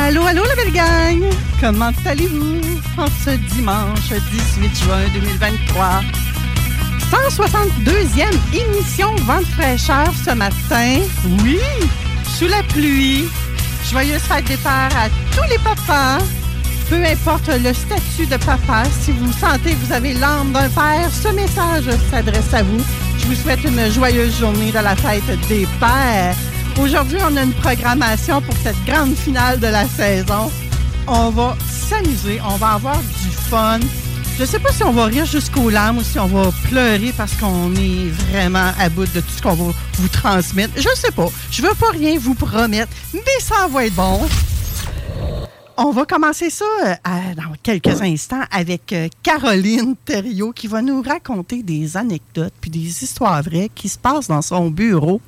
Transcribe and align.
Allô, 0.00 0.24
allô, 0.24 0.44
la 0.44 0.54
belle 0.54 0.72
gang! 0.72 1.22
Comment 1.60 1.92
allez-vous 2.06 2.60
en 2.96 3.06
ce 3.24 3.30
dimanche 3.54 4.12
18 4.30 4.84
juin 4.84 5.02
2023? 5.12 6.00
162e 7.10 8.28
émission 8.54 9.14
Vente 9.26 9.44
fraîcheur 9.46 10.06
ce 10.24 10.30
matin. 10.34 11.00
Oui, 11.42 11.58
sous 12.38 12.46
la 12.46 12.62
pluie. 12.62 13.24
Joyeuse 13.90 14.22
fête 14.22 14.44
des 14.46 14.56
pères 14.56 14.96
à 14.96 15.08
tous 15.34 15.50
les 15.50 15.58
papas. 15.58 16.24
Peu 16.88 17.04
importe 17.04 17.48
le 17.48 17.74
statut 17.74 18.26
de 18.26 18.36
papa, 18.36 18.84
si 19.02 19.10
vous 19.12 19.32
sentez 19.32 19.72
que 19.72 19.84
vous 19.84 19.92
avez 19.92 20.14
l'âme 20.14 20.52
d'un 20.52 20.68
père, 20.70 21.10
ce 21.10 21.28
message 21.28 21.90
s'adresse 22.10 22.54
à 22.54 22.62
vous. 22.62 22.82
Je 23.18 23.26
vous 23.26 23.34
souhaite 23.34 23.64
une 23.64 23.90
joyeuse 23.90 24.38
journée 24.38 24.70
de 24.70 24.78
la 24.78 24.94
fête 24.94 25.48
des 25.48 25.66
pères. 25.80 26.36
Aujourd'hui, 26.80 27.18
on 27.22 27.36
a 27.36 27.42
une 27.42 27.52
programmation 27.54 28.40
pour 28.40 28.54
cette 28.62 28.82
grande 28.84 29.14
finale 29.14 29.58
de 29.60 29.66
la 29.66 29.86
saison. 29.86 30.50
On 31.06 31.30
va 31.30 31.56
s'amuser, 31.68 32.40
on 32.44 32.56
va 32.56 32.74
avoir 32.74 32.98
du 32.98 33.30
fun. 33.50 33.80
Je 34.38 34.44
sais 34.44 34.60
pas 34.60 34.70
si 34.72 34.84
on 34.84 34.92
va 34.92 35.06
rire 35.06 35.26
jusqu'aux 35.26 35.68
larmes 35.68 35.98
ou 35.98 36.02
si 36.02 36.18
on 36.18 36.26
va 36.26 36.50
pleurer 36.68 37.12
parce 37.16 37.34
qu'on 37.34 37.74
est 37.74 38.08
vraiment 38.30 38.72
à 38.78 38.88
bout 38.88 39.06
de 39.12 39.20
tout 39.20 39.32
ce 39.36 39.42
qu'on 39.42 39.54
va 39.54 39.72
vous 39.94 40.08
transmettre. 40.08 40.74
Je 40.76 40.88
sais 40.94 41.10
pas. 41.10 41.28
Je 41.50 41.62
veux 41.62 41.74
pas 41.74 41.90
rien 41.90 42.18
vous 42.18 42.34
promettre, 42.34 42.92
mais 43.12 43.40
ça 43.40 43.66
va 43.68 43.86
être 43.86 43.94
bon. 43.94 44.28
On 45.80 45.92
va 45.92 46.04
commencer 46.06 46.50
ça 46.50 46.64
euh, 46.84 47.34
dans 47.36 47.52
quelques 47.62 48.02
instants 48.02 48.42
avec 48.50 48.92
euh, 48.92 49.06
Caroline 49.22 49.94
Thériault 50.04 50.50
qui 50.50 50.66
va 50.66 50.82
nous 50.82 51.00
raconter 51.02 51.62
des 51.62 51.96
anecdotes 51.96 52.52
puis 52.60 52.68
des 52.68 53.04
histoires 53.04 53.40
vraies 53.44 53.70
qui 53.72 53.88
se 53.88 53.96
passent 53.96 54.26
dans 54.26 54.42
son 54.42 54.70
bureau. 54.70 55.20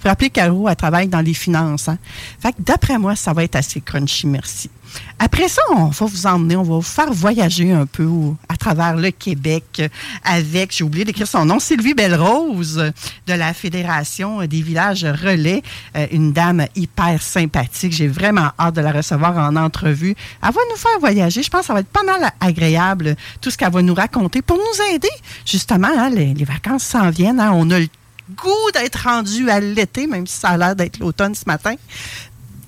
Vous 0.00 0.08
rappelez, 0.08 0.30
Caro, 0.30 0.66
elle 0.66 0.76
travaille 0.76 1.08
dans 1.08 1.20
les 1.20 1.34
finances. 1.34 1.90
hein? 1.90 1.98
Fait 2.40 2.54
d'après 2.58 2.98
moi, 2.98 3.16
ça 3.16 3.34
va 3.34 3.44
être 3.44 3.56
assez 3.56 3.82
crunchy, 3.82 4.26
merci. 4.26 4.70
Après 5.18 5.48
ça, 5.48 5.62
on 5.70 5.86
va 5.86 6.06
vous 6.06 6.26
emmener, 6.26 6.56
on 6.56 6.62
va 6.62 6.74
vous 6.76 6.82
faire 6.82 7.12
voyager 7.12 7.72
un 7.72 7.86
peu 7.86 8.08
à 8.48 8.56
travers 8.56 8.96
le 8.96 9.10
Québec 9.10 9.82
avec, 10.24 10.72
j'ai 10.76 10.84
oublié 10.84 11.04
d'écrire 11.04 11.26
son 11.26 11.44
nom, 11.44 11.58
Sylvie 11.58 11.94
Belrose 11.94 12.92
de 13.26 13.32
la 13.32 13.52
Fédération 13.54 14.44
des 14.46 14.62
villages 14.62 15.04
relais, 15.04 15.62
euh, 15.96 16.06
une 16.12 16.32
dame 16.32 16.66
hyper 16.76 17.20
sympathique. 17.22 17.92
J'ai 17.92 18.08
vraiment 18.08 18.50
hâte 18.58 18.74
de 18.76 18.80
la 18.80 18.92
recevoir 18.92 19.36
en 19.36 19.56
entrevue. 19.56 20.14
Elle 20.42 20.52
va 20.52 20.60
nous 20.70 20.76
faire 20.76 20.98
voyager. 21.00 21.42
Je 21.42 21.50
pense 21.50 21.62
que 21.62 21.66
ça 21.68 21.74
va 21.74 21.80
être 21.80 21.88
pas 21.88 22.04
mal 22.04 22.30
agréable, 22.40 23.16
tout 23.40 23.50
ce 23.50 23.58
qu'elle 23.58 23.72
va 23.72 23.82
nous 23.82 23.94
raconter 23.94 24.42
pour 24.42 24.56
nous 24.56 24.94
aider. 24.94 25.08
Justement, 25.44 25.88
hein, 25.96 26.10
les, 26.10 26.34
les 26.34 26.44
vacances 26.44 26.84
s'en 26.84 27.10
viennent. 27.10 27.40
hein. 27.40 27.50
on 27.52 27.70
a 27.70 27.78
le 27.80 27.88
goût 28.36 28.70
d'être 28.74 29.04
rendu 29.04 29.48
à 29.48 29.58
l'été, 29.58 30.06
même 30.06 30.26
si 30.26 30.36
ça 30.38 30.48
a 30.50 30.56
l'air 30.58 30.76
d'être 30.76 30.98
l'automne 30.98 31.34
ce 31.34 31.44
matin. 31.46 31.74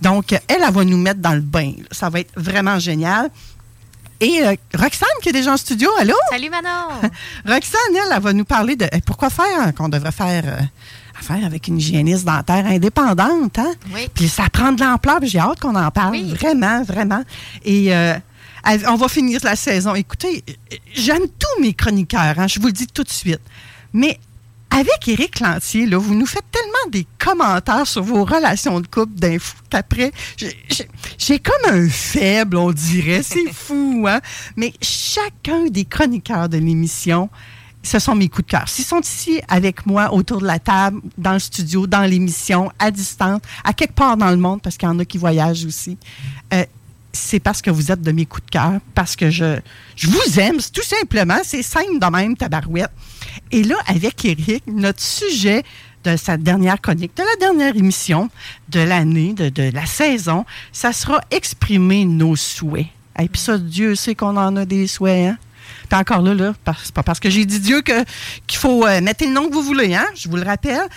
Donc, 0.00 0.33
elle, 0.33 0.41
elle 0.49 0.72
va 0.72 0.84
nous 0.84 0.97
mettre 0.99 1.21
dans 1.21 1.34
le 1.34 1.41
bain. 1.41 1.72
Ça 1.91 2.09
va 2.09 2.21
être 2.21 2.33
vraiment 2.37 2.78
génial. 2.78 3.31
Et 4.21 4.43
euh, 4.43 4.55
Roxane, 4.75 5.09
qui 5.22 5.31
est 5.31 5.33
déjà 5.33 5.53
en 5.53 5.56
studio, 5.56 5.88
allô? 5.99 6.15
Salut 6.31 6.50
Manon! 6.50 6.88
Roxane, 7.47 7.81
elle, 7.94 8.12
elle 8.15 8.22
va 8.22 8.33
nous 8.34 8.44
parler 8.44 8.77
de 8.77 8.84
euh, 8.84 8.99
pourquoi 9.06 9.31
faire 9.31 9.47
hein, 9.59 9.72
qu'on 9.72 9.89
devrait 9.89 10.12
faire 10.12 10.43
euh, 10.47 10.60
affaire 11.19 11.44
avec 11.47 11.69
une 11.69 11.78
hygiéniste 11.78 12.25
dentaire 12.27 12.66
indépendante. 12.66 13.59
Hein? 13.59 13.72
Oui. 13.94 14.09
Puis 14.12 14.28
ça 14.28 14.44
prend 14.53 14.72
de 14.72 14.81
l'ampleur, 14.84 15.21
puis 15.21 15.28
j'ai 15.31 15.39
hâte 15.39 15.60
qu'on 15.60 15.75
en 15.75 15.91
parle. 15.91 16.12
Oui. 16.12 16.34
Vraiment, 16.34 16.83
vraiment. 16.83 17.22
Et 17.65 17.94
euh, 17.94 18.15
elle- 18.66 18.87
on 18.89 18.97
va 18.97 19.09
finir 19.09 19.41
la 19.43 19.56
saison. 19.56 19.94
Écoutez, 19.94 20.44
euh, 20.49 20.77
j'aime 20.93 21.22
tous 21.39 21.62
mes 21.62 21.72
chroniqueurs, 21.72 22.39
hein, 22.39 22.47
je 22.47 22.60
vous 22.60 22.66
le 22.66 22.72
dis 22.72 22.87
tout 22.89 23.05
de 23.05 23.09
suite. 23.10 23.41
Mais 23.94 24.19
avec 24.71 25.09
Éric 25.09 25.41
Lantier, 25.41 25.87
là, 25.87 25.99
vous 25.99 26.15
nous 26.15 26.27
faites 26.27 26.45
tellement 26.53 26.91
des 26.93 27.07
commentaires 27.19 27.87
sur 27.87 28.03
vos 28.03 28.25
relations 28.25 28.81
de 28.81 28.87
couple 28.87 29.15
d'un 29.15 29.39
fou 29.39 29.57
qu'après, 29.69 30.13
j'ai- 30.37 31.39
comme 31.41 31.75
un 31.75 31.89
faible, 31.89 32.57
on 32.57 32.71
dirait. 32.73 33.23
C'est 33.23 33.51
fou, 33.53 34.07
hein? 34.09 34.21
Mais 34.57 34.73
chacun 34.81 35.67
des 35.67 35.85
chroniqueurs 35.85 36.49
de 36.49 36.59
l'émission, 36.59 37.29
ce 37.83 37.99
sont 37.99 38.15
mes 38.15 38.29
coups 38.29 38.47
de 38.47 38.51
cœur. 38.53 38.69
S'ils 38.69 38.85
sont 38.85 39.01
ici 39.01 39.41
avec 39.49 39.87
moi 39.87 40.13
autour 40.13 40.41
de 40.41 40.47
la 40.47 40.59
table, 40.59 41.01
dans 41.19 41.33
le 41.33 41.39
studio, 41.39 41.87
dans 41.87 42.03
l'émission, 42.03 42.71
à 42.79 42.91
distance, 42.91 43.41
à 43.65 43.73
quelque 43.73 43.95
part 43.95 44.17
dans 44.17 44.31
le 44.31 44.37
monde, 44.37 44.61
parce 44.63 44.77
qu'il 44.77 44.89
y 44.89 44.93
en 44.93 44.99
a 44.99 45.05
qui 45.05 45.19
voyagent 45.19 45.65
aussi, 45.65 45.97
euh, 46.55 46.65
c'est 47.13 47.41
parce 47.41 47.61
que 47.61 47.71
vous 47.71 47.91
êtes 47.91 48.03
de 48.03 48.13
mes 48.13 48.25
coups 48.27 48.45
de 48.47 48.51
cœur, 48.51 48.75
parce 48.95 49.17
que 49.17 49.31
je, 49.31 49.59
je 49.97 50.07
vous 50.09 50.39
aime, 50.39 50.59
tout 50.73 50.83
simplement. 50.85 51.39
C'est 51.43 51.63
simple 51.65 51.99
de 51.99 52.07
même, 52.07 52.37
tabarouette. 52.37 52.91
Et 53.53 53.63
là, 53.63 53.77
avec 53.87 54.25
Eric, 54.25 54.65
notre 54.67 55.01
sujet 55.01 55.63
de 56.05 56.17
sa 56.17 56.37
dernière 56.37 56.81
chronique, 56.81 57.17
de 57.17 57.23
la 57.23 57.37
dernière 57.39 57.77
émission 57.77 58.31
de 58.69 58.81
l'année, 58.81 59.35
de, 59.35 59.49
de 59.49 59.71
la 59.75 59.87
saison, 59.87 60.45
ça 60.73 60.93
sera 60.93 61.21
exprimer 61.31 62.05
nos 62.05 62.37
souhaits. 62.37 62.87
Et 63.19 63.29
puis 63.29 63.41
ça, 63.41 63.59
Dieu 63.59 63.95
sait 63.95 64.15
qu'on 64.15 64.37
en 64.37 64.57
a 64.57 64.65
des 64.65 64.87
souhaits, 64.87 65.31
hein? 65.31 65.39
Encore 65.93 66.23
là, 66.23 66.35
là, 66.35 66.55
c'est 66.85 66.95
pas 66.95 67.03
parce 67.03 67.19
que 67.19 67.29
j'ai 67.29 67.45
dit 67.45 67.59
Dieu 67.59 67.83
qu'il 67.83 68.59
faut 68.59 68.87
euh, 68.87 69.01
mettre 69.01 69.25
le 69.25 69.33
nom 69.33 69.49
que 69.49 69.55
vous 69.55 69.63
voulez, 69.63 69.95
hein? 69.95 70.07
Je 70.15 70.29
vous 70.29 70.37
le 70.37 70.45
rappelle. 70.45 70.89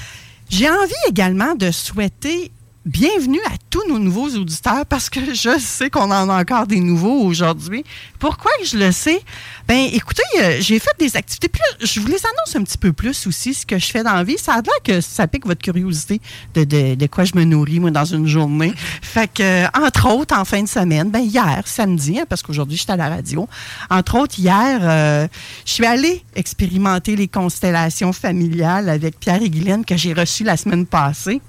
J'ai 0.49 0.69
envie 0.69 0.93
également 1.09 1.55
de 1.55 1.71
souhaiter 1.71 2.51
bienvenue 2.85 3.39
à 3.45 3.55
tous 3.69 3.87
nos 3.87 3.97
nouveaux 3.97 4.29
auditeurs 4.35 4.85
parce 4.85 5.09
que 5.09 5.33
je 5.33 5.57
sais 5.57 5.89
qu'on 5.89 6.11
en 6.11 6.29
a 6.29 6.41
encore 6.41 6.67
des 6.67 6.81
nouveaux 6.81 7.21
aujourd'hui. 7.21 7.85
Pourquoi 8.19 8.51
je 8.63 8.77
le 8.77 8.91
sais? 8.91 9.21
Ben, 9.67 9.87
écoutez, 9.93 10.23
euh, 10.41 10.57
j'ai 10.59 10.79
fait 10.79 10.91
des 10.99 11.15
activités. 11.15 11.47
Puis 11.47 11.61
là, 11.61 11.85
je 11.85 11.99
vous 12.01 12.07
les 12.07 12.17
annonce 12.25 12.55
un 12.55 12.63
petit 12.63 12.77
peu 12.77 12.91
plus 12.91 13.25
aussi, 13.25 13.53
ce 13.53 13.65
que 13.65 13.79
je 13.79 13.85
fais 13.85 14.03
dans 14.03 14.13
la 14.13 14.25
vie. 14.25 14.37
Ça 14.37 14.55
a 14.55 14.61
l'air 14.61 14.73
que 14.83 14.99
ça 14.99 15.27
pique 15.27 15.45
votre 15.45 15.61
curiosité 15.61 16.19
de, 16.55 16.65
de, 16.65 16.95
de 16.95 17.07
quoi 17.07 17.23
je 17.23 17.35
me 17.35 17.45
nourris, 17.45 17.79
moi, 17.79 17.89
dans 17.89 18.05
une 18.05 18.27
journée. 18.27 18.73
Fait 19.01 19.31
que, 19.31 19.43
euh, 19.43 19.67
entre 19.73 20.09
autres, 20.11 20.37
en 20.37 20.43
fin 20.43 20.61
de 20.61 20.67
semaine, 20.67 21.09
ben, 21.09 21.21
hier, 21.21 21.63
samedi, 21.65 22.19
hein, 22.19 22.25
parce 22.27 22.41
qu'aujourd'hui, 22.41 22.77
j'étais 22.77 22.93
à 22.93 22.97
la 22.97 23.07
radio. 23.07 23.47
Entre 23.89 24.15
autres, 24.15 24.37
hier, 24.37 24.79
euh, 24.81 25.27
je 25.65 25.71
suis 25.71 25.85
allée 25.85 26.21
expérimenter 26.35 27.15
les 27.15 27.29
constellations 27.29 28.11
familiales 28.11 28.89
avec 28.89 29.19
Pierre 29.19 29.41
et 29.41 29.49
Guylaine 29.49 29.85
que 29.85 29.95
j'ai 29.95 30.11
reçues 30.11 30.43
la 30.43 30.57
semaine 30.57 30.85
passée. 30.85 31.41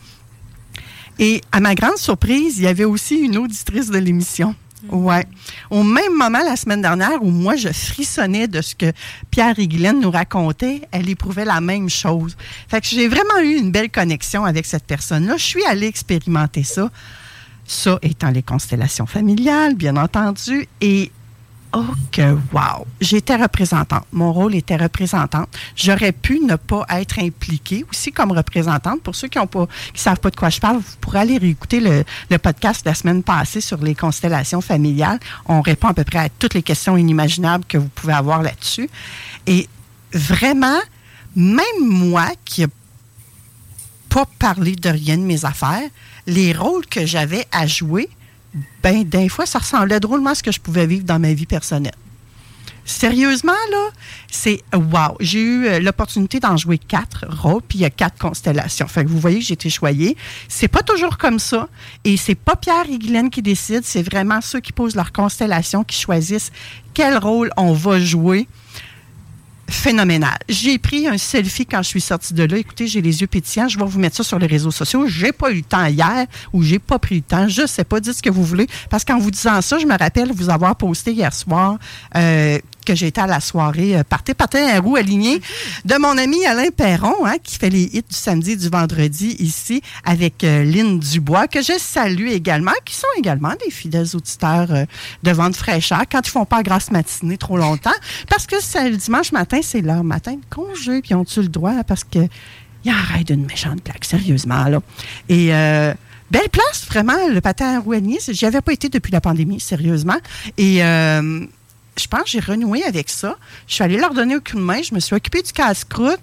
Et 1.19 1.41
à 1.53 1.61
ma 1.61 1.75
grande 1.75 1.97
surprise, 1.97 2.59
il 2.59 2.65
y 2.65 2.67
avait 2.67 2.85
aussi 2.85 3.17
une 3.17 3.37
auditrice 3.37 3.91
de 3.91 3.99
l'émission. 3.99 4.55
Ouais. 4.91 5.25
Au 5.71 5.83
même 5.83 6.13
moment, 6.15 6.41
la 6.45 6.57
semaine 6.57 6.83
dernière, 6.83 7.23
où 7.23 7.31
moi, 7.31 7.57
je 7.57 7.69
frissonnais 7.69 8.49
de 8.49 8.61
ce 8.61 8.75
que 8.75 8.93
Pierre 9.31 9.59
et 9.59 9.67
Guylaine 9.67 10.01
nous 10.01 10.11
racontaient, 10.11 10.83
elle 10.91 11.09
éprouvait 11.09 11.45
la 11.45 11.61
même 11.61 11.89
chose. 11.89 12.37
Fait 12.69 12.81
que 12.81 12.87
j'ai 12.87 13.09
vraiment 13.09 13.39
eu 13.43 13.57
une 13.57 13.71
belle 13.71 13.91
connexion 13.91 14.45
avec 14.45 14.67
cette 14.67 14.85
personne-là. 14.85 15.37
Je 15.37 15.45
suis 15.45 15.65
allée 15.65 15.87
expérimenter 15.87 16.65
ça. 16.65 16.91
Ça 17.67 17.99
étant 18.03 18.31
les 18.31 18.43
constellations 18.43 19.07
familiales, 19.07 19.75
bien 19.75 19.97
entendu. 19.97 20.69
Et 20.83 21.11
oh 21.75 21.85
que 22.13 22.33
wow! 22.53 22.87
J'étais 23.01 23.37
représentante. 23.37 24.05
Mon 24.13 24.33
rôle 24.33 24.55
était 24.55 24.77
représentante. 24.77 25.49
J'aurais 25.77 26.13
pu 26.13 26.41
ne 26.41 26.57
pas 26.57 26.87
être 26.91 27.19
impliquée 27.19 27.85
aussi 27.91 28.13
comme 28.13 28.33
représentante. 28.33 29.03
Pour 29.03 29.15
ceux 29.15 29.29
qui 29.29 29.39
ne 29.39 29.67
savent 29.95 30.21
pas 30.21 30.31
de 30.31 30.37
quoi 30.37 30.51
je 30.51 30.61
parle, 30.61 30.77
vous 30.77 30.97
pourrez 31.01 31.21
aller 31.21 31.39
réécouter 31.39 31.81
le, 31.81 32.05
le 32.31 32.39
podcast 32.39 32.85
de 32.85 32.91
la 32.91 32.95
semaine 32.95 33.23
passée 33.23 33.61
sur 33.61 33.79
les 33.79 33.95
constellations 33.95 34.61
familiales. 34.61 35.19
On 35.47 35.61
répond 35.61 35.89
à 35.89 35.95
peu 35.95 36.05
près 36.05 36.19
à 36.19 36.29
toutes 36.29 36.55
les 36.55 36.63
questions 36.63 36.97
inimaginables 36.97 37.65
que 37.67 37.79
vous 37.79 37.89
pouvez 37.89 38.15
avoir 38.15 38.43
là-dessus. 38.43 38.89
Et 39.47 39.69
vraiment, 40.13 40.81
même 41.37 41.81
moi 41.81 42.29
qui 42.45 42.63
n'ai 42.63 42.69
pas 44.09 44.27
parlé 44.39 44.77
de 44.77 44.89
rien 44.89 45.19
de 45.19 45.23
mes 45.23 45.45
affaires, 45.45 45.89
les 46.27 46.53
rôles 46.53 46.87
que 46.87 47.05
j'avais 47.05 47.47
à 47.53 47.67
jouer, 47.67 48.09
ben, 48.83 49.05
des 49.05 49.29
fois, 49.29 49.47
ça 49.47 49.59
ressemblait 49.59 50.01
drôlement 50.01 50.31
à 50.31 50.35
ce 50.35 50.43
que 50.43 50.53
je 50.53 50.61
pouvais 50.61 50.87
vivre 50.87 51.05
dans 51.05 51.19
ma 51.19 51.33
vie 51.33 51.47
personnelle. 51.47 51.95
Sérieusement, 52.87 53.53
là, 53.71 53.89
c'est 54.31 54.63
wow. 54.75 55.17
J'ai 55.19 55.41
eu 55.41 55.67
euh, 55.67 55.81
l'opportunité 55.81 56.39
d'en 56.39 56.59
jouer 56.59 56.77
quatre 56.77 57.25
rôles, 57.27 57.63
puis 57.67 57.79
il 57.79 57.81
y 57.81 57.87
a 57.87 57.91
quatre 57.91 58.19
constellations. 58.19 58.87
Fait 58.87 59.05
que 59.05 59.09
vous 59.09 59.19
voyez 59.19 59.41
j'ai 59.41 59.55
été 59.55 59.71
choyée. 59.71 60.19
C'est 60.49 60.69
pas 60.69 60.83
toujours 60.83 61.17
comme 61.17 61.39
ça. 61.39 61.69
Et 62.05 62.19
c'est 62.19 62.35
pas 62.35 62.57
Pierre 62.57 62.85
et 62.91 62.99
Guylaine 62.99 63.31
qui 63.31 63.41
décident, 63.41 63.81
c'est 63.83 64.03
vraiment 64.03 64.43
ceux 64.43 64.61
qui 64.61 64.73
posent 64.73 64.97
leur 64.97 65.13
constellation 65.13 65.83
qui 65.83 65.99
choisissent 65.99 66.53
quel 66.93 67.17
rôle 67.17 67.51
on 67.57 67.73
va 67.73 67.99
jouer 67.99 68.47
phénoménal. 69.69 70.39
J'ai 70.49 70.79
pris 70.79 71.07
un 71.09 71.19
selfie 71.19 71.67
quand 71.67 71.83
je 71.83 71.89
suis 71.89 72.01
sortie 72.01 72.35
de 72.35 72.45
là. 72.45 72.57
Écoutez, 72.57 72.87
j'ai 72.87 73.01
les 73.01 73.21
yeux 73.21 73.27
pétillants. 73.27 73.69
Je 73.69 73.79
vais 73.79 73.85
vous 73.85 73.99
mettre 73.99 74.17
ça 74.17 74.23
sur 74.23 74.39
les 74.39 74.47
réseaux 74.47 74.71
sociaux. 74.71 75.07
J'ai 75.07 75.33
pas 75.33 75.51
eu 75.51 75.57
le 75.57 75.63
temps 75.63 75.87
hier 75.87 76.27
ou 76.53 76.63
j'ai 76.63 76.79
pas 76.79 76.99
pris 76.99 77.17
le 77.17 77.23
temps. 77.23 77.49
Je 77.49 77.67
sais 77.67 77.85
pas. 77.85 78.01
Dites 78.01 78.15
ce 78.15 78.23
que 78.23 78.31
vous 78.31 78.45
voulez. 78.45 78.67
Parce 78.91 79.05
qu'en 79.05 79.19
vous 79.19 79.31
disant 79.31 79.61
ça, 79.61 79.79
je 79.79 79.87
me 79.87 79.97
rappelle 79.97 80.33
vous 80.33 80.51
avoir 80.51 80.77
posté 80.77 81.13
hier 81.13 81.33
soir 81.33 81.79
euh, 82.17 82.59
que 82.85 82.95
j'étais 82.95 83.21
à 83.21 83.27
la 83.27 83.41
soirée 83.41 83.97
euh, 83.97 84.03
Partez, 84.05 84.35
partez 84.35 84.61
un 84.61 84.81
roue 84.81 84.97
aligné 84.97 85.41
de 85.85 85.95
mon 85.97 86.17
ami 86.19 86.45
Alain 86.47 86.71
Perron, 86.71 87.27
hein, 87.27 87.37
qui 87.43 87.59
fait 87.59 87.71
les 87.71 87.85
hits 87.85 88.05
du 88.09 88.15
samedi 88.15 88.53
et 88.53 88.57
du 88.57 88.69
vendredi 88.69 89.37
ici 89.39 89.83
avec 90.05 90.45
euh, 90.45 90.65
Lynn 90.65 90.99
Dubois, 90.99 91.49
que 91.49 91.63
je 91.63 91.73
salue 91.79 92.29
également, 92.29 92.73
qui 92.85 92.95
sont 92.95 93.07
également 93.19 93.53
des 93.65 93.71
fidèles 93.71 94.15
auditeurs 94.15 94.71
euh, 94.71 94.85
de 95.23 95.31
vente 95.33 95.57
fraîcheur 95.57 96.03
quand 96.11 96.21
ils 96.25 96.31
font 96.31 96.45
pas 96.45 96.63
grasse 96.63 96.91
matinée 96.91 97.39
trop 97.39 97.57
longtemps. 97.57 97.91
Parce 98.29 98.47
que 98.47 98.57
le 98.57 98.97
dimanche 98.97 99.33
matin, 99.33 99.61
c'est 99.63 99.81
leur 99.81 100.05
matin 100.05 100.33
de 100.33 100.55
congé, 100.55 101.03
puis 101.03 101.15
ont-tu 101.15 101.43
le 101.43 101.49
droit 101.49 101.85
parce 101.87 102.05
que 102.05 102.21
il 102.85 102.91
arrête 102.91 103.29
d'une 103.29 103.47
méchante 103.47 103.83
plaque, 103.83 104.05
sérieusement, 104.05 104.65
là. 104.69 104.81
Et 105.31 105.49
belle 106.31 106.51
place, 106.51 106.85
vraiment, 106.87 107.29
le 107.33 107.41
patin 107.41 107.81
aligné. 107.81 108.19
J'y 108.29 108.45
avais 108.45 108.61
pas 108.61 108.73
été 108.73 108.91
depuis 108.91 109.11
la 109.11 109.23
pandémie, 109.23 109.59
sérieusement. 109.59 110.19
Et 110.59 110.83
je 111.97 112.07
pense 112.07 112.23
que 112.25 112.31
j'ai 112.31 112.41
renoué 112.41 112.83
avec 112.85 113.09
ça. 113.09 113.37
Je 113.67 113.75
suis 113.75 113.85
allée 113.85 113.97
leur 113.97 114.15
donner 114.15 114.35
un 114.35 114.41
coup 114.41 114.57
de 114.57 114.63
main. 114.63 114.83
Je 114.83 114.95
me 114.95 115.01
suis 115.01 115.15
occupée 115.15 115.43
du 115.43 115.53
casse-croûte. 115.53 116.19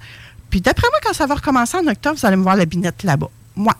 Puis 0.49 0.61
d'après 0.61 0.87
moi, 0.91 0.99
quand 1.03 1.13
ça 1.13 1.25
va 1.25 1.35
recommencer 1.35 1.77
en 1.77 1.87
octobre, 1.87 2.17
vous 2.19 2.25
allez 2.25 2.35
me 2.35 2.43
voir 2.43 2.55
la 2.55 2.65
binette 2.65 3.03
là-bas. 3.03 3.29
Moi. 3.55 3.73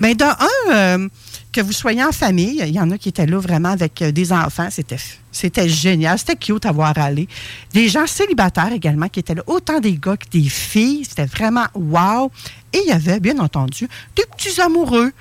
Mais 0.00 0.14
d'un 0.14 0.36
un, 0.38 0.72
euh, 0.72 1.08
que 1.54 1.60
vous 1.60 1.72
soyez 1.72 2.02
en 2.02 2.10
famille, 2.10 2.60
il 2.66 2.74
y 2.74 2.80
en 2.80 2.90
a 2.90 2.98
qui 2.98 3.10
étaient 3.10 3.26
là 3.26 3.38
vraiment 3.38 3.70
avec 3.70 4.02
euh, 4.02 4.10
des 4.10 4.32
enfants. 4.32 4.68
C'était, 4.70 4.96
c'était 5.30 5.68
génial. 5.68 6.18
C'était 6.18 6.34
cute 6.34 6.66
à 6.66 6.72
voir 6.72 6.98
aller. 6.98 7.28
Des 7.72 7.88
gens 7.88 8.08
célibataires 8.08 8.72
également 8.72 9.08
qui 9.08 9.20
étaient 9.20 9.36
là. 9.36 9.42
Autant 9.46 9.78
des 9.78 9.96
gars 9.96 10.16
que 10.16 10.28
des 10.28 10.48
filles. 10.48 11.04
C'était 11.08 11.26
vraiment 11.26 11.66
wow. 11.74 12.32
Et 12.72 12.80
il 12.84 12.88
y 12.88 12.92
avait, 12.92 13.20
bien 13.20 13.38
entendu, 13.38 13.88
des 14.16 14.24
petits 14.36 14.60
amoureux. 14.60 15.12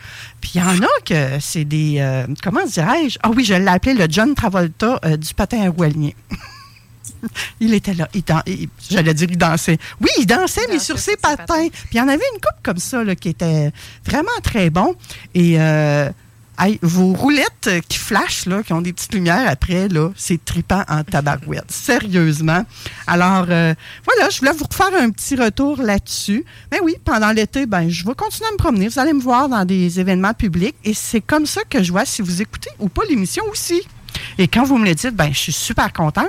Puis 0.42 0.54
il 0.56 0.62
y 0.62 0.64
en 0.64 0.82
a 0.82 1.02
que 1.06 1.40
c'est 1.40 1.66
des. 1.66 1.98
Euh, 2.00 2.26
comment 2.42 2.66
dirais-je? 2.66 3.20
Ah 3.22 3.30
oui, 3.30 3.46
je 3.46 3.54
l'ai 3.54 3.68
appelé 3.68 3.94
le 3.94 4.08
John 4.10 4.34
Travolta 4.34 5.00
euh, 5.06 5.18
du 5.18 5.36
patin 5.36 5.62
à 5.62 5.70
roualier. 5.70 6.16
il 7.60 7.76
était 7.76 7.94
là. 7.94 8.10
J'allais 8.90 9.14
dire, 9.14 9.28
il 9.30 9.38
dansait. 9.38 9.78
Oui, 10.02 10.10
il 10.18 10.26
dansait, 10.26 10.66
mais 10.70 10.80
sur 10.80 10.98
ses 10.98 11.16
patins. 11.16 11.68
Puis 11.70 11.90
il 11.94 11.98
y 11.98 12.02
en 12.02 12.08
avait 12.08 12.26
une 12.34 12.42
coupe 12.42 12.64
comme 12.64 12.80
ça 12.80 13.04
là, 13.04 13.16
qui 13.16 13.30
était 13.30 13.72
vraiment 14.04 14.32
très 14.42 14.72
bon. 14.72 14.96
Et 15.36 15.60
euh, 15.60 16.10
vos 16.82 17.14
roulettes 17.14 17.70
qui 17.88 17.98
flashent, 17.98 18.46
là, 18.46 18.64
qui 18.64 18.74
ont 18.74 18.82
des 18.82 18.94
petites 18.94 19.14
lumières 19.14 19.48
après, 19.48 19.88
là, 19.88 20.10
c'est 20.16 20.44
tripant 20.44 20.84
en 20.88 21.04
tabarouette. 21.04 21.66
Sérieusement. 21.70 22.66
Alors, 23.08 23.46
euh, 23.50 23.74
voilà, 24.06 24.30
je 24.30 24.40
voulais 24.40 24.54
vous 24.54 24.66
refaire 24.66 24.94
un 25.00 25.10
petit 25.10 25.36
retour 25.36 25.82
là-dessus. 25.82 26.46
Mais 26.72 26.80
oui, 26.82 26.96
pendant 27.04 27.32
l'été, 27.32 27.66
ben, 27.66 27.90
je 27.90 28.06
vais 28.06 28.16
continuer 28.16 28.50
à 28.50 28.52
me 28.54 28.58
promener. 28.58 28.88
Vous 28.88 29.00
allez 29.00 29.14
me 29.14 29.22
voir 29.22 29.50
dans 29.50 29.66
des 29.66 30.00
événements 30.00 30.34
publics 30.34 30.76
et 30.84 30.94
c'est 30.94 31.22
comme 31.22 31.46
ça 31.46 31.62
que 31.70 31.82
je 31.82 31.92
vois 31.92 32.06
si 32.06 32.22
vous 32.22 32.42
écoutez 32.42 32.70
ou 32.80 32.90
pas 32.90 33.04
l'émission 33.10 33.44
aussi. 33.52 33.82
Et 34.38 34.48
quand 34.48 34.64
vous 34.64 34.78
me 34.78 34.86
le 34.86 34.96
dites, 34.96 35.16
ben, 35.16 35.32
je 35.34 35.40
suis 35.40 35.54
super 35.54 35.92
contente 35.92 36.28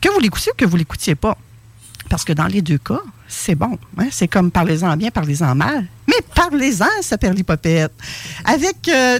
que 0.00 0.08
vous 0.10 0.20
l'écoutiez 0.20 0.52
ou 0.52 0.56
que 0.56 0.64
vous 0.64 0.76
l'écoutiez 0.76 1.14
pas. 1.14 1.36
Parce 2.08 2.24
que 2.24 2.32
dans 2.32 2.46
les 2.46 2.60
deux 2.60 2.78
cas, 2.78 3.00
c'est 3.28 3.54
bon. 3.54 3.78
Hein? 3.96 4.08
C'est 4.10 4.28
comme 4.28 4.50
parlez-en 4.50 4.96
bien, 4.96 5.10
parlez-en 5.10 5.54
mal. 5.54 5.86
Mais 6.06 6.16
parlez-en, 6.34 7.00
ça 7.00 7.16
perd 7.16 7.36
l'hypopète. 7.36 7.92
Avec 8.44 8.88
euh, 8.88 9.18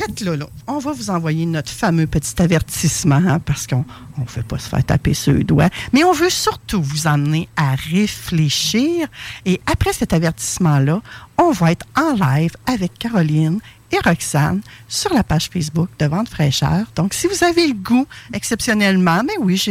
là, 0.00 0.36
là, 0.36 0.46
on 0.66 0.78
va 0.78 0.92
vous 0.92 1.10
envoyer 1.10 1.46
notre 1.46 1.70
fameux 1.70 2.06
petit 2.06 2.40
avertissement 2.40 3.22
hein, 3.26 3.38
parce 3.40 3.66
qu'on 3.66 3.84
ne 4.18 4.24
veut 4.26 4.42
pas 4.42 4.58
se 4.58 4.68
faire 4.68 4.84
taper 4.84 5.14
sur 5.14 5.32
le 5.32 5.44
doigt. 5.44 5.68
Mais 5.92 6.04
on 6.04 6.12
veut 6.12 6.30
surtout 6.30 6.82
vous 6.82 7.06
emmener 7.06 7.48
à 7.56 7.74
réfléchir. 7.74 9.08
Et 9.44 9.60
après 9.66 9.92
cet 9.92 10.12
avertissement-là, 10.12 11.00
on 11.38 11.50
va 11.50 11.72
être 11.72 11.86
en 11.96 12.12
live 12.12 12.52
avec 12.66 12.98
Caroline 12.98 13.60
et 13.92 13.98
Roxane 14.04 14.60
sur 14.88 15.12
la 15.12 15.22
page 15.22 15.48
Facebook 15.52 15.88
de 15.98 16.06
Vente 16.06 16.28
Fraîcheur. 16.28 16.84
Donc, 16.96 17.14
si 17.14 17.26
vous 17.26 17.44
avez 17.44 17.66
le 17.66 17.74
goût, 17.74 18.06
exceptionnellement, 18.32 19.22
mais 19.24 19.34
oui, 19.40 19.62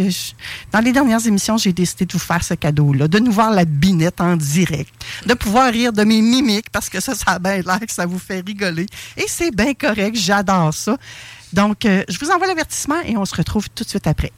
dans 0.71 0.79
les 0.79 0.91
dernières 0.91 1.25
émissions, 1.25 1.57
j'ai 1.57 1.73
décidé 1.73 2.05
de 2.05 2.13
vous 2.13 2.19
faire 2.19 2.43
ce 2.43 2.53
cadeau-là, 2.53 3.07
de 3.07 3.19
nous 3.19 3.31
voir 3.31 3.51
la 3.51 3.65
binette 3.65 4.21
en 4.21 4.35
direct, 4.35 4.93
de 5.25 5.33
pouvoir 5.33 5.71
rire 5.71 5.93
de 5.93 6.03
mes 6.03 6.21
mimiques 6.21 6.69
parce 6.71 6.89
que 6.89 6.99
ça, 6.99 7.15
ça 7.15 7.31
a 7.31 7.39
bien 7.39 7.57
l'air 7.57 7.79
que 7.79 7.91
ça 7.91 8.05
vous 8.05 8.19
fait 8.19 8.41
rigoler. 8.45 8.85
Et 9.17 9.25
c'est 9.27 9.53
bien 9.55 9.73
correct, 9.73 10.15
j'adore 10.15 10.73
ça. 10.73 10.97
Donc, 11.51 11.85
euh, 11.85 12.03
je 12.09 12.17
vous 12.19 12.31
envoie 12.31 12.47
l'avertissement 12.47 13.01
et 13.05 13.15
on 13.17 13.25
se 13.25 13.35
retrouve 13.35 13.69
tout 13.69 13.83
de 13.83 13.89
suite 13.89 14.07
après. 14.07 14.31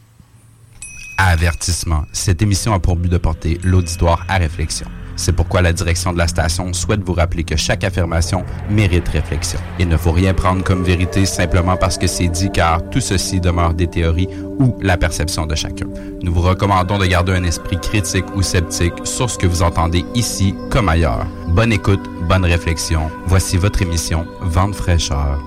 Avertissement. 1.17 2.03
Cette 2.11 2.41
émission 2.41 2.73
a 2.73 2.79
pour 2.79 2.97
but 2.97 3.09
de 3.09 3.17
porter 3.17 3.59
l'auditoire 3.63 4.25
à 4.27 4.37
réflexion. 4.37 4.87
C'est 5.15 5.33
pourquoi 5.33 5.61
la 5.61 5.73
direction 5.73 6.13
de 6.13 6.17
la 6.17 6.27
station 6.27 6.73
souhaite 6.73 7.01
vous 7.03 7.13
rappeler 7.13 7.43
que 7.43 7.55
chaque 7.55 7.83
affirmation 7.83 8.43
mérite 8.69 9.07
réflexion. 9.07 9.59
Il 9.79 9.87
ne 9.87 9.97
faut 9.97 10.11
rien 10.11 10.33
prendre 10.33 10.63
comme 10.63 10.83
vérité 10.83 11.25
simplement 11.25 11.77
parce 11.77 11.97
que 11.97 12.07
c'est 12.07 12.27
dit 12.27 12.51
car 12.51 12.89
tout 12.89 12.99
ceci 12.99 13.39
demeure 13.39 13.73
des 13.73 13.87
théories 13.87 14.29
ou 14.59 14.77
la 14.81 14.97
perception 14.97 15.45
de 15.45 15.55
chacun. 15.55 15.87
Nous 16.21 16.33
vous 16.33 16.41
recommandons 16.41 16.97
de 16.97 17.05
garder 17.05 17.33
un 17.33 17.43
esprit 17.43 17.79
critique 17.79 18.25
ou 18.35 18.41
sceptique 18.41 18.93
sur 19.03 19.29
ce 19.29 19.37
que 19.37 19.47
vous 19.47 19.61
entendez 19.61 20.05
ici 20.15 20.53
comme 20.69 20.89
ailleurs. 20.89 21.25
Bonne 21.49 21.73
écoute, 21.73 22.03
bonne 22.27 22.45
réflexion. 22.45 23.09
Voici 23.25 23.57
votre 23.57 23.81
émission 23.81 24.25
Vente 24.41 24.75
fraîcheur. 24.75 25.39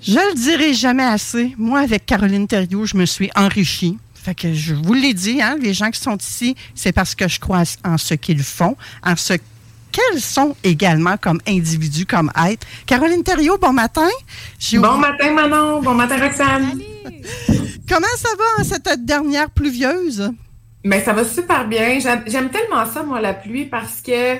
Je 0.00 0.14
le 0.14 0.34
dirai 0.34 0.74
jamais 0.74 1.04
assez. 1.04 1.54
Moi, 1.58 1.80
avec 1.80 2.06
Caroline 2.06 2.46
Thériault, 2.46 2.86
je 2.86 2.96
me 2.96 3.04
suis 3.04 3.30
enrichie 3.34 3.98
que 4.34 4.52
je 4.54 4.74
vous 4.74 4.94
l'ai 4.94 5.14
dit, 5.14 5.40
hein, 5.40 5.56
les 5.60 5.74
gens 5.74 5.90
qui 5.90 6.00
sont 6.00 6.16
ici, 6.16 6.56
c'est 6.74 6.92
parce 6.92 7.14
que 7.14 7.28
je 7.28 7.40
crois 7.40 7.62
en 7.84 7.98
ce 7.98 8.14
qu'ils 8.14 8.42
font, 8.42 8.76
en 9.04 9.16
ce 9.16 9.34
qu'elles 9.92 10.20
sont 10.20 10.54
également 10.64 11.16
comme 11.16 11.40
individus, 11.46 12.06
comme 12.06 12.30
êtres. 12.46 12.66
Caroline 12.86 13.22
Thériault, 13.22 13.58
bon 13.58 13.72
matin. 13.72 14.08
Bon 14.74 14.98
matin, 14.98 15.32
Manon. 15.32 15.82
Bon 15.82 15.94
matin, 15.94 16.18
Roxane. 16.18 16.80
Comment 17.88 18.06
ça 18.16 18.28
va 18.36 18.62
en 18.62 18.64
cette 18.64 19.04
dernière 19.04 19.50
pluvieuse? 19.50 20.30
Mais 20.84 21.02
ça 21.02 21.12
va 21.12 21.24
super 21.24 21.66
bien. 21.66 21.98
J'aime 22.00 22.50
tellement 22.50 22.86
ça, 22.86 23.02
moi, 23.02 23.20
la 23.20 23.34
pluie, 23.34 23.64
parce 23.64 24.00
que 24.00 24.36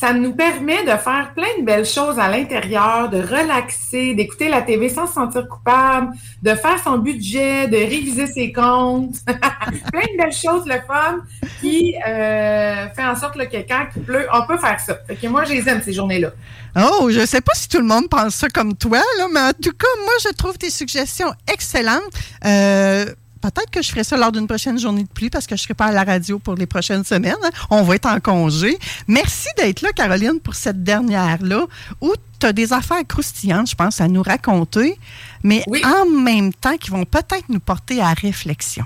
ça 0.00 0.14
nous 0.14 0.32
permet 0.32 0.82
de 0.84 0.96
faire 0.96 1.32
plein 1.34 1.60
de 1.60 1.64
belles 1.64 1.84
choses 1.84 2.18
à 2.18 2.30
l'intérieur, 2.30 3.10
de 3.10 3.18
relaxer, 3.18 4.14
d'écouter 4.14 4.48
la 4.48 4.62
TV 4.62 4.88
sans 4.88 5.06
se 5.06 5.12
sentir 5.12 5.46
coupable, 5.46 6.12
de 6.42 6.54
faire 6.54 6.82
son 6.82 6.96
budget, 6.96 7.68
de 7.68 7.76
réviser 7.76 8.26
ses 8.26 8.50
comptes. 8.50 9.16
plein 9.26 10.00
de 10.00 10.16
belles 10.16 10.32
choses, 10.32 10.64
le 10.64 10.80
fun, 10.86 11.18
qui 11.60 11.94
euh, 12.08 12.86
fait 12.96 13.04
en 13.04 13.14
sorte 13.14 13.36
que 13.36 13.68
quand 13.68 13.88
il 13.94 14.02
pleut, 14.02 14.26
on 14.32 14.46
peut 14.46 14.56
faire 14.56 14.80
ça. 14.80 14.96
Fait 15.06 15.16
que 15.16 15.26
moi, 15.26 15.44
je 15.44 15.52
les 15.52 15.68
aime, 15.68 15.82
ces 15.82 15.92
journées-là. 15.92 16.30
Oh, 16.76 17.10
je 17.10 17.20
ne 17.20 17.26
sais 17.26 17.42
pas 17.42 17.52
si 17.54 17.68
tout 17.68 17.78
le 17.78 17.84
monde 17.84 18.08
pense 18.08 18.36
ça 18.36 18.48
comme 18.48 18.74
toi, 18.74 19.02
là, 19.18 19.26
mais 19.30 19.40
en 19.40 19.52
tout 19.52 19.72
cas, 19.72 19.86
moi, 20.02 20.14
je 20.24 20.32
trouve 20.32 20.56
tes 20.56 20.70
suggestions 20.70 21.32
excellentes. 21.52 22.00
Euh, 22.46 23.04
Peut-être 23.40 23.70
que 23.70 23.82
je 23.82 23.88
ferai 23.88 24.04
ça 24.04 24.16
lors 24.16 24.32
d'une 24.32 24.46
prochaine 24.46 24.78
journée 24.78 25.02
de 25.02 25.08
pluie 25.08 25.30
parce 25.30 25.46
que 25.46 25.56
je 25.56 25.62
ne 25.62 25.64
serai 25.64 25.74
pas 25.74 25.86
à 25.86 25.92
la 25.92 26.04
radio 26.04 26.38
pour 26.38 26.54
les 26.54 26.66
prochaines 26.66 27.04
semaines. 27.04 27.36
On 27.70 27.82
va 27.82 27.94
être 27.94 28.06
en 28.06 28.20
congé. 28.20 28.78
Merci 29.08 29.48
d'être 29.56 29.80
là, 29.80 29.92
Caroline, 29.92 30.40
pour 30.40 30.54
cette 30.54 30.82
dernière-là, 30.82 31.66
où 32.00 32.12
tu 32.38 32.46
as 32.46 32.52
des 32.52 32.72
affaires 32.72 33.06
croustillantes, 33.06 33.70
je 33.70 33.74
pense, 33.74 34.00
à 34.00 34.08
nous 34.08 34.22
raconter, 34.22 34.98
mais 35.42 35.64
en 35.84 36.06
même 36.06 36.52
temps 36.52 36.76
qui 36.76 36.90
vont 36.90 37.04
peut-être 37.04 37.48
nous 37.48 37.60
porter 37.60 38.00
à 38.00 38.12
réflexion. 38.12 38.84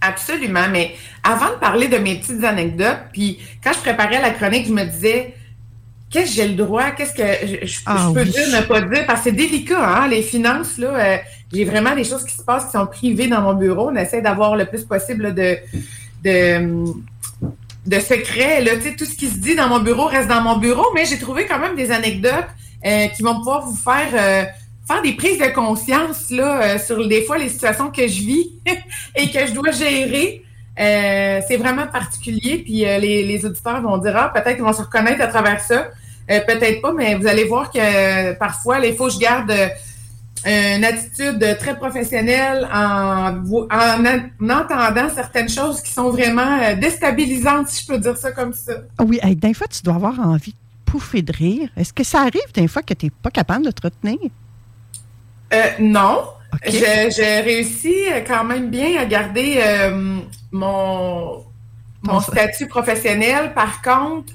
Absolument. 0.00 0.66
Mais 0.70 0.96
avant 1.22 1.50
de 1.50 1.58
parler 1.60 1.88
de 1.88 1.98
mes 1.98 2.16
petites 2.16 2.42
anecdotes, 2.42 2.98
puis 3.12 3.38
quand 3.62 3.72
je 3.72 3.80
préparais 3.80 4.20
la 4.20 4.30
chronique, 4.30 4.66
je 4.66 4.72
me 4.72 4.84
disais, 4.84 5.34
qu'est-ce 6.10 6.30
que 6.30 6.36
j'ai 6.36 6.48
le 6.48 6.54
droit, 6.54 6.90
qu'est-ce 6.90 7.14
que 7.14 7.66
je, 7.66 7.80
ah 7.86 8.10
peux 8.12 8.24
dire, 8.24 8.48
ne 8.48 8.62
pas 8.62 8.80
dire, 8.80 9.06
parce 9.06 9.20
que 9.20 9.24
c'est 9.24 9.36
délicat, 9.36 10.02
hein, 10.02 10.08
les 10.08 10.22
finances, 10.22 10.78
là. 10.78 10.88
Euh, 10.88 11.16
j'ai 11.52 11.64
vraiment 11.64 11.94
des 11.94 12.04
choses 12.04 12.24
qui 12.24 12.36
se 12.36 12.42
passent 12.42 12.66
qui 12.66 12.72
sont 12.72 12.86
privées 12.86 13.26
dans 13.26 13.40
mon 13.40 13.54
bureau. 13.54 13.90
On 13.90 13.96
essaie 13.96 14.22
d'avoir 14.22 14.56
le 14.56 14.66
plus 14.66 14.84
possible 14.84 15.34
de, 15.34 15.56
de, 16.22 16.84
de 17.86 18.00
secrets. 18.00 18.62
Là, 18.62 18.72
tout 18.96 19.04
ce 19.04 19.16
qui 19.16 19.26
se 19.26 19.38
dit 19.38 19.56
dans 19.56 19.68
mon 19.68 19.80
bureau 19.80 20.04
reste 20.06 20.28
dans 20.28 20.42
mon 20.42 20.58
bureau, 20.58 20.86
mais 20.94 21.04
j'ai 21.06 21.18
trouvé 21.18 21.46
quand 21.46 21.58
même 21.58 21.76
des 21.76 21.90
anecdotes 21.90 22.46
euh, 22.86 23.08
qui 23.08 23.22
vont 23.22 23.36
pouvoir 23.36 23.66
vous 23.66 23.76
faire 23.76 24.08
euh, 24.14 24.44
faire 24.86 25.02
des 25.02 25.12
prises 25.14 25.38
de 25.38 25.48
conscience 25.48 26.30
là, 26.30 26.62
euh, 26.62 26.78
sur 26.78 27.06
des 27.06 27.22
fois 27.24 27.36
les 27.36 27.48
situations 27.48 27.90
que 27.90 28.06
je 28.06 28.22
vis 28.22 28.52
et 29.16 29.30
que 29.30 29.46
je 29.46 29.52
dois 29.52 29.70
gérer. 29.72 30.42
c'est 30.76 31.56
vraiment 31.58 31.86
particulier, 31.88 32.58
puis 32.58 32.78
les, 32.84 33.22
les, 33.24 33.44
auditeurs 33.44 33.82
vont 33.82 33.98
dire 33.98 34.16
Ah, 34.16 34.30
peut-être 34.32 34.54
qu'ils 34.54 34.64
vont 34.64 34.72
se 34.72 34.82
reconnaître 34.82 35.20
à 35.20 35.26
travers 35.26 35.60
ça. 35.60 35.88
peut-être 36.26 36.80
pas, 36.80 36.92
mais 36.92 37.16
vous 37.16 37.26
allez 37.26 37.44
voir 37.44 37.70
que 37.70 38.32
parfois, 38.34 38.78
il 38.78 38.94
faut 38.94 39.08
que 39.08 39.14
je 39.14 39.18
garde 39.18 39.52
une 40.46 40.84
attitude 40.84 41.56
très 41.58 41.76
professionnelle 41.76 42.66
en, 42.72 43.42
en, 43.70 44.48
entendant 44.48 45.08
certaines 45.14 45.48
choses 45.48 45.82
qui 45.82 45.92
sont 45.92 46.10
vraiment 46.10 46.58
euh, 46.62 46.74
déstabilisantes, 46.76 47.68
si 47.68 47.82
je 47.82 47.88
peux 47.88 47.98
dire 47.98 48.16
ça 48.16 48.32
comme 48.32 48.54
ça. 48.54 48.72
Ah 48.98 49.04
oui, 49.06 49.20
d'un 49.36 49.52
fois, 49.52 49.66
tu 49.66 49.82
dois 49.82 49.96
avoir 49.96 50.18
envie 50.18 50.52
de 50.52 50.56
pouffer 50.86 51.22
de 51.22 51.32
rire. 51.32 51.68
Est-ce 51.76 51.92
que 51.92 52.04
ça 52.04 52.20
arrive 52.20 52.52
d'un 52.54 52.68
fois 52.68 52.82
que 52.82 52.94
tu 52.94 53.06
n'es 53.06 53.12
pas 53.22 53.30
capable 53.30 53.66
de 53.66 53.70
te 53.70 53.82
retenir? 53.82 54.18
Euh, 55.52 55.62
non. 55.78 56.24
J'ai 56.66 57.40
réussi 57.40 57.94
quand 58.26 58.44
même 58.44 58.70
bien 58.70 59.00
à 59.00 59.04
garder 59.04 59.60
euh, 59.62 60.18
mon, 60.50 61.44
mon 62.02 62.20
statut 62.20 62.66
professionnel. 62.66 63.52
Par 63.54 63.82
contre, 63.82 64.32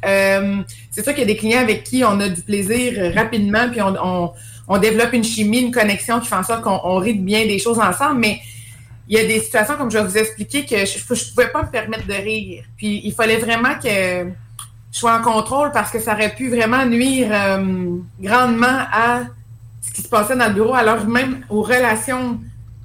c'est 0.91 1.03
sûr 1.03 1.13
qu'il 1.13 1.21
y 1.21 1.23
a 1.23 1.33
des 1.33 1.35
clients 1.35 1.59
avec 1.61 1.83
qui 1.83 2.05
on 2.05 2.19
a 2.21 2.29
du 2.29 2.41
plaisir 2.41 3.13
rapidement, 3.13 3.67
puis 3.69 3.81
on 3.81 3.95
on 4.01 4.31
développe 4.77 5.13
une 5.13 5.23
chimie, 5.23 5.59
une 5.59 5.71
connexion 5.71 6.19
qui 6.19 6.27
fait 6.27 6.35
en 6.35 6.43
sorte 6.43 6.63
qu'on 6.63 6.97
rit 6.97 7.13
bien 7.13 7.45
des 7.45 7.59
choses 7.59 7.79
ensemble, 7.79 8.19
mais 8.19 8.39
il 9.07 9.17
y 9.17 9.19
a 9.19 9.25
des 9.25 9.39
situations, 9.39 9.75
comme 9.77 9.91
je 9.91 9.97
vais 9.97 10.03
vous 10.03 10.17
expliquer, 10.17 10.65
que 10.65 10.77
je 10.85 10.97
ne 10.97 11.33
pouvais 11.33 11.49
pas 11.49 11.63
me 11.63 11.69
permettre 11.69 12.07
de 12.07 12.13
rire. 12.13 12.63
Puis 12.75 13.01
il 13.03 13.13
fallait 13.13 13.37
vraiment 13.37 13.75
que 13.75 14.29
je 14.91 14.99
sois 14.99 15.19
en 15.19 15.21
contrôle 15.21 15.71
parce 15.71 15.91
que 15.91 15.99
ça 15.99 16.13
aurait 16.13 16.33
pu 16.33 16.49
vraiment 16.49 16.85
nuire 16.85 17.27
euh, 17.31 17.97
grandement 18.19 18.85
à 18.91 19.23
ce 19.81 19.91
qui 19.93 20.01
se 20.01 20.09
passait 20.09 20.35
dans 20.35 20.47
le 20.47 20.53
bureau, 20.53 20.73
alors 20.73 21.05
même 21.05 21.45
aux 21.49 21.61
relations 21.61 22.39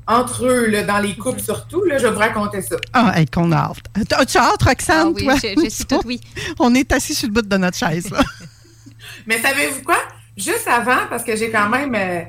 entre 0.07 0.45
eux, 0.45 0.85
dans 0.87 0.99
les 0.99 1.15
couples 1.15 1.41
surtout. 1.41 1.85
Là, 1.85 1.99
je 1.99 2.07
vais 2.07 2.13
vous 2.13 2.19
raconter 2.19 2.61
ça. 2.63 2.77
Ah, 2.93 3.15
qu'on 3.33 3.53
a 3.53 3.57
hâte. 3.57 4.13
As-tu 4.13 4.39
hâte, 4.39 4.63
Roxane, 4.63 5.15
ah, 5.17 5.35
oui, 5.57 5.65
Je, 5.65 5.71
suis 5.71 5.85
toute 5.85 6.05
oui. 6.05 6.21
On 6.59 6.75
est 6.75 6.93
assis 6.93 7.15
sur 7.15 7.29
le 7.29 7.35
bout 7.35 7.43
de 7.43 7.57
notre 7.57 7.79
chaise. 7.79 8.11
Mais 9.27 9.41
savez-vous 9.41 9.83
quoi? 9.83 9.99
Juste 10.41 10.69
avant, 10.69 11.07
parce 11.11 11.23
que 11.23 11.37
j'ai 11.37 11.51
quand 11.51 11.69
même 11.69 11.95
euh, 11.95 12.23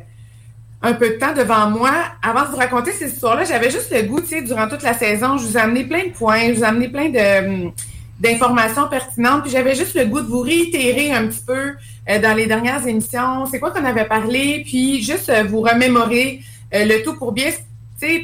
un 0.82 0.94
peu 0.94 1.12
de 1.12 1.14
temps 1.16 1.34
devant 1.34 1.70
moi, 1.70 1.92
avant 2.22 2.44
de 2.44 2.48
vous 2.48 2.58
raconter 2.58 2.92
ces 2.92 3.08
histoires-là, 3.08 3.46
j'avais 3.46 3.70
juste 3.70 3.94
le 3.96 4.04
goût, 4.04 4.20
tu 4.20 4.28
sais, 4.28 4.42
durant 4.42 4.68
toute 4.68 4.84
la 4.84 4.94
saison, 4.94 5.38
je 5.38 5.46
vous 5.46 5.58
ai 5.58 5.62
amené 5.62 5.86
plein 5.86 6.08
de 6.08 6.12
points, 6.12 6.50
je 6.50 6.54
vous 6.54 6.64
ai 6.64 6.68
amené 6.68 6.90
plein 6.90 7.10
de 7.10 7.66
hum, 7.66 7.72
d'informations 8.20 8.88
pertinentes, 8.90 9.44
puis 9.44 9.52
j'avais 9.52 9.76
juste 9.76 9.96
le 9.96 10.06
goût 10.06 10.22
de 10.22 10.28
vous 10.28 10.42
réitérer 10.42 11.12
un 11.14 11.28
petit 11.28 11.44
peu 11.46 11.74
euh, 12.10 12.20
dans 12.20 12.36
les 12.36 12.48
dernières 12.48 12.86
émissions, 12.86 13.46
c'est 13.50 13.60
quoi 13.60 13.72
qu'on 13.72 13.86
avait 13.86 14.06
parlé, 14.06 14.64
puis 14.66 15.02
juste 15.02 15.30
euh, 15.30 15.44
vous 15.44 15.62
remémorer 15.62 16.42
le 16.74 17.04
tout 17.04 17.18
pour 17.18 17.32
bien 17.32 17.50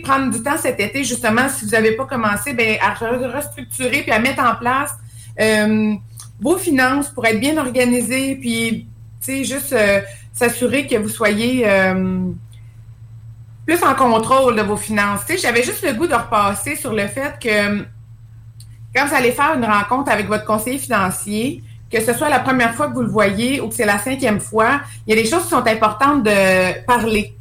prendre 0.03 0.31
du 0.31 0.41
temps 0.41 0.57
cet 0.57 0.79
été, 0.79 1.03
justement, 1.03 1.47
si 1.49 1.65
vous 1.65 1.71
n'avez 1.71 1.91
pas 1.91 2.05
commencé, 2.05 2.53
ben, 2.53 2.77
à 2.81 2.93
restructurer 2.93 4.01
puis 4.01 4.11
à 4.11 4.19
mettre 4.19 4.41
en 4.41 4.55
place 4.55 4.91
vos 6.39 6.57
finances 6.57 7.09
pour 7.09 7.25
être 7.25 7.39
bien 7.39 7.57
organisé, 7.57 8.35
puis 8.35 8.87
juste 9.25 9.73
euh, 9.73 10.01
s'assurer 10.33 10.87
que 10.87 10.95
vous 10.95 11.09
soyez 11.09 11.63
euh, 11.67 12.31
plus 13.65 13.83
en 13.83 13.93
contrôle 13.95 14.55
de 14.55 14.61
vos 14.61 14.77
finances. 14.77 15.21
J'avais 15.41 15.63
juste 15.63 15.85
le 15.85 15.93
goût 15.93 16.07
de 16.07 16.15
repasser 16.15 16.75
sur 16.75 16.93
le 16.93 17.07
fait 17.07 17.37
que 17.41 17.85
quand 18.95 19.05
vous 19.05 19.15
allez 19.15 19.31
faire 19.31 19.55
une 19.55 19.65
rencontre 19.65 20.11
avec 20.11 20.27
votre 20.27 20.45
conseiller 20.45 20.79
financier, 20.79 21.63
que 21.91 22.01
ce 22.01 22.13
soit 22.13 22.29
la 22.29 22.39
première 22.39 22.73
fois 22.73 22.87
que 22.87 22.93
vous 22.93 23.01
le 23.01 23.09
voyez 23.09 23.61
ou 23.61 23.69
que 23.69 23.75
c'est 23.75 23.85
la 23.85 23.99
cinquième 23.99 24.39
fois, 24.39 24.81
il 25.05 25.15
y 25.15 25.19
a 25.19 25.21
des 25.21 25.29
choses 25.29 25.43
qui 25.43 25.49
sont 25.49 25.65
importantes 25.65 26.23
de 26.23 26.85
parler. 26.85 27.33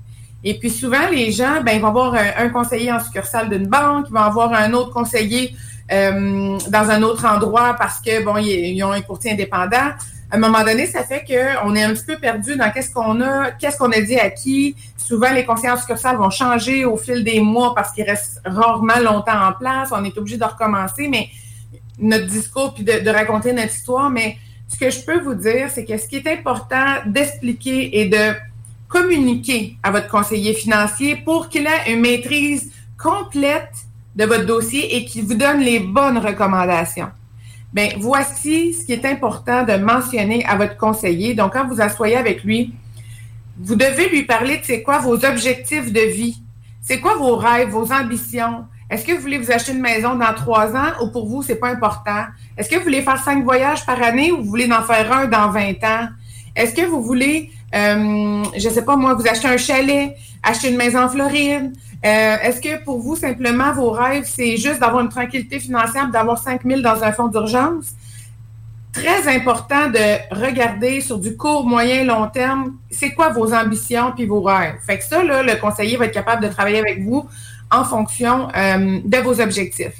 Et 0.45 0.55
puis 0.59 0.71
souvent, 0.71 1.09
les 1.11 1.33
gens, 1.33 1.61
ben, 1.65 1.73
ils 1.73 1.81
vont 1.81 1.89
avoir 1.89 2.15
un, 2.15 2.49
conseiller 2.51 2.93
en 2.93 3.01
succursale 3.01 3.49
d'une 3.49 3.67
banque, 3.67 4.07
ils 4.09 4.13
vont 4.13 4.21
avoir 4.21 4.53
un 4.53 4.73
autre 4.75 4.93
conseiller 4.93 5.57
euh, 5.91 6.59
dans 6.69 6.91
un 6.91 7.03
autre 7.03 7.25
endroit 7.27 7.75
parce 7.75 8.01
que 8.01 8.25
bon, 8.25 8.37
ils 8.37 8.83
ont 8.85 8.93
un 8.93 9.01
courtier 9.01 9.33
indépendant 9.33 9.91
à 10.31 10.37
un 10.37 10.39
moment 10.39 10.65
donné, 10.65 10.87
ça 10.87 11.05
fait 11.05 11.25
qu'on 11.25 11.75
est 11.77 11.85
un 11.85 11.95
petit 11.95 12.05
peu 12.05 12.17
perdu 12.17 12.57
dans 12.57 12.71
qu'est-ce 12.73 12.91
qu'on 12.91 13.21
a, 13.21 13.53
qu'est-ce 13.53 13.79
qu'on 13.79 13.93
a 13.93 14.01
dit 14.01 14.19
à 14.19 14.31
qui. 14.31 14.75
Souvent, 14.97 15.31
les 15.33 15.45
conseillers 15.45 15.71
en 15.71 15.77
succursale 15.77 16.17
vont 16.17 16.31
changer 16.31 16.85
au 16.85 16.97
fil 16.97 17.23
des 17.23 17.41
mois 17.41 17.75
parce 17.75 17.93
qu'ils 17.93 18.05
restent 18.05 18.41
rarement 18.45 18.99
longtemps 18.99 19.41
en 19.41 19.53
place. 19.53 19.91
On 19.93 20.05
est 20.05 20.17
obligé 20.19 20.37
de 20.37 20.45
recommencer, 20.45 21.09
mais 21.09 21.29
notre 21.99 22.27
discours 22.27 22.75
puis 22.75 22.83
de, 22.83 23.09
raconter 23.09 23.53
notre 23.53 23.73
histoire. 23.73 24.11
Mais 24.11 24.37
ce 24.67 24.77
que 24.77 24.91
je 24.91 25.01
peux 25.01 25.21
vous 25.21 25.35
dire, 25.35 25.71
c'est 25.73 25.85
que 25.85 25.97
ce 25.97 26.09
qui 26.09 26.17
est 26.17 26.27
important 26.27 26.97
d'expliquer 27.07 28.01
et 28.01 28.07
de 28.07 28.35
communiquer 28.89 29.77
à 29.85 29.93
votre 29.93 30.09
conseiller 30.09 30.55
financier 30.55 31.17
pour 31.17 31.49
qu'il 31.49 31.67
ait 31.67 31.93
une 31.93 32.01
maîtrise 32.01 32.73
complète 33.01 33.73
de 34.17 34.25
votre 34.25 34.47
dossier 34.47 34.97
et 34.97 35.05
qu'il 35.05 35.25
vous 35.25 35.35
donne 35.35 35.61
les 35.61 35.79
bonnes 35.79 36.19
recommandations. 36.19 37.11
Bien, 37.77 37.91
voici 37.99 38.73
ce 38.73 38.87
qui 38.87 38.95
est 38.95 39.05
important 39.05 39.63
de 39.63 39.75
mentionner 39.75 40.43
à 40.47 40.57
votre 40.57 40.79
conseiller. 40.79 41.35
Donc, 41.35 41.53
quand 41.53 41.69
vous 41.69 41.79
asseyez 41.79 42.17
avec 42.17 42.43
lui, 42.43 42.73
vous 43.59 43.75
devez 43.75 44.09
lui 44.09 44.23
parler 44.23 44.57
de 44.57 44.63
c'est 44.65 44.81
quoi 44.81 45.01
vos 45.01 45.23
objectifs 45.27 45.93
de 45.93 46.01
vie. 46.01 46.39
C'est 46.81 47.01
quoi 47.01 47.17
vos 47.17 47.37
rêves, 47.37 47.69
vos 47.69 47.93
ambitions? 47.93 48.65
Est-ce 48.89 49.05
que 49.05 49.13
vous 49.13 49.21
voulez 49.21 49.37
vous 49.37 49.53
acheter 49.53 49.73
une 49.73 49.83
maison 49.83 50.15
dans 50.15 50.33
trois 50.33 50.75
ans 50.75 50.93
ou 51.03 51.09
pour 51.09 51.29
vous, 51.29 51.43
c'est 51.43 51.57
pas 51.57 51.69
important? 51.69 52.25
Est-ce 52.57 52.71
que 52.71 52.77
vous 52.77 52.85
voulez 52.85 53.03
faire 53.03 53.23
cinq 53.23 53.45
voyages 53.45 53.85
par 53.85 54.03
année 54.03 54.33
ou 54.33 54.39
vous 54.39 54.49
voulez 54.49 54.73
en 54.73 54.83
faire 54.83 55.13
un 55.13 55.27
dans 55.27 55.51
20 55.51 55.85
ans? 55.85 56.09
Est-ce 56.55 56.75
que 56.75 56.87
vous 56.87 57.03
voulez, 57.03 57.51
euh, 57.75 58.43
je 58.57 58.71
sais 58.71 58.87
pas 58.87 58.97
moi, 58.97 59.13
vous 59.13 59.29
acheter 59.29 59.49
un 59.49 59.59
chalet, 59.59 60.17
acheter 60.43 60.71
une 60.71 60.79
maison 60.79 61.01
en 61.01 61.11
Floride? 61.11 61.75
Euh, 62.07 62.37
est-ce 62.43 62.61
que 62.61 62.85
pour 62.85 63.01
vous, 63.01 63.17
simplement, 63.17 63.73
vos 63.73 63.91
rêves, 63.91 64.25
c'est 64.27 64.57
juste 64.57 64.79
d'avoir 64.79 65.03
une 65.03 65.09
tranquillité 65.09 65.59
financière, 65.59 66.09
d'avoir 66.09 66.39
5 66.39 66.63
000 66.65 66.81
dans 66.81 67.03
un 67.03 67.11
fonds 67.11 67.27
d'urgence? 67.27 67.87
Très 68.93 69.27
important 69.35 69.91
de 69.91 70.35
regarder 70.35 71.01
sur 71.01 71.19
du 71.19 71.37
court, 71.37 71.67
moyen, 71.67 72.05
long 72.05 72.29
terme, 72.29 72.77
c'est 72.91 73.11
quoi 73.11 73.31
vos 73.31 73.53
ambitions 73.53 74.13
puis 74.15 74.25
vos 74.25 74.41
rêves. 74.41 74.77
Fait 74.87 74.99
que 74.99 75.05
ça, 75.05 75.23
le 75.23 75.61
conseiller 75.61 75.97
va 75.97 76.07
être 76.07 76.15
capable 76.15 76.43
de 76.45 76.49
travailler 76.49 76.79
avec 76.79 77.03
vous 77.03 77.29
en 77.71 77.85
fonction 77.85 78.49
euh, 78.57 79.01
de 79.05 79.19
vos 79.19 79.41
objectifs. 79.41 79.97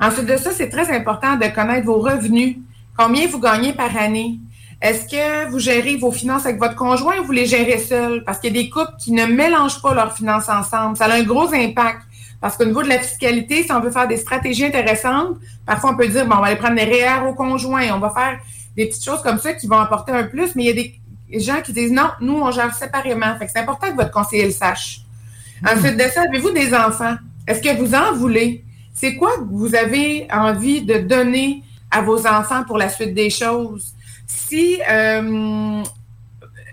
Ensuite 0.00 0.26
de 0.26 0.36
ça, 0.36 0.52
c'est 0.52 0.68
très 0.68 0.94
important 0.94 1.36
de 1.36 1.46
connaître 1.46 1.86
vos 1.86 1.98
revenus, 2.00 2.56
combien 2.96 3.26
vous 3.26 3.40
gagnez 3.40 3.72
par 3.72 3.96
année, 3.96 4.38
est-ce 4.82 5.06
que 5.06 5.48
vous 5.48 5.60
gérez 5.60 5.94
vos 5.96 6.10
finances 6.10 6.44
avec 6.44 6.58
votre 6.58 6.74
conjoint 6.74 7.16
ou 7.20 7.24
vous 7.24 7.32
les 7.32 7.46
gérez 7.46 7.78
seul? 7.78 8.24
Parce 8.24 8.40
qu'il 8.40 8.54
y 8.54 8.58
a 8.58 8.62
des 8.64 8.68
couples 8.68 8.94
qui 8.98 9.12
ne 9.12 9.26
mélangent 9.26 9.80
pas 9.80 9.94
leurs 9.94 10.12
finances 10.12 10.48
ensemble. 10.48 10.96
Ça 10.96 11.04
a 11.04 11.14
un 11.14 11.22
gros 11.22 11.54
impact. 11.54 12.00
Parce 12.40 12.56
qu'au 12.56 12.64
niveau 12.64 12.82
de 12.82 12.88
la 12.88 12.98
fiscalité, 12.98 13.62
si 13.62 13.70
on 13.70 13.78
veut 13.78 13.92
faire 13.92 14.08
des 14.08 14.16
stratégies 14.16 14.64
intéressantes, 14.64 15.36
parfois 15.64 15.92
on 15.92 15.96
peut 15.96 16.08
dire, 16.08 16.26
bon, 16.26 16.34
on 16.34 16.40
va 16.40 16.46
aller 16.48 16.56
prendre 16.56 16.74
des 16.74 16.82
REER 16.82 17.28
au 17.28 17.34
conjoint, 17.34 17.94
on 17.94 18.00
va 18.00 18.10
faire 18.10 18.40
des 18.76 18.86
petites 18.86 19.04
choses 19.04 19.22
comme 19.22 19.38
ça 19.38 19.52
qui 19.52 19.68
vont 19.68 19.78
apporter 19.78 20.10
un 20.10 20.24
plus, 20.24 20.56
mais 20.56 20.64
il 20.64 20.66
y 20.66 20.70
a 20.70 20.74
des 20.74 21.00
gens 21.38 21.62
qui 21.62 21.72
disent, 21.72 21.92
non, 21.92 22.10
nous, 22.20 22.34
on 22.34 22.50
gère 22.50 22.74
séparément. 22.74 23.36
Fait 23.38 23.46
que 23.46 23.52
c'est 23.52 23.60
important 23.60 23.88
que 23.88 23.94
votre 23.94 24.10
conseiller 24.10 24.46
le 24.46 24.50
sache. 24.50 25.02
Ensuite 25.64 25.96
de 25.96 26.10
ça, 26.12 26.22
avez-vous 26.22 26.50
des 26.50 26.74
enfants? 26.74 27.14
Est-ce 27.46 27.62
que 27.62 27.76
vous 27.78 27.94
en 27.94 28.14
voulez? 28.14 28.64
C'est 28.92 29.14
quoi 29.14 29.36
que 29.36 29.44
vous 29.48 29.76
avez 29.76 30.26
envie 30.32 30.82
de 30.82 30.98
donner 30.98 31.62
à 31.92 32.00
vos 32.00 32.26
enfants 32.26 32.64
pour 32.64 32.78
la 32.78 32.88
suite 32.88 33.14
des 33.14 33.30
choses? 33.30 33.94
Si 34.32 34.80
euh, 34.88 35.82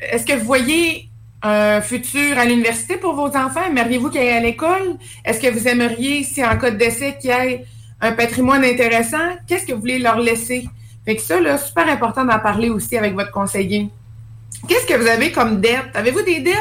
est-ce 0.02 0.26
que 0.26 0.34
vous 0.34 0.46
voyez 0.46 1.10
un 1.42 1.82
futur 1.82 2.38
à 2.38 2.46
l'université 2.46 2.98
pour 2.98 3.16
vos 3.16 3.28
enfants? 3.28 3.64
Aimeriez-vous 3.68 4.10
qu'ils 4.10 4.22
aillent 4.22 4.30
à 4.30 4.40
l'école? 4.40 4.98
Est-ce 5.24 5.40
que 5.40 5.48
vous 5.48 5.68
aimeriez, 5.68 6.24
si 6.24 6.44
en 6.44 6.58
cas 6.58 6.72
de 6.72 6.78
décès, 6.78 7.18
qu'il 7.20 7.30
y 7.30 7.34
ait 7.34 7.66
un 8.02 8.12
patrimoine 8.14 8.64
intéressant? 8.64 9.38
Qu'est-ce 9.48 9.66
que 9.66 9.74
vous 9.74 9.82
voulez 9.82 10.00
leur 10.00 10.20
laisser? 10.20 10.68
Fait 11.06 11.16
que 11.16 11.22
ça, 11.22 11.40
là, 11.40 11.58
super 11.58 11.88
important 11.88 12.26
d'en 12.26 12.40
parler 12.40 12.70
aussi 12.70 12.98
avec 12.98 13.14
votre 13.14 13.32
conseiller. 13.32 13.90
Qu'est-ce 14.68 14.86
que 14.86 14.96
vous 15.00 15.08
avez 15.08 15.32
comme 15.32 15.62
dette? 15.62 15.96
Avez-vous 15.96 16.24
des 16.24 16.40
dettes? 16.40 16.56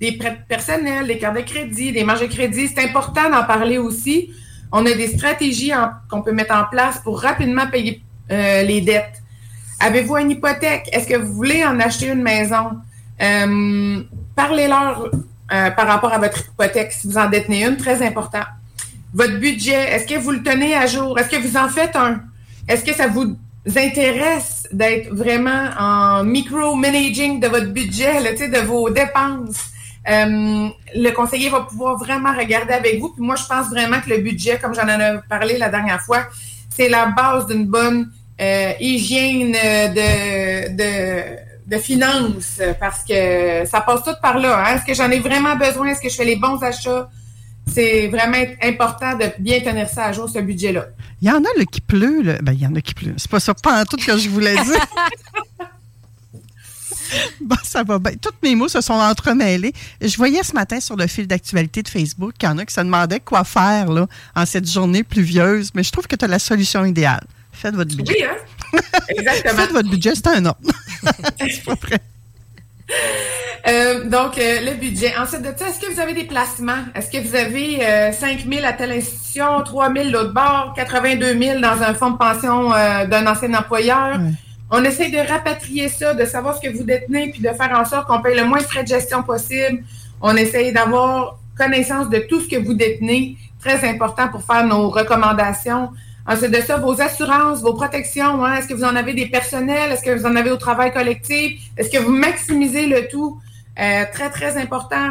Des 0.00 0.12
prêts 0.12 0.38
personnels, 0.48 1.06
des 1.06 1.18
cartes 1.18 1.36
de 1.36 1.42
crédit, 1.42 1.92
des 1.92 2.04
marges 2.04 2.22
de 2.22 2.26
crédit? 2.26 2.68
C'est 2.68 2.82
important 2.82 3.28
d'en 3.28 3.44
parler 3.44 3.78
aussi. 3.78 4.30
On 4.72 4.86
a 4.86 4.92
des 4.92 5.08
stratégies 5.08 5.72
qu'on 6.08 6.22
peut 6.22 6.32
mettre 6.32 6.54
en 6.54 6.64
place 6.64 7.00
pour 7.00 7.20
rapidement 7.20 7.66
payer 7.66 8.02
euh, 8.30 8.62
les 8.62 8.80
dettes. 8.80 9.19
Avez-vous 9.80 10.16
une 10.18 10.30
hypothèque? 10.30 10.88
Est-ce 10.92 11.06
que 11.08 11.16
vous 11.16 11.32
voulez 11.32 11.64
en 11.64 11.80
acheter 11.80 12.08
une 12.08 12.22
maison? 12.22 12.72
Euh, 13.20 14.02
parlez-leur 14.36 15.10
euh, 15.52 15.70
par 15.70 15.86
rapport 15.86 16.12
à 16.12 16.18
votre 16.18 16.40
hypothèque 16.40 16.92
si 16.92 17.06
vous 17.06 17.18
en 17.18 17.28
détenez 17.28 17.64
une, 17.64 17.76
très 17.76 18.06
important. 18.06 18.44
Votre 19.12 19.38
budget, 19.38 19.90
est-ce 19.92 20.06
que 20.06 20.18
vous 20.18 20.30
le 20.30 20.42
tenez 20.42 20.74
à 20.74 20.86
jour? 20.86 21.18
Est-ce 21.18 21.28
que 21.28 21.36
vous 21.36 21.56
en 21.56 21.68
faites 21.68 21.96
un? 21.96 22.20
Est-ce 22.68 22.84
que 22.84 22.94
ça 22.94 23.08
vous 23.08 23.36
intéresse 23.76 24.68
d'être 24.72 25.12
vraiment 25.12 25.70
en 25.78 26.24
micro-managing 26.24 27.40
de 27.40 27.48
votre 27.48 27.72
budget, 27.72 28.20
là, 28.20 28.32
de 28.32 28.66
vos 28.66 28.90
dépenses? 28.90 29.70
euh, 30.08 30.68
le 30.94 31.10
conseiller 31.10 31.50
va 31.50 31.60
pouvoir 31.60 31.96
vraiment 31.98 32.32
regarder 32.32 32.72
avec 32.72 33.00
vous. 33.00 33.10
Puis 33.10 33.22
moi, 33.22 33.36
je 33.36 33.46
pense 33.46 33.68
vraiment 33.68 34.00
que 34.00 34.10
le 34.10 34.18
budget, 34.18 34.58
comme 34.58 34.74
j'en 34.74 34.88
ai 34.88 35.18
parlé 35.28 35.58
la 35.58 35.68
dernière 35.68 36.00
fois, 36.00 36.26
c'est 36.70 36.88
la 36.88 37.06
base 37.06 37.46
d'une 37.46 37.66
bonne 37.66 38.10
euh, 38.40 38.72
hygiène 38.80 39.52
de, 39.52 40.76
de, 40.76 41.36
de 41.66 41.78
finances 41.78 42.60
parce 42.78 43.04
que 43.04 43.64
ça 43.66 43.80
passe 43.80 44.02
tout 44.04 44.14
par 44.22 44.38
là. 44.38 44.58
Hein. 44.58 44.76
Est-ce 44.76 44.84
que 44.84 44.94
j'en 44.94 45.10
ai 45.10 45.20
vraiment 45.20 45.56
besoin? 45.56 45.88
Est-ce 45.88 46.00
que 46.00 46.08
je 46.08 46.16
fais 46.16 46.24
les 46.24 46.36
bons 46.36 46.62
achats? 46.62 47.08
C'est 47.72 48.08
vraiment 48.08 48.38
important 48.62 49.16
de 49.16 49.26
bien 49.38 49.60
tenir 49.60 49.88
ça 49.88 50.06
à 50.06 50.12
jour, 50.12 50.28
ce 50.28 50.40
budget-là. 50.40 50.86
Il 51.22 51.28
y 51.28 51.30
en 51.30 51.38
a 51.38 51.48
le 51.58 51.64
qui 51.64 51.80
pleut. 51.80 52.22
Là. 52.22 52.38
Ben, 52.42 52.52
il 52.52 52.62
y 52.62 52.66
en 52.66 52.74
a 52.74 52.80
qui 52.80 52.94
pleut. 52.94 53.14
C'est 53.16 53.30
pas 53.30 53.40
ça, 53.40 53.54
pas 53.54 53.82
en 53.82 53.84
tout 53.84 53.96
que 53.96 54.16
je 54.16 54.28
voulais 54.28 54.54
dire. 54.54 54.86
Bon, 57.40 57.56
ça 57.62 57.82
va 57.82 57.98
bien. 57.98 58.12
Toutes 58.20 58.42
mes 58.42 58.54
mots 58.54 58.68
se 58.68 58.80
sont 58.80 58.94
entremêlés. 58.94 59.72
Je 60.00 60.16
voyais 60.16 60.42
ce 60.42 60.52
matin 60.52 60.80
sur 60.80 60.96
le 60.96 61.06
fil 61.06 61.26
d'actualité 61.26 61.82
de 61.82 61.88
Facebook 61.88 62.34
qu'il 62.38 62.48
y 62.48 62.52
en 62.52 62.58
a 62.58 62.64
qui 62.64 62.74
se 62.74 62.80
demandaient 62.80 63.20
quoi 63.20 63.44
faire 63.44 63.90
là, 63.90 64.06
en 64.34 64.46
cette 64.46 64.70
journée 64.70 65.02
pluvieuse, 65.02 65.70
mais 65.74 65.82
je 65.82 65.92
trouve 65.92 66.06
que 66.06 66.16
tu 66.16 66.24
as 66.24 66.28
la 66.28 66.38
solution 66.38 66.84
idéale. 66.84 67.24
Faites 67.60 67.74
votre 67.74 67.94
budget. 67.94 68.14
Oui, 68.18 68.24
hein? 68.24 68.80
Exactement. 69.10 69.54
Faites 69.54 69.72
votre 69.72 69.90
budget, 69.90 70.14
c'est 70.14 70.28
un 70.28 70.46
ordre. 70.46 70.60
c'est 71.38 71.62
pas 71.62 71.74
vrai. 71.74 72.00
Euh, 73.68 74.08
donc, 74.08 74.38
euh, 74.38 74.60
le 74.60 74.76
budget. 74.76 75.12
Ensuite 75.18 75.42
de 75.42 75.52
ça, 75.54 75.68
est-ce 75.68 75.78
que 75.78 75.92
vous 75.92 76.00
avez 76.00 76.14
des 76.14 76.24
placements? 76.24 76.84
Est-ce 76.94 77.10
que 77.10 77.18
vous 77.18 77.34
avez 77.34 77.84
euh, 77.84 78.12
5 78.12 78.46
000 78.50 78.64
à 78.64 78.72
telle 78.72 78.92
institution, 78.92 79.62
3 79.62 79.92
000 79.92 80.08
l'autre 80.08 80.32
bord, 80.32 80.72
82 80.74 81.38
000 81.38 81.60
dans 81.60 81.82
un 81.82 81.92
fonds 81.92 82.12
de 82.12 82.16
pension 82.16 82.72
euh, 82.72 83.06
d'un 83.06 83.26
ancien 83.26 83.52
employeur? 83.52 84.18
On 84.70 84.82
essaie 84.82 85.10
de 85.10 85.18
rapatrier 85.18 85.90
ça, 85.90 86.14
de 86.14 86.24
savoir 86.24 86.56
ce 86.56 86.66
que 86.66 86.74
vous 86.74 86.84
détenez, 86.84 87.30
puis 87.30 87.42
de 87.42 87.48
faire 87.48 87.78
en 87.78 87.84
sorte 87.84 88.06
qu'on 88.06 88.22
paye 88.22 88.36
le 88.36 88.44
moins 88.44 88.58
de 88.58 88.64
frais 88.64 88.84
de 88.84 88.88
gestion 88.88 89.22
possible. 89.22 89.84
On 90.22 90.34
essaye 90.34 90.72
d'avoir 90.72 91.38
connaissance 91.58 92.08
de 92.08 92.20
tout 92.20 92.40
ce 92.40 92.48
que 92.48 92.56
vous 92.56 92.72
détenez. 92.72 93.36
Très 93.62 93.86
important 93.86 94.28
pour 94.28 94.42
faire 94.42 94.64
nos 94.64 94.88
recommandations. 94.88 95.90
Ensuite 96.32 96.52
de 96.52 96.60
ça, 96.60 96.76
vos 96.76 97.00
assurances, 97.00 97.60
vos 97.60 97.74
protections. 97.74 98.44
Hein? 98.44 98.54
Est-ce 98.56 98.68
que 98.68 98.74
vous 98.74 98.84
en 98.84 98.94
avez 99.02 99.14
des 99.14 99.26
personnels? 99.26 99.90
Est-ce 99.92 100.02
que 100.04 100.12
vous 100.16 100.26
en 100.26 100.36
avez 100.36 100.52
au 100.52 100.56
travail 100.56 100.92
collectif? 100.92 101.60
Est-ce 101.76 101.90
que 101.90 101.98
vous 101.98 102.12
maximisez 102.12 102.86
le 102.86 103.08
tout? 103.08 103.40
Euh, 103.78 104.04
très, 104.12 104.30
très 104.30 104.56
important. 104.56 105.08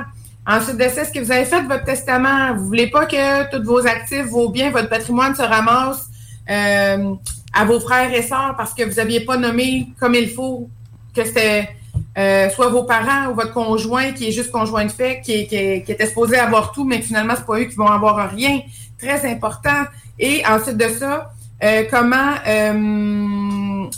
Ensuite 0.47 0.77
de 0.77 0.87
ça, 0.93 1.01
est-ce 1.01 1.11
que 1.11 1.19
vous 1.19 1.31
avez 1.31 1.45
fait 1.45 1.61
votre 1.63 1.83
testament? 1.83 2.53
Vous 2.55 2.65
voulez 2.67 2.87
pas 2.87 3.05
que 3.05 3.51
tous 3.51 3.63
vos 3.65 3.85
actifs, 3.85 4.27
vos 4.27 4.49
biens, 4.49 4.71
votre 4.71 4.89
patrimoine 4.89 5.35
se 5.35 5.41
ramasse 5.41 6.05
euh, 6.49 7.13
à 7.53 7.65
vos 7.65 7.79
frères 7.81 8.13
et 8.13 8.23
sœurs 8.23 8.55
parce 8.57 8.73
que 8.73 8.83
vous 8.83 8.95
n'aviez 8.95 9.21
pas 9.21 9.37
nommé 9.37 9.89
comme 9.99 10.15
il 10.15 10.29
faut 10.29 10.69
que 11.15 11.23
c'était 11.25 11.69
euh, 12.17 12.49
soit 12.51 12.69
vos 12.69 12.83
parents 12.83 13.27
ou 13.31 13.35
votre 13.35 13.53
conjoint 13.53 14.11
qui 14.13 14.29
est 14.29 14.31
juste 14.31 14.51
conjoint 14.51 14.85
de 14.85 14.91
fait, 14.91 15.21
qui, 15.21 15.33
est- 15.33 15.47
qui, 15.47 15.55
est- 15.55 15.83
qui 15.83 15.91
était 15.91 16.07
supposé 16.07 16.37
avoir 16.37 16.71
tout, 16.71 16.85
mais 16.85 17.01
finalement, 17.01 17.33
c'est 17.35 17.45
pas 17.45 17.59
eux 17.59 17.65
qui 17.65 17.75
vont 17.75 17.87
avoir 17.87 18.31
rien. 18.31 18.61
Très 18.97 19.29
important. 19.29 19.83
Et 20.19 20.43
ensuite 20.45 20.77
de 20.77 20.89
ça, 20.89 21.31
euh, 21.63 21.83
comment 21.89 22.35
euh, 22.47 23.89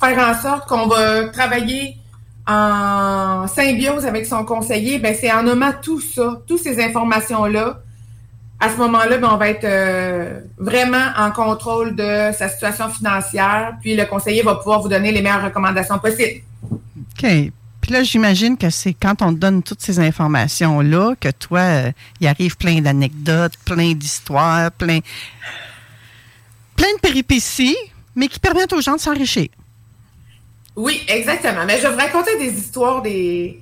faire 0.00 0.18
en 0.28 0.40
sorte 0.40 0.68
qu'on 0.68 0.86
va 0.86 1.28
travailler 1.28 1.96
en 2.46 3.46
symbiose 3.48 4.06
avec 4.06 4.26
son 4.26 4.44
conseiller, 4.44 4.98
ben 4.98 5.14
c'est 5.18 5.32
en 5.32 5.42
nommant 5.42 5.72
tout 5.82 6.00
ça, 6.00 6.40
toutes 6.46 6.60
ces 6.60 6.82
informations-là. 6.82 7.80
À 8.58 8.70
ce 8.70 8.76
moment-là, 8.76 9.18
ben, 9.18 9.28
on 9.30 9.36
va 9.36 9.48
être 9.50 9.64
euh, 9.64 10.40
vraiment 10.56 11.04
en 11.18 11.30
contrôle 11.30 11.94
de 11.94 12.30
sa 12.32 12.48
situation 12.48 12.88
financière, 12.88 13.74
puis 13.82 13.96
le 13.96 14.06
conseiller 14.06 14.42
va 14.42 14.54
pouvoir 14.54 14.80
vous 14.80 14.88
donner 14.88 15.12
les 15.12 15.20
meilleures 15.20 15.44
recommandations 15.44 15.98
possibles. 15.98 16.42
OK. 16.70 17.50
Puis 17.80 17.92
là, 17.92 18.02
j'imagine 18.02 18.56
que 18.56 18.70
c'est 18.70 18.94
quand 18.94 19.20
on 19.22 19.32
te 19.34 19.38
donne 19.38 19.62
toutes 19.62 19.82
ces 19.82 20.00
informations-là 20.00 21.14
que 21.20 21.28
toi, 21.30 21.62
il 22.20 22.26
arrive 22.26 22.56
plein 22.56 22.80
d'anecdotes, 22.80 23.52
plein 23.64 23.92
d'histoires, 23.92 24.72
plein, 24.72 25.00
plein 26.76 26.92
de 26.94 27.00
péripéties, 27.00 27.76
mais 28.14 28.28
qui 28.28 28.38
permettent 28.38 28.72
aux 28.72 28.80
gens 28.80 28.96
de 28.96 29.00
s'enrichir. 29.00 29.48
Oui, 30.76 31.02
exactement. 31.08 31.64
Mais 31.66 31.78
je 31.78 31.82
vais 31.82 31.92
vous 31.92 31.98
raconter 31.98 32.36
des 32.38 32.52
histoires, 32.52 33.00
des, 33.02 33.60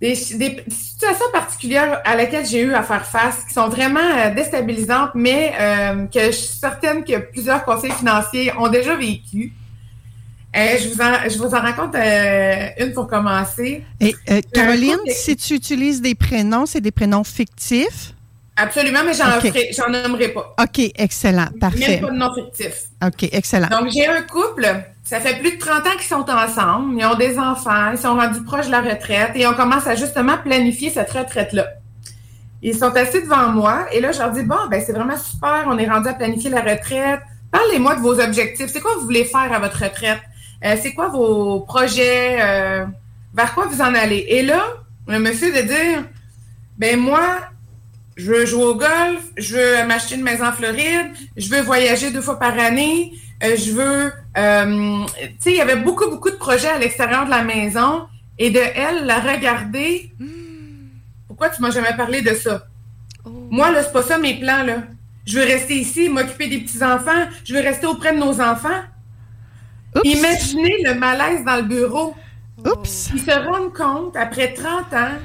des, 0.00 0.14
des 0.34 0.64
situations 0.68 1.26
particulières 1.32 2.00
à 2.04 2.16
laquelle 2.16 2.46
j'ai 2.46 2.62
eu 2.62 2.74
à 2.74 2.82
faire 2.82 3.04
face, 3.04 3.44
qui 3.46 3.54
sont 3.54 3.68
vraiment 3.68 4.00
euh, 4.00 4.34
déstabilisantes, 4.34 5.10
mais 5.14 5.52
euh, 5.58 6.06
que 6.06 6.26
je 6.26 6.30
suis 6.30 6.58
certaine 6.58 7.04
que 7.04 7.18
plusieurs 7.18 7.64
conseils 7.64 7.92
financiers 7.92 8.52
ont 8.56 8.68
déjà 8.68 8.94
vécu. 8.94 9.52
Euh, 10.56 10.78
je, 10.80 10.88
vous 10.88 11.00
en, 11.00 11.28
je 11.28 11.36
vous 11.38 11.52
en 11.52 11.60
raconte 11.60 11.96
euh, 11.96 12.68
une 12.78 12.92
pour 12.92 13.08
commencer. 13.08 13.84
Et 14.00 14.14
Caroline, 14.52 15.00
si 15.08 15.34
tu 15.34 15.54
utilises 15.54 16.00
des 16.00 16.14
prénoms, 16.14 16.64
c'est 16.64 16.80
des 16.80 16.92
prénoms 16.92 17.24
fictifs. 17.24 18.13
Absolument, 18.56 19.00
mais 19.04 19.14
j'en 19.14 19.36
Ok. 19.38 19.48
ferai- 19.48 19.70
j'en 19.76 19.88
nommerai 19.90 20.28
pas. 20.28 20.54
OK, 20.62 20.90
excellent, 20.94 21.48
parfait. 21.60 21.88
Même 21.88 22.00
pas 22.02 22.10
de 22.10 22.16
nom 22.16 22.34
fictif. 22.34 22.84
OK, 23.04 23.28
excellent. 23.32 23.66
Donc, 23.68 23.90
j'ai 23.90 24.06
un 24.06 24.22
couple, 24.22 24.64
ça 25.02 25.18
fait 25.20 25.38
plus 25.40 25.52
de 25.56 25.58
30 25.58 25.84
ans 25.86 25.90
qu'ils 25.98 26.06
sont 26.06 26.24
ensemble, 26.30 26.94
ils 26.98 27.04
ont 27.04 27.16
des 27.16 27.36
enfants, 27.38 27.90
ils 27.92 27.98
sont 27.98 28.14
rendus 28.14 28.42
proches 28.44 28.66
de 28.66 28.70
la 28.70 28.80
retraite 28.80 29.32
et 29.34 29.46
on 29.48 29.54
commence 29.54 29.86
à 29.88 29.96
justement 29.96 30.38
planifier 30.38 30.90
cette 30.90 31.10
retraite-là. 31.10 31.66
Ils 32.62 32.76
sont 32.76 32.94
assis 32.96 33.22
devant 33.22 33.48
moi 33.48 33.86
et 33.92 34.00
là, 34.00 34.12
je 34.12 34.20
leur 34.20 34.30
dis, 34.30 34.42
bon, 34.42 34.56
ben 34.70 34.80
c'est 34.84 34.92
vraiment 34.92 35.18
super, 35.18 35.64
on 35.66 35.76
est 35.76 35.88
rendu 35.88 36.08
à 36.08 36.14
planifier 36.14 36.48
la 36.50 36.60
retraite. 36.62 37.20
Parlez-moi 37.50 37.96
de 37.96 38.00
vos 38.00 38.18
objectifs. 38.20 38.68
C'est 38.72 38.80
quoi 38.80 38.92
vous 38.94 39.02
voulez 39.04 39.24
faire 39.24 39.52
à 39.52 39.58
votre 39.58 39.82
retraite? 39.82 40.20
Euh, 40.64 40.76
c'est 40.80 40.94
quoi 40.94 41.08
vos 41.08 41.60
projets? 41.60 42.38
Euh, 42.40 42.84
vers 43.34 43.52
quoi 43.52 43.66
vous 43.66 43.80
en 43.80 43.94
allez? 43.94 44.24
Et 44.28 44.42
là, 44.42 44.62
le 45.08 45.18
monsieur 45.18 45.52
de 45.52 45.60
dire, 45.60 46.04
ben 46.78 46.98
moi, 46.98 47.40
je 48.16 48.30
veux 48.30 48.46
jouer 48.46 48.64
au 48.64 48.74
golf, 48.74 49.22
je 49.36 49.56
veux 49.56 49.86
m'acheter 49.86 50.14
une 50.14 50.22
maison 50.22 50.46
en 50.46 50.52
Floride, 50.52 51.10
je 51.36 51.48
veux 51.48 51.60
voyager 51.60 52.10
deux 52.10 52.20
fois 52.20 52.38
par 52.38 52.58
année, 52.58 53.12
euh, 53.42 53.56
je 53.56 53.72
veux... 53.72 54.12
euh, 54.36 55.06
tu 55.20 55.34
sais, 55.40 55.50
il 55.52 55.56
y 55.56 55.60
avait 55.60 55.76
beaucoup, 55.76 56.08
beaucoup 56.08 56.30
de 56.30 56.36
projets 56.36 56.68
à 56.68 56.78
l'extérieur 56.78 57.24
de 57.24 57.30
la 57.30 57.42
maison 57.42 58.06
et 58.38 58.50
de 58.50 58.60
elle, 58.60 59.06
la 59.06 59.18
regarder. 59.18 60.12
Pourquoi 61.26 61.50
tu 61.50 61.60
m'as 61.62 61.70
jamais 61.70 61.96
parlé 61.96 62.22
de 62.22 62.34
ça? 62.34 62.66
Moi, 63.26 63.70
là, 63.72 63.82
c'est 63.82 63.92
pas 63.92 64.02
ça 64.02 64.18
mes 64.18 64.38
plans, 64.38 64.62
là. 64.62 64.84
Je 65.26 65.38
veux 65.38 65.44
rester 65.44 65.76
ici, 65.76 66.08
m'occuper 66.08 66.48
des 66.48 66.58
petits-enfants, 66.58 67.28
je 67.44 67.54
veux 67.54 67.60
rester 67.60 67.86
auprès 67.86 68.12
de 68.12 68.18
nos 68.18 68.40
enfants. 68.40 68.82
Oups. 69.96 70.04
Imaginez 70.04 70.76
le 70.84 70.94
malaise 70.94 71.44
dans 71.44 71.56
le 71.56 71.62
bureau. 71.62 72.14
Oups. 72.64 73.10
Ils 73.14 73.20
se 73.20 73.30
rendent 73.30 73.72
compte, 73.72 74.16
après 74.16 74.52
30 74.52 74.92
ans, 74.92 75.18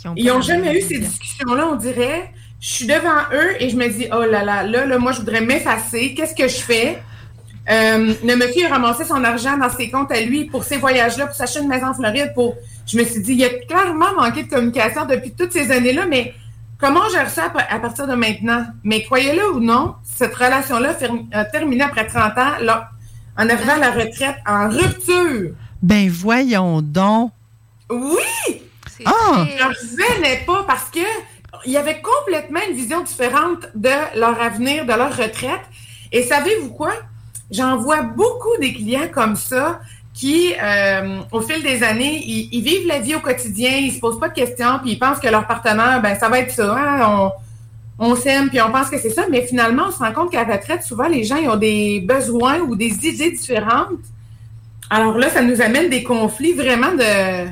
Qui 0.00 0.08
ont 0.08 0.14
ils 0.16 0.26
n'ont 0.26 0.40
jamais 0.40 0.78
eu 0.78 0.82
ces 0.82 0.98
discussions-là, 0.98 1.68
on 1.68 1.76
dirait. 1.76 2.32
Je 2.60 2.70
suis 2.70 2.86
devant 2.86 3.22
eux 3.32 3.62
et 3.62 3.70
je 3.70 3.76
me 3.76 3.88
dis, 3.88 4.06
oh 4.12 4.24
là 4.24 4.44
là, 4.44 4.62
là, 4.62 4.86
là 4.86 4.98
moi, 4.98 5.12
je 5.12 5.18
voudrais 5.18 5.40
m'effacer. 5.40 6.14
Qu'est-ce 6.14 6.34
que 6.34 6.48
je 6.48 6.60
fais? 6.60 7.02
Euh, 7.70 8.14
le 8.24 8.36
monsieur 8.36 8.66
a 8.66 8.70
ramassé 8.70 9.04
son 9.04 9.22
argent 9.22 9.56
dans 9.56 9.70
ses 9.70 9.90
comptes 9.90 10.10
à 10.10 10.20
lui 10.20 10.46
pour 10.46 10.64
ces 10.64 10.76
voyages-là, 10.78 11.26
pour 11.26 11.34
s'acheter 11.34 11.60
une 11.60 11.68
maison 11.68 11.88
en 11.88 11.94
Floride. 11.94 12.32
Pour... 12.34 12.56
Je 12.86 12.98
me 12.98 13.04
suis 13.04 13.20
dit, 13.20 13.32
il 13.32 13.38
y 13.38 13.44
a 13.44 13.50
clairement 13.50 14.14
manqué 14.16 14.42
de 14.44 14.48
communication 14.48 15.06
depuis 15.06 15.32
toutes 15.32 15.52
ces 15.52 15.70
années-là, 15.70 16.06
mais 16.06 16.34
comment 16.78 17.06
je 17.08 17.14
gère 17.14 17.30
ça 17.30 17.52
à 17.68 17.78
partir 17.78 18.06
de 18.06 18.14
maintenant? 18.14 18.64
Mais 18.82 19.02
croyez-le 19.04 19.54
ou 19.54 19.60
non, 19.60 19.94
cette 20.04 20.34
relation-là 20.34 20.96
a 21.32 21.44
terminé 21.44 21.82
après 21.82 22.06
30 22.06 22.38
ans, 22.38 22.52
là, 22.62 22.90
en 23.38 23.48
arrivant 23.48 23.74
à 23.74 23.78
la 23.78 23.90
retraite, 23.90 24.36
en 24.46 24.68
rupture. 24.68 25.52
Ben 25.82 26.10
voyons 26.10 26.82
donc. 26.82 27.32
Oui! 27.90 28.69
Ah! 29.06 29.44
très- 29.46 29.58
Je 29.58 29.64
ne 29.64 30.08
revenais 30.14 30.42
pas 30.46 30.64
parce 30.66 30.90
que 30.90 31.00
il 31.66 31.72
y 31.72 31.76
avait 31.76 32.00
complètement 32.00 32.60
une 32.68 32.74
vision 32.74 33.02
différente 33.02 33.68
de 33.74 33.90
leur 34.18 34.40
avenir, 34.40 34.84
de 34.86 34.92
leur 34.92 35.14
retraite. 35.16 35.60
Et 36.12 36.22
savez-vous 36.22 36.70
quoi? 36.70 36.92
J'en 37.50 37.76
vois 37.76 38.02
beaucoup 38.02 38.56
des 38.60 38.72
clients 38.72 39.08
comme 39.12 39.36
ça 39.36 39.80
qui, 40.14 40.54
euh, 40.62 41.20
au 41.32 41.40
fil 41.40 41.62
des 41.62 41.82
années, 41.82 42.22
ils, 42.24 42.48
ils 42.52 42.62
vivent 42.62 42.86
la 42.86 42.98
vie 43.00 43.14
au 43.14 43.20
quotidien, 43.20 43.70
ils 43.72 43.92
se 43.92 44.00
posent 44.00 44.18
pas 44.20 44.28
de 44.28 44.34
questions, 44.34 44.78
puis 44.82 44.92
ils 44.92 44.98
pensent 44.98 45.18
que 45.18 45.28
leur 45.28 45.46
partenaire, 45.46 46.00
ben 46.02 46.14
ça 46.18 46.28
va 46.28 46.38
être 46.40 46.52
ça. 46.52 46.74
hein, 46.76 47.06
on 47.08 47.32
on 48.02 48.16
s'aime, 48.16 48.48
puis 48.48 48.58
on 48.62 48.70
pense 48.72 48.88
que 48.88 48.98
c'est 48.98 49.10
ça, 49.10 49.24
mais 49.30 49.42
finalement, 49.46 49.84
on 49.88 49.90
se 49.90 49.98
rend 49.98 50.12
compte 50.12 50.30
qu'à 50.32 50.44
la 50.44 50.54
retraite, 50.56 50.82
souvent, 50.82 51.06
les 51.06 51.22
gens 51.22 51.36
ils 51.36 51.50
ont 51.50 51.56
des 51.56 52.00
besoins 52.00 52.58
ou 52.60 52.74
des 52.74 52.86
idées 53.06 53.32
différentes. 53.32 53.90
Alors 54.88 55.18
là, 55.18 55.28
ça 55.28 55.42
nous 55.42 55.60
amène 55.60 55.90
des 55.90 56.02
conflits 56.02 56.54
vraiment 56.54 56.92
de, 56.92 57.50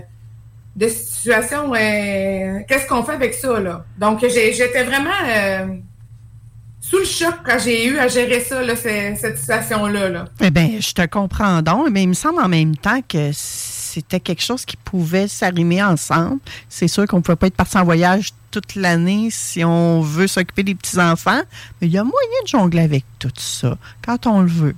de 0.78 0.88
situations. 0.88 1.72
euh, 1.74 2.60
Qu'est-ce 2.68 2.86
qu'on 2.88 3.02
fait 3.02 3.12
avec 3.12 3.34
ça, 3.34 3.58
là? 3.60 3.84
Donc, 3.98 4.20
j'étais 4.20 4.84
vraiment 4.84 5.10
euh, 5.28 5.66
sous 6.80 6.98
le 6.98 7.04
choc 7.04 7.34
quand 7.44 7.58
j'ai 7.62 7.86
eu 7.88 7.98
à 7.98 8.08
gérer 8.08 8.40
ça, 8.40 8.62
là, 8.62 8.76
ce- 8.76 9.16
cette 9.20 9.38
situation-là. 9.38 10.08
Là. 10.08 10.24
Eh 10.40 10.50
bien, 10.50 10.78
je 10.80 10.92
te 10.92 11.04
comprends 11.06 11.60
donc, 11.62 11.88
mais 11.90 12.04
il 12.04 12.08
me 12.08 12.14
semble 12.14 12.40
en 12.40 12.48
même 12.48 12.76
temps 12.76 13.00
que 13.06 13.30
c'était 13.34 14.20
quelque 14.20 14.42
chose 14.42 14.64
qui 14.64 14.76
pouvait 14.76 15.26
s'arrimer 15.28 15.82
ensemble. 15.82 16.38
C'est 16.68 16.88
sûr 16.88 17.06
qu'on 17.06 17.16
ne 17.18 17.22
pouvait 17.22 17.36
pas 17.36 17.48
être 17.48 17.56
parti 17.56 17.76
en 17.76 17.84
voyage 17.84 18.30
toute 18.50 18.76
l'année 18.76 19.28
si 19.30 19.64
on 19.64 20.00
veut 20.00 20.26
s'occuper 20.28 20.62
des 20.62 20.74
petits-enfants, 20.74 21.42
mais 21.80 21.88
il 21.88 21.92
y 21.92 21.98
a 21.98 22.04
moyen 22.04 22.42
de 22.44 22.48
jongler 22.48 22.82
avec 22.82 23.04
tout 23.18 23.28
ça 23.36 23.76
quand 24.06 24.26
on 24.26 24.40
le 24.42 24.48
veut. 24.48 24.76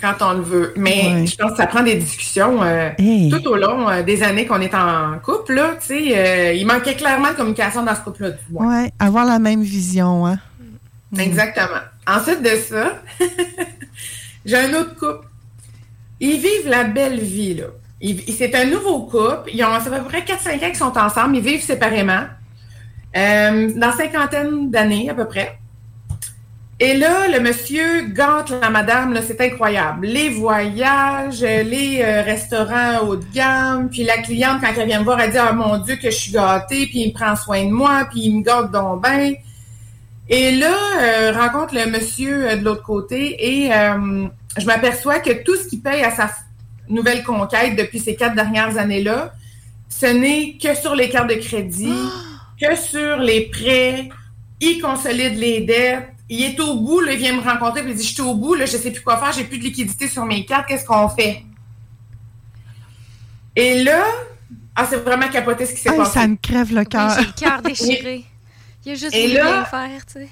Quand 0.00 0.14
on 0.20 0.34
le 0.34 0.42
veut. 0.42 0.74
Mais 0.76 1.26
je 1.26 1.36
pense 1.36 1.52
que 1.52 1.56
ça 1.56 1.66
prend 1.66 1.82
des 1.82 1.94
discussions 1.96 2.62
euh, 2.62 2.90
tout 3.30 3.48
au 3.48 3.56
long 3.56 3.88
euh, 3.88 4.02
des 4.02 4.22
années 4.22 4.46
qu'on 4.46 4.60
est 4.60 4.74
en 4.74 5.18
couple. 5.18 5.54
Là, 5.54 5.76
euh, 5.90 6.52
il 6.54 6.66
manquait 6.66 6.94
clairement 6.94 7.30
de 7.30 7.36
communication 7.36 7.82
dans 7.82 7.94
ce 7.94 8.00
couple-là. 8.00 8.30
Oui, 8.52 8.90
avoir 8.98 9.24
la 9.24 9.38
même 9.38 9.62
vision. 9.62 10.26
Hein? 10.26 10.38
Mm. 11.12 11.20
Exactement. 11.20 11.80
Ensuite 12.06 12.42
de 12.42 12.56
ça, 12.56 13.02
j'ai 14.44 14.56
un 14.56 14.74
autre 14.74 14.94
couple. 14.94 15.26
Ils 16.20 16.38
vivent 16.40 16.68
la 16.68 16.84
belle 16.84 17.20
vie. 17.20 17.54
là. 17.54 17.66
C'est 18.28 18.54
un 18.54 18.66
nouveau 18.66 19.00
couple. 19.02 19.50
Ils 19.52 19.64
ont, 19.64 19.72
ça 19.80 19.90
fait 19.90 19.96
à 19.96 20.00
peu 20.00 20.08
près 20.08 20.20
4-5 20.20 20.54
ans 20.54 20.58
qu'ils 20.66 20.76
sont 20.76 20.98
ensemble. 20.98 21.36
Ils 21.36 21.42
vivent 21.42 21.62
séparément. 21.62 22.24
dans 23.14 23.92
cinquantaine 23.96 24.70
d'années 24.70 25.10
à 25.10 25.14
peu 25.14 25.26
près. 25.26 25.58
Et 26.78 26.92
là, 26.92 27.26
le 27.28 27.40
monsieur 27.40 28.02
gâte 28.08 28.50
la 28.50 28.68
madame, 28.68 29.18
c'est 29.26 29.40
incroyable. 29.40 30.06
Les 30.06 30.28
voyages, 30.28 31.40
les 31.40 32.02
euh, 32.02 32.20
restaurants 32.20 32.98
haut 33.06 33.16
de 33.16 33.24
gamme, 33.32 33.88
puis 33.88 34.04
la 34.04 34.18
cliente, 34.18 34.60
quand 34.60 34.72
elle 34.76 34.86
vient 34.86 34.98
me 34.98 35.04
voir, 35.04 35.18
elle 35.18 35.30
dit 35.30 35.38
Ah 35.38 35.54
mon 35.54 35.78
Dieu, 35.78 35.96
que 35.96 36.10
je 36.10 36.16
suis 36.16 36.32
gâtée, 36.32 36.86
puis 36.86 37.00
il 37.00 37.08
me 37.08 37.14
prend 37.14 37.34
soin 37.34 37.64
de 37.64 37.70
moi, 37.70 38.06
puis 38.10 38.24
il 38.24 38.36
me 38.36 38.42
gâte 38.42 38.72
donc 38.72 39.02
bien. 39.02 39.32
Et 40.28 40.50
là, 40.50 40.74
euh, 41.00 41.32
rencontre 41.32 41.74
le 41.74 41.90
monsieur 41.90 42.46
euh, 42.46 42.56
de 42.56 42.64
l'autre 42.64 42.82
côté 42.82 43.64
et 43.64 43.70
je 44.58 44.66
m'aperçois 44.66 45.20
que 45.20 45.44
tout 45.44 45.56
ce 45.56 45.68
qu'il 45.68 45.80
paye 45.80 46.02
à 46.02 46.10
sa 46.10 46.30
nouvelle 46.88 47.24
conquête 47.24 47.74
depuis 47.76 48.00
ces 48.00 48.16
quatre 48.16 48.34
dernières 48.34 48.76
années-là, 48.76 49.32
ce 49.88 50.06
n'est 50.06 50.58
que 50.62 50.74
sur 50.74 50.94
les 50.94 51.08
cartes 51.08 51.30
de 51.30 51.36
crédit, 51.36 51.94
que 52.60 52.76
sur 52.76 53.16
les 53.16 53.48
prêts, 53.48 54.10
il 54.60 54.78
consolide 54.82 55.38
les 55.38 55.62
dettes 55.62 56.15
il 56.28 56.42
est 56.42 56.60
au 56.60 56.74
bout, 56.76 57.00
là, 57.00 57.12
il 57.12 57.18
vient 57.18 57.34
me 57.34 57.42
rencontrer, 57.42 57.82
puis 57.82 57.92
il 57.92 57.96
dit 57.96 58.04
Je 58.04 58.14
suis 58.14 58.22
au 58.22 58.34
bout, 58.34 58.54
là, 58.54 58.66
je 58.66 58.76
ne 58.76 58.82
sais 58.82 58.90
plus 58.90 59.02
quoi 59.02 59.18
faire, 59.18 59.32
j'ai 59.32 59.44
plus 59.44 59.58
de 59.58 59.64
liquidité 59.64 60.08
sur 60.08 60.24
mes 60.24 60.44
cartes, 60.44 60.66
qu'est-ce 60.66 60.84
qu'on 60.84 61.08
fait? 61.08 61.42
Et 63.54 63.82
là, 63.82 64.04
ah, 64.74 64.86
c'est 64.88 64.96
vraiment 64.96 65.28
capoté 65.28 65.64
ce 65.66 65.72
qui 65.72 65.80
s'est 65.80 65.96
passé. 65.96 66.12
Ça 66.12 66.26
me 66.26 66.36
crève 66.36 66.74
le 66.74 66.84
cœur. 66.84 67.10
j'ai 67.18 67.26
le 67.26 67.32
cœur 67.32 67.62
déchiré. 67.64 68.24
Il 68.84 68.92
a 68.92 68.94
juste 68.94 69.16
voulu 69.16 69.32
bien 69.32 69.64
faire, 69.64 70.06
tu 70.06 70.12
sais. 70.12 70.28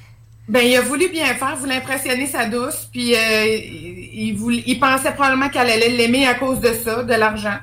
Ben, 0.46 0.60
il 0.60 0.76
a 0.76 0.82
voulu 0.82 1.08
bien 1.08 1.34
faire, 1.34 1.56
voulait 1.56 1.76
impressionner 1.76 2.26
sa 2.26 2.44
douce, 2.44 2.88
puis 2.92 3.14
euh, 3.14 3.46
il, 3.46 4.62
il 4.66 4.78
pensait 4.78 5.12
probablement 5.12 5.48
qu'elle 5.48 5.70
allait 5.70 5.88
l'aimer 5.88 6.26
à 6.26 6.34
cause 6.34 6.60
de 6.60 6.72
ça, 6.74 7.02
de 7.02 7.14
l'argent. 7.14 7.56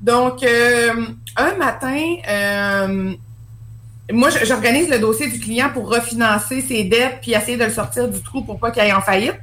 Donc, 0.00 0.42
euh, 0.44 1.06
un 1.36 1.54
matin, 1.56 2.16
euh, 2.28 3.12
moi, 4.12 4.28
j'organise 4.44 4.88
le 4.88 4.98
dossier 4.98 5.28
du 5.28 5.40
client 5.40 5.70
pour 5.72 5.90
refinancer 5.90 6.60
ses 6.60 6.84
dettes 6.84 7.18
puis 7.20 7.32
essayer 7.32 7.56
de 7.56 7.64
le 7.64 7.70
sortir 7.70 8.08
du 8.08 8.20
trou 8.20 8.42
pour 8.42 8.58
pas 8.58 8.70
qu'il 8.70 8.82
aille 8.82 8.92
en 8.92 9.00
faillite. 9.00 9.40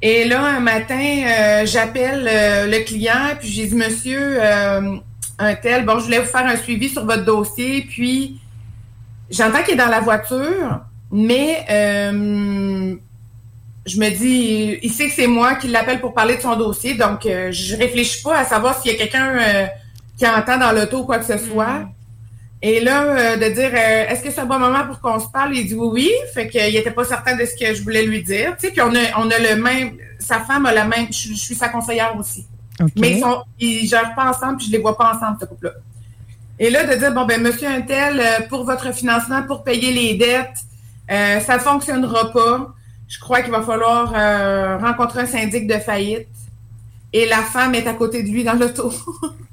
Et 0.00 0.24
là, 0.24 0.42
un 0.42 0.60
matin, 0.60 0.94
euh, 0.94 1.66
j'appelle 1.66 2.28
euh, 2.30 2.66
le 2.66 2.84
client 2.84 3.34
puis 3.38 3.48
j'ai 3.48 3.66
dit, 3.66 3.74
monsieur, 3.74 4.38
euh, 4.40 4.96
un 5.38 5.54
tel, 5.56 5.84
bon, 5.84 5.98
je 5.98 6.04
voulais 6.04 6.20
vous 6.20 6.26
faire 6.26 6.46
un 6.46 6.56
suivi 6.56 6.88
sur 6.88 7.04
votre 7.04 7.24
dossier, 7.24 7.82
puis 7.82 8.40
j'entends 9.28 9.62
qu'il 9.62 9.74
est 9.74 9.78
dans 9.78 9.86
la 9.86 10.00
voiture, 10.00 10.80
mais 11.10 11.64
je 13.86 13.98
me 13.98 14.10
dis, 14.10 14.78
il 14.82 14.90
sait 14.90 15.08
que 15.08 15.14
c'est 15.14 15.26
moi 15.26 15.54
qui 15.54 15.68
l'appelle 15.68 16.00
pour 16.00 16.12
parler 16.12 16.36
de 16.36 16.42
son 16.42 16.56
dossier, 16.56 16.94
donc 16.94 17.20
je 17.24 17.76
réfléchis 17.76 18.22
pas 18.22 18.38
à 18.38 18.44
savoir 18.44 18.80
s'il 18.80 18.92
y 18.92 18.94
a 18.94 18.98
quelqu'un 18.98 19.68
qui 20.16 20.26
entend 20.26 20.58
dans 20.58 20.72
l'auto 20.72 20.98
ou 20.98 21.04
quoi 21.04 21.18
que 21.18 21.26
ce 21.26 21.38
soit. 21.38 21.78
Mm. 21.78 21.92
Et 22.60 22.80
là, 22.80 23.04
euh, 23.04 23.36
de 23.36 23.54
dire 23.54 23.70
euh, 23.72 24.08
est-ce 24.08 24.22
que 24.22 24.30
c'est 24.30 24.40
un 24.40 24.46
bon 24.46 24.58
moment 24.58 24.84
pour 24.86 25.00
qu'on 25.00 25.20
se 25.20 25.28
parle? 25.28 25.56
Il 25.56 25.66
dit 25.66 25.74
oui, 25.74 25.88
oui. 25.92 26.10
Fait 26.34 26.48
qu'il 26.48 26.72
n'était 26.72 26.90
pas 26.90 27.04
certain 27.04 27.36
de 27.36 27.44
ce 27.44 27.54
que 27.54 27.72
je 27.72 27.82
voulais 27.82 28.04
lui 28.04 28.22
dire. 28.22 28.56
Tu 28.58 28.66
sais, 28.66 28.72
puis 28.72 28.80
on 28.80 28.94
a, 28.94 29.18
on 29.18 29.30
a 29.30 29.38
le 29.38 29.62
même. 29.62 29.96
Sa 30.18 30.40
femme 30.40 30.66
a 30.66 30.72
la 30.72 30.84
même. 30.84 31.06
Je, 31.10 31.34
suis 31.34 31.54
sa 31.54 31.68
conseillère 31.68 32.16
aussi. 32.18 32.46
Mais 32.96 33.12
ils 33.12 33.20
sont, 33.20 33.42
ils 33.58 33.88
gèrent 33.88 34.14
pas 34.14 34.30
ensemble, 34.30 34.58
puis 34.58 34.66
je 34.66 34.72
les 34.72 34.78
vois 34.78 34.96
pas 34.96 35.14
ensemble, 35.14 35.36
ce 35.40 35.46
couple-là. 35.46 35.72
Et 36.60 36.70
là, 36.70 36.84
de 36.84 36.98
dire 36.98 37.12
bon 37.12 37.24
ben, 37.26 37.40
monsieur 37.40 37.68
Untel, 37.68 38.20
euh, 38.20 38.46
pour 38.48 38.64
votre 38.64 38.92
financement, 38.92 39.42
pour 39.44 39.62
payer 39.62 39.92
les 39.92 40.14
dettes, 40.14 40.64
ça 41.08 41.54
ne 41.54 41.60
fonctionnera 41.60 42.32
pas. 42.32 42.74
Je 43.06 43.18
crois 43.20 43.40
qu'il 43.42 43.52
va 43.52 43.62
falloir 43.62 44.10
rencontrer 44.80 45.22
un 45.22 45.26
syndic 45.26 45.66
de 45.66 45.78
faillite. 45.78 46.28
Et 47.12 47.26
la 47.26 47.38
femme 47.38 47.74
est 47.74 47.86
à 47.86 47.94
côté 47.94 48.22
de 48.22 48.28
lui 48.28 48.44
dans 48.44 48.52
l'auto. 48.52 48.92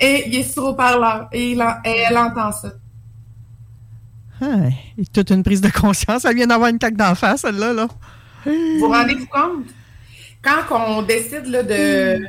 Et 0.00 0.24
il 0.26 0.36
est 0.36 0.42
sur 0.42 0.64
haut-parleur 0.64 1.28
et, 1.32 1.56
elle 1.84 2.18
entend 2.18 2.52
ça. 2.52 2.72
Ah, 4.40 4.66
et 4.98 5.06
toute 5.06 5.30
une 5.30 5.42
prise 5.42 5.60
de 5.60 5.70
conscience. 5.70 6.24
Elle 6.24 6.36
vient 6.36 6.46
d'avoir 6.46 6.70
une 6.70 6.78
claque 6.78 6.96
d'en 6.96 7.14
face, 7.14 7.42
celle-là. 7.42 7.72
Là. 7.72 7.88
Vous 8.44 8.78
vous 8.78 8.88
rendez-vous 8.88 9.26
compte? 9.26 9.66
Quand 10.42 10.76
on 10.76 11.02
décide 11.02 11.44
de 11.44 12.20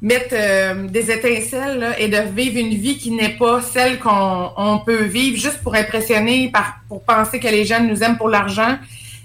mettre 0.00 0.34
euh, 0.34 0.88
des 0.88 1.10
étincelles 1.10 1.94
et 1.98 2.08
de 2.08 2.18
vivre 2.32 2.58
une 2.58 2.74
vie 2.74 2.98
qui 2.98 3.10
n'est 3.10 3.36
pas 3.36 3.60
celle 3.60 3.98
qu'on 3.98 4.80
peut 4.84 5.04
vivre 5.04 5.36
juste 5.36 5.62
pour 5.62 5.74
impressionner, 5.74 6.52
pour 6.88 7.02
penser 7.02 7.40
que 7.40 7.48
les 7.48 7.64
jeunes 7.64 7.88
nous 7.88 8.02
aiment 8.02 8.16
pour 8.16 8.28
l'argent, 8.28 8.78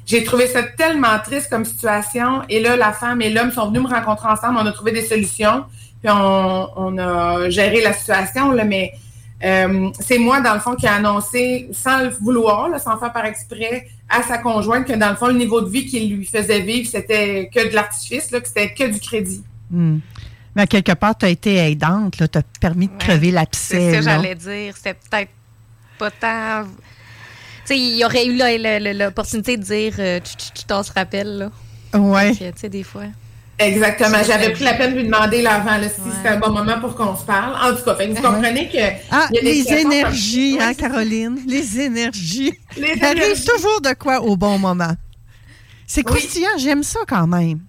j'ai 0.06 0.24
trouvé 0.24 0.48
ça 0.48 0.64
tellement 0.64 1.20
triste 1.24 1.50
comme 1.50 1.66
situation. 1.66 2.42
Et 2.50 2.60
là, 2.60 2.76
la 2.76 2.92
femme 2.92 3.22
et 3.22 3.30
l'homme 3.30 3.52
sont 3.52 3.68
venus 3.68 3.84
me 3.84 3.88
rencontrer 3.88 4.28
ensemble. 4.30 4.58
On 4.62 4.66
a 4.66 4.72
trouvé 4.72 4.92
des 4.92 5.04
solutions 5.04 5.66
puis 6.04 6.12
on, 6.12 6.98
a 6.98 7.50
géré 7.50 7.82
la 7.82 7.94
situation, 7.94 8.52
là, 8.52 8.66
mais 8.66 8.92
euh, 9.42 9.90
c'est 10.02 10.18
moi, 10.18 10.42
dans 10.42 10.54
le 10.54 10.60
fond, 10.60 10.76
qui 10.76 10.86
a 10.86 10.96
annoncé, 10.96 11.70
sans 11.72 12.04
le 12.04 12.10
vouloir, 12.10 12.78
sans 12.82 12.98
faire 12.98 13.14
par 13.14 13.26
exprès, 13.26 13.88
à 14.10 14.22
sa 14.22 14.38
conjointe 14.40 14.86
que, 14.86 14.94
dans 14.94 15.12
le 15.12 15.16
fond, 15.16 15.28
le 15.28 15.36
niveau 15.36 15.62
de 15.62 15.70
vie 15.70 15.86
qu'il 15.86 16.14
lui 16.14 16.26
faisait 16.26 16.60
vivre, 16.60 16.90
c'était 16.90 17.50
que 17.54 17.70
de 17.70 17.74
l'artifice, 17.74 18.28
que 18.28 18.46
c'était 18.46 18.74
que 18.74 18.92
du 18.92 19.00
crédit. 19.00 19.44
Hmm. 19.72 20.00
Mais 20.58 20.68
quelque 20.68 20.92
part, 20.92 21.18
tu 21.18 21.26
as 21.26 21.30
été 21.30 21.56
aidante, 21.56 22.16
tu 22.18 22.24
as 22.38 22.44
permis 22.60 22.88
de 22.90 22.98
crever 23.00 23.32
l'abcès. 23.32 23.80
C'est 23.80 23.92
ce 23.92 23.98
que 23.98 24.04
j'allais 24.04 24.36
dire. 24.36 24.76
C'est 24.82 24.96
peut-être 25.10 25.32
pas 25.98 26.12
tant. 26.12 26.64
Tu 26.64 26.70
sais, 27.64 27.78
il 27.78 27.98
y 27.98 28.04
aurait 28.04 28.26
eu 28.26 28.38
l'opportunité 28.94 29.56
de 29.56 29.64
dire 29.64 29.94
euh, 30.00 30.20
tu 30.20 30.66
t'en 30.66 30.84
se 30.84 30.92
rappelles, 30.92 31.38
là. 31.94 31.98
Ouais. 31.98 32.34
Tu 32.36 32.44
sais, 32.56 32.70
des 32.70 32.84
fois. 32.84 33.06
Exactement. 33.64 34.18
J'avais 34.26 34.52
pris 34.52 34.64
la 34.64 34.74
peine 34.74 34.94
de 34.94 35.00
lui 35.00 35.06
demander 35.06 35.42
l'avant 35.42 35.82
si 35.82 36.12
c'était 36.18 36.30
un 36.30 36.40
bon 36.40 36.52
moment 36.52 36.80
pour 36.80 36.96
qu'on 36.96 37.16
se 37.16 37.24
parle. 37.24 37.56
En 37.56 37.76
tout 37.76 37.84
cas, 37.84 37.94
vous 37.94 38.22
comprenez 38.22 38.70
que. 38.70 38.78
Ah, 39.12 39.28
les 39.32 39.72
énergies, 39.72 40.58
hein, 40.60 40.74
Caroline? 40.74 41.40
Les 41.48 41.80
énergies. 41.80 42.54
Les 42.78 42.92
énergies. 42.92 43.46
toujours 43.46 43.82
de 43.82 43.94
quoi 43.94 44.22
au 44.22 44.36
bon 44.36 44.58
moment. 44.58 44.96
C'est 45.86 46.04
croustillant, 46.04 46.58
j'aime 46.58 46.84
ça 46.84 47.00
quand 47.08 47.28
même. 47.28 47.60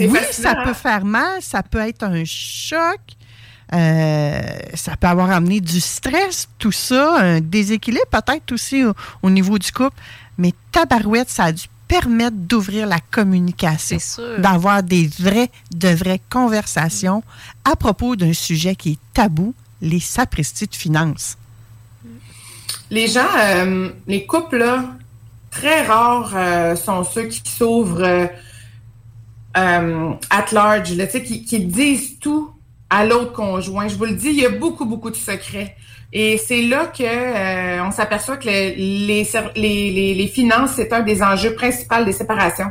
Oui, 0.00 0.18
ça 0.30 0.54
peut 0.64 0.74
faire 0.74 1.04
mal, 1.04 1.40
ça 1.40 1.62
peut 1.62 1.78
être 1.78 2.04
un 2.04 2.24
choc. 2.24 3.00
Euh, 3.72 4.40
ça 4.74 4.96
peut 4.96 5.06
avoir 5.06 5.30
amené 5.30 5.60
du 5.60 5.80
stress, 5.80 6.48
tout 6.58 6.72
ça, 6.72 7.16
un 7.18 7.40
déséquilibre 7.40 8.06
peut-être 8.10 8.52
aussi 8.52 8.84
au, 8.84 8.92
au, 9.22 9.30
niveau 9.30 9.58
du 9.58 9.72
couple. 9.72 9.96
Mais 10.36 10.52
tabarouette, 10.70 11.30
ça 11.30 11.44
a 11.44 11.52
du 11.52 11.64
permettre 11.88 12.36
d'ouvrir 12.36 12.86
la 12.86 12.98
communication, 12.98 13.98
d'avoir 14.38 14.82
des 14.82 15.06
vraies, 15.18 15.50
de 15.74 15.88
vraies 15.88 16.20
conversations 16.30 17.22
à 17.64 17.76
propos 17.76 18.16
d'un 18.16 18.32
sujet 18.32 18.74
qui 18.74 18.92
est 18.92 18.98
tabou, 19.12 19.54
les 19.80 20.00
sapristis 20.00 20.66
de 20.66 20.74
finances. 20.74 21.36
Les 22.90 23.08
gens, 23.08 23.26
euh, 23.38 23.90
les 24.06 24.26
couples, 24.26 24.64
très 25.50 25.86
rares 25.86 26.32
euh, 26.34 26.76
sont 26.76 27.04
ceux 27.04 27.24
qui 27.24 27.42
s'ouvrent 27.44 28.28
euh, 29.56 30.12
at 30.30 30.46
large, 30.52 30.94
qui, 31.24 31.44
qui 31.44 31.60
disent 31.60 32.18
tout 32.18 32.50
à 32.90 33.04
l'autre 33.04 33.32
conjoint. 33.32 33.88
Je 33.88 33.96
vous 33.96 34.04
le 34.04 34.14
dis, 34.14 34.28
il 34.28 34.40
y 34.40 34.46
a 34.46 34.50
beaucoup, 34.50 34.84
beaucoup 34.84 35.10
de 35.10 35.16
secrets. 35.16 35.76
Et 36.16 36.38
c'est 36.38 36.62
là 36.62 36.86
que 36.86 37.02
euh, 37.02 37.84
on 37.84 37.90
s'aperçoit 37.90 38.36
que 38.36 38.46
les, 38.46 38.72
les, 38.76 40.14
les, 40.14 40.26
finances, 40.28 40.74
c'est 40.76 40.92
un 40.92 41.00
des 41.00 41.24
enjeux 41.24 41.54
principaux 41.56 42.04
des 42.04 42.12
séparations. 42.12 42.70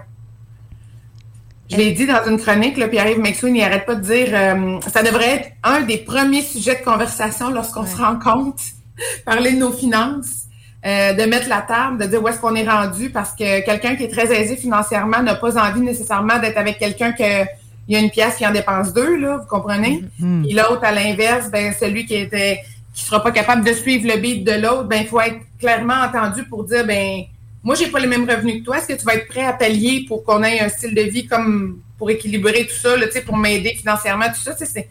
Je 1.70 1.76
l'ai 1.76 1.92
dit 1.92 2.06
dans 2.06 2.24
une 2.26 2.40
chronique, 2.40 2.76
Pierre-Yves 2.90 3.20
McSween, 3.20 3.58
il 3.58 3.62
n'arrête 3.62 3.86
pas 3.86 3.96
de 3.96 4.02
dire 4.02 4.28
euh, 4.32 4.80
ça 4.88 5.04
devrait 5.04 5.30
être 5.36 5.50
un 5.64 5.82
des 5.82 5.98
premiers 5.98 6.42
sujets 6.42 6.76
de 6.76 6.86
conversation 6.86 7.52
lorsqu'on 7.52 7.86
se 7.86 7.98
rend 7.98 8.18
compte, 8.18 8.62
parler 9.26 9.52
de 9.52 9.58
nos 9.58 9.74
finances, 9.74 10.44
euh, 10.86 11.12
de 11.12 11.24
mettre 11.24 11.50
la 11.50 11.62
table, 11.62 11.98
de 11.98 12.06
dire 12.06 12.24
où 12.24 12.28
est-ce 12.30 12.40
qu'on 12.40 12.56
est 12.56 12.70
rendu, 12.70 13.10
parce 13.10 13.32
que 13.32 13.66
quelqu'un 13.66 13.98
qui 13.98 14.04
est 14.04 14.12
très 14.12 14.34
aisé 14.34 14.56
financièrement 14.56 15.22
n'a 15.22 15.36
pas 15.36 15.58
envie 15.58 15.82
nécessairement 15.82 16.40
d'être 16.40 16.58
avec 16.58 16.80
quelqu'un 16.80 17.12
que 17.12 17.44
il 17.90 17.96
y 17.96 17.98
a 17.98 18.00
une 18.00 18.12
pièce 18.12 18.38
qui 18.38 18.48
en 18.48 18.52
dépense 18.52 18.94
deux, 18.94 19.18
là, 19.18 19.40
vous 19.40 19.48
comprenez? 19.48 20.06
Mm-hmm. 20.22 20.50
Et 20.50 20.54
l'autre, 20.54 20.84
à 20.84 20.94
l'inverse, 20.94 21.50
ben 21.52 21.74
celui 21.78 22.06
qui 22.06 22.16
était 22.16 22.62
qui 22.94 23.04
sera 23.04 23.24
pas 23.24 23.32
capable 23.32 23.66
de 23.66 23.74
suivre 23.74 24.08
le 24.08 24.20
beat 24.20 24.44
de 24.44 24.54
l'autre, 24.54 24.84
ben 24.84 25.02
il 25.02 25.08
faut 25.08 25.20
être 25.20 25.40
clairement 25.60 25.96
entendu 25.96 26.44
pour 26.44 26.64
dire 26.64 26.86
ben 26.86 27.24
moi 27.64 27.76
j'ai 27.76 27.88
pas 27.88 28.00
les 28.00 28.08
mêmes 28.08 28.30
revenus 28.30 28.60
que 28.60 28.66
toi, 28.66 28.78
est-ce 28.78 28.88
que 28.88 29.00
tu 29.00 29.06
vas 29.06 29.16
être 29.16 29.28
prêt 29.28 29.46
à 29.46 29.54
pallier 29.54 30.06
pour 30.08 30.24
qu'on 30.24 30.44
ait 30.44 30.60
un 30.60 30.70
style 30.70 30.94
de 30.94 31.02
vie 31.02 31.26
comme 31.26 31.80
pour 31.98 32.10
équilibrer 32.10 32.68
tout 32.68 32.76
ça, 32.76 32.98
là, 32.98 33.06
pour 33.26 33.38
m'aider 33.38 33.76
financièrement 33.76 34.26
tout 34.28 34.42
ça, 34.42 34.54
c'est 34.58 34.90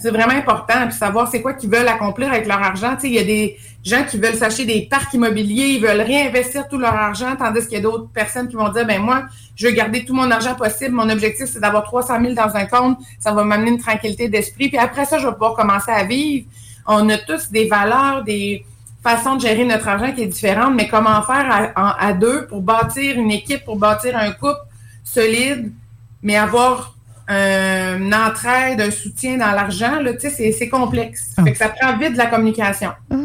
C'est 0.00 0.10
vraiment 0.10 0.32
important 0.32 0.86
de 0.86 0.92
savoir 0.92 1.28
c'est 1.28 1.40
quoi 1.40 1.54
qu'ils 1.54 1.70
veulent 1.70 1.88
accomplir 1.88 2.32
avec 2.32 2.46
leur 2.46 2.60
argent. 2.62 2.94
Tu 2.96 3.02
sais, 3.02 3.08
il 3.08 3.14
y 3.14 3.18
a 3.18 3.24
des 3.24 3.56
gens 3.84 4.04
qui 4.04 4.18
veulent 4.18 4.34
s'acheter 4.34 4.64
des 4.64 4.82
parcs 4.90 5.12
immobiliers, 5.14 5.68
ils 5.76 5.80
veulent 5.80 6.00
réinvestir 6.00 6.68
tout 6.68 6.78
leur 6.78 6.94
argent, 6.94 7.36
tandis 7.36 7.62
qu'il 7.62 7.74
y 7.74 7.76
a 7.76 7.80
d'autres 7.80 8.08
personnes 8.08 8.48
qui 8.48 8.56
vont 8.56 8.68
dire, 8.70 8.86
ben 8.86 9.00
moi, 9.00 9.26
je 9.54 9.66
veux 9.66 9.72
garder 9.72 10.04
tout 10.04 10.14
mon 10.14 10.30
argent 10.30 10.54
possible. 10.54 10.94
Mon 10.94 11.08
objectif, 11.08 11.46
c'est 11.46 11.60
d'avoir 11.60 11.84
300 11.84 12.20
000 12.20 12.34
dans 12.34 12.56
un 12.56 12.66
compte. 12.66 12.98
Ça 13.20 13.32
va 13.32 13.44
m'amener 13.44 13.70
une 13.70 13.78
tranquillité 13.78 14.28
d'esprit. 14.28 14.68
Puis 14.68 14.78
après 14.78 15.04
ça, 15.04 15.18
je 15.18 15.26
vais 15.26 15.32
pouvoir 15.32 15.54
commencer 15.54 15.90
à 15.90 16.04
vivre. 16.04 16.46
On 16.88 17.08
a 17.10 17.18
tous 17.18 17.50
des 17.50 17.68
valeurs, 17.68 18.24
des 18.24 18.64
façons 19.02 19.36
de 19.36 19.42
gérer 19.42 19.64
notre 19.64 19.86
argent 19.86 20.12
qui 20.12 20.22
est 20.22 20.26
différente, 20.26 20.74
mais 20.74 20.88
comment 20.88 21.22
faire 21.22 21.72
à, 21.76 22.04
à 22.04 22.12
deux 22.12 22.46
pour 22.46 22.62
bâtir 22.62 23.16
une 23.16 23.30
équipe, 23.30 23.64
pour 23.64 23.76
bâtir 23.76 24.16
un 24.16 24.32
couple 24.32 24.58
solide, 25.04 25.72
mais 26.22 26.36
avoir 26.36 26.94
une 27.28 28.14
entraide, 28.14 28.80
un 28.80 28.90
soutien 28.90 29.36
dans 29.36 29.52
l'argent, 29.52 29.98
c'est 30.18 30.68
complexe. 30.68 31.34
Ah. 31.36 31.42
ça 31.54 31.68
prend 31.68 31.96
vite 31.98 32.12
de 32.12 32.18
la 32.18 32.26
communication. 32.26 32.90
Ah. 33.10 33.16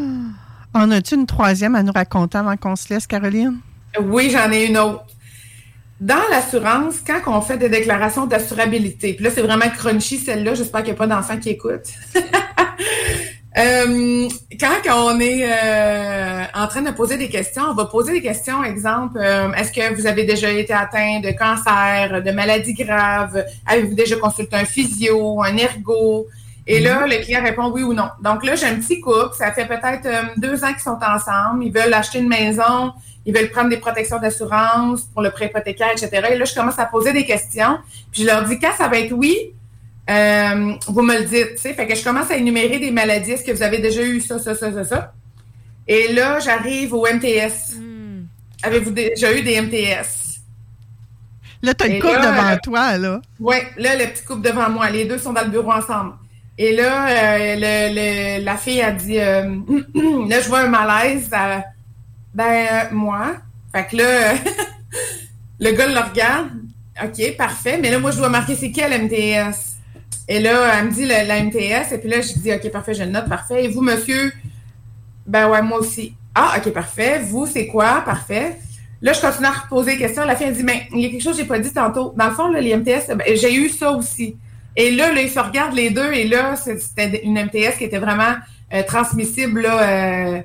En 0.74 0.92
as-tu 0.92 1.16
une 1.16 1.26
troisième 1.26 1.76
à 1.76 1.84
nous 1.84 1.94
raconter 1.94 2.38
avant 2.38 2.58
qu'on 2.58 2.76
se 2.76 2.94
laisse, 2.94 3.08
Caroline? 3.08 3.60
Oui, 4.02 4.30
j'en 4.32 4.52
ai 4.52 4.66
une 4.66 4.78
autre. 4.78 5.06
Dans 6.02 6.22
l'assurance, 6.30 6.96
quand 7.06 7.22
on 7.28 7.42
fait 7.42 7.58
des 7.58 7.70
déclarations 7.70 8.26
d'assurabilité, 8.26 9.14
puis 9.14 9.24
là, 9.24 9.32
c'est 9.32 9.42
vraiment 9.44 9.70
crunchy 9.70 10.18
celle-là, 10.18 10.56
j'espère 10.56 10.82
qu'il 10.82 10.94
n'y 10.94 10.98
a 10.98 11.00
pas 11.00 11.08
d'enfants 11.08 11.38
qui 11.38 11.50
écoutent. 11.50 11.94
Euh, 13.56 14.30
quand 14.60 14.82
on 14.96 15.20
est 15.20 15.46
euh, 15.46 16.44
en 16.56 16.68
train 16.68 16.82
de 16.82 16.90
poser 16.90 17.18
des 17.18 17.30
questions, 17.30 17.64
on 17.70 17.76
va 17.76 17.86
poser 17.86 18.14
des 18.14 18.22
questions, 18.22 18.64
exemple, 18.64 19.20
euh, 19.20 19.52
est-ce 19.54 19.72
que 19.72 19.94
vous 19.94 20.08
avez 20.08 20.24
déjà 20.24 20.52
été 20.52 20.74
atteint 20.74 21.20
de 21.20 21.30
cancer, 21.32 22.24
de 22.24 22.32
maladies 22.32 22.74
graves? 22.74 23.46
Avez-vous 23.68 23.94
déjà 23.94 24.16
consulté 24.16 24.56
un 24.56 24.66
physio, 24.66 25.44
un 25.44 25.56
ergo? 25.58 26.28
Et 26.66 26.80
là, 26.80 27.02
mhm. 27.02 27.12
le 27.12 27.18
client 27.24 27.44
répond 27.44 27.70
oui 27.70 27.84
ou 27.84 27.94
non. 27.94 28.10
Donc 28.24 28.44
là, 28.44 28.56
j'ai 28.56 28.66
un 28.66 28.76
petit 28.76 29.00
couple, 29.00 29.36
ça 29.38 29.52
fait 29.52 29.68
peut-être 29.68 30.08
deux 30.38 30.64
ans 30.64 30.72
qu'ils 30.72 30.80
sont 30.80 30.98
ensemble, 31.06 31.64
ils 31.64 31.72
veulent 31.72 31.94
acheter 31.94 32.20
une 32.20 32.30
maison, 32.30 32.94
ils 33.26 33.36
veulent 33.36 33.52
prendre 33.52 33.70
des 33.70 33.78
protections 33.78 34.20
d'assurance 34.20 35.04
pour 35.14 35.22
le 35.22 35.30
prêt 35.30 35.48
hypothécaire, 35.48 35.92
etc. 35.92 36.10
Et 36.32 36.38
là, 36.38 36.46
je 36.46 36.56
commence 36.56 36.80
à 36.80 36.86
poser 36.86 37.14
des 37.14 37.26
questions, 37.26 37.78
puis 38.12 38.24
je 38.24 38.28
leur 38.28 38.44
dis 38.46 38.58
quand 38.60 38.74
ça 38.78 38.88
va 38.88 38.98
être 38.98 39.12
oui, 39.12 39.54
euh, 40.10 40.74
vous 40.88 41.02
me 41.02 41.18
le 41.18 41.24
dites, 41.24 41.56
tu 41.56 41.62
sais. 41.62 41.74
Fait 41.74 41.88
que 41.88 41.96
je 41.96 42.04
commence 42.04 42.30
à 42.30 42.36
énumérer 42.36 42.80
des 42.80 42.92
maladies. 42.92 43.32
Est-ce 43.32 43.44
que 43.44 43.52
vous 43.52 43.64
avez 43.64 43.80
déjà 43.80 44.04
eu 44.04 44.20
ça, 44.20 44.38
ça, 44.40 44.54
ça, 44.56 44.72
ça, 44.74 44.84
ça? 44.84 45.14
Et 45.88 46.14
là, 46.14 46.40
j'arrive 46.40 46.94
au 46.94 47.06
MTS. 47.06 47.76
Hmm. 47.78 48.26
Avez-vous 48.64 48.92
déjà 48.92 49.38
eu 49.38 49.42
des 49.42 49.62
MTS? 49.62 50.40
Là, 51.62 51.74
tu 51.74 51.84
as 51.86 51.88
une 51.88 52.02
coupe 52.02 52.12
devant 52.12 52.58
toi, 52.62 52.98
là. 52.98 53.22
Oui, 53.40 53.56
là, 53.78 53.96
le 53.96 54.08
petit 54.08 54.24
couple 54.26 54.42
devant 54.42 54.70
moi. 54.70 54.90
Les 54.90 55.06
deux 55.06 55.18
sont 55.18 55.32
dans 55.32 55.44
le 55.44 55.50
bureau 55.50 55.72
ensemble. 55.72 56.14
Et 56.58 56.76
là, 56.76 57.08
euh, 57.08 57.56
le, 57.58 58.44
la 58.44 58.58
fille 58.58 58.82
a 58.82 58.92
dit 58.92 59.20
euh, 59.20 59.44
Là, 60.30 60.42
je 60.42 60.48
vois 60.48 60.60
un 60.62 60.68
malaise. 60.68 61.30
ben, 62.34 62.90
moi. 62.92 63.36
Fait 63.74 63.88
que 63.88 63.98
là, 63.98 64.34
le 65.60 65.72
gars 65.72 65.88
le 65.88 66.10
regarde. 66.10 66.50
OK, 67.02 67.38
parfait. 67.38 67.80
Mais 67.82 67.90
là, 67.90 68.00
moi, 68.00 68.12
je 68.12 68.18
dois 68.18 68.30
marquer 68.30 68.56
c'est 68.56 68.72
quel 68.72 68.92
MTS? 69.06 69.73
Et 70.28 70.40
là, 70.40 70.80
elle 70.80 70.86
me 70.86 70.92
dit 70.92 71.06
la, 71.06 71.44
MTS, 71.44 71.92
et 71.92 71.98
puis 71.98 72.10
là, 72.10 72.22
je 72.22 72.40
dis, 72.40 72.54
OK, 72.54 72.72
parfait, 72.72 72.94
je 72.94 73.04
note, 73.04 73.28
parfait. 73.28 73.66
Et 73.66 73.68
vous, 73.68 73.82
monsieur? 73.82 74.32
Ben 75.26 75.50
ouais, 75.50 75.62
moi 75.62 75.80
aussi. 75.80 76.16
Ah, 76.34 76.56
OK, 76.58 76.72
parfait. 76.72 77.20
Vous, 77.20 77.46
c'est 77.46 77.68
quoi? 77.68 78.02
Parfait. 78.06 78.58
Là, 79.02 79.12
je 79.12 79.20
continue 79.20 79.48
à 79.48 79.52
reposer 79.52 79.94
des 79.94 79.98
questions. 79.98 80.24
La 80.26 80.36
fille, 80.36 80.48
elle 80.48 80.56
dit, 80.56 80.64
mais 80.64 80.88
il 80.94 81.02
y 81.02 81.06
a 81.06 81.10
quelque 81.10 81.22
chose 81.22 81.34
que 81.34 81.42
j'ai 81.42 81.48
pas 81.48 81.60
dit 81.60 81.74
tantôt. 81.74 82.14
Dans 82.16 82.30
le 82.30 82.34
fond, 82.34 82.48
là, 82.48 82.62
les 82.62 82.76
MTS, 82.76 83.08
ben, 83.10 83.22
j'ai 83.36 83.54
eu 83.54 83.70
ça 83.70 83.92
aussi. 83.92 84.38
Et 84.76 84.92
là, 84.92 85.12
là, 85.12 85.22
ils 85.22 85.30
se 85.30 85.40
regardent 85.40 85.76
les 85.76 85.90
deux, 85.90 86.12
et 86.14 86.28
là, 86.28 86.56
c'était 86.56 87.22
une 87.24 87.34
MTS 87.34 87.78
qui 87.78 87.84
était 87.84 88.00
vraiment 88.00 88.36
euh, 88.74 88.82
transmissible, 88.84 89.62
là, 89.62 89.82
euh, 89.82 90.42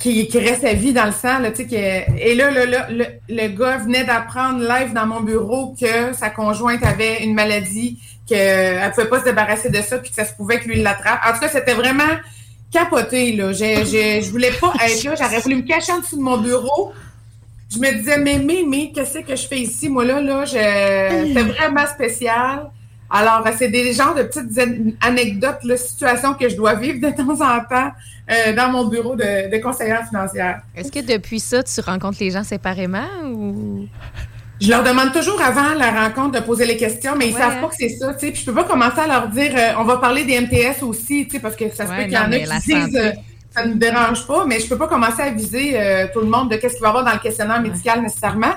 qui, 0.00 0.26
qui 0.26 0.38
reste 0.38 0.64
vie 0.64 0.92
dans 0.92 1.04
le 1.04 1.12
sang. 1.12 1.38
Là, 1.38 1.50
et 1.60 2.34
là, 2.34 2.50
le, 2.50 3.04
le, 3.28 3.48
gars 3.48 3.76
venait 3.76 4.04
d'apprendre 4.04 4.60
live 4.60 4.92
dans 4.94 5.06
mon 5.06 5.20
bureau 5.20 5.76
que 5.78 6.14
sa 6.14 6.30
conjointe 6.30 6.82
avait 6.84 7.22
une 7.22 7.34
maladie, 7.34 7.98
qu'elle 8.26 8.82
ne 8.82 8.90
pouvait 8.90 9.08
pas 9.08 9.20
se 9.20 9.24
débarrasser 9.26 9.68
de 9.68 9.80
ça, 9.82 9.98
puis 9.98 10.10
que 10.10 10.16
ça 10.16 10.24
se 10.24 10.34
pouvait 10.34 10.58
que 10.58 10.68
lui 10.68 10.82
l'attrape. 10.82 11.20
En 11.28 11.34
tout 11.34 11.40
cas, 11.40 11.48
c'était 11.48 11.74
vraiment 11.74 12.16
capoté. 12.72 13.32
Là. 13.32 13.52
Je, 13.52 13.58
je, 13.58 14.24
je 14.24 14.30
voulais 14.30 14.52
pas 14.52 14.72
être 14.82 15.04
là. 15.04 15.14
J'aurais 15.16 15.40
voulu 15.40 15.56
me 15.56 15.62
cacher 15.62 15.92
en 15.92 15.98
dessous 15.98 16.16
de 16.16 16.22
mon 16.22 16.38
bureau. 16.38 16.92
Je 17.72 17.78
me 17.78 17.92
disais, 17.92 18.18
mais, 18.18 18.38
mais, 18.38 18.64
mais, 18.66 18.90
qu'est-ce 18.92 19.18
que 19.18 19.36
je 19.36 19.46
fais 19.46 19.60
ici? 19.60 19.88
Moi, 19.88 20.04
là, 20.04 20.20
là, 20.20 20.44
c'était 20.46 21.42
vraiment 21.42 21.86
spécial. 21.86 22.70
Alors, 23.10 23.44
c'est 23.58 23.68
des 23.68 23.92
genres 23.92 24.14
de 24.14 24.22
petites 24.22 24.58
anecdotes, 25.00 25.64
là, 25.64 25.76
situations 25.76 26.34
que 26.34 26.48
je 26.48 26.56
dois 26.56 26.74
vivre 26.74 27.00
de 27.00 27.14
temps 27.16 27.40
en 27.40 27.60
temps 27.64 27.90
euh, 28.30 28.52
dans 28.54 28.70
mon 28.70 28.86
bureau 28.86 29.16
de, 29.16 29.50
de 29.50 29.62
conseillère 29.62 30.06
financière. 30.06 30.60
Est-ce 30.76 30.92
que 30.92 31.00
depuis 31.00 31.40
ça, 31.40 31.62
tu 31.62 31.80
rencontres 31.80 32.18
les 32.20 32.30
gens 32.30 32.44
séparément 32.44 33.08
ou? 33.24 33.88
Je 34.60 34.68
leur 34.68 34.84
demande 34.84 35.12
toujours 35.12 35.40
avant 35.40 35.74
la 35.74 35.90
rencontre 35.90 36.38
de 36.38 36.44
poser 36.44 36.66
les 36.66 36.76
questions, 36.76 37.16
mais 37.16 37.28
ils 37.28 37.34
savent 37.34 37.60
pas 37.62 37.68
que 37.68 37.76
c'est 37.78 37.88
ça, 37.88 38.12
tu 38.12 38.26
sais. 38.26 38.32
Puis 38.32 38.42
je 38.42 38.46
peux 38.46 38.54
pas 38.54 38.64
commencer 38.64 39.00
à 39.00 39.06
leur 39.06 39.28
dire, 39.28 39.52
euh, 39.56 39.72
on 39.78 39.84
va 39.84 39.96
parler 39.96 40.24
des 40.24 40.38
MTS 40.38 40.82
aussi, 40.82 41.24
tu 41.24 41.32
sais, 41.32 41.38
parce 41.40 41.56
que 41.56 41.70
ça 41.70 41.86
se 41.86 41.92
peut 41.92 42.02
qu'il 42.02 42.12
y 42.12 42.18
en 42.18 42.30
a 42.30 42.38
qui 42.38 42.74
disent, 42.74 42.96
euh, 42.96 43.12
ça 43.50 43.64
ne 43.64 43.72
me 43.72 43.78
dérange 43.78 44.26
pas, 44.26 44.44
mais 44.44 44.60
je 44.60 44.68
peux 44.68 44.76
pas 44.76 44.86
commencer 44.86 45.22
à 45.22 45.30
viser 45.30 45.76
tout 46.12 46.20
le 46.20 46.26
monde 46.26 46.50
de 46.50 46.56
qu'est-ce 46.56 46.74
qu'il 46.74 46.82
va 46.82 46.88
y 46.88 46.90
avoir 46.90 47.04
dans 47.04 47.12
le 47.12 47.18
questionnaire 47.18 47.60
médical 47.60 48.00
nécessairement. 48.00 48.52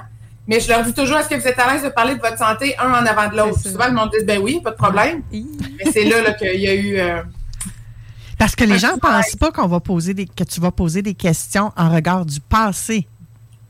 Mais 0.47 0.59
je 0.59 0.67
leur 0.67 0.83
dis 0.83 0.93
toujours, 0.93 1.17
est-ce 1.17 1.29
que 1.29 1.35
vous 1.35 1.47
êtes 1.47 1.57
à 1.57 1.71
l'aise 1.71 1.83
de 1.83 1.89
parler 1.89 2.15
de 2.15 2.19
votre 2.19 2.37
santé 2.37 2.75
un 2.77 2.91
en 2.91 3.05
avant 3.05 3.29
de 3.29 3.37
l'autre? 3.37 3.59
Souvent, 3.59 3.87
le 3.87 3.93
monde 3.93 4.09
dit, 4.17 4.25
ben 4.25 4.41
oui, 4.41 4.59
pas 4.61 4.71
de 4.71 4.75
problème. 4.75 5.21
Mais 5.31 5.91
c'est 5.91 6.03
là, 6.03 6.21
là 6.21 6.33
qu'il 6.33 6.59
y 6.59 6.67
a 6.67 6.73
eu. 6.73 6.99
Euh, 6.99 7.21
Parce 8.37 8.55
que 8.55 8.65
les 8.65 8.77
gens 8.77 8.95
ne 8.95 8.99
pensent 8.99 9.35
pas 9.37 9.51
qu'on 9.51 9.67
va 9.67 9.79
poser 9.79 10.13
des, 10.13 10.25
que 10.25 10.43
tu 10.43 10.59
vas 10.59 10.71
poser 10.71 11.01
des 11.01 11.13
questions 11.13 11.71
en 11.77 11.89
regard 11.89 12.25
du 12.25 12.39
passé. 12.41 13.07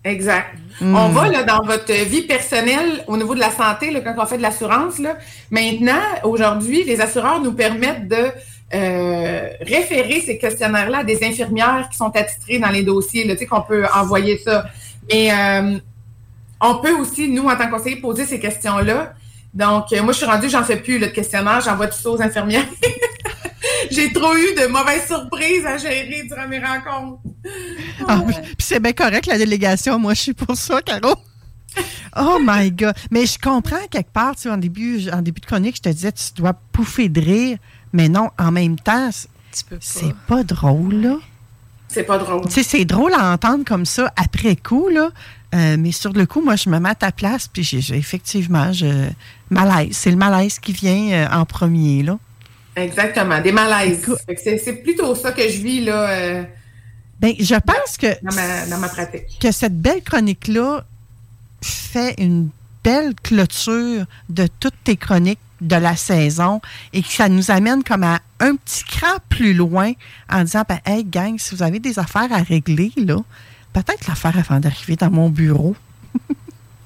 Exact. 0.04 0.48
Hmm. 0.82 0.96
On 0.96 1.10
va 1.10 1.30
là, 1.30 1.44
dans 1.44 1.64
votre 1.64 1.94
vie 1.94 2.24
personnelle 2.24 3.04
au 3.08 3.16
niveau 3.16 3.36
de 3.36 3.40
la 3.40 3.52
santé, 3.52 3.92
là, 3.92 4.02
quand 4.02 4.16
on 4.18 4.26
fait 4.26 4.38
de 4.38 4.42
l'assurance. 4.42 5.00
Maintenant, 5.50 6.02
aujourd'hui, 6.24 6.84
les 6.84 7.00
assureurs 7.00 7.40
nous 7.40 7.54
permettent 7.54 8.10
de 8.10 8.32
euh, 8.74 9.50
référer 9.62 10.22
ces 10.22 10.38
questionnaires-là 10.38 11.00
à 11.00 11.04
des 11.04 11.24
infirmières 11.24 11.88
qui 11.90 11.98
sont 11.98 12.14
attitrées 12.16 12.58
dans 12.58 12.70
les 12.70 12.84
dossiers, 12.84 13.28
tu 13.28 13.38
sais, 13.38 13.46
qu'on 13.46 13.62
peut 13.62 13.86
envoyer 13.94 14.40
ça. 14.40 14.66
Mais 15.10 15.32
euh, 15.32 15.78
on 16.64 16.76
peut 16.76 16.96
aussi, 16.96 17.30
nous, 17.30 17.44
en 17.44 17.56
tant 17.56 17.68
que 17.68 17.72
conseiller, 17.72 17.98
poser 17.98 18.26
ces 18.26 18.40
questions-là. 18.40 19.14
Donc, 19.54 19.92
euh, 19.92 20.02
moi, 20.02 20.14
je 20.14 20.18
suis 20.18 20.26
rendue, 20.26 20.50
j'en 20.50 20.64
fais 20.64 20.78
plus 20.78 20.98
le 20.98 21.08
questionnaire, 21.08 21.62
j'envoie 21.62 21.88
tout 21.88 21.98
ça 21.98 22.10
aux 22.10 22.22
infirmières. 22.22 22.66
J'ai 23.92 24.12
trop 24.12 24.34
eu 24.34 24.56
de 24.56 24.68
mauvaises 24.68 25.06
surprises 25.06 25.66
à 25.66 25.78
gérer 25.78 26.24
durant 26.28 26.48
mes 26.48 26.60
rencontres. 26.60 27.20
Ah, 28.08 28.22
puis 28.26 28.56
c'est 28.60 28.80
bien 28.80 28.94
correct, 28.94 29.26
la 29.28 29.38
délégation. 29.38 30.00
Moi, 30.00 30.14
je 30.14 30.22
suis 30.22 30.34
pour 30.34 30.56
ça, 30.56 30.82
Caro. 30.82 31.16
Oh 32.18 32.40
my 32.42 32.72
God. 32.72 32.94
Mais 33.12 33.26
je 33.26 33.38
comprends 33.38 33.86
quelque 33.90 34.12
part, 34.12 34.36
tu 34.36 34.44
sais, 34.44 34.50
en 34.50 34.58
début, 34.58 35.10
en 35.12 35.22
début 35.22 35.42
de 35.42 35.46
chronique, 35.46 35.78
je 35.78 35.82
te 35.82 35.90
disais, 35.90 36.12
tu 36.12 36.34
dois 36.36 36.54
pouffer 36.72 37.10
de 37.10 37.22
rire. 37.22 37.58
Mais 37.92 38.10
non, 38.10 38.30
en 38.40 38.52
même 38.52 38.78
temps, 38.80 39.10
c'est 39.80 40.16
pas 40.28 40.44
drôle, 40.44 40.96
là. 40.96 41.18
C'est 41.88 42.04
pas 42.04 42.18
drôle. 42.18 42.46
Tu 42.46 42.52
sais, 42.52 42.64
c'est 42.64 42.86
drôle 42.86 43.14
à 43.14 43.32
entendre 43.32 43.64
comme 43.66 43.86
ça 43.86 44.12
après 44.16 44.56
coup, 44.56 44.90
là. 44.90 45.10
Euh, 45.54 45.76
mais 45.78 45.92
sur 45.92 46.14
le 46.14 46.26
coup, 46.26 46.42
moi, 46.42 46.56
je 46.56 46.70
me 46.70 46.80
mets 46.80 46.90
à 46.90 46.96
ta 46.96 47.12
place, 47.12 47.48
puis 47.48 47.64
j'ai 47.64 47.96
effectivement, 47.96 48.74
je, 48.74 49.10
malaise. 49.50 49.90
C'est 49.92 50.10
le 50.10 50.18
malaise 50.18 50.60
qui 50.60 50.74
vient 50.74 51.12
euh, 51.12 51.28
en 51.32 51.46
premier, 51.46 52.04
là. 52.04 52.18
Exactement, 52.76 53.40
des 53.40 53.52
malaises. 53.52 54.04
C'est 54.44 54.82
plutôt 54.82 55.14
ça 55.14 55.32
que 55.32 55.44
je 55.44 55.62
vis, 55.62 55.82
là. 55.82 56.10
Euh, 56.10 56.44
ben, 57.20 57.34
je 57.40 57.56
pense 57.56 57.98
que. 57.98 58.08
Dans 58.70 58.80
ma, 58.80 58.90
pratique. 58.90 59.40
Que 59.40 59.52
cette 59.52 59.80
belle 59.80 60.02
chronique-là 60.02 60.84
fait 61.62 62.16
une 62.18 62.50
belle 62.84 63.14
clôture 63.22 64.06
de 64.30 64.48
toutes 64.60 64.76
tes 64.84 64.98
chroniques 64.98 65.40
de 65.62 65.76
la 65.76 65.96
saison 65.96 66.60
et 66.92 67.02
que 67.02 67.08
ça 67.08 67.30
nous 67.30 67.50
amène 67.50 67.84
comme 67.84 68.04
à 68.04 68.20
un 68.42 68.56
petit 68.56 68.84
cran 68.84 69.16
plus 69.30 69.54
loin 69.54 69.94
en 70.30 70.44
disant 70.44 70.64
ben, 70.68 70.80
Hey, 70.86 71.06
gang, 71.06 71.38
si 71.38 71.56
vous 71.56 71.64
avez 71.64 71.80
des 71.80 72.00
affaires 72.00 72.34
à 72.34 72.42
régler, 72.42 72.92
là, 72.98 73.20
peut-être 73.74 74.08
l'affaire 74.08 74.38
avant 74.38 74.60
d'arriver 74.60 74.96
dans 74.96 75.10
mon 75.10 75.30
bureau. 75.30 75.76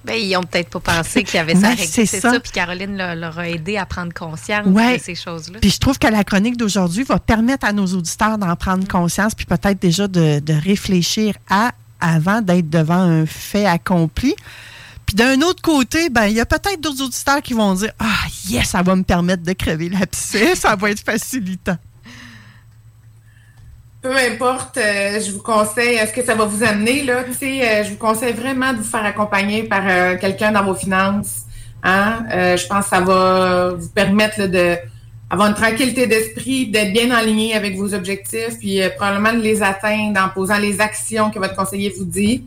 ben, 0.06 0.14
ils 0.14 0.32
n'ont 0.32 0.44
peut-être 0.44 0.70
pas 0.70 0.80
pensé 0.80 1.24
qu'il 1.24 1.36
y 1.36 1.40
avait 1.40 1.56
ça 1.56 1.76
C'est 1.78 2.06
ça. 2.06 2.40
Puis 2.40 2.52
Caroline 2.52 2.98
leur, 2.98 3.38
a 3.38 3.50
aidé 3.50 3.78
à 3.78 3.86
prendre 3.86 4.14
conscience 4.14 4.66
de 4.68 5.00
ces 5.02 5.16
choses-là. 5.16 5.60
Puis 5.60 5.72
je 5.72 5.80
trouve 5.80 6.00
que 6.00 6.08
la 6.08 6.24
chronique 6.24 6.58
d'aujourd'hui 6.58 7.04
va 7.04 7.20
permettre 7.20 7.68
à 7.68 7.74
nos 7.74 7.88
auditeurs 7.88 8.38
d'en 8.38 8.56
prendre 8.56 8.88
conscience, 8.88 9.36
puis 9.36 9.46
peut-être 9.46 9.80
déjà 9.80 10.08
de, 10.08 10.42
réfléchir 10.64 11.36
à 11.50 11.72
avant 12.00 12.42
d'être 12.42 12.70
devant 12.70 13.02
un 13.02 13.26
fait 13.26 13.66
accompli. 13.66 14.36
Puis 15.08 15.16
d'un 15.16 15.42
autre 15.42 15.62
côté, 15.62 16.10
ben 16.10 16.26
il 16.26 16.34
y 16.34 16.42
a 16.42 16.46
peut-être 16.46 16.82
d'autres 16.82 17.02
auditeurs 17.02 17.42
qui 17.42 17.54
vont 17.54 17.74
dire 17.74 17.92
Ah, 17.98 18.28
yes, 18.50 18.70
ça 18.70 18.84
va 18.84 18.96
me 18.96 19.04
permettre 19.04 19.42
de 19.44 19.54
crever 19.54 19.90
l'abcès, 19.90 20.56
ça 20.56 20.76
va 20.76 20.92
être 20.92 21.04
facilitant 21.04 21.78
peu 24.08 24.16
importe, 24.16 24.78
euh, 24.78 25.20
je 25.20 25.32
vous 25.32 25.42
conseille, 25.42 25.96
est-ce 25.96 26.14
que 26.14 26.24
ça 26.24 26.34
va 26.34 26.46
vous 26.46 26.64
amener, 26.64 27.04
là, 27.04 27.26
euh, 27.28 27.84
je 27.84 27.90
vous 27.90 27.98
conseille 27.98 28.32
vraiment 28.32 28.72
de 28.72 28.78
vous 28.78 28.84
faire 28.84 29.04
accompagner 29.04 29.64
par 29.64 29.84
euh, 29.86 30.16
quelqu'un 30.18 30.54
dans 30.54 30.64
vos 30.64 30.76
finances. 30.76 31.42
Hein? 31.84 32.26
je 32.32 32.68
pense 32.68 32.86
que 32.86 32.90
ça 32.90 33.02
va 33.02 33.74
vous 33.78 33.90
permettre 33.90 34.48
de 34.48 34.78
avoir 35.30 35.50
une 35.50 35.56
tranquillité 35.56 36.08
d'esprit, 36.08 36.68
d'être 36.68 36.94
bien 36.94 37.12
aligné 37.12 37.54
avec 37.54 37.76
vos 37.76 37.94
objectifs, 37.94 38.58
puis 38.60 38.82
euh, 38.82 38.90
probablement 38.96 39.34
de 39.34 39.42
les 39.42 39.62
atteindre 39.62 40.20
en 40.20 40.30
posant 40.30 40.58
les 40.58 40.80
actions 40.80 41.30
que 41.30 41.40
votre 41.40 41.56
conseiller 41.56 41.94
vous 41.98 42.06
dit. 42.06 42.46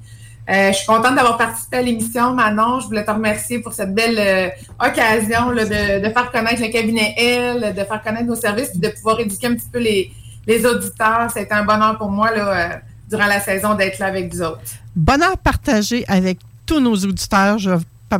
Euh, 0.50 0.72
je 0.72 0.78
suis 0.78 0.86
contente 0.86 1.14
d'avoir 1.14 1.36
participé 1.36 1.76
à 1.76 1.82
l'émission, 1.82 2.34
Manon. 2.34 2.80
Je 2.80 2.86
voulais 2.86 3.04
te 3.04 3.10
remercier 3.10 3.60
pour 3.60 3.72
cette 3.72 3.94
belle 3.94 4.18
euh, 4.18 4.48
occasion 4.84 5.50
de, 5.50 6.08
faire 6.10 6.30
connaître 6.32 6.60
le 6.60 6.68
cabinet 6.68 7.14
L, 7.16 7.74
de 7.74 7.84
faire 7.84 8.02
connaître 8.02 8.26
nos 8.26 8.34
services, 8.34 8.70
puis 8.70 8.80
de 8.80 8.88
pouvoir 8.88 9.20
éduquer 9.20 9.46
un 9.46 9.54
petit 9.54 9.68
peu 9.70 9.78
les, 9.78 10.10
les 10.50 10.66
auditeurs. 10.66 11.30
C'était 11.32 11.54
un 11.54 11.64
bonheur 11.64 11.96
pour 11.96 12.10
moi 12.10 12.30
là, 12.34 12.80
durant 13.08 13.26
la 13.26 13.40
saison 13.40 13.74
d'être 13.74 13.98
là 13.98 14.06
avec 14.06 14.32
vous 14.32 14.42
autres. 14.42 14.60
Bonheur 14.96 15.38
partagé 15.38 16.04
avec 16.08 16.38
tous 16.66 16.80
nos 16.80 16.96
auditeurs. 16.96 17.58
Je 17.58 17.70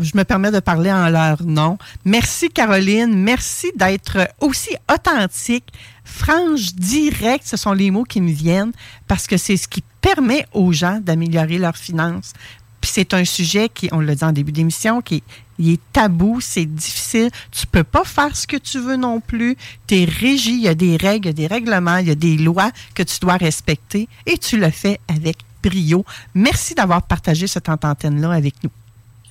je 0.00 0.16
me 0.16 0.22
permets 0.22 0.52
de 0.52 0.60
parler 0.60 0.92
en 0.92 1.08
leur 1.08 1.42
nom. 1.42 1.76
Merci 2.04 2.48
Caroline, 2.48 3.12
merci 3.12 3.72
d'être 3.74 4.18
aussi 4.40 4.70
authentique, 4.88 5.66
franche, 6.04 6.74
direct, 6.74 7.44
ce 7.44 7.56
sont 7.56 7.72
les 7.72 7.90
mots 7.90 8.04
qui 8.04 8.20
me 8.20 8.30
viennent 8.30 8.70
parce 9.08 9.26
que 9.26 9.36
c'est 9.36 9.56
ce 9.56 9.66
qui 9.66 9.82
permet 10.00 10.46
aux 10.52 10.72
gens 10.72 11.00
d'améliorer 11.02 11.58
leurs 11.58 11.76
finances. 11.76 12.34
Puis 12.80 12.90
c'est 12.92 13.14
un 13.14 13.24
sujet 13.24 13.68
qui, 13.68 13.88
on 13.92 14.00
l'a 14.00 14.14
dit 14.14 14.24
en 14.24 14.32
début 14.32 14.52
d'émission, 14.52 15.02
qui 15.02 15.22
est 15.58 15.80
tabou, 15.92 16.40
c'est 16.40 16.64
difficile. 16.64 17.30
Tu 17.50 17.66
peux 17.66 17.84
pas 17.84 18.04
faire 18.04 18.34
ce 18.34 18.46
que 18.46 18.56
tu 18.56 18.78
veux 18.78 18.96
non 18.96 19.20
plus. 19.20 19.56
Tu 19.86 20.00
es 20.00 20.04
régi, 20.04 20.52
il 20.52 20.62
y 20.62 20.68
a 20.68 20.74
des 20.74 20.96
règles, 20.96 21.26
il 21.26 21.28
y 21.28 21.30
a 21.30 21.34
des 21.34 21.46
règlements, 21.46 21.98
il 21.98 22.08
y 22.08 22.10
a 22.10 22.14
des 22.14 22.36
lois 22.36 22.70
que 22.94 23.02
tu 23.02 23.18
dois 23.20 23.36
respecter 23.36 24.08
et 24.26 24.38
tu 24.38 24.56
le 24.56 24.70
fais 24.70 24.98
avec 25.08 25.38
brio. 25.62 26.04
Merci 26.34 26.74
d'avoir 26.74 27.02
partagé 27.02 27.46
cette 27.46 27.68
antenne-là 27.68 28.32
avec 28.32 28.54
nous. 28.64 28.70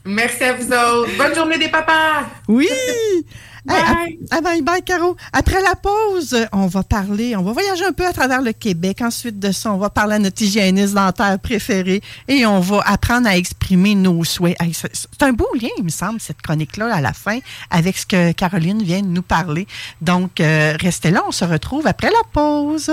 Merci 0.06 0.44
à 0.44 0.54
vous 0.54 0.68
autres. 0.68 1.18
Bonne 1.18 1.36
journée 1.36 1.58
des 1.58 1.70
papas. 1.70 2.26
Oui. 2.48 2.68
bye. 3.66 4.42
bye, 4.42 4.62
bye, 4.62 4.82
Caro. 4.82 5.16
Après 5.34 5.62
la 5.62 5.76
pause, 5.76 6.36
on 6.52 6.68
va 6.68 6.84
parler, 6.84 7.36
on 7.36 7.44
va 7.44 7.52
voyager 7.52 7.86
un 7.86 7.92
peu 7.92 8.06
à 8.06 8.14
travers 8.14 8.42
le 8.42 8.54
Québec. 8.54 9.02
Ensuite 9.02 9.40
de 9.40 9.52
ça, 9.52 9.72
on 9.72 9.78
va 9.78 9.90
parler 9.90 10.16
à 10.16 10.20
notre 10.20 10.42
hygiéniste 10.42 10.94
dentaire 10.94 11.38
préféré 11.40 12.02
et 12.28 12.46
on 12.46 12.60
va 12.60 12.82
apprendre 12.86 13.28
à 13.28 13.38
exprimer 13.38 13.96
nos 13.96 14.24
souhaits. 14.24 14.58
C'est 14.72 15.24
un 15.24 15.34
beau 15.34 15.48
lien, 15.60 15.70
il 15.78 15.84
me 15.84 15.90
semble, 15.90 16.20
cette 16.20 16.42
chronique-là, 16.42 16.94
à 16.94 17.02
la 17.02 17.14
fin, 17.14 17.40
avec 17.70 17.98
ce 17.98 18.06
que 18.06 18.32
Caroline 18.32 18.82
vient 18.82 19.02
de 19.02 19.08
nous 19.08 19.22
parler. 19.22 19.68
Donc, 20.02 20.40
euh, 20.40 20.76
restez 20.80 21.12
là, 21.12 21.24
on 21.28 21.32
se 21.32 21.46
retrouve 21.46 21.88
après 21.88 22.10
la 22.10 22.24
pause. 22.32 22.92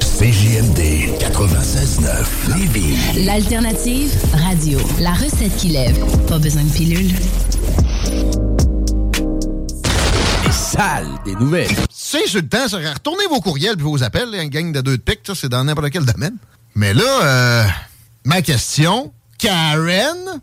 CJMD 0.00 1.20
96.9 1.20 2.58
Lévis. 2.58 3.24
L'alternative 3.24 4.10
radio. 4.32 4.80
La 4.98 5.12
recette 5.12 5.56
qui 5.56 5.68
lève. 5.68 5.96
Pas 6.26 6.40
besoin 6.40 6.64
de 6.64 6.70
pilule. 6.70 7.12
Les 10.44 10.50
salles 10.50 11.06
des 11.24 11.36
nouvelles. 11.36 11.70
C'est 11.88 12.26
sur 12.26 12.40
le 12.40 12.48
temps, 12.48 12.66
ça 12.66 12.78
retournez 12.78 13.24
vos 13.30 13.40
courriels 13.40 13.76
et 13.78 13.82
vos 13.82 14.02
appels, 14.02 14.34
une 14.34 14.48
gang 14.48 14.72
de 14.72 14.80
deux 14.80 14.96
de 14.96 15.02
pique, 15.02 15.20
c'est 15.32 15.48
dans 15.48 15.62
n'importe 15.62 15.90
quel 15.90 16.04
domaine. 16.04 16.38
Mais 16.74 16.92
là, 16.92 17.22
euh, 17.22 17.64
ma 18.24 18.42
question, 18.42 19.12
Karen 19.38 20.40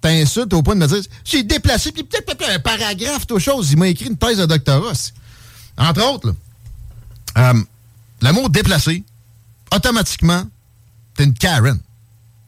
t'insulte 0.00 0.54
au 0.54 0.62
point 0.62 0.76
de 0.76 0.80
me 0.80 0.86
dire 0.86 1.02
j'ai 1.24 1.42
déplacé, 1.42 1.92
puis 1.92 2.04
peut-être 2.04 2.50
un 2.50 2.58
paragraphe, 2.58 3.26
toute 3.26 3.40
chose. 3.40 3.70
Il 3.70 3.76
m'a 3.76 3.88
écrit 3.88 4.06
une 4.06 4.16
thèse 4.16 4.38
de 4.38 4.46
doctorat. 4.46 4.92
Entre 5.76 6.10
autres, 6.10 6.28
là. 6.28 6.34
Euh, 7.36 7.60
L'amour 8.24 8.48
déplacé, 8.48 9.04
automatiquement, 9.70 10.44
t'es 11.14 11.24
une 11.24 11.34
Karen. 11.34 11.78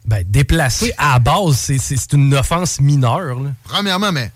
Ben, 0.06 0.24
déplacé, 0.26 0.94
à 0.96 1.18
base, 1.18 1.70
c'est 1.78 2.12
une 2.14 2.32
offense 2.32 2.80
mineure. 2.80 3.36
Premièrement, 3.64 4.10
mais 4.10 4.32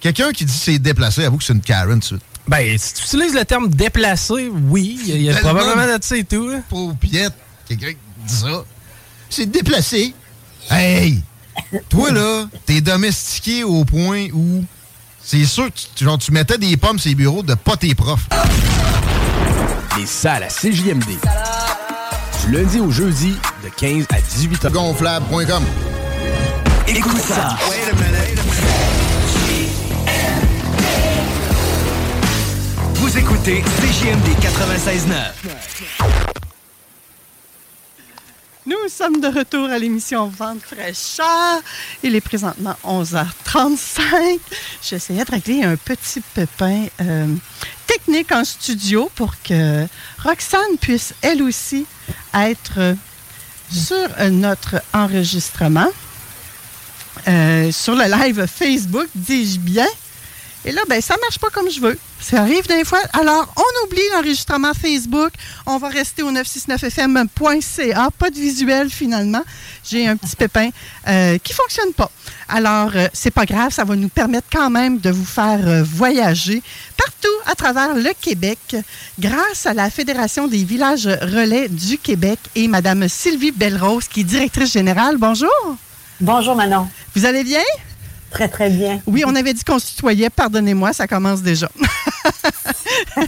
quelqu'un 0.00 0.32
qui 0.32 0.46
dit 0.46 0.52
c'est 0.52 0.78
déplacé, 0.78 1.26
avoue 1.26 1.36
que 1.36 1.44
c'est 1.44 1.52
une 1.52 1.60
Karen 1.60 2.00
suite. 2.00 2.22
Ben, 2.48 2.78
si 2.78 2.94
tu 2.94 3.02
utilises 3.02 3.34
le 3.34 3.44
terme 3.44 3.68
déplacé, 3.68 4.48
oui, 4.48 4.98
il 5.08 5.20
y 5.20 5.28
a, 5.28 5.36
probablement 5.40 5.84
de 5.94 6.02
ça 6.02 6.16
et 6.16 6.24
tout. 6.24 6.50
Pauvre 6.70 6.96
piette, 6.96 7.34
quelqu'un 7.68 7.90
qui 7.90 8.26
dit 8.26 8.34
ça. 8.34 8.64
C'est 9.28 9.44
déplacé. 9.44 10.14
Hey! 10.70 11.22
Toi, 11.90 12.12
là, 12.12 12.46
t'es 12.64 12.80
domestiqué 12.80 13.62
au 13.62 13.84
point 13.84 14.28
où 14.32 14.64
c'est 15.22 15.44
sûr 15.44 15.66
que 15.66 15.80
tu, 15.94 16.04
genre, 16.04 16.16
tu 16.16 16.32
mettais 16.32 16.56
des 16.56 16.78
pommes 16.78 16.98
sur 16.98 17.10
les 17.10 17.14
bureaux 17.14 17.42
de 17.42 17.52
pas 17.52 17.76
tes 17.76 17.94
profs. 17.94 18.26
Les 19.98 20.06
salles 20.06 20.44
à 20.44 20.48
CJMD. 20.48 21.18
Du 22.44 22.50
lundi 22.50 22.80
au 22.80 22.90
jeudi, 22.90 23.36
de 23.62 23.68
15 23.68 24.06
à 24.10 24.20
18 24.20 24.64
h. 24.64 24.70
Gonflable.com. 24.70 25.64
Écoute 26.88 27.20
ça. 27.20 27.56
Vous 32.94 33.18
écoutez 33.18 33.62
CJMD 33.62 34.28
96.9. 34.40 36.41
Nous 38.64 38.88
sommes 38.88 39.20
de 39.20 39.26
retour 39.26 39.68
à 39.70 39.76
l'émission 39.76 40.28
Vente 40.28 40.62
fraîcheur. 40.62 41.60
Il 42.04 42.14
est 42.14 42.20
présentement 42.20 42.76
11h35. 42.84 44.38
J'essayais 44.80 45.24
de 45.24 45.30
régler 45.32 45.64
un 45.64 45.74
petit 45.74 46.20
pépin 46.20 46.86
euh, 47.00 47.26
technique 47.88 48.30
en 48.30 48.44
studio 48.44 49.10
pour 49.16 49.34
que 49.42 49.84
Roxane 50.22 50.78
puisse 50.80 51.12
elle 51.22 51.42
aussi 51.42 51.86
être 52.32 52.94
sur 53.68 54.08
notre 54.30 54.80
enregistrement. 54.94 55.88
Euh, 57.26 57.72
sur 57.72 57.96
le 57.96 58.04
live 58.04 58.46
Facebook, 58.46 59.08
dis-je 59.16 59.58
bien. 59.58 59.88
Et 60.64 60.70
là, 60.70 60.82
ben, 60.88 61.00
ça 61.00 61.16
marche 61.20 61.38
pas 61.38 61.50
comme 61.50 61.68
je 61.68 61.80
veux. 61.80 61.98
Ça 62.20 62.42
arrive 62.42 62.66
des 62.68 62.84
fois. 62.84 63.00
Alors, 63.12 63.52
on 63.56 63.86
oublie 63.86 64.02
l'enregistrement 64.12 64.72
Facebook. 64.74 65.32
On 65.66 65.78
va 65.78 65.88
rester 65.88 66.22
au 66.22 66.30
969fm.ca. 66.30 68.10
Pas 68.16 68.30
de 68.30 68.36
visuel, 68.36 68.88
finalement. 68.88 69.42
J'ai 69.84 70.06
un 70.06 70.16
petit 70.16 70.36
pépin 70.36 70.68
euh, 71.08 71.38
qui 71.38 71.52
fonctionne 71.52 71.92
pas. 71.92 72.10
Alors, 72.48 72.92
euh, 72.94 73.08
c'est 73.12 73.32
pas 73.32 73.44
grave. 73.44 73.72
Ça 73.72 73.82
va 73.82 73.96
nous 73.96 74.08
permettre 74.08 74.46
quand 74.52 74.70
même 74.70 74.98
de 74.98 75.10
vous 75.10 75.24
faire 75.24 75.66
euh, 75.66 75.82
voyager 75.82 76.62
partout 76.96 77.50
à 77.50 77.56
travers 77.56 77.94
le 77.96 78.12
Québec 78.20 78.76
grâce 79.18 79.66
à 79.66 79.74
la 79.74 79.90
Fédération 79.90 80.46
des 80.46 80.62
villages 80.62 81.06
relais 81.06 81.68
du 81.68 81.98
Québec 81.98 82.38
et 82.54 82.68
Mme 82.68 83.08
Sylvie 83.08 83.50
Belrose, 83.50 84.06
qui 84.06 84.20
est 84.20 84.24
directrice 84.24 84.72
générale. 84.72 85.16
Bonjour. 85.16 85.50
Bonjour, 86.20 86.54
Manon. 86.54 86.88
Vous 87.16 87.26
allez 87.26 87.42
bien? 87.42 87.62
Très, 88.32 88.48
très 88.48 88.70
bien. 88.70 89.00
Oui, 89.06 89.24
on 89.26 89.34
avait 89.34 89.52
dit 89.52 89.62
qu'on 89.62 89.78
se 89.78 89.88
tutoyait. 89.88 90.30
Pardonnez-moi, 90.30 90.92
ça 90.92 91.06
commence 91.06 91.42
déjà. 91.42 91.70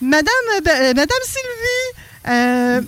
Madame, 0.00 0.32
euh, 0.66 0.94
Madame 0.94 1.22
Sylvie, 1.24 1.92
euh, 2.28 2.80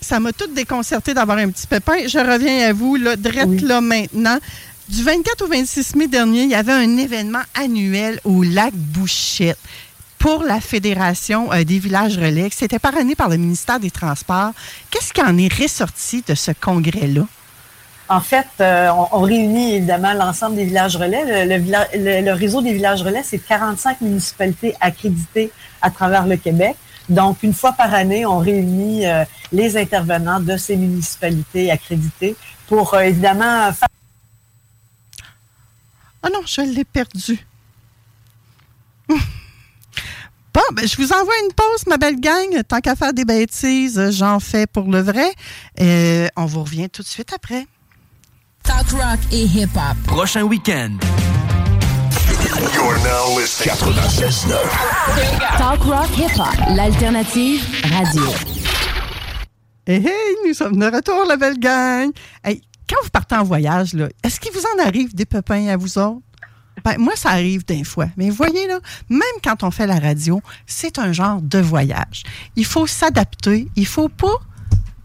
ça 0.00 0.20
m'a 0.20 0.32
tout 0.32 0.46
déconcerté 0.48 1.14
d'avoir 1.14 1.38
un 1.38 1.48
petit 1.50 1.66
pépin. 1.66 2.06
Je 2.06 2.18
reviens 2.18 2.68
à 2.68 2.72
vous, 2.72 2.96
là, 2.96 3.16
direct 3.16 3.62
là 3.62 3.80
maintenant. 3.80 4.38
Du 4.88 5.02
24 5.02 5.42
au 5.42 5.48
26 5.48 5.96
mai 5.96 6.06
dernier, 6.06 6.42
il 6.42 6.50
y 6.50 6.54
avait 6.54 6.72
un 6.72 6.98
événement 6.98 7.42
annuel 7.54 8.20
au 8.24 8.42
lac 8.42 8.74
Bouchette 8.74 9.58
pour 10.18 10.42
la 10.42 10.60
Fédération 10.60 11.50
euh, 11.52 11.64
des 11.64 11.78
villages 11.78 12.18
relais. 12.18 12.50
C'était 12.52 12.78
parrainé 12.78 13.14
par 13.14 13.30
le 13.30 13.38
ministère 13.38 13.80
des 13.80 13.90
Transports. 13.90 14.52
Qu'est-ce 14.90 15.12
qui 15.12 15.22
en 15.22 15.36
est 15.38 15.52
ressorti 15.52 16.22
de 16.26 16.34
ce 16.34 16.50
congrès-là? 16.52 17.26
En 18.08 18.20
fait, 18.20 18.46
euh, 18.60 18.90
on, 19.12 19.22
réunit 19.22 19.76
évidemment 19.76 20.12
l'ensemble 20.12 20.56
des 20.56 20.66
villages 20.66 20.96
relais. 20.96 21.46
Le, 21.46 22.32
réseau 22.32 22.60
des 22.60 22.74
villages 22.74 23.02
relais, 23.02 23.22
c'est 23.22 23.38
45 23.38 24.02
municipalités 24.02 24.74
accréditées 24.80 25.50
à 25.80 25.90
travers 25.90 26.26
le 26.26 26.36
Québec. 26.36 26.76
Donc, 27.08 27.42
une 27.42 27.54
fois 27.54 27.72
par 27.72 27.94
année, 27.94 28.26
on 28.26 28.38
réunit 28.38 29.06
euh, 29.06 29.24
les 29.52 29.76
intervenants 29.78 30.40
de 30.40 30.56
ces 30.56 30.76
municipalités 30.76 31.70
accréditées 31.70 32.36
pour 32.66 32.92
euh, 32.94 33.00
évidemment 33.00 33.72
faire... 33.72 33.88
Ah 36.22 36.28
non, 36.30 36.40
je 36.46 36.60
l'ai 36.60 36.84
perdu. 36.84 37.46
Bon, 39.08 40.62
ben, 40.72 40.86
je 40.86 40.96
vous 40.96 41.12
envoie 41.12 41.34
une 41.42 41.52
pause, 41.52 41.86
ma 41.88 41.96
belle 41.96 42.20
gang. 42.20 42.62
Tant 42.68 42.80
qu'à 42.80 42.94
faire 42.94 43.12
des 43.12 43.24
bêtises, 43.24 44.10
j'en 44.12 44.38
fais 44.38 44.66
pour 44.68 44.84
le 44.84 45.00
vrai. 45.00 45.28
Et 45.78 46.28
on 46.36 46.46
vous 46.46 46.62
revient 46.62 46.88
tout 46.88 47.02
de 47.02 47.08
suite 47.08 47.32
après. 47.32 47.66
Talk 48.64 48.90
rock 48.92 49.18
et 49.30 49.44
hip-hop. 49.44 49.96
Prochain 50.06 50.42
week-end. 50.44 50.96
You're 52.74 52.98
now 53.04 53.38
listening. 53.38 53.76
Talk 55.58 55.84
rock 55.84 56.08
hip-hop. 56.16 56.54
L'alternative 56.74 57.62
radio. 57.92 58.22
Hey, 59.86 59.96
hey, 59.96 60.36
nous 60.46 60.54
sommes 60.54 60.78
de 60.78 60.86
retour, 60.86 61.24
la 61.26 61.36
belle 61.36 61.58
gang. 61.58 62.10
Hey, 62.42 62.62
quand 62.88 62.96
vous 63.02 63.10
partez 63.10 63.36
en 63.36 63.44
voyage, 63.44 63.92
là, 63.92 64.08
est-ce 64.22 64.40
qu'il 64.40 64.52
vous 64.52 64.64
en 64.74 64.86
arrive 64.86 65.14
des 65.14 65.26
pépins 65.26 65.68
à 65.68 65.76
vous 65.76 65.98
autres? 65.98 66.22
Ben, 66.84 66.96
moi, 66.98 67.14
ça 67.16 67.30
arrive 67.30 67.64
des 67.64 67.84
fois. 67.84 68.06
Mais 68.16 68.30
voyez, 68.30 68.66
là, 68.66 68.78
même 69.08 69.22
quand 69.42 69.62
on 69.62 69.70
fait 69.70 69.86
la 69.86 69.98
radio, 69.98 70.40
c'est 70.66 70.98
un 70.98 71.12
genre 71.12 71.40
de 71.42 71.58
voyage. 71.58 72.24
Il 72.56 72.64
faut 72.64 72.86
s'adapter. 72.86 73.68
Il 73.76 73.86
faut 73.86 74.08
pas 74.08 74.38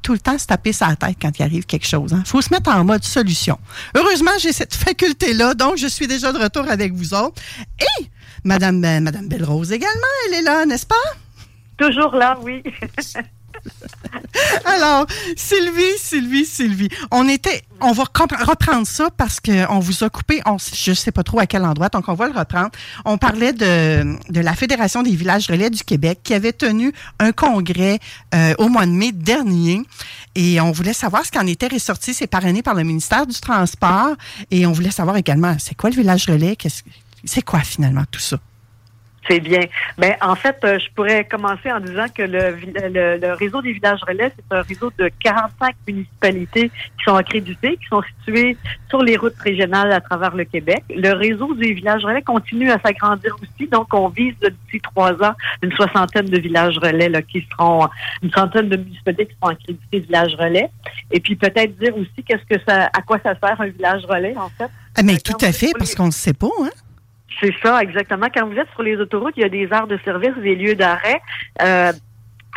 tout 0.09 0.13
le 0.13 0.19
temps 0.19 0.39
se 0.39 0.47
taper 0.47 0.73
sa 0.73 0.95
tête 0.95 1.17
quand 1.21 1.37
il 1.37 1.43
arrive 1.43 1.67
quelque 1.67 1.85
chose. 1.85 2.09
Il 2.11 2.17
hein. 2.17 2.23
faut 2.25 2.41
se 2.41 2.51
mettre 2.51 2.71
en 2.71 2.83
mode 2.83 3.03
solution. 3.03 3.59
Heureusement, 3.93 4.31
j'ai 4.39 4.51
cette 4.51 4.73
faculté-là, 4.87 5.53
donc 5.53 5.77
je 5.77 5.85
suis 5.85 6.07
déjà 6.07 6.33
de 6.33 6.39
retour 6.39 6.67
avec 6.67 6.93
vous 6.93 7.13
autres. 7.13 7.39
Et 7.79 8.07
Madame, 8.43 8.83
euh, 8.83 9.01
Madame 9.01 9.27
Belle-Rose 9.27 9.71
également, 9.71 10.15
elle 10.25 10.39
est 10.39 10.41
là, 10.41 10.65
n'est-ce 10.65 10.87
pas? 10.87 10.95
Toujours 11.77 12.15
là, 12.15 12.39
oui. 12.41 12.63
Alors, 14.65 15.05
Sylvie, 15.35 15.97
Sylvie, 15.97 16.45
Sylvie, 16.45 16.89
on 17.11 17.27
était, 17.27 17.61
on 17.81 17.91
va 17.91 18.03
reprendre 18.03 18.87
ça 18.87 19.09
parce 19.15 19.39
qu'on 19.39 19.79
vous 19.79 20.03
a 20.03 20.09
coupé, 20.09 20.41
on, 20.45 20.57
je 20.57 20.93
sais 20.93 21.11
pas 21.11 21.23
trop 21.23 21.39
à 21.39 21.45
quel 21.45 21.65
endroit, 21.65 21.89
donc 21.89 22.07
on 22.07 22.13
va 22.13 22.27
le 22.27 22.37
reprendre. 22.37 22.69
On 23.05 23.17
parlait 23.17 23.53
de, 23.53 24.17
la 24.29 24.53
Fédération 24.53 25.03
des 25.03 25.15
villages 25.15 25.47
relais 25.47 25.69
du 25.69 25.83
Québec 25.83 26.19
qui 26.23 26.33
avait 26.33 26.53
tenu 26.53 26.93
un 27.19 27.31
congrès 27.31 27.99
euh, 28.33 28.53
au 28.57 28.69
mois 28.69 28.85
de 28.85 28.91
mai 28.91 29.11
dernier 29.11 29.81
et 30.35 30.61
on 30.61 30.71
voulait 30.71 30.93
savoir 30.93 31.25
ce 31.25 31.31
qu'en 31.31 31.47
était 31.47 31.67
ressorti. 31.67 32.13
C'est 32.13 32.27
parrainé 32.27 32.61
par 32.61 32.75
le 32.75 32.83
ministère 32.83 33.27
du 33.27 33.39
Transport 33.39 34.15
et 34.51 34.65
on 34.65 34.71
voulait 34.71 34.91
savoir 34.91 35.17
également, 35.17 35.55
c'est 35.59 35.75
quoi 35.75 35.89
le 35.89 35.95
village 35.95 36.25
relais? 36.27 36.57
C'est 37.25 37.41
quoi 37.41 37.61
finalement 37.61 38.03
tout 38.09 38.19
ça? 38.19 38.39
C'est 39.29 39.39
bien. 39.39 39.61
Ben, 39.97 40.15
en 40.21 40.33
fait, 40.33 40.57
euh, 40.63 40.79
je 40.79 40.87
pourrais 40.95 41.23
commencer 41.23 41.71
en 41.71 41.79
disant 41.79 42.05
que 42.13 42.23
le, 42.23 42.57
le, 42.89 43.17
le 43.17 43.33
réseau 43.33 43.61
des 43.61 43.73
villages 43.73 43.99
relais, 44.07 44.31
c'est 44.35 44.55
un 44.55 44.61
réseau 44.63 44.91
de 44.97 45.11
45 45.23 45.75
municipalités 45.87 46.69
qui 46.69 47.03
sont 47.05 47.15
accréditées, 47.15 47.77
qui 47.77 47.85
sont 47.89 48.01
situées 48.01 48.57
sur 48.89 49.03
les 49.03 49.17
routes 49.17 49.37
régionales 49.39 49.91
à 49.91 50.01
travers 50.01 50.35
le 50.35 50.45
Québec. 50.45 50.83
Le 50.89 51.13
réseau 51.13 51.53
des 51.53 51.73
villages 51.73 52.03
relais 52.03 52.23
continue 52.23 52.71
à 52.71 52.79
s'agrandir 52.79 53.35
aussi, 53.41 53.69
donc 53.69 53.93
on 53.93 54.09
vise 54.09 54.33
d'ici 54.41 54.81
trois 54.81 55.13
ans 55.23 55.35
une 55.61 55.71
soixantaine 55.73 56.25
de 56.25 56.39
villages 56.39 56.77
relais 56.79 57.09
là, 57.09 57.21
qui 57.21 57.45
seront, 57.51 57.87
une 58.23 58.31
centaine 58.31 58.69
de 58.69 58.77
municipalités 58.77 59.27
qui 59.27 59.35
seront 59.35 59.51
accréditées 59.51 59.99
villages 59.99 60.35
relais. 60.35 60.69
Et 61.11 61.19
puis 61.19 61.35
peut-être 61.35 61.77
dire 61.77 61.95
aussi 61.95 62.23
qu'est-ce 62.25 62.45
que 62.45 62.59
ça, 62.67 62.85
à 62.85 63.01
quoi 63.03 63.19
ça 63.23 63.33
sert 63.39 63.61
un 63.61 63.67
village 63.67 64.05
relais 64.05 64.35
en 64.37 64.49
fait. 64.49 64.69
Ah, 64.95 65.03
mais 65.03 65.17
tout 65.17 65.37
à 65.41 65.51
fait, 65.51 65.71
parce 65.77 65.93
qu'on 65.93 66.07
ne 66.07 66.11
sait 66.11 66.33
pas, 66.33 66.49
hein? 66.63 66.69
C'est 67.39 67.53
ça, 67.63 67.81
exactement. 67.81 68.27
Quand 68.33 68.47
vous 68.47 68.57
êtes 68.57 68.69
sur 68.71 68.83
les 68.83 68.97
autoroutes, 68.97 69.33
il 69.37 69.41
y 69.41 69.45
a 69.45 69.49
des 69.49 69.67
aires 69.71 69.87
de 69.87 69.97
service, 70.03 70.35
des 70.41 70.55
lieux 70.55 70.75
d'arrêt. 70.75 71.21
Euh, 71.61 71.91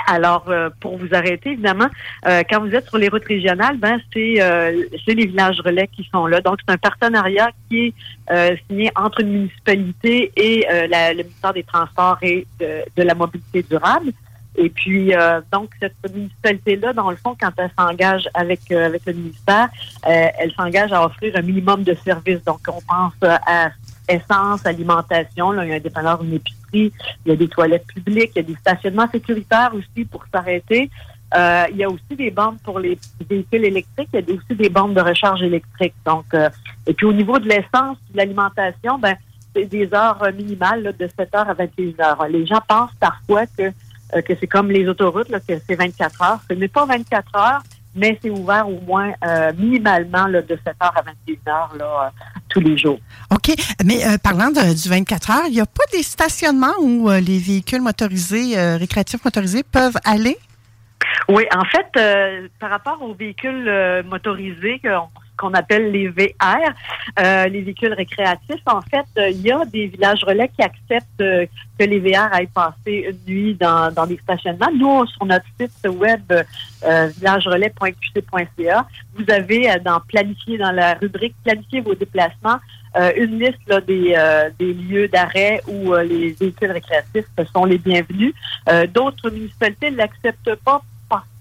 alors, 0.09 0.47
euh, 0.49 0.71
pour 0.81 0.97
vous 0.99 1.09
arrêter, 1.13 1.51
évidemment, 1.51 1.89
euh, 2.27 2.43
quand 2.49 2.61
vous 2.61 2.75
êtes 2.75 2.89
sur 2.89 2.99
les 2.99 3.09
routes 3.09 3.27
régionales, 3.27 3.77
ben 3.77 4.01
c'est 4.13 4.43
euh, 4.43 4.83
c'est 5.05 5.15
les 5.15 5.27
villages 5.27 5.61
relais 5.61 5.87
qui 5.89 6.09
sont 6.11 6.27
là. 6.27 6.41
Donc, 6.41 6.59
c'est 6.67 6.73
un 6.73 6.79
partenariat 6.79 7.51
qui 7.69 7.87
est 7.89 7.95
euh, 8.33 8.57
signé 8.69 8.91
entre 8.97 9.21
une 9.21 9.33
municipalité 9.33 10.33
et 10.35 10.67
euh, 10.69 10.87
la- 10.89 11.13
le 11.13 11.23
ministère 11.23 11.53
des 11.53 11.63
Transports 11.63 12.19
et 12.23 12.47
de, 12.59 12.81
de 12.97 13.03
la 13.03 13.15
mobilité 13.15 13.63
durable. 13.63 14.11
Et 14.57 14.69
puis, 14.69 15.15
euh, 15.15 15.41
donc, 15.53 15.71
cette 15.81 15.95
municipalité-là, 16.13 16.93
dans 16.93 17.11
le 17.11 17.17
fond, 17.17 17.35
quand 17.41 17.53
elle 17.57 17.71
s'engage 17.79 18.29
avec, 18.35 18.71
avec 18.71 19.03
le 19.07 19.13
ministère, 19.15 19.69
elle 20.03 20.53
s'engage 20.53 20.93
à 20.93 21.05
offrir 21.07 21.35
un 21.37 21.41
minimum 21.43 21.85
de 21.85 21.95
services. 21.95 22.45
Donc, 22.45 22.61
on 22.69 22.81
pense 22.87 23.15
à 23.23 23.71
essence, 24.09 24.65
alimentation, 24.67 25.53
là, 25.53 25.65
il 25.65 25.71
y 25.71 25.73
a 25.73 25.77
un 25.77 25.81
dépanneur, 25.81 26.23
une 26.23 26.35
épicerie, 26.35 26.93
il 27.25 27.29
y 27.29 27.31
a 27.33 27.37
des 27.37 27.49
toilettes 27.49 27.87
publiques, 27.87 28.33
il 28.35 28.39
y 28.39 28.45
a 28.45 28.49
des 28.49 28.57
stationnements 28.57 29.09
sécuritaires 29.11 29.73
aussi 29.75 30.05
pour 30.05 30.25
s'arrêter. 30.33 30.91
Euh, 31.35 31.65
il 31.71 31.79
y 31.79 31.85
a 31.85 31.89
aussi 31.89 32.17
des 32.17 32.31
bornes 32.31 32.59
pour 32.63 32.79
les 32.79 32.99
véhicules 33.29 33.65
électriques, 33.65 34.09
il 34.13 34.21
y 34.21 34.33
a 34.33 34.35
aussi 34.35 34.55
des 34.55 34.69
bornes 34.69 34.95
de 34.95 35.01
recharge 35.01 35.43
électrique. 35.43 35.95
Donc, 36.05 36.27
euh, 36.35 36.51
et 36.87 36.93
puis 36.93 37.07
au 37.07 37.13
niveau 37.13 37.39
de 37.39 37.49
l'essence, 37.49 37.97
de 38.11 38.17
l'alimentation, 38.19 38.99
ben 38.99 39.17
c'est 39.55 39.65
des 39.67 39.93
heures 39.93 40.23
minimales 40.35 40.83
là, 40.83 40.93
de 40.93 41.09
7 41.19 41.35
heures 41.35 41.49
à 41.49 41.55
21 41.55 42.05
heures. 42.05 42.27
Les 42.29 42.47
gens 42.47 42.61
pensent 42.67 42.95
parfois 42.99 43.47
que 43.47 43.73
euh, 44.15 44.21
que 44.21 44.35
c'est 44.39 44.47
comme 44.47 44.71
les 44.71 44.87
autoroutes, 44.89 45.31
là, 45.31 45.41
que 45.41 45.55
c'est 45.67 45.75
24 45.75 46.23
heures. 46.23 46.41
Ce 46.49 46.55
n'est 46.55 46.69
pas 46.69 46.85
24 46.85 47.37
heures, 47.37 47.63
mais 47.95 48.19
c'est 48.23 48.31
ouvert 48.31 48.69
au 48.69 48.81
moins 48.81 49.13
euh, 49.25 49.53
minimalement 49.57 50.27
là, 50.27 50.43
de 50.43 50.59
7 50.65 50.75
heures 50.83 50.97
à 50.97 51.03
21 51.03 51.53
heures 51.53 51.73
là, 51.79 52.07
euh, 52.07 52.11
tous 52.49 52.61
les 52.61 52.77
jours. 52.79 52.99
OK. 53.31 53.53
Mais 53.85 54.05
euh, 54.07 54.17
parlant 54.19 54.51
de- 54.51 54.75
du 54.81 54.89
24 54.89 55.31
heures, 55.31 55.47
il 55.49 55.55
n'y 55.55 55.61
a 55.61 55.67
pas 55.67 55.85
des 55.93 56.03
stationnements 56.03 56.75
où 56.81 57.09
les 57.11 57.39
véhicules 57.39 57.81
motorisés, 57.83 58.57
récréatifs 58.77 59.25
motorisés 59.25 59.63
peuvent 59.63 59.97
aller? 60.05 60.37
Oui, 61.29 61.45
en 61.55 61.65
fait, 61.65 62.49
par 62.59 62.71
rapport 62.71 63.03
aux 63.03 63.15
véhicules 63.15 64.03
motorisés 64.07 64.81
qu'on 64.83 65.09
qu'on 65.43 65.55
appelle 65.55 65.91
les 65.91 66.07
VR, 66.09 66.71
euh, 67.19 67.49
les 67.49 67.63
véhicules 67.63 67.93
récréatifs, 67.93 68.63
en 68.67 68.81
fait, 68.81 69.07
euh, 69.19 69.31
il 69.31 69.41
y 69.41 69.51
a 69.51 69.65
des 69.65 69.89
villages 69.89 70.23
relais 70.23 70.49
qui 70.57 70.63
acceptent 70.63 71.21
euh, 71.21 71.47
que 71.77 71.85
les 71.85 71.99
VR 71.99 72.33
aillent 72.33 72.47
passer 72.47 73.11
une 73.11 73.35
nuit 73.35 73.55
dans, 73.55 74.07
des 74.07 74.19
stationnements. 74.23 74.71
Nous, 74.73 75.07
sur 75.07 75.27
notre 75.27 75.47
site 75.61 75.89
web 75.89 76.33
villagerelais.qc.ca, 77.17 78.87
vous 79.17 79.25
avez 79.29 79.69
dans 79.85 80.01
planifier 80.01 80.59
dans 80.59 80.71
la 80.71 80.95
rubrique 80.95 81.35
planifier 81.43 81.81
vos 81.81 81.95
déplacements 81.95 82.59
une 83.17 83.39
liste 83.39 83.73
des, 83.87 84.15
lieux 84.61 85.09
d'arrêt 85.09 85.61
où 85.67 85.95
les 85.95 86.33
véhicules 86.33 86.71
récréatifs 86.71 87.27
sont 87.53 87.65
les 87.65 87.79
bienvenus. 87.79 88.35
D'autres 88.93 89.31
municipalités 89.31 89.91
ne 89.91 89.97
l'acceptent 89.97 90.55
pas 90.57 90.83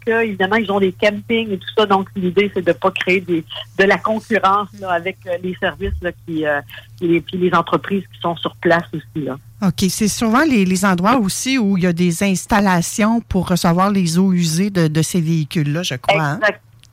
que 0.05 0.23
évidemment 0.25 0.55
ils 0.57 0.71
ont 0.71 0.79
des 0.79 0.91
campings 0.91 1.51
et 1.51 1.57
tout 1.57 1.67
ça. 1.77 1.85
Donc 1.85 2.07
l'idée 2.15 2.51
c'est 2.53 2.65
de 2.65 2.73
pas 2.73 2.91
créer 2.91 3.21
des, 3.21 3.43
de 3.77 3.83
la 3.83 3.97
concurrence 3.97 4.69
là, 4.79 4.91
avec 4.91 5.17
euh, 5.27 5.37
les 5.43 5.55
services 5.59 5.93
là, 6.01 6.11
qui, 6.25 6.45
euh, 6.45 6.61
et 7.01 7.21
puis 7.21 7.37
les 7.37 7.53
entreprises 7.53 8.03
qui 8.13 8.19
sont 8.21 8.35
sur 8.37 8.55
place 8.57 8.83
aussi 8.93 9.25
là. 9.25 9.37
OK. 9.61 9.85
C'est 9.89 10.07
souvent 10.07 10.43
les, 10.43 10.65
les 10.65 10.85
endroits 10.85 11.17
aussi 11.17 11.57
où 11.57 11.77
il 11.77 11.83
y 11.83 11.87
a 11.87 11.93
des 11.93 12.23
installations 12.23 13.21
pour 13.21 13.47
recevoir 13.47 13.91
les 13.91 14.17
eaux 14.17 14.33
usées 14.33 14.69
de, 14.69 14.87
de 14.87 15.01
ces 15.01 15.21
véhicules-là, 15.21 15.83
je 15.83 15.95
crois. 15.95 16.21
hein? 16.21 16.39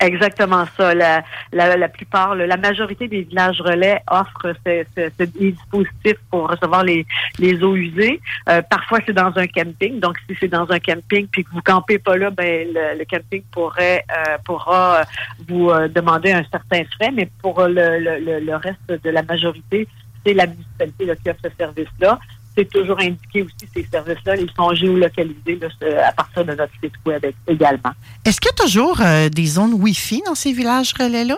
Exact- 0.01 0.29
Exactement 0.29 0.65
ça. 0.77 0.95
La, 0.95 1.25
la, 1.53 1.77
la 1.77 1.89
plupart, 1.89 2.35
la 2.35 2.57
majorité 2.57 3.09
des 3.09 3.23
villages 3.23 3.61
relais 3.61 4.01
offrent 4.11 4.53
ce, 4.67 4.85
ce, 4.97 5.11
ce 5.19 5.25
dispositif 5.25 6.15
pour 6.31 6.49
recevoir 6.51 6.85
les, 6.85 7.07
les 7.39 7.63
eaux 7.63 7.75
usées. 7.75 8.21
Euh, 8.49 8.61
parfois, 8.63 8.99
c'est 9.07 9.13
dans 9.15 9.33
un 9.37 9.47
camping. 9.47 9.99
Donc, 9.99 10.17
si 10.29 10.37
c'est 10.39 10.49
dans 10.49 10.71
un 10.71 10.79
camping 10.79 11.27
puis 11.29 11.45
que 11.45 11.51
vous 11.51 11.63
campez 11.63 11.99
pas 11.99 12.17
là, 12.17 12.31
ben 12.31 12.69
le, 12.73 12.99
le 12.99 13.05
camping 13.05 13.43
pourrait 13.51 14.05
euh, 14.11 14.37
pourra 14.45 15.01
euh, 15.01 15.05
vous 15.49 15.71
euh, 15.71 15.89
demander 15.89 16.33
un 16.33 16.45
certain 16.51 16.83
frais. 16.97 17.11
Mais 17.13 17.29
pour 17.41 17.63
le, 17.67 17.99
le, 17.99 18.19
le- 18.21 18.41
le 18.41 18.57
reste 18.57 19.03
de 19.05 19.11
la 19.11 19.23
majorité, 19.23 19.89
c'est 20.27 20.35
la 20.35 20.47
municipalité 20.47 21.05
là, 21.07 21.17
qui 21.17 21.31
offre 21.31 21.41
ce 21.45 21.51
service-là. 21.57 22.19
C'est 22.59 22.69
toujours 22.69 22.99
indiqué 22.99 23.43
aussi 23.43 23.69
ces 23.73 23.85
services-là. 23.85 24.37
Ils 24.37 24.51
sont 24.57 24.75
géolocalisés 24.75 25.61
là, 25.61 26.09
à 26.09 26.13
partir 26.13 26.45
de 26.45 26.55
notre 26.55 26.73
site 26.83 26.95
web 27.07 27.25
également. 27.47 27.93
Est-ce 28.25 28.41
qu'il 28.41 28.51
y 28.51 28.61
a 28.61 28.65
toujours 28.65 29.01
euh, 29.01 29.29
des 29.29 29.47
zones 29.47 29.75
Wi-Fi 29.75 30.23
dans 30.27 30.35
ces 30.35 30.53
villages 30.53 30.93
relais-là? 30.99 31.37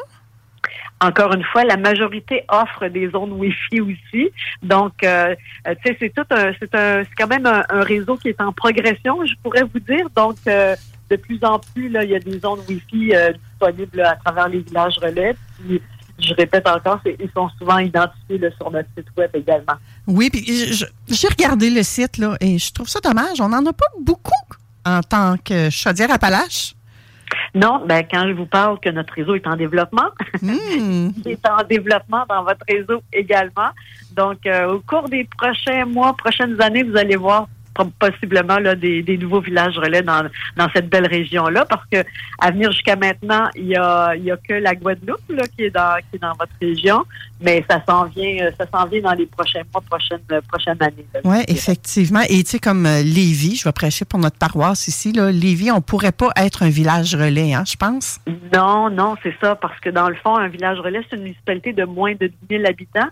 encore 1.01 1.33
une 1.33 1.45
fois, 1.45 1.64
la 1.64 1.79
majorité 1.79 2.45
offre 2.49 2.87
des 2.89 3.09
zones 3.09 3.33
Wi-Fi 3.33 3.81
aussi. 3.81 4.31
Donc, 4.62 4.93
euh, 5.03 5.35
euh, 5.66 5.75
tu 5.83 5.93
sais, 5.93 5.97
c'est 5.99 6.14
tout 6.14 6.27
un, 6.31 6.53
c'est 6.61 6.75
un, 6.75 7.03
c'est 7.05 7.14
quand 7.16 7.27
même 7.27 7.47
un, 7.47 7.64
un 7.71 7.83
réseau 7.83 8.16
qui 8.16 8.29
est 8.29 8.41
en 8.41 8.53
progression, 8.53 9.25
je 9.25 9.35
pourrais 9.43 9.62
vous 9.62 9.81
dire. 9.81 10.09
Donc, 10.14 10.37
euh, 10.47 10.77
de 11.11 11.16
plus 11.16 11.43
en 11.43 11.59
plus, 11.59 11.89
là, 11.89 12.05
il 12.05 12.11
y 12.11 12.14
a 12.14 12.18
des 12.18 12.39
zones 12.39 12.61
Wi-Fi 12.68 13.14
disponibles 13.49 13.97
là, 13.97 14.12
à 14.12 14.16
travers 14.16 14.49
les 14.49 14.61
villages 14.61 14.99
relais. 14.99 15.35
Puis, 15.59 15.81
je 16.23 16.35
répète 16.35 16.66
encore, 16.68 17.01
c'est- 17.05 17.16
ils 17.21 17.31
sont 17.35 17.49
souvent 17.59 17.79
identifiés 17.79 18.39
là, 18.39 18.49
sur 18.57 18.71
notre 18.71 18.89
site 18.97 19.07
web 19.16 19.31
également. 19.35 19.75
Oui, 20.07 20.31
puis 20.31 20.45
j'ai 21.09 21.29
regardé 21.29 21.71
le 21.71 21.83
site, 21.83 22.18
là, 22.18 22.37
et 22.41 22.59
je 22.59 22.73
trouve 22.73 22.89
ça 22.89 23.01
dommage. 23.01 23.41
On 23.41 23.49
n'en 23.49 23.64
a 23.66 23.73
pas 23.73 23.87
beaucoup 24.01 24.33
en 24.85 25.01
tant 25.03 25.37
que 25.45 25.71
chaudière 25.71 26.11
Appalaches. 26.11 26.75
Non, 27.55 27.85
ben 27.87 28.05
quand 28.11 28.27
je 28.29 28.33
vous 28.33 28.47
parle 28.47 28.81
que 28.81 28.89
notre 28.91 29.14
réseau 29.14 29.35
est 29.37 29.47
en 29.47 29.55
développement, 29.57 30.09
Hmm. 30.43 31.11
il 31.25 31.29
est 31.33 31.49
en 31.49 31.62
développement 31.68 32.25
dans 32.29 32.43
votre 32.43 32.64
réseau 32.68 33.03
également. 33.12 33.71
Donc, 34.16 34.39
euh, 34.47 34.73
au 34.75 34.81
cours 34.81 35.09
des 35.09 35.29
prochains 35.39 35.85
mois, 35.85 36.16
prochaines 36.16 36.61
années, 36.61 36.83
vous 36.83 36.97
allez 36.97 37.14
voir 37.16 37.47
possiblement 37.87 38.59
là, 38.59 38.74
des, 38.74 39.03
des 39.03 39.18
nouveaux 39.18 39.41
villages 39.41 39.78
relais 39.78 40.03
dans, 40.03 40.22
dans 40.57 40.68
cette 40.74 40.89
belle 40.89 41.07
région-là, 41.07 41.64
parce 41.64 41.85
que 41.91 42.05
à 42.41 42.51
venir 42.51 42.72
jusqu'à 42.72 42.97
maintenant, 42.97 43.49
il 43.55 43.66
y 43.66 43.76
a, 43.76 44.14
il 44.16 44.24
y 44.24 44.31
a 44.31 44.37
que 44.37 44.55
la 44.55 44.74
Guadeloupe 44.74 45.20
là, 45.31 45.45
qui 45.47 45.64
est 45.64 45.70
dans 45.70 45.97
qui 46.11 46.16
est 46.16 46.18
dans 46.18 46.33
votre 46.39 46.53
région, 46.61 47.05
mais 47.41 47.64
ça 47.68 47.83
s'en 47.89 48.05
vient, 48.07 48.47
euh, 48.47 48.51
ça 48.59 48.66
s'en 48.72 48.87
vient 48.87 49.01
dans 49.01 49.12
les 49.12 49.26
prochains 49.26 49.62
mois, 49.72 49.83
prochaines 49.89 50.20
euh, 50.33 50.41
prochaines 50.49 50.83
années. 50.83 51.07
Oui, 51.24 51.39
effectivement. 51.49 52.20
Et 52.28 52.43
tu 52.43 52.51
sais, 52.51 52.59
comme 52.59 52.87
euh, 52.87 53.03
Lévis, 53.03 53.57
je 53.57 53.64
vais 53.64 53.72
prêcher 53.72 54.05
pour 54.05 54.18
notre 54.18 54.39
paroisse 54.39 54.89
ici, 54.89 55.12
là, 55.12 55.31
Lévis, 55.31 55.70
on 55.70 55.81
pourrait 55.81 56.12
pas 56.12 56.31
être 56.37 56.62
un 56.62 56.70
village 56.70 57.14
relais, 57.14 57.55
hein, 57.55 57.64
je 57.66 57.76
pense? 57.76 58.18
Non, 58.53 58.91
non, 58.91 59.16
c'est 59.22 59.35
ça, 59.41 59.55
parce 59.55 59.78
que 59.81 59.91
dans 59.91 60.09
le 60.09 60.16
fond, 60.16 60.37
un 60.37 60.49
village 60.49 60.78
relais, 60.81 61.01
c'est 61.09 61.16
une 61.16 61.22
municipalité 61.22 61.72
de 61.72 61.85
moins 61.85 62.14
de 62.14 62.26
10 62.49 62.59
000 62.59 62.64
habitants 62.66 63.09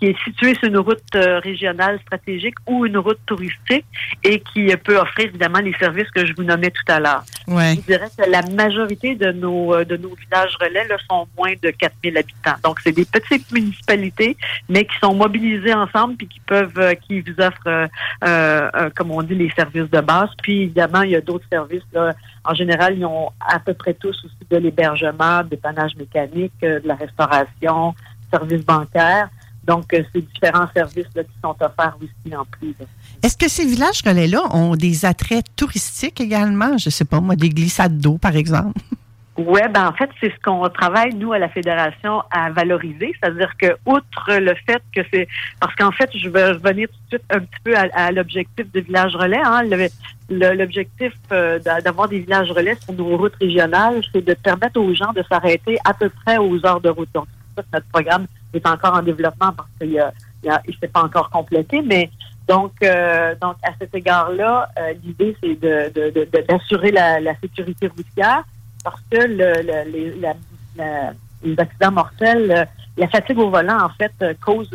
qui 0.00 0.06
est 0.06 0.24
située 0.24 0.54
sur 0.54 0.64
une 0.64 0.78
route 0.78 1.02
euh, 1.14 1.38
régionale 1.40 2.00
stratégique 2.00 2.54
ou 2.66 2.86
une 2.86 2.96
route 2.98 3.20
touristique 3.26 3.84
et 4.24 4.40
qui 4.40 4.74
peut 4.78 4.96
offrir 4.96 5.26
évidemment 5.26 5.60
les 5.60 5.74
services 5.74 6.10
que 6.10 6.26
je 6.26 6.32
vous 6.34 6.42
nommais 6.42 6.70
tout 6.70 6.92
à 6.92 6.98
l'heure. 6.98 7.22
Ouais. 7.46 7.74
Je 7.76 7.80
dirais 7.82 8.08
que 8.16 8.28
la 8.28 8.42
majorité 8.42 9.14
de 9.14 9.30
nos 9.32 9.74
euh, 9.74 9.84
de 9.84 9.96
nos 9.96 10.14
villages 10.14 10.56
relais 10.60 10.86
là, 10.88 10.96
sont 11.08 11.26
moins 11.36 11.52
de 11.62 11.70
4 11.70 11.94
000 12.02 12.16
habitants. 12.16 12.56
Donc, 12.64 12.80
c'est 12.80 12.92
des 12.92 13.04
petites 13.04 13.50
municipalités, 13.52 14.36
mais 14.68 14.84
qui 14.84 14.96
sont 15.02 15.14
mobilisées 15.14 15.74
ensemble 15.74 16.16
puis 16.16 16.28
qui 16.28 16.40
peuvent, 16.40 16.78
euh, 16.78 16.94
qui 16.94 17.20
vous 17.20 17.34
offrent, 17.38 17.88
euh, 18.24 18.90
comme 18.96 19.10
on 19.10 19.22
dit, 19.22 19.34
les 19.34 19.50
services 19.50 19.90
de 19.90 20.00
base. 20.00 20.30
Puis, 20.42 20.62
évidemment, 20.62 21.02
il 21.02 21.10
y 21.10 21.16
a 21.16 21.20
d'autres 21.20 21.46
services. 21.50 21.82
Là. 21.92 22.14
En 22.44 22.54
général, 22.54 22.96
ils 22.96 23.04
ont 23.04 23.30
à 23.40 23.58
peu 23.58 23.74
près 23.74 23.94
tous 23.94 24.16
aussi 24.24 24.36
de 24.50 24.56
l'hébergement, 24.56 25.42
dépannage 25.44 25.94
mécanique, 25.96 26.52
euh, 26.62 26.80
de 26.80 26.88
la 26.88 26.94
restauration, 26.94 27.94
services 28.30 28.64
bancaires. 28.64 29.28
Donc, 29.64 29.92
euh, 29.92 30.02
c'est 30.12 30.22
différents 30.32 30.68
services 30.74 31.06
là, 31.14 31.22
qui 31.22 31.30
sont 31.42 31.54
offerts 31.60 31.96
aussi 32.00 32.34
en 32.36 32.44
plus. 32.46 32.74
Est-ce 33.22 33.36
que 33.36 33.48
ces 33.48 33.66
villages 33.66 34.00
relais-là 34.06 34.42
ont 34.54 34.74
des 34.74 35.04
attraits 35.04 35.44
touristiques 35.54 36.20
également? 36.20 36.78
Je 36.78 36.90
sais 36.90 37.04
pas, 37.04 37.20
moi, 37.20 37.36
des 37.36 37.50
glissades 37.50 37.98
d'eau, 37.98 38.18
par 38.18 38.36
exemple. 38.36 38.80
Oui, 39.36 39.60
ben 39.72 39.86
en 39.86 39.92
fait, 39.94 40.10
c'est 40.20 40.30
ce 40.30 40.38
qu'on 40.44 40.68
travaille, 40.68 41.14
nous, 41.14 41.32
à 41.32 41.38
la 41.38 41.48
Fédération, 41.48 42.20
à 42.30 42.50
valoriser. 42.50 43.14
C'est-à-dire 43.22 43.50
que, 43.56 43.68
outre 43.86 44.34
le 44.38 44.54
fait 44.66 44.82
que 44.94 45.00
c'est... 45.10 45.28
Parce 45.58 45.74
qu'en 45.76 45.92
fait, 45.92 46.10
je 46.14 46.28
vais 46.28 46.50
revenir 46.50 46.88
tout 46.88 46.94
de 47.04 47.08
suite 47.08 47.22
un 47.30 47.38
petit 47.38 47.60
peu 47.64 47.74
à, 47.74 47.86
à 47.94 48.12
l'objectif 48.12 48.70
de 48.70 48.80
village 48.80 49.14
relais. 49.16 49.40
Hein. 49.42 49.62
L'objectif 50.28 51.12
euh, 51.32 51.58
d'a- 51.58 51.80
d'avoir 51.80 52.08
des 52.08 52.18
villages 52.20 52.50
relais 52.50 52.76
sur 52.84 52.92
nos 52.92 53.16
routes 53.16 53.36
régionales, 53.40 54.02
c'est 54.12 54.22
de 54.24 54.34
permettre 54.34 54.78
aux 54.78 54.94
gens 54.94 55.12
de 55.14 55.22
s'arrêter 55.26 55.78
à 55.86 55.94
peu 55.94 56.10
près 56.10 56.36
aux 56.36 56.66
heures 56.66 56.80
de 56.82 56.90
route. 56.90 57.08
Donc, 57.14 57.26
notre 57.72 57.86
programme 57.86 58.26
est 58.54 58.66
encore 58.66 58.94
en 58.94 59.02
développement 59.02 59.52
parce 59.52 59.68
qu'il 59.80 60.02
il 60.42 60.76
s'est 60.80 60.88
pas 60.88 61.02
encore 61.02 61.30
complété, 61.30 61.82
mais 61.82 62.10
donc, 62.48 62.72
euh, 62.82 63.34
donc 63.40 63.56
à 63.62 63.70
cet 63.78 63.94
égard-là, 63.94 64.68
euh, 64.78 64.94
l'idée, 65.04 65.36
c'est 65.40 65.54
de, 65.60 65.92
de- 65.94 66.10
de- 66.10 66.46
d'assurer 66.48 66.90
la, 66.90 67.20
la 67.20 67.34
sécurité 67.38 67.86
routière 67.88 68.42
parce 68.82 69.00
que 69.10 69.18
le, 69.18 69.52
le- 69.62 69.90
les, 69.92 70.14
la- 70.20 71.12
les 71.42 71.58
accidents 71.60 71.92
mortels, 71.92 72.50
euh, 72.50 72.64
la 72.96 73.08
fatigue 73.08 73.38
au 73.38 73.50
volant, 73.50 73.78
en 73.82 73.90
fait, 73.90 74.12
cause, 74.44 74.74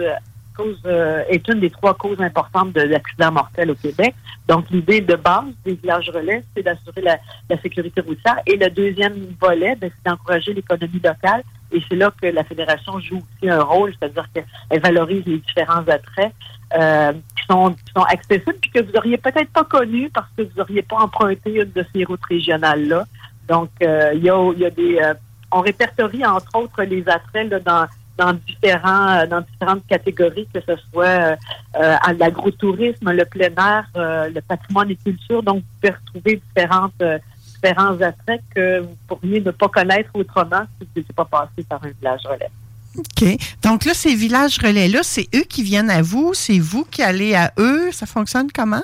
cause 0.56 0.80
euh, 0.86 1.24
est 1.30 1.48
une 1.48 1.60
des 1.60 1.70
trois 1.70 1.94
causes 1.96 2.22
importantes 2.22 2.72
de 2.74 2.82
l'accident 2.82 3.32
mortel 3.32 3.72
au 3.72 3.76
Québec. 3.76 4.16
Donc, 4.48 4.70
l'idée 4.70 5.02
de 5.02 5.16
base 5.16 5.46
des 5.66 5.74
villages 5.74 6.10
relais, 6.10 6.44
c'est 6.56 6.64
d'assurer 6.64 7.02
la, 7.02 7.18
la 7.50 7.60
sécurité 7.62 8.02
routière. 8.02 8.40
Et 8.46 8.56
le 8.56 8.70
deuxième 8.70 9.16
volet, 9.42 9.76
ben, 9.76 9.90
c'est 9.94 10.10
d'encourager 10.10 10.54
l'économie 10.54 11.02
locale. 11.04 11.44
Et 11.72 11.82
c'est 11.90 11.96
là 11.96 12.12
que 12.22 12.28
la 12.28 12.44
Fédération 12.44 13.00
joue 13.00 13.18
aussi 13.18 13.50
un 13.50 13.62
rôle, 13.62 13.94
c'est-à-dire 14.00 14.28
qu'elle 14.34 14.82
valorise 14.82 15.24
les 15.26 15.40
différents 15.40 15.88
attraits 15.88 16.34
euh, 16.78 17.14
qui, 17.14 17.44
sont, 17.50 17.72
qui 17.72 17.92
sont 17.96 18.04
accessibles 18.04 18.58
puis 18.62 18.72
que 18.72 18.82
vous 18.82 18.96
auriez 18.96 19.18
peut-être 19.18 19.52
pas 19.52 19.64
connus 19.64 20.10
parce 20.14 20.28
que 20.38 20.44
vous 20.44 20.60
auriez 20.62 20.84
pas 20.84 20.98
emprunté 20.98 21.56
une 21.56 21.72
de 21.72 21.86
ces 21.94 22.04
routes 22.04 22.26
régionales-là. 22.30 23.06
Donc, 23.48 23.70
euh, 23.82 24.12
il 24.16 24.24
y, 24.24 24.30
a, 24.30 24.54
y 24.54 24.66
a 24.66 24.70
des... 24.70 24.98
euh, 24.98 25.14
on 25.52 25.62
répertorie, 25.62 26.26
entre 26.26 26.56
autres, 26.56 26.84
les 26.84 27.08
attraits 27.08 27.50
là, 27.50 27.60
dans, 27.60 27.88
dans, 28.18 28.34
différents, 28.34 29.10
euh, 29.18 29.28
dans 29.28 29.42
différentes 29.42 29.86
catégories, 29.88 30.48
que 30.54 30.60
ce 30.62 30.76
soit 30.92 31.06
euh, 31.06 31.36
euh, 31.82 31.96
l'agrotourisme, 32.18 33.12
le 33.12 33.26
plein 33.26 33.54
air, 33.58 33.86
euh, 33.96 34.30
le 34.30 34.42
patrimoine 34.42 34.90
et 34.92 34.96
culture. 34.96 35.44
Donc, 35.44 35.58
vous 35.58 35.64
pouvez 35.82 35.94
retrouver 35.94 36.42
différentes, 36.48 37.02
euh, 37.02 37.20
différents 37.66 38.00
attraits 38.02 38.42
que 38.54 38.82
vous 38.82 38.98
pourriez 39.08 39.42
ne 39.42 39.52
pas 39.52 39.68
connaître 39.68 40.10
autrement 40.14 40.62
si 40.80 40.86
vous 40.86 40.92
n'étiez 40.96 41.14
pas 41.16 41.26
passé 41.26 41.64
par 41.68 41.84
un 41.84 41.90
village 41.90 42.22
relais. 42.26 42.50
OK. 42.98 43.38
Donc 43.62 43.86
là, 43.86 43.94
ces 43.94 44.16
villages 44.16 44.58
relais-là, 44.58 45.00
c'est 45.04 45.28
eux 45.36 45.44
qui 45.44 45.64
viennent 45.64 45.90
à 45.90 46.02
vous, 46.02 46.34
c'est 46.34 46.60
vous 46.60 46.86
qui 46.86 47.02
allez 47.02 47.36
à 47.36 47.52
eux? 47.58 47.92
Ça 47.92 48.06
fonctionne 48.06 48.48
comment? 48.54 48.84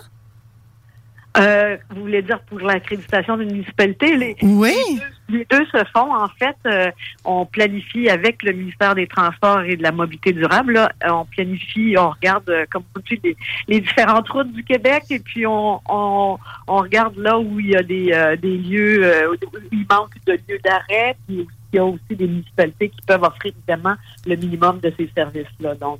Euh, 1.37 1.77
vous 1.91 2.01
voulez 2.01 2.21
dire 2.21 2.41
pour 2.41 2.59
l'accréditation 2.59 3.37
d'une 3.37 3.51
municipalité? 3.51 4.17
Les, 4.17 4.35
oui. 4.41 4.75
Les 4.89 4.95
deux, 4.95 5.01
les 5.31 5.45
deux 5.49 5.65
se 5.65 5.83
font. 5.93 6.13
En 6.13 6.27
fait, 6.27 6.55
euh, 6.65 6.91
on 7.25 7.45
planifie 7.45 8.09
avec 8.09 8.43
le 8.43 8.51
ministère 8.51 8.95
des 8.95 9.07
Transports 9.07 9.61
et 9.61 9.75
de 9.75 9.83
la 9.83 9.91
Mobilité 9.91 10.33
durable. 10.33 10.73
là, 10.73 10.91
euh, 11.05 11.09
on 11.11 11.25
planifie, 11.25 11.95
on 11.97 12.09
regarde, 12.09 12.49
euh, 12.49 12.65
comme 12.71 12.83
vous 12.95 13.01
dites, 13.09 13.23
les, 13.23 13.35
les 13.67 13.79
différentes 13.81 14.29
routes 14.29 14.51
du 14.53 14.63
Québec 14.63 15.03
et 15.09 15.19
puis 15.19 15.45
on, 15.47 15.79
on, 15.89 16.37
on 16.67 16.77
regarde 16.77 17.17
là 17.17 17.39
où 17.39 17.59
il 17.59 17.69
y 17.69 17.75
a 17.75 17.83
des, 17.83 18.11
euh, 18.13 18.35
des 18.35 18.57
lieux, 18.57 19.03
euh, 19.03 19.31
où 19.31 19.35
il 19.71 19.85
manque 19.89 20.13
de 20.25 20.33
lieux 20.33 20.59
d'arrêt. 20.63 21.15
Puis 21.27 21.47
il 21.73 21.77
y 21.77 21.79
a 21.79 21.85
aussi 21.85 22.01
des 22.15 22.27
municipalités 22.27 22.89
qui 22.89 22.99
peuvent 23.07 23.23
offrir 23.23 23.53
évidemment 23.57 23.95
le 24.27 24.35
minimum 24.35 24.79
de 24.81 24.91
ces 24.97 25.09
services-là. 25.15 25.75
Donc, 25.75 25.99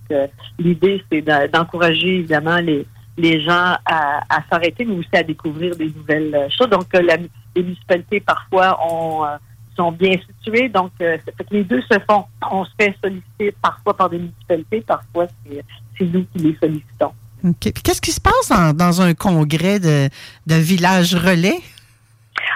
l'idée, 0.60 1.02
c'est 1.10 1.22
de- 1.22 1.48
d'encourager 1.48 2.16
évidemment 2.18 2.58
les, 2.58 2.86
les 3.18 3.40
gens 3.42 3.78
à, 3.86 4.22
à 4.30 4.44
s'arrêter, 4.50 4.84
mais 4.84 4.96
aussi 4.96 5.10
à 5.14 5.24
découvrir 5.24 5.74
des 5.78 5.86
nouvelles 5.96 6.48
choses. 6.58 6.70
Donc, 6.70 6.88
la- 6.94 7.18
les 7.56 7.64
municipalités, 7.64 8.20
parfois, 8.20 8.80
ont, 8.86 9.26
euh, 9.26 9.38
sont 9.76 9.92
bien 9.92 10.16
situées. 10.28 10.70
Donc, 10.70 10.92
euh, 11.02 11.18
ça 11.26 11.32
fait 11.38 11.44
que 11.44 11.54
les 11.54 11.64
deux 11.64 11.82
se 11.82 11.98
font. 12.10 12.26
On 12.50 12.66
se 12.66 12.72
fait 12.80 12.96
solliciter 13.04 13.54
parfois 13.62 13.96
par 13.96 14.10
des 14.10 14.18
municipalités, 14.20 14.82
parfois, 14.82 15.28
c'est 15.48 16.06
nous 16.06 16.26
qui 16.34 16.40
les 16.44 16.58
sollicitons. 16.60 17.14
Qu'est-ce 17.60 18.02
qui 18.02 18.12
se 18.12 18.22
passe 18.22 18.50
dans, 18.50 18.74
dans 18.76 19.02
un 19.02 19.14
congrès 19.14 19.80
de, 19.80 20.10
de 20.48 20.56
villages 20.56 21.16
relais? 21.16 21.60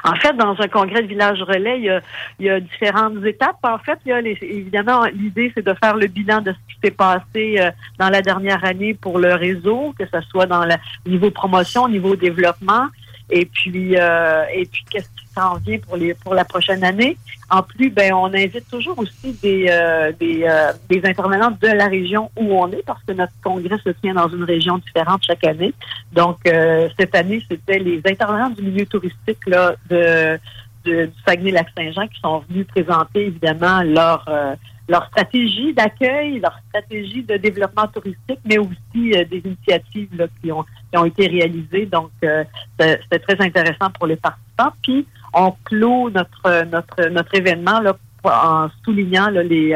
En 0.03 0.15
fait, 0.15 0.33
dans 0.33 0.55
un 0.59 0.67
congrès 0.67 1.01
de 1.01 1.07
village 1.07 1.41
relais, 1.41 1.79
il 1.79 1.85
y 1.85 1.89
a, 1.89 2.01
il 2.39 2.45
y 2.45 2.49
a 2.49 2.59
différentes 2.59 3.23
étapes. 3.25 3.57
En 3.63 3.79
fait, 3.79 3.97
il 4.05 4.09
y 4.09 4.11
a 4.11 4.21
les- 4.21 4.37
évidemment, 4.41 5.03
l'idée, 5.05 5.51
c'est 5.55 5.65
de 5.65 5.73
faire 5.83 5.95
le 5.95 6.07
bilan 6.07 6.41
de 6.41 6.51
ce 6.51 6.57
qui 6.73 6.79
s'est 6.83 6.91
passé 6.91 7.55
euh, 7.59 7.71
dans 7.97 8.09
la 8.09 8.21
dernière 8.21 8.63
année 8.63 8.93
pour 8.93 9.17
le 9.17 9.33
réseau, 9.33 9.93
que 9.97 10.05
ce 10.05 10.21
soit 10.29 10.45
dans 10.45 10.65
le 10.65 10.75
niveau 11.07 11.31
promotion, 11.31 11.87
niveau 11.87 12.15
développement, 12.15 12.87
et 13.29 13.45
puis, 13.45 13.95
euh, 13.97 14.43
et 14.53 14.65
puis 14.65 14.83
qu'est-ce 14.89 15.09
qui 15.09 15.25
s'en 15.33 15.55
vient 15.57 15.79
pour 15.79 15.97
les 15.97 16.13
pour 16.13 16.33
la 16.33 16.45
prochaine 16.45 16.83
année? 16.83 17.17
En 17.49 17.61
plus, 17.61 17.89
ben, 17.91 18.11
on 18.13 18.33
invite 18.33 18.67
toujours 18.69 18.97
aussi 18.97 19.33
des 19.41 19.67
euh, 19.69 20.11
des, 20.19 20.43
euh, 20.43 20.73
des 20.89 21.01
intervenants 21.05 21.51
de 21.51 21.67
la 21.67 21.87
région 21.87 22.31
où 22.35 22.53
on 22.59 22.71
est, 22.71 22.83
parce 22.85 23.03
que 23.03 23.11
notre 23.13 23.33
congrès 23.43 23.77
se 23.83 23.89
tient 23.89 24.15
dans 24.15 24.29
une 24.29 24.43
région 24.43 24.77
différente 24.79 25.23
chaque 25.25 25.43
année. 25.43 25.73
Donc, 26.11 26.37
euh, 26.47 26.89
cette 26.97 27.13
année, 27.15 27.43
c'était 27.49 27.79
les 27.79 28.01
intervenants 28.05 28.49
du 28.49 28.63
milieu 28.63 28.85
touristique 28.85 29.45
là, 29.47 29.75
de, 29.89 30.39
de- 30.85 31.05
du 31.05 31.13
Saguenay-Lac-Saint-Jean 31.27 32.07
qui 32.07 32.19
sont 32.19 32.43
venus 32.49 32.65
présenter 32.67 33.27
évidemment 33.27 33.81
leur, 33.83 34.25
euh, 34.27 34.55
leur 34.87 35.05
stratégie 35.07 35.73
d'accueil, 35.73 36.39
leur 36.39 36.57
stratégie 36.69 37.23
de 37.23 37.37
développement 37.37 37.87
touristique, 37.87 38.39
mais 38.45 38.57
aussi 38.57 39.13
euh, 39.13 39.25
des 39.25 39.41
initiatives 39.43 40.15
là, 40.15 40.27
qui, 40.41 40.51
ont, 40.51 40.63
qui 40.91 40.97
ont 40.97 41.05
été 41.05 41.27
réalisées. 41.27 41.85
Donc, 41.85 42.11
euh, 42.23 42.43
c'était 42.79 43.19
très 43.19 43.41
intéressant 43.43 43.89
pour 43.91 44.07
les 44.07 44.15
participants. 44.15 44.73
Puis, 44.83 45.05
on 45.33 45.51
clôt 45.63 46.09
notre, 46.09 46.65
notre, 46.65 47.09
notre 47.09 47.35
événement 47.35 47.79
là, 47.79 47.97
en 48.23 48.67
soulignant 48.83 49.29
là, 49.29 49.43
les 49.43 49.75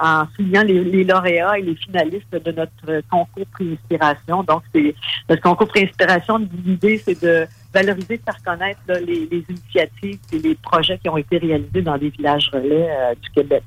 en 0.00 0.26
soulignant 0.36 0.62
les, 0.62 0.84
les 0.84 1.04
lauréats 1.04 1.58
et 1.58 1.62
les 1.62 1.74
finalistes 1.74 2.30
de 2.32 2.52
notre 2.52 3.02
concours 3.10 3.46
Pré-Inspiration. 3.52 4.44
Donc, 4.44 4.62
c'est 4.72 4.94
notre 5.28 5.42
concours 5.42 5.68
Pré-Inspiration, 5.68 6.38
l'idée, 6.64 6.98
c'est 6.98 7.20
de 7.20 7.46
valoriser, 7.74 8.18
de 8.18 8.22
faire 8.22 8.42
connaître 8.44 8.80
là, 8.86 9.00
les, 9.00 9.26
les 9.30 9.44
initiatives 9.48 10.20
et 10.32 10.38
les 10.38 10.54
projets 10.54 10.98
qui 10.98 11.08
ont 11.08 11.16
été 11.16 11.38
réalisés 11.38 11.82
dans 11.82 11.98
des 11.98 12.10
villages 12.10 12.48
relais 12.52 12.88
euh, 12.90 13.14
du 13.20 13.30
Québec. 13.30 13.62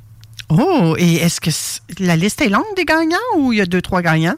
Oh, 0.52 0.96
et 0.98 1.16
est-ce 1.16 1.40
que 1.40 1.50
la 2.04 2.16
liste 2.18 2.42
est 2.42 2.50
longue 2.50 2.76
des 2.76 2.84
gagnants 2.84 3.18
ou 3.38 3.54
il 3.54 3.60
y 3.60 3.62
a 3.62 3.66
deux, 3.66 3.82
trois 3.82 4.02
gagnants? 4.02 4.36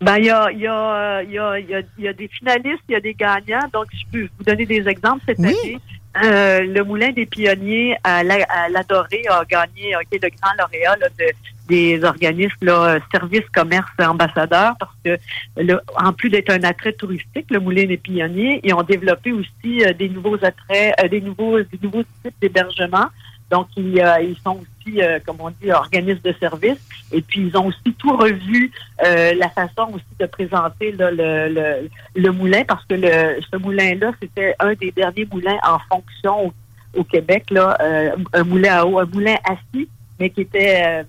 Ben, 0.00 0.16
il 0.18 0.24
y 0.24 0.30
a, 0.30 0.50
y, 0.50 0.66
a, 0.66 0.94
euh, 1.20 1.22
y, 1.22 1.38
a, 1.38 1.58
y, 1.98 2.08
a, 2.08 2.12
des 2.12 2.26
finalistes, 2.26 2.82
il 2.88 2.92
y 2.92 2.96
a 2.96 3.00
des 3.00 3.14
gagnants. 3.14 3.68
Donc, 3.72 3.86
je 3.92 4.04
peux 4.10 4.28
vous 4.36 4.44
donner 4.44 4.66
des 4.66 4.88
exemples 4.88 5.22
cette 5.26 5.38
année. 5.38 5.78
Euh, 6.22 6.60
le 6.60 6.82
Moulin 6.82 7.12
des 7.12 7.24
Pionniers 7.24 7.96
à 8.02 8.24
la, 8.24 8.34
à 8.48 8.68
la 8.68 8.82
Dorée 8.82 9.22
a 9.30 9.44
gagné, 9.44 9.94
a 9.94 10.02
été 10.02 10.18
le 10.20 10.28
grand 10.28 10.52
lauréat 10.58 10.96
là, 11.00 11.06
de, 11.18 11.24
des 11.68 12.04
organismes 12.04 12.66
là, 12.66 12.98
services 13.10 13.48
commerce 13.54 13.88
ambassadeurs 13.98 14.74
parce 14.78 14.92
que 15.04 15.16
le- 15.56 15.80
en 15.96 16.12
plus 16.12 16.28
d'être 16.28 16.50
un 16.50 16.64
attrait 16.64 16.92
touristique, 16.92 17.46
le 17.50 17.60
Moulin 17.60 17.86
des 17.86 17.96
Pionniers, 17.96 18.60
ils 18.62 18.74
ont 18.74 18.82
développé 18.82 19.32
aussi 19.32 19.84
euh, 19.84 19.94
des 19.94 20.10
nouveaux 20.10 20.36
attraits, 20.44 20.94
euh, 21.02 21.08
des 21.08 21.22
nouveaux 21.22 21.60
des 21.60 21.78
nouveaux 21.82 22.04
types 22.22 22.34
d'hébergement. 22.42 23.06
Donc, 23.50 23.68
ils, 23.76 24.00
euh, 24.00 24.20
ils 24.20 24.36
sont 24.44 24.60
euh, 24.88 25.18
comme 25.24 25.36
on 25.40 25.50
dit, 25.50 25.70
organismes 25.72 26.20
de 26.22 26.34
services. 26.38 26.80
Et 27.12 27.22
puis, 27.22 27.48
ils 27.48 27.56
ont 27.56 27.66
aussi 27.66 27.94
tout 27.98 28.16
revu 28.16 28.70
euh, 29.04 29.34
la 29.34 29.48
façon 29.50 29.92
aussi 29.94 30.04
de 30.18 30.26
présenter 30.26 30.92
le, 30.92 31.88
le, 32.14 32.30
moulin, 32.30 32.64
parce 32.64 32.84
que 32.86 32.94
le, 32.94 33.40
ce 33.50 33.56
moulin-là, 33.56 34.12
c'était 34.20 34.54
un 34.58 34.74
des 34.74 34.90
derniers 34.90 35.26
moulins 35.30 35.58
en 35.64 35.78
fonction 35.90 36.52
au, 36.94 37.04
Québec, 37.04 37.44
là, 37.50 37.76
euh, 37.80 38.16
un 38.32 38.44
moulin 38.44 38.80
à 38.80 38.84
eau, 38.84 38.98
un 38.98 39.06
moulin 39.06 39.36
assis, 39.44 39.88
mais 40.20 40.30
qui 40.30 40.42
était 40.42 41.04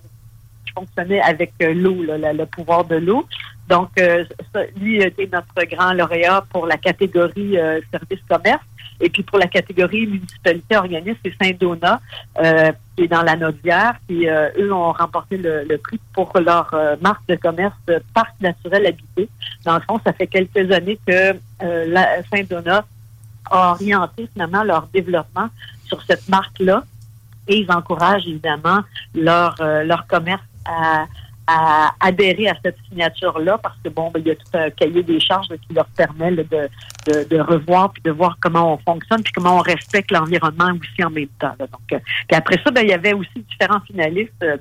qui 0.64 0.72
fonctionnait 0.72 1.20
avec 1.20 1.52
l'eau, 1.60 1.96
le 2.02 2.44
pouvoir 2.46 2.84
de 2.84 2.96
l'eau. 2.96 3.26
Donc, 3.68 3.90
ça, 3.96 4.60
lui 4.80 5.02
était 5.02 5.28
notre 5.30 5.68
grand 5.68 5.92
lauréat 5.92 6.44
pour 6.50 6.66
la 6.66 6.78
catégorie 6.78 7.56
service 7.92 8.24
commerce. 8.28 8.64
Et 9.00 9.10
puis 9.10 9.22
pour 9.22 9.38
la 9.38 9.46
catégorie 9.46 10.06
municipalité 10.06 10.76
organisme, 10.76 11.18
c'est 11.24 11.34
Saint-Donat, 11.40 12.00
euh, 12.38 12.72
qui 12.96 13.04
est 13.04 13.08
dans 13.08 13.22
la 13.22 13.36
Naudière. 13.36 13.94
Puis 14.06 14.28
euh, 14.28 14.48
eux 14.58 14.72
ont 14.72 14.92
remporté 14.92 15.36
le, 15.36 15.64
le 15.64 15.78
prix 15.78 16.00
pour 16.12 16.32
leur 16.38 16.70
euh, 16.74 16.96
marque 17.00 17.26
de 17.28 17.36
commerce 17.36 17.74
Parc 18.14 18.34
naturel 18.40 18.86
habité. 18.86 19.28
Dans 19.64 19.74
le 19.74 19.80
fond, 19.80 20.00
ça 20.04 20.12
fait 20.12 20.26
quelques 20.26 20.70
années 20.70 20.98
que 21.06 21.34
euh, 21.62 22.22
Saint-Donat 22.32 22.84
a 23.50 23.70
orienté 23.72 24.28
finalement 24.32 24.62
leur 24.62 24.86
développement 24.88 25.48
sur 25.86 26.02
cette 26.02 26.28
marque-là 26.28 26.84
et 27.48 27.58
ils 27.58 27.70
encouragent 27.70 28.26
évidemment 28.26 28.80
leur, 29.14 29.56
euh, 29.60 29.84
leur 29.84 30.06
commerce 30.06 30.42
à, 30.64 31.06
à 31.46 31.92
adhérer 32.00 32.48
à 32.48 32.54
cette 32.64 32.76
signature-là 32.88 33.58
parce 33.58 33.76
que 33.84 33.88
bon, 33.90 34.10
ben, 34.10 34.20
il 34.20 34.28
y 34.28 34.30
a 34.30 34.34
tout 34.36 34.44
un 34.54 34.70
cahier 34.70 35.02
des 35.02 35.20
charges 35.20 35.48
qui 35.48 35.74
leur 35.74 35.86
permet 35.86 36.30
là, 36.30 36.42
de, 36.44 36.68
de, 37.12 37.24
de 37.28 37.40
revoir 37.40 37.92
puis 37.92 38.02
de 38.02 38.10
voir 38.10 38.36
comment 38.40 38.74
on 38.74 38.78
fonctionne 38.78 39.22
puis 39.22 39.32
comment 39.32 39.56
on 39.58 39.62
respecte 39.62 40.10
l'environnement 40.10 40.70
aussi 40.80 41.04
en 41.04 41.10
même 41.10 41.28
temps. 41.38 41.54
là. 41.58 41.66
Donc, 41.66 41.92
euh, 41.92 41.98
puis 42.28 42.36
après 42.36 42.56
ça, 42.64 42.70
ben, 42.70 42.80
il 42.82 42.88
y 42.90 42.94
avait 42.94 43.12
aussi 43.12 43.44
différents 43.50 43.80
finalistes. 43.80 44.32
euh, 44.42 44.56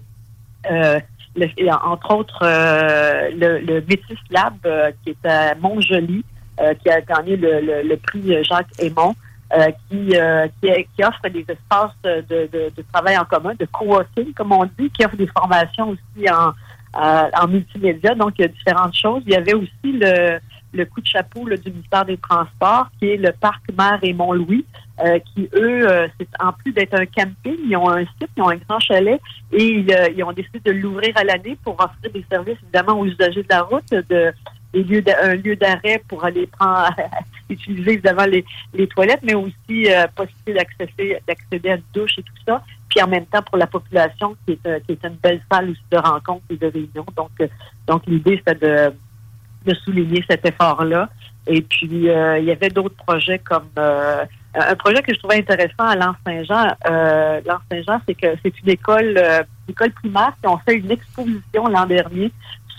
euh, 0.70 1.00
le- 1.36 1.72
entre 1.86 2.14
autres 2.14 2.40
euh, 2.44 3.30
le, 3.36 3.60
le 3.60 3.82
Métis 3.82 4.20
Lab 4.30 4.54
euh, 4.66 4.92
qui 5.04 5.10
est 5.12 5.26
à 5.28 5.56
Montjoli, 5.56 6.24
euh, 6.62 6.74
qui 6.76 6.90
a 6.90 7.02
gagné 7.02 7.36
le, 7.38 7.60
le- 7.60 7.82
le 7.88 7.98
prix 7.98 8.44
Jacques 8.44 8.68
Aymon, 8.80 9.16
euh, 9.58 9.72
qui, 9.90 10.16
euh, 10.16 10.48
qui, 10.62 10.70
qui 10.96 11.04
offre 11.04 11.28
des 11.30 11.42
espaces 11.50 11.92
de, 12.04 12.22
de- 12.54 12.72
de 12.76 12.84
travail 12.94 13.18
en 13.18 13.26
commun, 13.26 13.54
de 13.60 13.66
co-working, 13.66 14.34
comme 14.34 14.52
on 14.52 14.66
dit, 14.78 14.90
qui 14.92 15.04
offre 15.06 15.16
des 15.16 15.28
formations 15.28 15.90
aussi 15.90 16.30
en, 16.30 16.52
euh, 16.96 17.30
en 17.42 17.48
multimédia. 17.48 18.16
Donc, 18.16 18.34
il 18.38 18.44
y 18.44 18.46
a 18.46 18.48
différentes 18.50 18.96
choses. 18.96 19.24
Il 19.26 19.34
y 19.34 19.36
avait 19.36 19.54
aussi 19.54 19.72
le, 19.86 20.40
le 20.74 20.86
coup 20.86 21.02
de 21.02 21.08
chapeau 21.08 21.48
là, 21.48 21.58
du 21.58 21.70
ministère 21.70 22.06
des 22.06 22.18
Transports, 22.18 22.88
qui 23.00 23.10
est 23.10 23.18
le 23.18 23.32
parc 23.32 23.62
Mer 23.78 24.00
et 24.02 24.14
Mont-Louis, 24.14 24.66
euh, 25.04 25.20
qui, 25.34 25.50
eux, 25.56 25.90
euh, 25.90 26.08
c'est 26.20 26.28
en 26.40 26.52
plus 26.54 26.72
d'être 26.72 26.94
un 26.94 27.06
camping, 27.06 27.58
ils 27.68 27.76
ont 27.78 27.90
un 27.90 28.02
site, 28.06 28.30
ils 28.38 28.44
ont 28.44 28.50
un 28.50 28.58
grand 28.58 28.80
chalet 28.80 29.20
et 29.52 29.64
ils, 29.64 29.92
euh, 29.92 30.10
ils 30.16 30.24
ont 30.24 30.32
décidé 30.34 30.60
de 30.64 30.72
l'ouvrir 30.72 31.14
à 31.18 31.24
l'année 31.24 31.58
pour 31.64 31.74
offrir 31.80 32.12
des 32.14 32.24
services, 32.32 32.58
évidemment, 32.64 33.00
aux 33.00 33.06
usagers 33.06 33.42
de 33.44 33.48
la 33.50 33.62
route, 33.64 33.90
de, 33.90 34.32
des 34.74 34.84
lieux 34.84 35.02
d'a- 35.02 35.24
un 35.24 35.36
lieu 35.36 35.56
d'arrêt 35.56 36.04
pour 36.08 36.24
aller 36.24 36.46
prendre, 36.48 36.90
utiliser 37.50 37.94
évidemment 37.94 38.26
les, 38.26 38.46
les 38.74 38.88
toilettes, 38.88 39.22
mais 39.24 39.36
aussi 39.36 39.88
euh, 39.88 40.06
possibilité 40.16 40.54
d'accéder, 41.28 41.70
à 41.70 41.76
une 41.76 41.84
douche 41.94 42.18
et 42.18 42.24
tout 42.24 42.34
ça. 42.48 42.64
Puis 42.90 43.02
en 43.02 43.08
même 43.08 43.26
temps 43.26 43.42
pour 43.42 43.58
la 43.58 43.68
population, 43.68 44.36
qui 44.46 44.54
est, 44.54 44.68
euh, 44.68 44.80
une 44.90 45.16
belle 45.16 45.42
salle 45.52 45.70
aussi 45.72 45.82
de 45.92 45.98
rencontres 45.98 46.44
et 46.50 46.58
de 46.58 46.68
réunions. 46.68 47.06
Donc, 47.16 47.32
euh, 47.42 47.48
donc 47.88 48.04
l'idée, 48.08 48.42
c'est 48.46 48.62
de, 48.62 48.94
de 49.66 49.74
souligner 49.76 50.24
cet 50.30 50.46
effort-là. 50.46 51.10
Et 51.46 51.62
puis, 51.62 51.90
il 51.92 52.04
y 52.46 52.52
avait 52.52 52.70
d'autres 52.70 52.96
projets 53.06 53.40
comme 53.40 53.68
un 54.56 54.76
projet 54.76 55.02
que 55.02 55.14
je 55.14 55.20
trouvais 55.20 55.40
intéressant 55.40 55.84
à 55.86 55.96
Lens-Saint-Jean. 55.96 56.68
Euh, 56.88 57.42
Lens-Saint-Jean, 57.46 58.00
c'est 58.08 58.14
que 58.14 58.28
c'est 58.44 58.58
une 58.62 58.70
école, 58.70 59.18
une 59.18 59.72
école 59.72 59.92
primaire 59.92 60.32
qui 60.42 60.48
ont 60.48 60.58
fait 60.60 60.76
une 60.76 60.92
exposition 60.92 61.68
l'an 61.68 61.86
dernier 61.86 62.32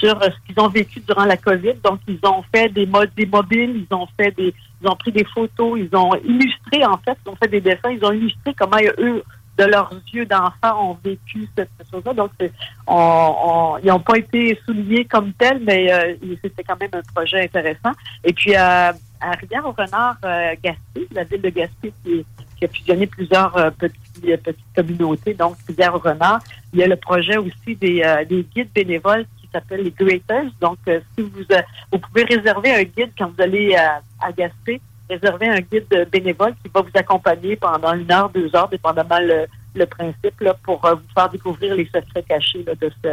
euh, 0.09 0.30
ce 0.30 0.46
qu'ils 0.46 0.62
ont 0.62 0.68
vécu 0.68 1.00
durant 1.00 1.24
la 1.24 1.36
COVID. 1.36 1.74
Donc, 1.82 2.00
ils 2.07 2.18
ont 2.24 2.42
fait 2.55 2.68
des 2.68 2.86
modes, 2.86 3.11
des 3.16 3.26
mobiles, 3.26 3.86
ils 3.90 3.94
ont 3.94 4.07
fait 4.18 4.30
des, 4.32 4.55
ils 4.82 4.88
ont 4.88 4.96
pris 4.96 5.12
des 5.12 5.24
photos, 5.24 5.78
ils 5.78 5.96
ont 5.96 6.14
illustré 6.16 6.84
en 6.84 6.98
fait, 6.98 7.16
ils 7.24 7.30
ont 7.30 7.36
fait 7.36 7.48
des 7.48 7.61
dessins, 7.61 7.90
ils 7.90 8.05
ont 8.05 8.12
illustré 8.12 8.55
comment 8.55 8.78
eux, 8.98 9.22
de 9.57 9.64
leurs 9.64 9.92
yeux 10.12 10.26
d'enfants, 10.26 10.90
ont 10.90 10.98
vécu 11.05 11.48
cette 11.57 11.70
chose-là. 11.90 12.12
Donc, 12.12 12.30
ils 12.40 13.88
n'ont 13.88 14.00
pas 14.00 14.18
été 14.18 14.59
soulignés 14.64 15.05
comme 15.05 15.32
tels, 15.34 15.61
mais 15.64 15.92
euh, 15.92 16.14
c'était 16.42 16.64
quand 16.64 16.78
même 16.80 16.90
un 16.92 17.02
projet 17.14 17.44
intéressant. 17.44 17.92
Et 18.24 18.32
puis, 18.32 18.55
euh, 18.55 18.92
à 19.20 19.30
Rivière-au-Renard, 19.40 20.16
euh, 20.24 20.55
Gaspé, 20.62 21.09
la 21.12 21.24
ville 21.24 21.40
de 21.40 21.50
Gaspé 21.50 21.92
qui, 22.05 22.24
a 22.62 22.68
fusionné 22.68 23.07
plusieurs 23.07 23.55
euh, 23.59 23.70
petites 23.70 24.59
communautés, 24.74 25.34
donc 25.34 25.57
Rivière-au-Renard, 25.68 26.40
il 26.72 26.80
y 26.80 26.82
a 26.82 26.86
le 26.86 26.96
projet 26.96 27.36
aussi 27.36 27.76
des, 27.76 28.02
des 28.28 28.42
guides 28.42 28.70
bénévoles 28.74 29.26
qui 29.38 29.43
s'appellent 29.55 29.84
les 29.84 29.90
Greaters. 29.92 30.50
Donc, 30.61 30.78
euh, 30.88 31.00
si 31.14 31.22
vous, 31.22 31.40
euh, 31.50 31.62
vous 31.92 31.98
pouvez 31.98 32.24
réserver 32.24 32.70
un 32.74 32.82
guide 32.82 33.12
quand 33.16 33.28
vous 33.28 33.42
allez 33.42 33.74
à, 33.76 34.00
à 34.20 34.32
Gaspé, 34.32 34.80
réserver 35.09 35.48
un 35.48 35.61
guide 35.61 35.86
euh, 35.94 36.05
bénévole 36.07 36.55
qui 36.62 36.70
va 36.74 36.80
vous 36.82 36.90
accompagner 36.94 37.57
pendant 37.57 37.94
une 37.94 38.11
heure, 38.11 38.28
deux 38.30 38.55
heures, 38.57 38.68
dépendamment 38.68 39.18
le, 39.20 39.46
le 39.74 39.86
principe, 39.86 40.40
là, 40.40 40.55
pour 40.62 40.84
euh, 40.84 40.94
vous 40.94 41.12
faire 41.14 41.28
découvrir 41.30 41.74
les 41.74 41.86
secrets 41.86 42.22
cachés 42.28 42.62
là, 42.66 42.74
de, 42.74 42.90
ce, 43.02 43.09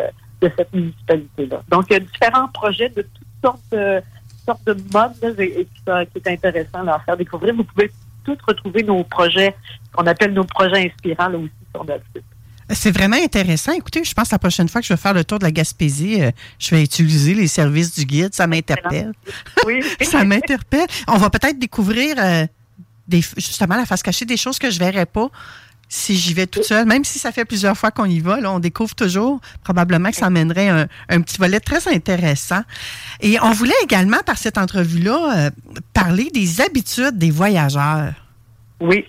de 0.46 0.52
cette 0.58 0.74
municipalité-là. 0.74 1.62
Donc, 1.70 1.86
il 1.90 1.94
y 1.94 1.96
a 1.98 2.00
différents 2.00 2.48
projets 2.50 2.90
de 2.90 3.02
toutes 3.04 3.28
sortes 3.44 3.72
de, 3.72 4.02
sortes 4.46 4.66
de 4.66 4.76
modes 4.94 5.40
et, 5.40 5.62
et 5.62 5.66
qui, 5.66 5.82
sont- 5.88 6.06
qui 6.12 6.18
est 6.20 6.28
intéressant 6.28 6.84
là, 6.84 6.96
à 6.96 7.00
faire 7.00 7.18
découvrir. 7.18 7.54
Vous 7.56 7.64
pouvez 7.64 7.92
tous 8.26 8.38
retrouver 8.48 8.84
nos 8.84 9.04
projets, 9.04 9.56
qu'on 9.94 10.06
appelle 10.08 10.34
nos 10.34 10.44
projets 10.44 10.86
inspirants 10.88 11.30
là, 11.30 11.38
aussi 11.40 11.52
sur 11.74 11.84
notre 11.86 12.04
site. 12.16 12.24
C'est 12.74 12.92
vraiment 12.92 13.18
intéressant. 13.18 13.74
Écoutez, 13.74 14.04
je 14.04 14.14
pense 14.14 14.30
que 14.30 14.36
la 14.36 14.40
prochaine 14.40 14.70
fois 14.70 14.82
que 14.82 14.88
je 14.88 14.94
vais 14.94 15.00
faire 15.00 15.14
le 15.14 15.24
tour 15.24 15.40
de 15.40 15.44
la 15.44 15.52
Gaspésie, 15.52 16.22
euh, 16.22 16.32
je 16.60 16.74
vais 16.74 16.84
utiliser 16.84 17.34
les 17.34 17.48
services 17.48 17.94
du 17.94 18.06
guide. 18.06 18.34
Ça 18.34 18.48
m'interpelle. 18.48 19.14
Oui. 19.66 19.84
ça 20.02 20.24
m'interpelle. 20.24 20.88
On 21.08 21.18
va 21.18 21.30
peut-être 21.30 21.60
découvrir 21.60 22.16
euh, 22.18 22.46
des, 23.08 23.22
justement 23.38 23.76
la 23.76 23.86
face 23.86 24.04
cachée 24.04 24.26
des 24.26 24.38
choses 24.38 24.60
que 24.60 24.70
je 24.70 24.80
verrais 24.80 25.06
pas 25.06 25.30
si 25.90 26.16
j'y 26.16 26.34
vais 26.34 26.48
toute 26.48 26.64
seule. 26.64 26.86
Même 26.86 27.04
si 27.04 27.20
ça 27.20 27.34
fait 27.34 27.44
plusieurs 27.44 27.78
fois 27.78 27.92
qu'on 27.92 28.06
y 28.06 28.22
va, 28.22 28.40
là, 28.40 28.52
on 28.52 28.60
découvre 28.60 28.96
toujours. 28.96 29.42
Probablement 29.64 30.10
que 30.10 30.16
ça 30.16 30.28
amènerait 30.28 30.70
un, 30.70 30.88
un 31.10 31.22
petit 31.22 31.38
volet 31.38 31.60
très 31.60 31.86
intéressant. 31.94 32.62
Et 33.20 33.38
on 33.42 33.52
voulait 33.52 33.74
également, 33.84 34.20
par 34.26 34.38
cette 34.38 34.58
entrevue-là, 34.58 35.48
euh, 35.48 35.50
parler 35.94 36.30
des 36.34 36.62
habitudes 36.62 37.18
des 37.18 37.30
voyageurs. 37.32 38.14
Oui, 38.80 39.06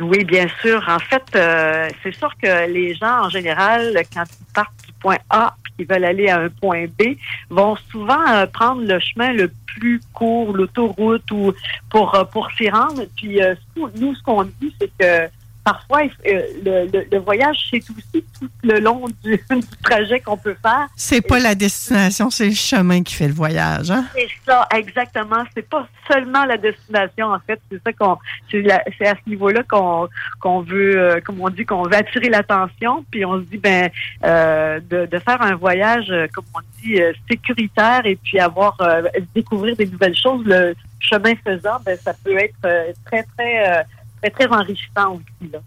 oui, 0.00 0.24
bien 0.24 0.46
sûr. 0.60 0.82
En 0.88 0.98
fait, 0.98 1.24
euh, 1.34 1.88
c'est 2.02 2.14
sûr 2.14 2.32
que 2.40 2.70
les 2.70 2.94
gens, 2.94 3.24
en 3.24 3.28
général, 3.28 3.94
quand 4.14 4.24
ils 4.40 4.52
partent 4.54 4.86
du 4.86 4.92
point 5.00 5.18
A 5.30 5.56
qu'ils 5.76 5.86
veulent 5.86 6.04
aller 6.04 6.28
à 6.28 6.40
un 6.40 6.48
point 6.48 6.86
B, 6.86 7.16
vont 7.50 7.76
souvent 7.90 8.26
euh, 8.28 8.46
prendre 8.46 8.82
le 8.82 8.98
chemin 8.98 9.32
le 9.32 9.50
plus 9.66 10.00
court, 10.12 10.52
l'autoroute, 10.52 11.30
ou 11.30 11.52
pour 11.90 12.14
euh, 12.14 12.24
pour 12.24 12.50
s'y 12.52 12.68
rendre. 12.68 13.04
Puis 13.16 13.42
euh, 13.42 13.54
nous, 13.76 14.14
ce 14.14 14.22
qu'on 14.22 14.44
dit, 14.44 14.74
c'est 14.80 14.90
que 14.98 15.30
parfois, 15.72 16.02
euh, 16.26 16.42
le, 16.64 16.86
le- 16.92 17.06
le 17.10 17.18
voyage, 17.18 17.58
c'est 17.70 17.82
aussi 17.90 18.24
tout 18.40 18.48
le 18.62 18.78
long 18.80 19.06
du, 19.22 19.36
du 19.50 19.76
trajet 19.82 20.20
qu'on 20.20 20.36
peut 20.36 20.56
faire. 20.62 20.86
C'est 20.96 21.20
pas 21.20 21.38
la 21.38 21.54
destination, 21.54 22.30
c'est 22.30 22.46
le 22.46 22.54
chemin 22.54 23.02
qui 23.02 23.14
fait 23.14 23.28
le 23.28 23.34
voyage. 23.34 23.90
Hein? 23.90 24.04
C'est 24.14 24.28
ça, 24.46 24.66
exactement. 24.74 25.42
C'est 25.54 25.68
pas 25.68 25.86
seulement 26.10 26.44
la 26.46 26.56
destination, 26.56 27.26
en 27.32 27.38
fait. 27.46 27.60
C'est 27.70 27.82
ça 27.84 27.92
qu'on, 27.92 28.16
c'est, 28.50 28.70
à 28.72 29.14
ce 29.22 29.28
niveau-là 29.28 29.62
qu'on, 29.68 30.08
qu'on 30.40 30.60
veut, 30.62 30.98
euh, 30.98 31.20
comme 31.24 31.40
on 31.40 31.50
dit, 31.50 31.66
qu'on 31.66 31.82
veut 31.82 31.94
attirer 31.96 32.28
l'attention. 32.30 33.04
Puis 33.10 33.24
on 33.26 33.38
se 33.40 33.44
dit, 33.44 33.58
ben, 33.58 33.90
euh, 34.24 34.80
de, 34.88 35.04
de 35.06 35.18
faire 35.18 35.42
un 35.42 35.54
voyage, 35.56 36.12
comme 36.34 36.44
on 36.54 36.60
dit, 36.82 36.98
sécuritaire 37.30 38.02
et 38.06 38.16
puis 38.16 38.38
avoir, 38.40 38.76
découvrir 39.34 39.76
des 39.76 39.86
nouvelles 39.86 40.16
choses. 40.16 40.44
Le 40.46 40.74
chemin 41.00 41.34
faisant, 41.44 41.78
ben, 41.84 41.98
ça 42.02 42.12
peut 42.24 42.36
être 42.38 42.58
très, 43.06 43.22
très, 43.36 43.84
très, 44.22 44.30
très 44.30 44.46
enrichissant 44.48 45.14
aussi, 45.14 45.50
là. 45.52 45.60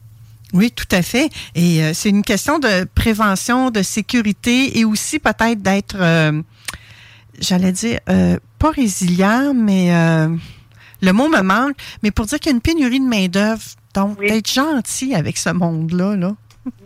Oui, 0.53 0.71
tout 0.71 0.87
à 0.91 1.01
fait. 1.01 1.29
Et 1.55 1.83
euh, 1.83 1.91
c'est 1.93 2.09
une 2.09 2.23
question 2.23 2.59
de 2.59 2.85
prévention, 2.95 3.71
de 3.71 3.81
sécurité 3.81 4.77
et 4.79 4.85
aussi 4.85 5.19
peut-être 5.19 5.61
d'être, 5.61 5.95
euh, 5.99 6.41
j'allais 7.39 7.71
dire, 7.71 7.99
euh, 8.09 8.37
pas 8.59 8.71
résilient, 8.71 9.53
mais 9.53 9.91
le 11.01 11.13
mot 11.13 11.29
me 11.29 11.41
manque, 11.41 11.75
mais 12.03 12.11
pour 12.11 12.25
dire 12.25 12.39
qu'il 12.39 12.51
y 12.51 12.53
a 12.53 12.55
une 12.55 12.61
pénurie 12.61 12.99
de 12.99 13.05
main-d'œuvre. 13.05 13.63
Donc, 13.93 14.19
d'être 14.19 14.49
gentil 14.49 15.15
avec 15.15 15.37
ce 15.37 15.49
monde-là, 15.49 16.15
là. 16.15 16.33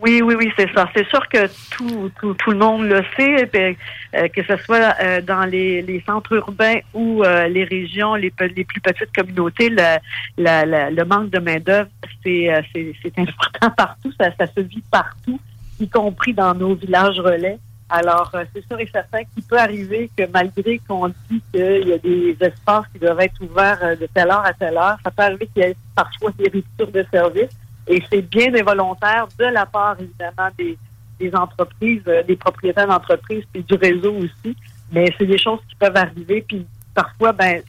Oui, 0.00 0.22
oui, 0.22 0.34
oui, 0.38 0.50
c'est 0.56 0.72
ça. 0.74 0.88
C'est 0.96 1.06
sûr 1.08 1.28
que 1.28 1.46
tout, 1.70 2.10
tout, 2.18 2.32
tout 2.34 2.50
le 2.50 2.56
monde 2.56 2.84
le 2.86 3.02
sait, 3.16 3.46
puis, 3.46 3.76
euh, 4.14 4.26
que 4.28 4.42
ce 4.42 4.56
soit 4.64 4.94
euh, 5.02 5.20
dans 5.20 5.44
les, 5.44 5.82
les 5.82 6.02
centres 6.06 6.32
urbains 6.32 6.78
ou 6.94 7.22
euh, 7.22 7.46
les 7.48 7.64
régions, 7.64 8.14
les, 8.14 8.32
les 8.54 8.64
plus 8.64 8.80
petites 8.80 9.14
communautés, 9.14 9.68
le, 9.68 9.98
la- 10.38 10.64
la- 10.64 10.90
le 10.90 11.04
manque 11.04 11.28
de 11.30 11.38
main-d'œuvre, 11.40 11.90
c'est, 12.22 12.54
euh, 12.54 12.62
c'est 12.74 13.18
important 13.18 13.70
partout, 13.76 14.10
ça, 14.18 14.30
ça 14.38 14.46
se 14.46 14.60
vit 14.60 14.82
partout, 14.90 15.38
y 15.78 15.88
compris 15.88 16.32
dans 16.32 16.54
nos 16.54 16.74
villages 16.74 17.20
relais. 17.20 17.58
Alors, 17.90 18.30
euh, 18.34 18.44
c'est 18.54 18.66
sûr 18.66 18.80
et 18.80 18.88
certain 18.90 19.22
qu'il 19.24 19.42
peut 19.44 19.58
arriver 19.58 20.10
que 20.16 20.24
malgré 20.32 20.80
qu'on 20.88 21.08
dit 21.30 21.42
qu'il 21.52 21.86
y 21.86 21.92
a 21.92 21.98
des 21.98 22.36
espaces 22.40 22.86
qui 22.92 22.98
doivent 22.98 23.20
être 23.20 23.40
ouverts 23.42 23.78
euh, 23.82 23.94
de 23.94 24.06
telle 24.12 24.28
heure 24.28 24.44
à 24.44 24.52
telle 24.54 24.76
heure, 24.76 24.96
ça 25.04 25.10
peut 25.10 25.22
arriver 25.22 25.46
qu'il 25.54 25.62
y 25.62 25.66
ait 25.66 25.76
parfois 25.94 26.30
des 26.38 26.48
ruptures 26.48 26.90
de 26.90 27.04
service. 27.12 27.50
Et 27.88 28.02
c'est 28.10 28.22
bien 28.22 28.50
des 28.50 28.62
volontaires 28.62 29.26
de 29.38 29.44
la 29.44 29.66
part, 29.66 29.96
évidemment, 30.00 30.50
des, 30.58 31.34
entreprises, 31.34 32.02
euh, 32.08 32.22
des 32.22 32.36
propriétaires 32.36 32.88
d'entreprises, 32.88 33.44
puis 33.52 33.62
du 33.62 33.74
réseau 33.74 34.14
aussi. 34.14 34.56
Mais 34.92 35.06
c'est 35.18 35.26
des 35.26 35.38
choses 35.38 35.60
qui 35.68 35.76
peuvent 35.76 35.96
arriver. 35.96 36.44
Puis 36.46 36.66
parfois, 36.94 37.32
ben, 37.32 37.62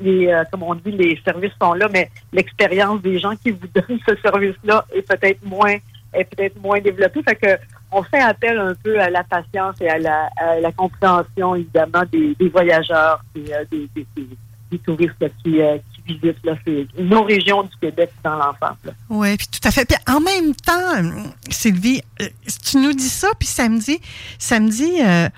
les, 0.00 0.28
euh, 0.28 0.44
comme 0.50 0.62
on 0.62 0.74
dit, 0.74 0.90
les 0.90 1.20
services 1.24 1.52
sont 1.60 1.74
là, 1.74 1.88
mais 1.92 2.10
l'expérience 2.32 3.00
des 3.02 3.18
gens 3.18 3.34
qui 3.36 3.50
vous 3.50 3.66
donnent 3.74 4.00
ce 4.06 4.16
service-là 4.16 4.84
est 4.94 5.02
peut-être 5.02 5.44
moins 5.44 5.76
peut-être 6.22 6.60
moins 6.60 6.80
développée. 6.80 7.22
Fait 7.22 7.34
que 7.34 7.58
on 7.90 8.02
fait 8.02 8.20
appel 8.20 8.58
un 8.58 8.74
peu 8.74 9.00
à 9.00 9.10
la 9.10 9.24
patience 9.24 9.80
et 9.80 9.88
à 9.88 9.98
la, 9.98 10.28
à 10.36 10.60
la 10.60 10.72
compréhension, 10.72 11.54
évidemment, 11.54 12.02
des, 12.10 12.36
voyageurs 12.48 13.24
et 13.36 13.54
euh, 13.54 13.64
des, 13.70 13.88
des, 13.94 14.06
des- 14.16 14.78
touristes 14.84 15.24
qui, 15.44 15.62
euh, 16.08 16.12
qui 16.12 16.18
visitent 16.18 16.44
là, 16.44 16.54
ces- 16.64 16.86
nos 16.98 17.24
régions 17.24 17.62
du 17.64 17.76
Québec 17.80 18.12
dans 18.22 18.36
l'enfance. 18.36 18.76
là. 18.84 18.92
Oui, 19.08 19.36
puis 19.36 19.46
tout 19.48 19.66
à 19.66 19.70
fait. 19.70 19.84
Puis 19.84 19.96
en 20.06 20.20
même 20.20 20.54
temps, 20.54 21.30
Sylvie, 21.50 22.02
euh, 22.20 22.28
tu 22.64 22.76
nous 22.78 22.92
dis 22.92 23.08
ça, 23.08 23.28
puis 23.38 23.48
samedi, 23.48 24.00
samedi, 24.38 24.90
euh, 25.00 25.28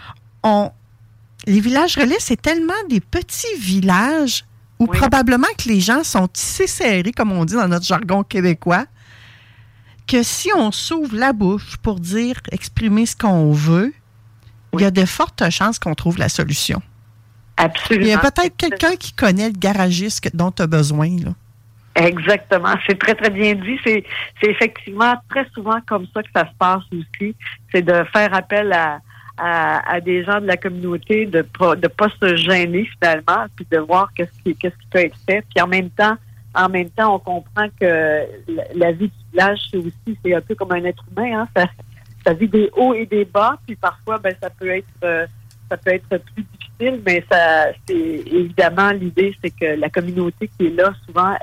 on, 0.42 0.70
les 1.46 1.60
villages 1.60 1.96
relais, 1.96 2.16
c'est 2.18 2.40
tellement 2.40 2.72
des 2.88 3.00
petits 3.00 3.56
villages 3.58 4.44
où 4.78 4.86
probablement 4.98 5.46
que 5.56 5.68
les 5.68 5.80
gens 5.80 6.04
sont 6.04 6.28
tissés 6.28 6.66
serrés, 6.66 7.12
comme 7.12 7.32
on 7.32 7.44
dit 7.44 7.54
dans 7.54 7.68
notre 7.68 7.86
jargon 7.86 8.22
québécois, 8.22 8.84
que 10.06 10.22
si 10.22 10.50
on 10.54 10.70
s'ouvre 10.70 11.16
la 11.16 11.32
bouche 11.32 11.76
pour 11.78 11.98
dire, 11.98 12.40
exprimer 12.52 13.06
ce 13.06 13.16
qu'on 13.16 13.52
veut, 13.52 13.92
il 14.74 14.80
y 14.80 14.84
a 14.84 14.90
de 14.90 15.04
fortes 15.06 15.48
chances 15.50 15.78
qu'on 15.78 15.94
trouve 15.94 16.18
la 16.18 16.28
solution. 16.28 16.82
Absolument. 17.56 18.06
Il 18.06 18.10
y 18.10 18.14
a 18.14 18.18
peut-être 18.18 18.56
quelqu'un 18.56 18.96
qui 18.96 19.12
connaît 19.12 19.48
le 19.48 19.58
garagiste 19.58 20.34
dont 20.34 20.50
tu 20.50 20.62
as 20.62 20.66
besoin. 20.66 21.08
Là. 21.08 21.32
Exactement. 21.96 22.74
C'est 22.86 22.98
très, 22.98 23.14
très 23.14 23.30
bien 23.30 23.54
dit. 23.54 23.78
C'est, 23.82 24.04
c'est 24.40 24.50
effectivement 24.50 25.14
très 25.30 25.46
souvent 25.54 25.80
comme 25.86 26.06
ça 26.12 26.22
que 26.22 26.28
ça 26.34 26.46
se 26.46 26.54
passe 26.58 26.82
aussi. 26.92 27.34
C'est 27.72 27.82
de 27.82 28.04
faire 28.12 28.34
appel 28.34 28.72
à, 28.72 29.00
à, 29.38 29.94
à 29.94 30.00
des 30.00 30.22
gens 30.24 30.40
de 30.40 30.46
la 30.46 30.58
communauté 30.58 31.24
de 31.26 31.42
pas 31.42 31.74
de 31.74 31.88
pas 31.88 32.08
se 32.20 32.36
gêner 32.36 32.88
finalement, 32.98 33.46
puis 33.54 33.66
de 33.70 33.78
voir 33.78 34.10
qu'est-ce 34.14 34.42
qui 34.42 34.54
qu'est-ce 34.56 34.76
qui 34.76 34.86
peut 34.90 34.98
être 34.98 35.16
fait. 35.26 35.42
Puis 35.54 35.62
en 35.62 35.68
même 35.68 35.88
temps, 35.90 36.16
en 36.54 36.68
même 36.68 36.90
temps, 36.90 37.14
on 37.14 37.18
comprend 37.18 37.68
que 37.80 38.20
la, 38.48 38.64
la 38.74 38.92
vie 38.92 39.08
du 39.08 39.30
village, 39.32 39.60
c'est 39.70 39.78
aussi 39.78 40.18
c'est 40.22 40.34
un 40.34 40.40
peu 40.42 40.54
comme 40.54 40.72
un 40.72 40.84
être 40.84 41.02
humain. 41.10 41.40
Hein? 41.40 41.48
Ça, 41.56 41.66
ça 42.26 42.32
vit 42.34 42.48
des 42.48 42.70
hauts 42.76 42.92
et 42.92 43.06
des 43.06 43.24
bas, 43.24 43.58
puis 43.66 43.76
parfois, 43.76 44.18
ben 44.18 44.34
ça 44.42 44.50
peut 44.50 44.68
être 44.68 44.86
euh, 45.04 45.26
ça 45.70 45.76
peut 45.76 45.92
être 45.92 46.08
plus 46.34 46.44
mais 46.80 47.24
ça 47.30 47.66
c'est 47.86 48.22
évidemment 48.26 48.90
l'idée, 48.90 49.34
c'est 49.42 49.50
que 49.50 49.78
la 49.78 49.88
communauté 49.88 50.50
qui 50.58 50.66
est 50.66 50.70
là 50.70 50.92
souvent. 51.06 51.34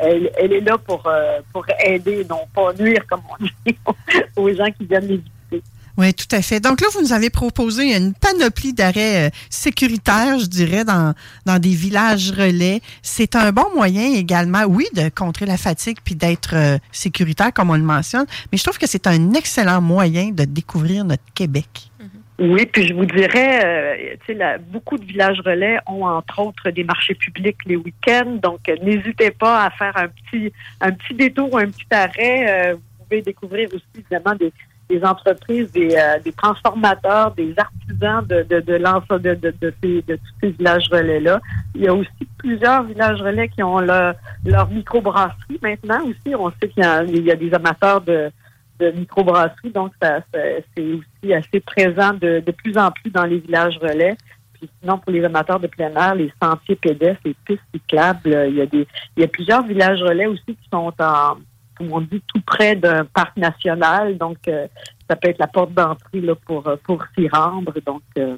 Elle 0.00 0.52
est 0.52 0.60
là 0.60 0.78
pour, 0.78 1.02
euh, 1.08 1.40
pour 1.52 1.66
aider, 1.84 2.24
non 2.30 2.46
pas 2.54 2.72
nuire, 2.78 3.04
comme 3.10 3.22
on 3.28 3.44
dit, 3.44 3.76
aux 4.36 4.48
gens 4.54 4.70
qui 4.70 4.86
viennent 4.86 5.08
les 5.08 5.16
visiter. 5.16 5.62
Oui, 5.98 6.14
tout 6.14 6.28
à 6.30 6.40
fait. 6.42 6.60
Donc 6.60 6.80
là, 6.80 6.86
vous 6.94 7.02
nous 7.02 7.12
avez 7.12 7.28
proposé 7.28 7.96
une 7.96 8.14
panoplie 8.14 8.72
d'arrêts 8.72 9.26
euh, 9.26 9.30
sécuritaires, 9.50 10.38
je 10.38 10.46
dirais, 10.46 10.84
dans, 10.84 11.12
dans 11.44 11.58
des 11.58 11.74
villages 11.74 12.30
relais. 12.30 12.80
C'est 13.02 13.34
un 13.34 13.50
bon 13.50 13.66
moyen 13.74 14.14
également, 14.14 14.62
oui, 14.62 14.86
de 14.94 15.08
contrer 15.08 15.44
la 15.44 15.56
fatigue 15.56 15.98
puis 16.04 16.14
d'être 16.14 16.54
euh, 16.54 16.78
sécuritaire, 16.92 17.52
comme 17.52 17.70
on 17.70 17.76
le 17.76 17.82
mentionne, 17.82 18.26
mais 18.52 18.58
je 18.58 18.62
trouve 18.62 18.78
que 18.78 18.86
c'est 18.86 19.08
un 19.08 19.32
excellent 19.32 19.80
moyen 19.80 20.30
de 20.30 20.44
découvrir 20.44 21.04
notre 21.04 21.24
Québec. 21.34 21.90
Oui, 22.38 22.66
puis 22.66 22.86
je 22.86 22.94
vous 22.94 23.04
dirais, 23.04 23.60
euh, 23.64 24.14
tu 24.20 24.26
sais, 24.26 24.34
la- 24.34 24.58
beaucoup 24.58 24.96
de 24.96 25.04
villages 25.04 25.40
relais 25.44 25.78
ont 25.88 26.04
entre 26.04 26.38
autres 26.40 26.70
des 26.70 26.84
marchés 26.84 27.14
publics 27.14 27.56
les 27.66 27.74
week-ends, 27.74 28.38
donc 28.40 28.60
euh, 28.68 28.76
n'hésitez 28.80 29.32
pas 29.32 29.64
à 29.64 29.70
faire 29.70 29.96
un 29.96 30.06
petit 30.06 30.52
un 30.80 30.92
petit 30.92 31.14
détour, 31.14 31.58
un 31.58 31.66
petit 31.66 31.86
arrêt. 31.90 32.70
Euh, 32.70 32.74
vous 32.74 33.04
pouvez 33.08 33.22
découvrir 33.22 33.68
aussi 33.74 33.82
évidemment 33.96 34.36
des, 34.36 34.52
des 34.88 35.02
entreprises, 35.04 35.72
des, 35.72 35.96
euh, 35.96 36.20
des 36.24 36.30
transformateurs, 36.30 37.32
des 37.32 37.52
artisans 37.56 38.24
de 38.24 38.44
de 38.44 38.60
de, 38.60 38.74
l'ense- 38.74 39.08
de, 39.08 39.34
de, 39.34 39.52
de 39.60 39.74
ces- 39.82 40.02
de 40.02 40.14
tous 40.14 40.34
ces 40.40 40.50
villages 40.50 40.88
relais 40.92 41.18
là. 41.18 41.40
Il 41.74 41.80
y 41.82 41.88
a 41.88 41.94
aussi 41.94 42.24
plusieurs 42.38 42.84
villages 42.84 43.20
relais 43.20 43.48
qui 43.48 43.64
ont 43.64 43.80
leur, 43.80 44.14
leur 44.46 44.70
microbrasserie 44.70 45.58
maintenant 45.60 46.02
aussi. 46.04 46.36
On 46.36 46.50
sait 46.52 46.68
qu'il 46.68 46.84
y 46.84 46.86
a, 46.86 47.02
il 47.02 47.24
y 47.24 47.32
a 47.32 47.36
des 47.36 47.52
amateurs 47.52 48.00
de 48.00 48.30
de 48.78 48.90
microbrasserie, 48.90 49.70
donc 49.70 49.92
ça, 50.00 50.20
ça- 50.32 50.60
c'est 50.76 50.92
aussi 50.92 51.34
assez 51.34 51.60
présent 51.60 52.12
de, 52.14 52.40
de 52.40 52.52
plus 52.52 52.76
en 52.78 52.90
plus 52.90 53.10
dans 53.10 53.24
les 53.24 53.38
villages 53.38 53.78
relais. 53.78 54.16
Puis 54.54 54.68
sinon, 54.80 54.98
pour 54.98 55.12
les 55.12 55.24
amateurs 55.24 55.60
de 55.60 55.68
plein 55.68 55.94
air, 55.94 56.14
les 56.16 56.32
sentiers 56.42 56.76
pédestres, 56.76 57.22
les 57.24 57.34
pistes 57.44 57.62
cyclables, 57.72 58.32
euh, 58.32 58.48
il 58.48 58.56
y 58.56 58.60
a 58.60 58.66
des 58.66 58.86
il 59.16 59.20
y 59.20 59.24
a 59.24 59.28
plusieurs 59.28 59.64
villages 59.64 60.02
relais 60.02 60.26
aussi 60.26 60.44
qui 60.46 60.68
sont 60.72 60.92
en 60.98 61.36
comme 61.78 61.92
on 61.92 62.00
dit, 62.00 62.20
tout 62.26 62.40
près 62.44 62.74
d'un 62.74 63.04
parc 63.04 63.36
national. 63.36 64.18
Donc, 64.18 64.38
euh, 64.48 64.66
ça 65.08 65.14
peut 65.14 65.28
être 65.28 65.38
la 65.38 65.46
porte 65.46 65.72
d'entrée 65.72 66.20
là, 66.20 66.34
pour, 66.34 66.66
euh, 66.66 66.74
pour 66.82 67.02
s'y 67.16 67.28
rendre. 67.28 67.72
Donc, 67.86 68.02
euh, 68.18 68.36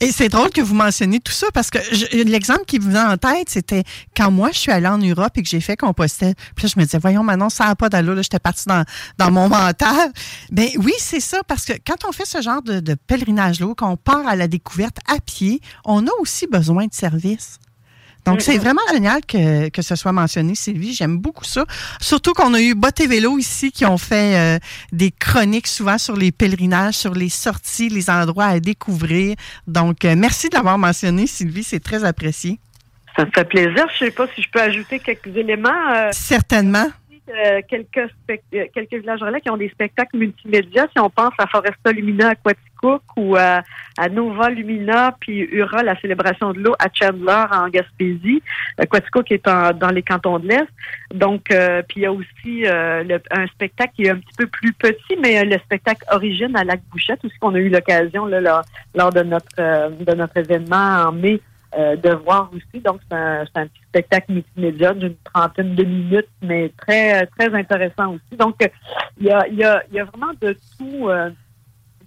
Et 0.00 0.12
c'est 0.12 0.28
drôle 0.28 0.50
que 0.50 0.60
vous 0.60 0.74
mentionniez 0.74 1.20
tout 1.20 1.32
ça 1.32 1.46
parce 1.54 1.70
que 1.70 1.78
l'exemple 2.24 2.64
qui 2.66 2.78
me 2.78 2.90
vient 2.90 3.12
en 3.12 3.16
tête, 3.16 3.48
c'était 3.48 3.82
quand 4.14 4.30
moi 4.30 4.50
je 4.52 4.58
suis 4.58 4.72
allée 4.72 4.86
en 4.86 4.98
Europe 4.98 5.32
et 5.36 5.42
que 5.42 5.48
j'ai 5.48 5.60
fait 5.60 5.76
Compostelle. 5.76 6.34
Puis 6.54 6.66
là, 6.66 6.72
je 6.74 6.80
me 6.80 6.84
disais, 6.84 6.98
voyons, 6.98 7.22
maintenant, 7.22 7.48
ça 7.48 7.66
n'a 7.66 7.76
pas 7.76 7.88
d'allure. 7.88 8.14
Là, 8.14 8.22
j'étais 8.22 8.38
partie 8.38 8.66
dans, 8.66 8.84
dans 9.16 9.30
mon 9.30 9.48
mental. 9.48 10.12
Ben 10.50 10.68
oui, 10.78 10.92
c'est 10.98 11.20
ça 11.20 11.38
parce 11.46 11.64
que 11.64 11.72
quand 11.86 12.04
on 12.06 12.12
fait 12.12 12.26
ce 12.26 12.42
genre 12.42 12.62
de, 12.62 12.80
de 12.80 12.94
pèlerinage-là, 12.94 13.74
qu'on 13.74 13.96
part 13.96 14.26
à 14.26 14.36
la 14.36 14.48
découverte 14.48 14.98
à 15.06 15.18
pied, 15.20 15.60
on 15.84 16.06
a 16.06 16.10
aussi 16.20 16.46
besoin 16.46 16.86
de 16.86 16.94
services. 16.94 17.58
Donc, 18.26 18.42
c'est 18.42 18.58
vraiment 18.58 18.80
génial 18.92 19.20
que, 19.24 19.68
que 19.68 19.82
ce 19.82 19.94
soit 19.94 20.12
mentionné, 20.12 20.54
Sylvie. 20.54 20.92
J'aime 20.94 21.18
beaucoup 21.18 21.44
ça. 21.44 21.64
Surtout 22.00 22.32
qu'on 22.32 22.54
a 22.54 22.60
eu 22.60 22.74
Bot 22.74 22.88
et 23.00 23.06
Vélo 23.06 23.38
ici 23.38 23.70
qui 23.72 23.86
ont 23.86 23.98
fait 23.98 24.36
euh, 24.36 24.58
des 24.92 25.10
chroniques 25.12 25.66
souvent 25.68 25.96
sur 25.98 26.16
les 26.16 26.32
pèlerinages, 26.32 26.94
sur 26.94 27.14
les 27.14 27.28
sorties, 27.28 27.88
les 27.88 28.10
endroits 28.10 28.46
à 28.46 28.60
découvrir. 28.60 29.36
Donc, 29.66 30.04
euh, 30.04 30.14
merci 30.16 30.48
de 30.48 30.56
l'avoir 30.56 30.76
mentionné, 30.78 31.26
Sylvie. 31.26 31.62
C'est 31.64 31.80
très 31.80 32.04
apprécié. 32.04 32.58
ça 33.16 33.24
me 33.24 33.30
fait 33.34 33.44
plaisir. 33.44 33.86
Je 33.98 34.06
sais 34.06 34.10
pas 34.10 34.26
si 34.34 34.42
je 34.42 34.48
peux 34.50 34.60
ajouter 34.60 34.98
quelques 34.98 35.34
éléments. 35.36 35.70
euh, 35.94 36.08
Certainement. 36.12 36.86
Euh, 37.28 37.60
quelques, 37.68 38.08
euh, 38.30 38.64
quelques 38.74 38.94
villages 38.94 39.22
relais 39.22 39.40
qui 39.40 39.50
ont 39.50 39.56
des 39.56 39.68
spectacles 39.70 40.16
multimédia. 40.16 40.86
Si 40.92 41.00
on 41.00 41.10
pense 41.10 41.32
à 41.38 41.46
Foresta 41.46 41.92
Lumina 41.92 42.30
Aquaticook 42.30 43.02
ou 43.16 43.36
à, 43.36 43.62
à 43.98 44.08
Nova 44.08 44.50
Lumina, 44.50 45.16
puis 45.20 45.40
Ura, 45.40 45.82
la 45.82 45.98
célébration 46.00 46.52
de 46.52 46.60
l'eau 46.60 46.74
à 46.78 46.86
Chandler 46.92 47.44
en 47.52 47.68
Gaspésie. 47.68 48.42
Aquaticook 48.78 49.30
est 49.32 49.46
en- 49.48 49.72
dans 49.72 49.90
les 49.90 50.02
cantons 50.02 50.38
de 50.38 50.48
l'Est. 50.48 50.68
Donc, 51.12 51.50
euh, 51.50 51.82
puis 51.88 52.00
il 52.00 52.02
y 52.02 52.06
a 52.06 52.12
aussi 52.12 52.66
euh, 52.66 53.02
le- 53.02 53.22
un 53.30 53.46
spectacle 53.48 53.92
qui 53.96 54.02
est 54.04 54.10
un 54.10 54.16
petit 54.18 54.36
peu 54.38 54.46
plus 54.46 54.72
petit, 54.72 55.16
mais 55.20 55.38
euh, 55.40 55.44
le 55.44 55.58
spectacle 55.58 56.04
Origine 56.12 56.54
à 56.56 56.64
Lac-Bouchette, 56.64 57.24
aussi 57.24 57.36
qu'on 57.38 57.54
a 57.54 57.58
eu 57.58 57.68
l'occasion 57.70 58.26
lors, 58.26 59.12
de 59.12 59.22
notre 59.22 59.46
euh, 59.58 59.88
de 59.90 60.14
notre 60.14 60.36
événement 60.36 61.06
en 61.08 61.12
mai 61.12 61.40
euh, 61.76 61.96
de 61.96 62.10
voir 62.10 62.50
aussi. 62.54 62.82
Donc, 62.82 63.00
c'est 63.10 63.16
un, 63.16 63.44
petit 63.66 63.82
spectacle 63.88 64.32
multimédia 64.32 64.94
d'une 64.94 65.16
trentaine 65.24 65.74
de 65.74 65.84
minutes, 65.84 66.28
mais 66.42 66.72
très 66.76 67.26
très 67.26 67.54
intéressant 67.54 68.14
aussi. 68.14 68.36
Donc, 68.38 68.62
euh, 68.62 68.68
il 69.18 69.26
y 69.26 69.30
a, 69.30 69.46
y 69.48 69.64
a, 69.64 69.82
y 69.92 70.00
a 70.00 70.04
vraiment 70.04 70.32
de 70.40 70.56
tout. 70.78 71.08
euh, 71.08 71.30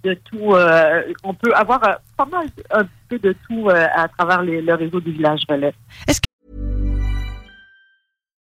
de 0.02 0.14
tout, 0.14 0.54
euh, 0.54 1.02
on 1.24 1.34
peut 1.34 1.52
avoir 1.54 1.86
euh, 1.86 1.94
pas 2.16 2.24
mal 2.24 2.46
un 2.70 2.84
peu 3.08 3.18
de 3.18 3.34
tout 3.46 3.68
euh, 3.68 3.86
à 3.94 4.08
travers 4.08 4.42
le 4.42 4.74
réseau 4.74 5.00
du 5.00 5.12
village 5.12 5.42
relais. 5.48 5.74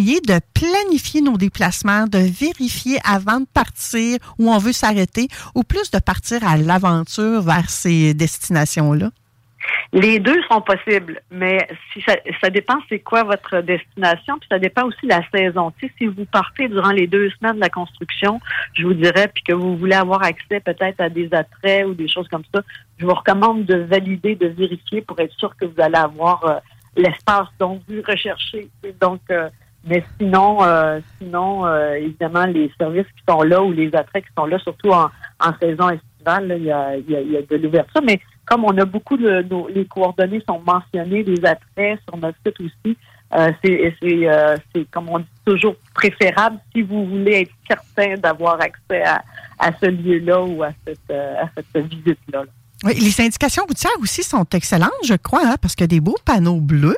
de 0.00 0.40
planifier 0.54 1.20
nos 1.20 1.36
déplacements, 1.36 2.06
de 2.06 2.18
vérifier 2.18 2.98
avant 3.04 3.40
de 3.40 3.46
partir 3.46 4.18
où 4.38 4.50
on 4.50 4.58
veut 4.58 4.72
s'arrêter, 4.72 5.28
ou 5.54 5.64
plus 5.64 5.90
de 5.90 5.98
partir 5.98 6.46
à 6.46 6.56
l'aventure 6.56 7.42
vers 7.42 7.68
ces 7.68 8.14
destinations-là? 8.14 9.10
Les 9.92 10.18
deux 10.18 10.42
sont 10.50 10.62
possibles, 10.62 11.20
mais 11.30 11.68
si 11.92 12.00
ça, 12.02 12.16
ça 12.40 12.48
dépend 12.48 12.78
c'est 12.88 13.00
quoi 13.00 13.22
votre 13.22 13.60
destination, 13.60 14.38
puis 14.38 14.48
ça 14.50 14.58
dépend 14.58 14.86
aussi 14.86 15.02
de 15.02 15.10
la 15.10 15.22
saison. 15.30 15.72
Si 15.98 16.06
vous 16.06 16.24
partez 16.24 16.68
durant 16.68 16.90
les 16.90 17.06
deux 17.06 17.30
semaines 17.30 17.56
de 17.56 17.60
la 17.60 17.68
construction, 17.68 18.40
je 18.72 18.84
vous 18.84 18.94
dirais, 18.94 19.30
puis 19.32 19.44
que 19.44 19.52
vous 19.52 19.76
voulez 19.76 19.94
avoir 19.94 20.24
accès 20.24 20.60
peut-être 20.60 21.00
à 21.00 21.10
des 21.10 21.28
attraits 21.32 21.86
ou 21.86 21.94
des 21.94 22.08
choses 22.08 22.26
comme 22.28 22.44
ça, 22.54 22.62
je 22.96 23.04
vous 23.04 23.14
recommande 23.14 23.66
de 23.66 23.76
valider, 23.76 24.34
de 24.34 24.48
vérifier 24.48 25.02
pour 25.02 25.20
être 25.20 25.34
sûr 25.34 25.54
que 25.56 25.66
vous 25.66 25.80
allez 25.80 25.98
avoir 25.98 26.44
euh, 26.44 26.58
l'espace 26.96 27.48
dont 27.58 27.80
vous 27.86 28.02
recherchez. 28.06 28.68
Donc, 29.00 29.20
euh, 29.30 29.48
mais 29.84 30.04
sinon, 30.18 30.62
euh, 30.62 31.00
sinon, 31.18 31.66
euh, 31.66 31.94
évidemment, 31.94 32.44
les 32.46 32.70
services 32.78 33.06
qui 33.06 33.22
sont 33.28 33.42
là 33.42 33.62
ou 33.62 33.72
les 33.72 33.94
attraits 33.94 34.24
qui 34.24 34.30
sont 34.36 34.46
là, 34.46 34.58
surtout 34.58 34.90
en, 34.90 35.10
en 35.40 35.52
saison 35.60 35.90
estivale, 35.90 36.54
il, 36.56 36.64
y 36.64 36.70
a, 36.70 36.96
il, 36.96 37.10
y 37.10 37.16
a, 37.16 37.20
il 37.20 37.32
y 37.32 37.36
a 37.36 37.42
de 37.42 37.56
l'ouverture. 37.56 38.02
Mais 38.02 38.20
comme 38.44 38.64
on 38.64 38.76
a 38.78 38.84
beaucoup 38.84 39.16
de 39.16 39.42
nos, 39.42 39.68
les 39.68 39.84
coordonnées 39.86 40.42
sont 40.48 40.60
mentionnées, 40.60 41.22
les 41.24 41.44
attraits 41.44 41.98
sur 42.08 42.16
notre 42.16 42.38
site 42.46 42.60
aussi, 42.60 42.96
euh, 43.34 43.50
c'est, 43.64 43.94
c'est, 44.00 44.28
c'est, 44.74 44.90
comme 44.90 45.08
on 45.08 45.18
dit, 45.18 45.26
toujours 45.44 45.74
préférable 45.94 46.58
si 46.72 46.82
vous 46.82 47.06
voulez 47.06 47.42
être 47.42 47.52
certain 47.66 48.14
d'avoir 48.16 48.60
accès 48.60 49.02
à, 49.02 49.22
à 49.58 49.72
ce 49.80 49.86
lieu-là 49.86 50.42
ou 50.42 50.62
à 50.62 50.70
cette, 50.86 51.10
à 51.10 51.48
cette 51.56 51.86
visite-là. 51.86 52.44
Oui, 52.84 52.94
les 52.94 53.20
indications 53.24 53.64
routières 53.64 53.92
aussi 54.00 54.22
sont 54.22 54.44
excellentes, 54.52 54.90
je 55.04 55.14
crois, 55.14 55.42
hein, 55.44 55.54
parce 55.62 55.74
qu'il 55.74 55.84
y 55.84 55.90
a 55.90 55.94
des 55.98 56.00
beaux 56.00 56.18
panneaux 56.24 56.60
bleus. 56.60 56.96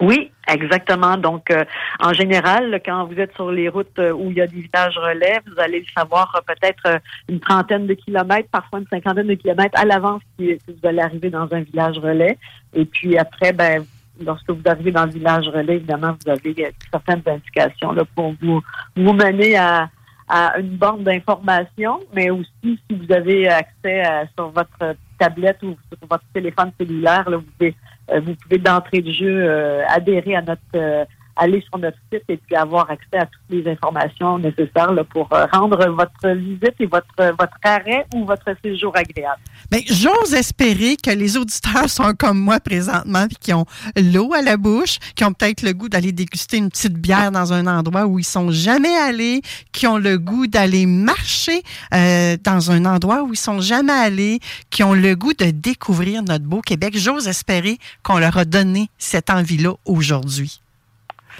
Oui, 0.00 0.30
Exactement. 0.48 1.16
Donc, 1.18 1.50
euh, 1.50 1.64
en 2.00 2.12
général, 2.14 2.80
quand 2.84 3.04
vous 3.04 3.18
êtes 3.20 3.34
sur 3.34 3.50
les 3.50 3.68
routes 3.68 3.98
euh, 3.98 4.12
où 4.12 4.30
il 4.30 4.38
y 4.38 4.40
a 4.40 4.46
des 4.46 4.62
villages 4.62 4.96
relais, 4.96 5.40
vous 5.46 5.60
allez 5.60 5.80
le 5.80 5.86
savoir 5.94 6.34
euh, 6.36 6.40
peut-être 6.46 6.82
euh, 6.86 6.98
une 7.28 7.38
trentaine 7.38 7.86
de 7.86 7.92
kilomètres, 7.94 8.48
parfois 8.50 8.78
une 8.78 8.86
cinquantaine 8.86 9.26
de 9.26 9.34
kilomètres 9.34 9.78
à 9.78 9.84
l'avance 9.84 10.22
si, 10.38 10.54
vous 10.66 10.88
allez 10.88 11.00
arriver 11.00 11.28
dans 11.28 11.52
un 11.52 11.60
village 11.60 11.98
relais. 11.98 12.38
Et 12.72 12.86
puis 12.86 13.18
après, 13.18 13.52
ben, 13.52 13.84
lorsque 14.24 14.48
vous 14.48 14.62
arrivez 14.64 14.90
dans 14.90 15.04
le 15.04 15.12
village 15.12 15.46
relais, 15.48 15.76
évidemment, 15.76 16.16
vous 16.24 16.30
avez 16.30 16.72
certaines 16.90 17.22
indications 17.26 17.92
là, 17.92 18.04
pour 18.16 18.34
vous, 18.40 18.62
vous 18.96 19.12
mener 19.12 19.54
à, 19.56 19.90
à 20.28 20.58
une 20.58 20.76
borne 20.78 21.04
d'information, 21.04 22.00
mais 22.14 22.30
aussi 22.30 22.48
si 22.62 22.80
vous 22.90 23.12
avez 23.12 23.48
accès 23.48 24.00
à- 24.00 24.26
sur 24.34 24.48
votre 24.48 24.96
tablette 25.18 25.62
ou 25.62 25.76
sur 25.88 26.08
votre 26.08 26.24
téléphone 26.32 26.70
cellulaire, 26.78 27.28
là, 27.28 27.36
vous 27.36 27.44
pouvez 27.58 27.74
euh, 28.10 28.20
vous 28.20 28.34
pouvez 28.34 28.58
d'entrée 28.58 29.02
de 29.02 29.10
jeu 29.10 29.44
euh, 29.44 29.84
adhérer 29.88 30.34
à 30.34 30.42
notre 30.42 30.60
euh, 30.74 31.04
aller 31.38 31.62
sur 31.68 31.78
notre 31.78 31.96
site 32.12 32.24
et 32.28 32.36
puis 32.36 32.56
avoir 32.56 32.90
accès 32.90 33.18
à 33.18 33.26
toutes 33.26 33.40
les 33.50 33.70
informations 33.70 34.38
nécessaires 34.38 34.92
pour 35.10 35.28
euh, 35.32 35.46
rendre 35.52 35.78
votre 35.90 36.36
visite 36.36 36.74
et 36.80 36.86
votre 36.86 37.06
votre 37.38 37.56
arrêt 37.62 38.06
ou 38.14 38.24
votre 38.24 38.44
séjour 38.62 38.92
agréable. 38.96 39.40
Bien, 39.70 39.80
j'ose 39.86 40.34
espérer 40.34 40.96
que 40.96 41.10
les 41.10 41.36
auditeurs 41.36 41.88
sont 41.88 42.12
comme 42.18 42.38
moi 42.38 42.60
présentement, 42.60 43.26
puis 43.26 43.36
qui 43.40 43.52
ont 43.52 43.66
l'eau 43.96 44.32
à 44.34 44.42
la 44.42 44.56
bouche, 44.56 44.98
qui 45.14 45.24
ont 45.24 45.32
peut-être 45.32 45.62
le 45.62 45.72
goût 45.72 45.88
d'aller 45.88 46.12
déguster 46.12 46.58
une 46.58 46.70
petite 46.70 46.94
bière 46.94 47.30
dans 47.30 47.52
un 47.52 47.66
endroit 47.66 48.06
où 48.06 48.18
ils 48.18 48.24
sont 48.24 48.50
jamais 48.50 48.96
allés, 48.96 49.42
qui 49.72 49.86
ont 49.86 49.98
le 49.98 50.18
goût 50.18 50.46
d'aller 50.46 50.86
marcher 50.86 51.62
euh, 51.94 52.36
dans 52.42 52.70
un 52.70 52.84
endroit 52.84 53.22
où 53.22 53.32
ils 53.32 53.38
sont 53.38 53.60
jamais 53.60 53.92
allés, 53.92 54.40
qui 54.70 54.82
ont 54.82 54.94
le 54.94 55.14
goût 55.14 55.34
de 55.34 55.50
découvrir 55.50 56.22
notre 56.22 56.44
beau 56.44 56.60
Québec. 56.60 56.96
J'ose 56.96 57.28
espérer 57.28 57.78
qu'on 58.02 58.18
leur 58.18 58.36
a 58.36 58.44
donné 58.44 58.88
cette 58.98 59.30
envie-là 59.30 59.74
aujourd'hui. 59.84 60.60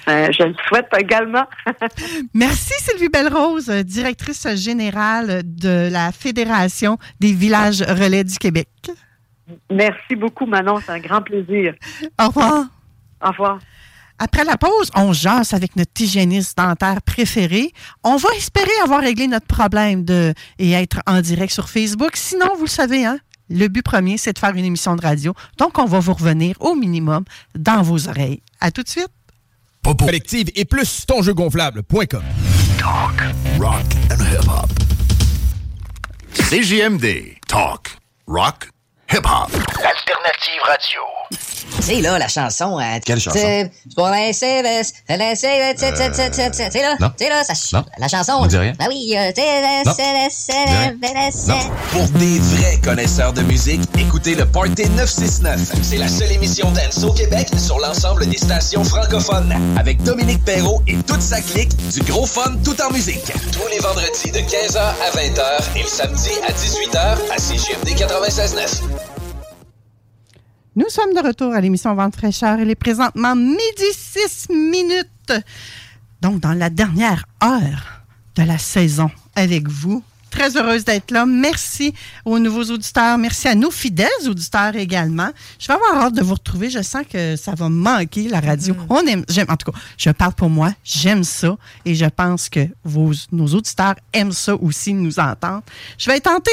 Euh, 0.09 0.29
je 0.33 0.45
le 0.45 0.55
souhaite 0.67 0.89
également. 0.99 1.45
Merci 2.35 2.73
Sylvie 2.79 3.09
Belrose, 3.09 3.69
directrice 3.69 4.47
générale 4.55 5.43
de 5.45 5.89
la 5.91 6.13
Fédération 6.13 6.99
des 7.21 7.33
villages 7.33 7.83
relais 7.83 8.25
du 8.25 8.39
Québec. 8.39 8.69
Merci 9.71 10.17
beaucoup, 10.17 10.47
Manon. 10.47 10.81
C'est 10.85 10.93
un 10.93 11.01
grand 11.01 11.23
plaisir. 11.23 11.75
Au 12.21 12.29
revoir. 12.29 12.67
Au 13.25 13.29
revoir. 13.29 13.59
Après 14.21 14.45
la 14.45 14.57
pause, 14.57 14.91
on 14.97 15.13
jase 15.13 15.55
avec 15.55 15.77
notre 15.77 15.93
hygiéniste 16.01 16.59
dentaire 16.59 17.01
préféré. 17.03 17.73
On 18.03 18.17
va 18.17 18.29
espérer 18.37 18.71
avoir 18.83 19.01
réglé 19.01 19.29
notre 19.29 19.47
problème 19.47 20.05
de 20.05 20.35
et 20.59 20.73
être 20.73 21.01
en 21.07 21.21
direct 21.21 21.53
sur 21.53 21.69
Facebook. 21.69 22.17
Sinon, 22.17 22.49
vous 22.57 22.65
le 22.65 22.71
savez, 22.71 23.07
hein, 23.07 23.19
le 23.49 23.69
but 23.69 23.83
premier, 23.83 24.19
c'est 24.19 24.33
de 24.33 24.39
faire 24.39 24.55
une 24.55 24.65
émission 24.65 24.97
de 24.97 25.03
radio. 25.03 25.35
Donc, 25.57 25.79
on 25.79 25.85
va 25.85 26.01
vous 26.01 26.15
revenir 26.15 26.57
au 26.61 26.75
minimum 26.75 27.25
dans 27.55 27.83
vos 27.83 28.09
oreilles. 28.09 28.43
À 28.61 28.73
tout 28.73 28.83
de 28.83 28.89
suite. 28.89 29.11
Popo 29.83 30.05
Collective 30.05 30.51
et 30.55 30.65
plus 30.65 31.05
tonjeugonflable.com. 31.07 32.23
Talk, 32.79 33.21
rock 33.59 33.85
and 34.11 34.21
hip-hop. 34.23 34.71
CJMD. 36.35 37.37
Talk, 37.49 37.97
rock, 38.27 38.69
hip-hop. 39.11 39.51
L'alternative 39.83 40.63
radio. 40.67 41.01
Sais, 41.81 42.01
là, 42.01 42.19
la 42.19 42.29
chanson. 42.29 42.79
euh, 42.81 42.99
Quelle 43.05 43.21
chanson? 43.21 43.39
c'est 43.39 43.71
là, 46.83 46.97
non. 47.01 47.09
tu 47.11 47.25
sais, 47.25 47.29
là, 47.31 47.45
ça, 47.45 47.79
Non. 47.79 47.85
la 47.99 48.09
chanson. 48.09 48.43
Me 48.43 48.49
dit 48.49 48.59
rien. 48.59 48.73
Ben 48.79 48.87
oui, 48.89 49.15
euh, 49.17 49.31
laisser, 49.37 50.53
laisser. 51.15 51.53
Pour 51.93 52.09
des 52.19 52.39
vrais 52.41 52.78
connaisseurs 52.81 53.33
de 53.33 53.43
musique, 53.43 53.81
écoutez 53.99 54.35
le 54.35 54.45
Party 54.47 54.89
969. 54.91 55.73
C'est 55.83 55.97
la 55.97 56.09
seule 56.09 56.33
émission 56.33 56.71
dance 56.73 57.05
au 57.05 57.13
Québec 57.13 57.49
sur 57.57 57.79
l'ensemble 57.79 58.27
des 58.27 58.37
stations 58.37 58.85
francophones. 58.85 59.55
Avec 59.77 60.03
Dominique 60.03 60.45
Perrault 60.45 60.83
et 60.87 60.97
toute 60.97 61.21
sa 61.21 61.41
clique, 61.41 61.71
du 61.93 62.01
gros 62.03 62.27
fun 62.27 62.57
tout 62.65 62.77
en 62.81 62.93
musique. 62.93 63.33
Tous 63.53 63.69
les 63.71 63.79
vendredis 63.79 64.31
de 64.31 64.39
15h 64.39 64.79
à 64.79 65.11
20h 65.17 65.77
et 65.77 65.83
le 65.83 65.89
samedi 65.89 66.31
à 66.47 66.53
18h 66.53 67.33
à 67.35 67.39
CGMD 67.39 67.89
96.9. 67.89 68.83
Nous 70.77 70.89
sommes 70.89 71.15
de 71.15 71.27
retour 71.27 71.55
à 71.55 71.61
l'émission 71.61 71.95
Vente 71.95 72.17
fraîcheur. 72.17 72.61
Il 72.61 72.71
est 72.71 72.75
présentement 72.75 73.35
midi 73.35 73.59
6 73.93 74.49
minutes. 74.51 75.33
Donc, 76.21 76.41
dans 76.41 76.53
la 76.53 76.71
dernière 76.71 77.25
heure 77.43 78.05
de 78.37 78.43
la 78.45 78.59
saison 78.59 79.11
avec 79.35 79.69
vous. 79.69 80.03
Très 80.31 80.57
heureuse 80.57 80.85
d'être 80.85 81.11
là. 81.11 81.27
Merci 81.27 81.95
aux 82.25 82.39
nouveaux 82.39 82.65
auditeurs. 82.65 83.19
Merci 83.19 83.49
à 83.49 83.55
nos 83.55 83.71
fidèles 83.71 84.09
auditeurs 84.27 84.77
également. 84.77 85.31
Je 85.59 85.67
vais 85.67 85.75
avoir 85.75 86.07
hâte 86.07 86.15
de 86.15 86.23
vous 86.23 86.35
retrouver. 86.35 86.71
Je 86.71 86.83
sens 86.83 87.05
que 87.11 87.37
ça 87.37 87.55
va 87.55 87.69
manquer, 87.69 88.29
la 88.29 88.41
radio. 88.41 88.75
On 88.89 89.01
aime, 89.07 89.25
j'aime, 89.29 89.47
en 89.49 89.57
tout 89.57 89.71
cas, 89.73 89.79
je 89.97 90.11
parle 90.11 90.35
pour 90.35 90.51
moi. 90.51 90.73
J'aime 90.85 91.25
ça. 91.25 91.57
Et 91.85 91.95
je 91.95 92.05
pense 92.07 92.49
que 92.49 92.69
vos, 92.85 93.13
nos 93.33 93.47
auditeurs 93.47 93.95
aiment 94.13 94.33
ça 94.33 94.55
aussi, 94.57 94.93
nous 94.93 95.19
entendre. 95.19 95.63
Je 95.97 96.11
vais 96.11 96.21
tenter 96.21 96.51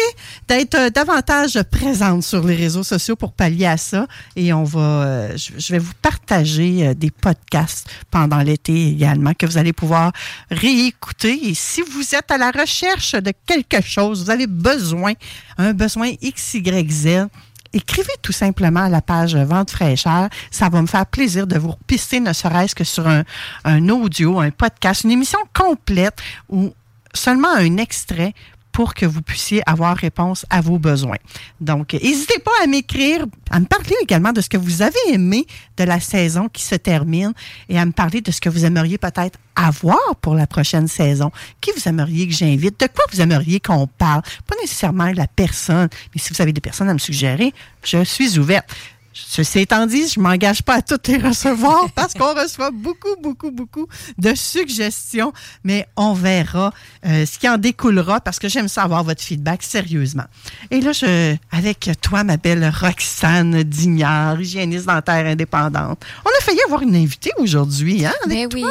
d'être 0.47 0.75
euh, 0.75 0.89
davantage 0.89 1.61
présente 1.69 2.23
sur 2.23 2.43
les 2.45 2.55
réseaux 2.55 2.83
sociaux 2.83 3.15
pour 3.15 3.33
pallier 3.33 3.65
à 3.65 3.77
ça. 3.77 4.07
Et 4.35 4.53
on 4.53 4.63
va, 4.63 4.79
euh, 4.79 5.37
je, 5.37 5.51
je 5.57 5.71
vais 5.73 5.79
vous 5.79 5.93
partager 6.01 6.87
euh, 6.87 6.93
des 6.93 7.11
podcasts 7.11 7.89
pendant 8.11 8.39
l'été 8.39 8.89
également 8.89 9.33
que 9.33 9.45
vous 9.45 9.57
allez 9.57 9.73
pouvoir 9.73 10.11
réécouter. 10.49 11.49
Et 11.49 11.53
si 11.53 11.81
vous 11.81 12.15
êtes 12.15 12.31
à 12.31 12.37
la 12.37 12.51
recherche 12.51 13.13
de 13.13 13.31
quelque 13.67 13.89
chose, 13.89 14.23
vous 14.23 14.29
avez 14.29 14.47
besoin, 14.47 15.13
un 15.57 15.73
besoin 15.73 16.11
XYZ, 16.13 17.27
écrivez 17.73 18.13
tout 18.21 18.31
simplement 18.31 18.81
à 18.81 18.89
la 18.89 19.01
page 19.01 19.35
Vente 19.35 19.71
fraîcheur. 19.71 20.29
Ça 20.49 20.69
va 20.69 20.81
me 20.81 20.87
faire 20.87 21.05
plaisir 21.05 21.45
de 21.45 21.57
vous 21.57 21.71
repister, 21.71 22.19
ne 22.19 22.33
serait-ce 22.33 22.73
que 22.73 22.83
sur 22.83 23.07
un, 23.07 23.23
un 23.63 23.89
audio, 23.89 24.39
un 24.39 24.51
podcast, 24.51 25.03
une 25.03 25.11
émission 25.11 25.39
complète 25.53 26.17
ou 26.49 26.73
seulement 27.13 27.53
un 27.53 27.77
extrait 27.77 28.33
pour 28.75 28.93
que 28.93 29.05
vous 29.05 29.21
puissiez 29.21 29.63
avoir 29.65 29.95
réponse 29.95 30.45
à 30.49 30.59
vos 30.59 30.77
besoins. 30.77 31.15
Donc, 31.61 31.93
n'hésitez 31.93 32.39
pas 32.39 32.51
à 32.61 32.67
m'écrire, 32.67 33.25
à 33.49 33.61
me 33.61 33.65
parler 33.65 33.95
également 34.01 34.33
de 34.33 34.41
ce 34.41 34.49
que 34.49 34.57
vous 34.57 34.81
avez 34.81 34.99
aimé 35.07 35.47
de 35.77 35.85
la 35.85 36.01
saison 36.01 36.49
qui 36.49 36.61
se 36.61 36.75
termine 36.75 37.31
et 37.69 37.79
à 37.79 37.85
me 37.85 37.93
parler 37.93 38.19
de 38.19 38.31
ce 38.31 38.41
que 38.41 38.49
vous 38.49 38.65
aimeriez 38.65 38.97
peut-être 38.97 39.39
avoir 39.55 40.17
pour 40.19 40.35
la 40.35 40.45
prochaine 40.45 40.89
saison. 40.89 41.31
Qui 41.61 41.71
vous 41.71 41.87
aimeriez 41.87 42.27
que 42.27 42.33
j'invite? 42.33 42.77
De 42.77 42.87
quoi 42.87 43.05
vous 43.13 43.21
aimeriez 43.21 43.61
qu'on 43.61 43.87
parle? 43.87 44.23
Pas 44.45 44.55
nécessairement 44.61 45.09
la 45.13 45.27
personne, 45.27 45.87
mais 46.13 46.19
si 46.19 46.33
vous 46.33 46.41
avez 46.41 46.51
des 46.51 46.59
personnes 46.59 46.89
à 46.89 46.93
me 46.93 46.99
suggérer, 46.99 47.53
je 47.81 48.03
suis 48.03 48.37
ouverte. 48.37 48.69
Ceci 49.17 49.59
étant 49.59 49.85
dit, 49.85 50.09
je 50.09 50.19
m'engage 50.19 50.61
pas 50.61 50.75
à 50.75 50.81
toutes 50.81 51.07
les 51.07 51.17
recevoir 51.17 51.89
parce 51.95 52.13
qu'on 52.13 52.33
reçoit 52.33 52.69
beaucoup, 52.71 53.15
beaucoup, 53.21 53.49
beaucoup 53.49 53.87
de 54.17 54.35
suggestions, 54.35 55.31
mais 55.63 55.87
on 55.95 56.13
verra 56.13 56.73
euh, 57.05 57.25
ce 57.25 57.39
qui 57.39 57.47
en 57.47 57.57
découlera 57.57 58.19
parce 58.19 58.39
que 58.39 58.49
j'aime 58.49 58.67
savoir 58.67 59.05
votre 59.05 59.23
feedback 59.23 59.63
sérieusement. 59.63 60.25
Et 60.69 60.81
là, 60.81 60.91
je, 60.91 61.35
avec 61.51 61.89
toi, 62.01 62.25
ma 62.25 62.35
belle 62.35 62.69
Roxane 62.77 63.63
Dignard, 63.63 64.41
hygiéniste 64.41 64.85
dentaire 64.85 65.25
indépendante, 65.25 66.05
on 66.25 66.29
a 66.29 66.43
failli 66.43 66.59
avoir 66.65 66.81
une 66.81 66.95
invitée 66.95 67.31
aujourd'hui, 67.37 68.05
hein? 68.05 68.13
avec 68.25 68.53
Mais 68.53 68.53
oui. 68.53 68.65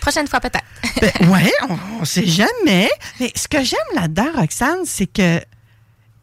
Prochaine 0.00 0.28
fois 0.28 0.40
peut-être. 0.40 0.64
ben, 1.00 1.30
ouais, 1.30 1.50
on, 1.70 1.78
on 2.00 2.04
sait 2.04 2.26
jamais. 2.26 2.90
Mais 3.18 3.32
ce 3.34 3.48
que 3.48 3.64
j'aime 3.64 3.78
là-dedans, 3.94 4.28
Roxane, 4.36 4.84
c'est 4.84 5.06
que 5.06 5.40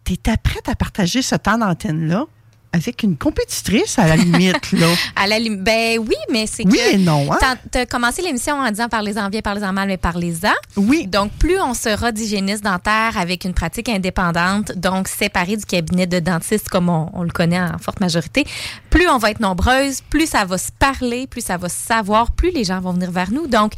tu 0.03 0.13
étais 0.13 0.37
prête 0.37 0.69
à 0.69 0.75
partager 0.75 1.23
ce 1.23 1.33
temps 1.33 1.57
d'antenne-là 1.57 2.27
avec 2.73 3.03
une 3.03 3.17
compétitrice 3.17 3.99
à 3.99 4.07
la 4.07 4.15
limite, 4.15 4.71
là. 4.71 4.87
À 5.15 5.27
la 5.27 5.39
lim- 5.39 5.61
ben 5.61 5.99
oui, 5.99 6.15
mais 6.31 6.47
c'est 6.47 6.63
Oui 6.65 6.77
que 6.77 6.93
et 6.95 6.97
non, 6.97 7.27
hein? 7.31 7.37
t'as- 7.69 7.85
commencé 7.85 8.21
l'émission 8.21 8.55
en 8.55 8.69
disant 8.71 8.87
parlez-en 8.87 9.29
bien, 9.29 9.41
parlez-en 9.41 9.73
mal, 9.73 9.87
mais 9.87 9.97
parlez-en. 9.97 10.53
Oui. 10.77 11.05
Donc, 11.07 11.31
plus 11.33 11.59
on 11.59 11.73
sera 11.73 12.11
d'hygiéniste 12.11 12.63
dentaire 12.63 13.17
avec 13.17 13.43
une 13.43 13.53
pratique 13.53 13.89
indépendante, 13.89 14.71
donc 14.77 15.07
séparée 15.09 15.57
du 15.57 15.65
cabinet 15.65 16.07
de 16.07 16.19
dentiste 16.19 16.69
comme 16.69 16.89
on, 16.89 17.09
on 17.13 17.23
le 17.23 17.31
connaît 17.31 17.59
en 17.61 17.77
forte 17.77 17.99
majorité, 17.99 18.45
plus 18.89 19.07
on 19.09 19.17
va 19.17 19.31
être 19.31 19.41
nombreuses, 19.41 20.01
plus 20.09 20.27
ça 20.27 20.45
va 20.45 20.57
se 20.57 20.71
parler, 20.71 21.27
plus 21.27 21.41
ça 21.41 21.57
va 21.57 21.67
se 21.69 21.75
savoir, 21.75 22.31
plus 22.31 22.51
les 22.51 22.63
gens 22.63 22.79
vont 22.79 22.93
venir 22.93 23.11
vers 23.11 23.31
nous. 23.31 23.47
Donc, 23.47 23.73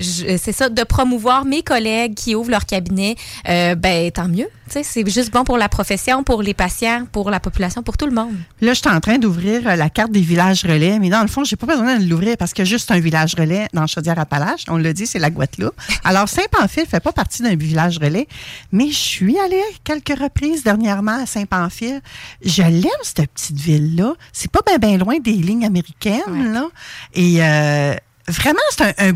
c'est 0.00 0.52
ça, 0.52 0.68
de 0.68 0.82
promouvoir 0.82 1.44
mes 1.44 1.62
collègues 1.62 2.14
qui 2.14 2.34
ouvrent 2.34 2.50
leur 2.50 2.66
cabinet, 2.66 3.16
euh, 3.48 3.74
ben 3.74 4.10
tant 4.10 4.28
mieux. 4.28 4.48
C'est 4.68 5.08
juste 5.08 5.30
bon 5.30 5.44
pour 5.44 5.58
la 5.58 5.68
profession, 5.68 6.24
pour 6.24 6.42
les 6.42 6.54
patients, 6.54 7.06
pour 7.12 7.30
la 7.30 7.38
population, 7.38 7.82
pour 7.82 7.96
tout 7.96 8.06
le 8.06 8.12
monde. 8.12 8.34
Là, 8.60 8.72
je 8.72 8.80
suis 8.80 8.88
en 8.88 8.98
train 9.00 9.18
d'ouvrir 9.18 9.68
euh, 9.68 9.76
la 9.76 9.90
carte 9.90 10.10
des 10.10 10.20
villages 10.20 10.64
relais, 10.64 10.98
mais 10.98 11.10
dans 11.10 11.20
le 11.20 11.28
fond, 11.28 11.44
j'ai 11.44 11.56
pas 11.56 11.66
besoin 11.66 11.98
de 11.98 12.08
l'ouvrir 12.08 12.36
parce 12.36 12.52
qu'il 12.52 12.64
y 12.64 12.68
a 12.68 12.70
juste 12.70 12.90
un 12.90 12.98
village 12.98 13.34
relais 13.38 13.68
dans 13.72 13.86
Chaudière-Appalaches. 13.86 14.64
On 14.68 14.76
l'a 14.76 14.92
dit, 14.92 15.06
c'est 15.06 15.18
la 15.18 15.30
Guadeloupe. 15.30 15.74
Alors, 16.02 16.28
Saint-Pamphile 16.28 16.86
fait 16.86 17.00
pas 17.00 17.12
partie 17.12 17.42
d'un 17.42 17.56
village 17.56 17.98
relais, 17.98 18.26
mais 18.72 18.88
je 18.88 18.96
suis 18.96 19.38
allée 19.38 19.62
quelques 19.84 20.18
reprises 20.18 20.64
dernièrement 20.64 21.22
à 21.22 21.26
Saint-Pamphile. 21.26 22.00
Je 22.44 22.62
l'aime, 22.62 22.90
cette 23.02 23.30
petite 23.30 23.60
ville-là. 23.60 24.14
C'est 24.32 24.50
pas 24.50 24.60
bien 24.66 24.78
ben 24.78 24.98
loin 24.98 25.18
des 25.18 25.32
lignes 25.32 25.66
américaines, 25.66 26.52
là. 26.52 26.66
Et 27.12 27.44
euh, 27.44 27.94
vraiment, 28.28 28.60
c'est 28.70 28.82
un, 28.82 29.10
un 29.10 29.12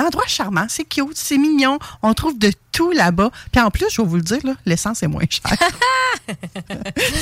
endroit 0.00 0.26
charmant, 0.26 0.66
c'est 0.68 0.84
cute, 0.84 1.16
c'est 1.16 1.38
mignon. 1.38 1.78
On 2.02 2.14
trouve 2.14 2.38
de 2.38 2.52
tout 2.72 2.90
là-bas. 2.92 3.30
Puis 3.52 3.60
en 3.60 3.70
plus, 3.70 3.86
je 3.90 4.00
vais 4.00 4.08
vous 4.08 4.16
le 4.16 4.22
dire, 4.22 4.40
là, 4.44 4.54
l'essence 4.66 5.02
est 5.02 5.08
moins 5.08 5.24
chère. 5.28 5.56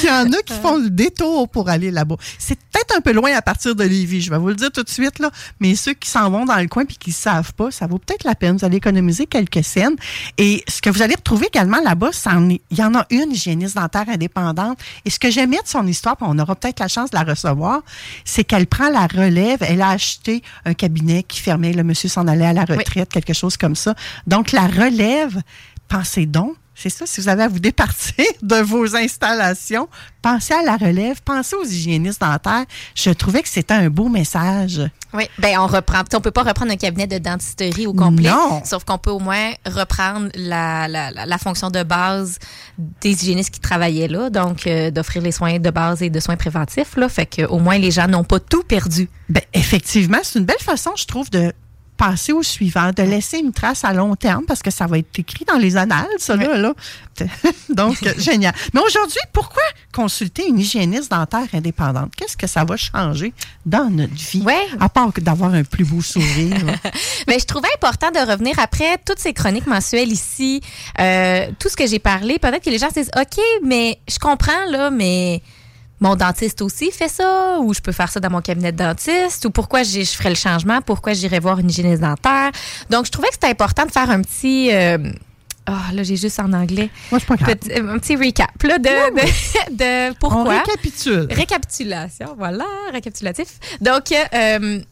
Il 0.02 0.06
y 0.06 0.10
en 0.10 0.30
a 0.32 0.42
qui 0.42 0.54
font 0.54 0.78
le 0.78 0.90
détour 0.90 1.48
pour 1.48 1.68
aller 1.68 1.90
là-bas. 1.90 2.16
C'est 2.38 2.58
peut-être 2.72 2.96
un 2.96 3.00
peu 3.00 3.12
loin 3.12 3.32
à 3.34 3.42
partir 3.42 3.74
de 3.74 3.84
Lévis, 3.84 4.22
je 4.22 4.30
vais 4.30 4.38
vous 4.38 4.48
le 4.48 4.54
dire 4.54 4.70
tout 4.70 4.82
de 4.82 4.88
suite, 4.88 5.18
là, 5.18 5.30
mais 5.60 5.74
ceux 5.74 5.94
qui 5.94 6.08
s'en 6.08 6.30
vont 6.30 6.44
dans 6.44 6.56
le 6.56 6.68
coin 6.68 6.84
puis 6.84 6.96
qui 6.96 7.10
ne 7.10 7.14
savent 7.14 7.52
pas, 7.54 7.70
ça 7.70 7.86
vaut 7.86 7.98
peut-être 7.98 8.24
la 8.24 8.34
peine. 8.34 8.56
Vous 8.56 8.64
allez 8.64 8.76
économiser 8.76 9.26
quelques 9.26 9.64
scènes. 9.64 9.96
Et 10.36 10.62
ce 10.68 10.80
que 10.80 10.90
vous 10.90 11.02
allez 11.02 11.14
retrouver 11.14 11.46
également 11.46 11.80
là-bas, 11.80 12.10
il 12.70 12.78
y 12.78 12.82
en 12.82 12.94
a 12.94 13.06
une 13.10 13.32
hygiéniste 13.32 13.76
dentaire 13.76 14.08
indépendante. 14.08 14.78
Et 15.04 15.10
ce 15.10 15.18
que 15.18 15.30
j'aimais 15.30 15.58
de 15.62 15.68
son 15.68 15.86
histoire, 15.86 16.16
puis 16.16 16.26
on 16.28 16.38
aura 16.38 16.54
peut-être 16.56 16.80
la 16.80 16.88
chance 16.88 17.10
de 17.10 17.16
la 17.16 17.24
recevoir, 17.24 17.82
c'est 18.24 18.44
qu'elle 18.44 18.66
prend 18.66 18.90
la 18.90 19.06
relève. 19.06 19.58
Elle 19.60 19.82
a 19.82 19.90
acheté 19.90 20.42
un 20.64 20.74
cabinet 20.74 21.22
qui 21.22 21.40
fermait, 21.40 21.72
le 21.72 21.84
monsieur 21.84 22.08
s'en 22.08 22.26
allait 22.26 22.46
à 22.46 22.52
la 22.52 22.64
retraite, 22.64 23.10
quelque 23.10 23.32
chose 23.32 23.56
comme 23.56 23.76
ça. 23.76 23.94
Donc, 24.26 24.52
la 24.52 24.66
relève, 24.66 25.37
pensez 25.88 26.26
donc, 26.26 26.54
c'est 26.80 26.90
ça, 26.90 27.06
si 27.06 27.20
vous 27.20 27.28
avez 27.28 27.42
à 27.42 27.48
vous 27.48 27.58
départir 27.58 28.24
de 28.42 28.56
vos 28.56 28.94
installations, 28.94 29.88
pensez 30.22 30.54
à 30.54 30.62
la 30.62 30.76
relève, 30.76 31.20
pensez 31.24 31.56
aux 31.56 31.64
hygiénistes 31.64 32.20
dentaires. 32.20 32.66
Je 32.94 33.10
trouvais 33.10 33.42
que 33.42 33.48
c'était 33.48 33.74
un 33.74 33.90
beau 33.90 34.08
message. 34.08 34.80
Oui, 35.12 35.24
ben 35.40 35.58
on 35.58 35.66
reprend. 35.66 36.02
On 36.14 36.20
peut 36.20 36.30
pas 36.30 36.44
reprendre 36.44 36.70
un 36.70 36.76
cabinet 36.76 37.08
de 37.08 37.18
dentisterie 37.18 37.88
au 37.88 37.94
complet. 37.94 38.30
Non. 38.30 38.62
Sauf 38.64 38.84
qu'on 38.84 38.98
peut 38.98 39.10
au 39.10 39.18
moins 39.18 39.50
reprendre 39.66 40.28
la, 40.36 40.86
la, 40.86 41.10
la- 41.10 41.26
la 41.26 41.38
fonction 41.38 41.70
de 41.70 41.82
base 41.82 42.38
des 43.00 43.10
hygiénistes 43.10 43.50
qui 43.50 43.60
travaillaient 43.60 44.06
là, 44.06 44.30
donc 44.30 44.66
euh, 44.68 44.92
d'offrir 44.92 45.20
les 45.22 45.32
soins 45.32 45.58
de 45.58 45.70
base 45.70 46.00
et 46.02 46.10
de 46.10 46.20
soins 46.20 46.36
préventifs. 46.36 46.94
Là, 46.96 47.08
fait 47.08 47.26
que 47.26 47.42
au 47.46 47.58
moins 47.58 47.78
les 47.78 47.90
gens 47.90 48.06
n'ont 48.06 48.22
pas 48.24 48.38
tout 48.38 48.62
perdu. 48.62 49.08
Ben, 49.28 49.42
effectivement, 49.52 50.18
c'est 50.22 50.38
une 50.38 50.44
belle 50.44 50.56
façon, 50.60 50.92
je 50.96 51.06
trouve, 51.06 51.28
de 51.30 51.52
passer 51.98 52.32
au 52.32 52.42
suivant, 52.42 52.92
de 52.96 53.02
laisser 53.02 53.38
une 53.38 53.52
trace 53.52 53.84
à 53.84 53.92
long 53.92 54.14
terme, 54.14 54.44
parce 54.46 54.62
que 54.62 54.70
ça 54.70 54.86
va 54.86 54.98
être 54.98 55.18
écrit 55.18 55.44
dans 55.44 55.58
les 55.58 55.76
annales, 55.76 56.06
ça, 56.18 56.36
là. 56.36 56.56
là. 56.56 56.72
Donc, 57.68 58.00
euh, 58.04 58.12
génial. 58.16 58.54
Mais 58.72 58.80
aujourd'hui, 58.80 59.20
pourquoi 59.32 59.62
consulter 59.92 60.46
une 60.48 60.60
hygiéniste 60.60 61.10
dentaire 61.10 61.48
indépendante? 61.52 62.12
Qu'est-ce 62.16 62.36
que 62.36 62.46
ça 62.46 62.64
va 62.64 62.76
changer 62.76 63.34
dans 63.66 63.90
notre 63.90 64.14
vie? 64.14 64.44
À 64.78 64.88
part 64.88 65.10
d'avoir 65.18 65.52
un 65.52 65.64
plus 65.64 65.84
beau 65.84 66.00
sourire. 66.00 66.56
Mais 67.26 67.40
je 67.40 67.44
trouvais 67.44 67.68
important 67.74 68.12
de 68.12 68.30
revenir 68.30 68.56
après 68.60 68.98
toutes 69.04 69.18
ces 69.18 69.32
chroniques 69.32 69.66
mensuelles 69.66 70.12
ici, 70.12 70.60
euh, 71.00 71.48
tout 71.58 71.68
ce 71.68 71.76
que 71.76 71.88
j'ai 71.88 71.98
parlé. 71.98 72.38
Peut-être 72.38 72.62
que 72.62 72.70
les 72.70 72.78
gens 72.78 72.90
se 72.90 73.00
disent, 73.00 73.10
OK, 73.18 73.42
mais 73.64 73.98
je 74.08 74.18
comprends, 74.18 74.64
là, 74.70 74.90
mais 74.90 75.42
mon 76.00 76.14
dentiste 76.16 76.62
aussi 76.62 76.90
fait 76.92 77.08
ça, 77.08 77.58
ou 77.60 77.74
je 77.74 77.80
peux 77.80 77.92
faire 77.92 78.08
ça 78.10 78.20
dans 78.20 78.30
mon 78.30 78.40
cabinet 78.40 78.72
de 78.72 78.78
dentiste, 78.78 79.44
ou 79.46 79.50
pourquoi 79.50 79.82
je 79.82 80.02
ferais 80.04 80.30
le 80.30 80.34
changement, 80.36 80.80
pourquoi 80.80 81.12
j'irais 81.12 81.40
voir 81.40 81.58
une 81.58 81.68
hygiéniste 81.70 82.02
dentaire. 82.02 82.50
Donc, 82.90 83.06
je 83.06 83.10
trouvais 83.10 83.28
que 83.28 83.34
c'était 83.34 83.48
important 83.48 83.84
de 83.86 83.90
faire 83.90 84.08
un 84.10 84.22
petit... 84.22 84.70
euh, 84.72 84.98
Ah, 85.66 85.92
là, 85.92 86.02
j'ai 86.02 86.16
juste 86.16 86.38
en 86.40 86.52
anglais. 86.52 86.88
Moi, 87.10 87.20
c'est 87.20 87.26
pas. 87.26 87.36
Petit- 87.36 87.72
un 87.74 87.98
petit 87.98 88.16
recap, 88.16 88.62
là, 88.62 88.78
de, 88.78 88.84
de, 88.88 89.76
de 90.10 90.14
pourquoi. 90.18 90.42
On 90.44 90.48
récapitule. 90.48 91.26
Récapitulation, 91.30 92.34
voilà, 92.38 92.64
récapitulatif. 92.92 93.48
Donc, 93.80 94.12
euh, 94.12 94.24
fait- 94.32 94.84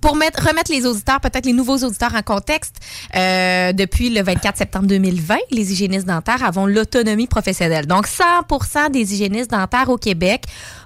pour 0.00 0.16
mettre, 0.16 0.46
remettre 0.46 0.70
les 0.70 0.86
auditeurs, 0.86 1.20
peut-être 1.20 1.46
les 1.46 1.52
nouveaux 1.52 1.78
auditeurs 1.78 2.14
en 2.14 2.22
contexte, 2.22 2.76
euh, 3.16 3.72
depuis 3.72 4.10
le 4.10 4.22
24 4.22 4.56
septembre 4.56 4.86
2020, 4.86 5.36
les 5.50 5.72
hygiénistes 5.72 6.06
dentaires 6.06 6.44
avons 6.44 6.66
l'autonomie 6.66 7.26
professionnelle. 7.26 7.86
Donc, 7.86 8.06
100% 8.06 8.90
des 8.90 9.14
hygiénistes 9.14 9.50
dentaires 9.50 9.88
au 9.88 9.96
Québec 9.96 10.44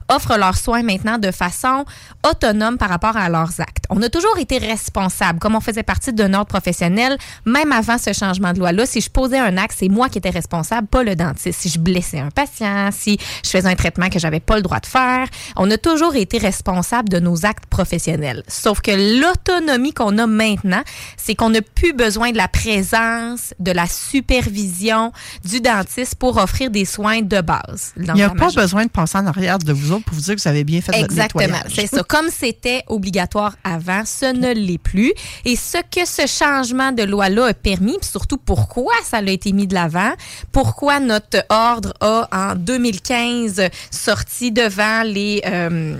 offrent 0.09 0.37
leurs 0.37 0.57
soins 0.57 0.83
maintenant 0.83 1.19
de 1.19 1.31
façon 1.31 1.85
autonome 2.29 2.79
par 2.79 2.89
rapport 2.89 3.17
à 3.17 3.29
leurs 3.29 3.61
actes. 3.61 3.85
On 3.91 4.01
a 4.03 4.09
toujours 4.09 4.39
été 4.39 4.59
responsable, 4.59 5.39
comme 5.39 5.55
on 5.55 5.61
faisait 5.61 5.83
partie 5.83 6.13
d'un 6.13 6.35
ordre 6.35 6.47
professionnel, 6.47 7.19
même 7.45 7.73
avant 7.73 7.99
ce 7.99 8.13
changement 8.13 8.53
de 8.53 8.59
loi-là. 8.59 8.87
Si 8.87 9.01
je 9.01 9.11
posais 9.11 9.39
un 9.39 9.57
acte, 9.57 9.77
c'est 9.79 9.89
moi 9.89 10.09
qui 10.09 10.19
étais 10.19 10.31
responsable, 10.31 10.87
pas 10.87 11.03
le 11.03 11.17
dentiste. 11.17 11.61
Si 11.61 11.69
je 11.69 11.79
blessais 11.79 12.21
un 12.21 12.31
patient, 12.31 12.91
si 12.93 13.19
je 13.45 13.51
faisais 13.51 13.69
un 13.69 13.75
traitement 13.75 14.09
que 14.09 14.19
j'avais 14.19 14.41
pas 14.41 14.57
le 14.57 14.63
droit 14.63 14.81
de 14.81 14.87
faire, 14.87 15.27
on 15.57 15.71
a 15.71 15.79
toujours 15.79 16.17
été 16.17 16.39
responsable 16.39 17.09
de 17.09 17.19
nos 17.19 17.47
actes 17.47 17.67
professionnels. 17.67 18.43
Sauf 18.49 18.81
que 18.81 19.21
l'autonomie 19.21 19.93
qu'on 19.93 20.19
a 20.19 20.27
maintenant, 20.27 20.83
c'est 21.17 21.35
qu'on 21.35 21.51
n'a 21.51 21.63
plus 21.63 21.93
besoin 21.93 22.33
de 22.33 22.37
la 22.37 22.49
présence, 22.49 23.55
de 23.59 23.73
la 23.73 23.87
supervision 23.87 25.13
du 25.45 25.61
dentiste 25.61 26.17
pour 26.17 26.37
offrir 26.37 26.71
des 26.71 26.85
soins 26.85 27.23
de 27.23 27.41
base. 27.41 27.93
Il 27.97 28.13
n'y 28.13 28.23
a 28.23 28.29
pas 28.29 28.35
majorité. 28.35 28.61
besoin 28.61 28.85
de 28.85 28.91
passer 28.91 29.19
en 29.19 29.27
arrière 29.27 29.59
de 29.59 29.73
vous 29.73 29.94
autres 29.95 30.05
pour 30.05 30.15
vous 30.15 30.21
dire 30.21 30.35
que 30.37 30.41
vous 30.43 30.49
avez 30.49 30.65
bien 30.65 30.81
fait 30.81 30.93
votre 30.93 31.05
Exactement, 31.05 31.43
nettoyage. 31.45 31.73
c'est 31.75 31.87
ça. 31.87 32.03
Comme 32.03 32.29
c'était 32.31 32.83
obligatoire 32.89 33.57
avant, 33.65 34.03
ce 34.05 34.27
ne 34.33 34.53
l'est 34.53 34.79
plus. 34.79 35.13
Et 35.45 35.57
ce 35.57 35.79
que 35.91 36.07
ce 36.07 36.27
changement 36.27 36.93
de 36.93 37.03
loi-là 37.03 37.47
a 37.47 37.55
permis, 37.55 37.97
puis 38.01 38.09
surtout 38.11 38.37
pourquoi 38.39 38.93
ça 39.05 39.19
a 39.19 39.23
été 39.23 39.53
mis 39.53 39.67
de 39.67 39.75
l'avant, 39.75 40.13
pourquoi 40.53 41.01
notre 41.01 41.45
ordre 41.49 41.95
a, 42.01 42.29
en 42.33 42.55
2015, 42.57 43.63
sorti 43.91 44.53
devant 44.53 45.03
les... 45.05 45.43
euh, 45.47 45.97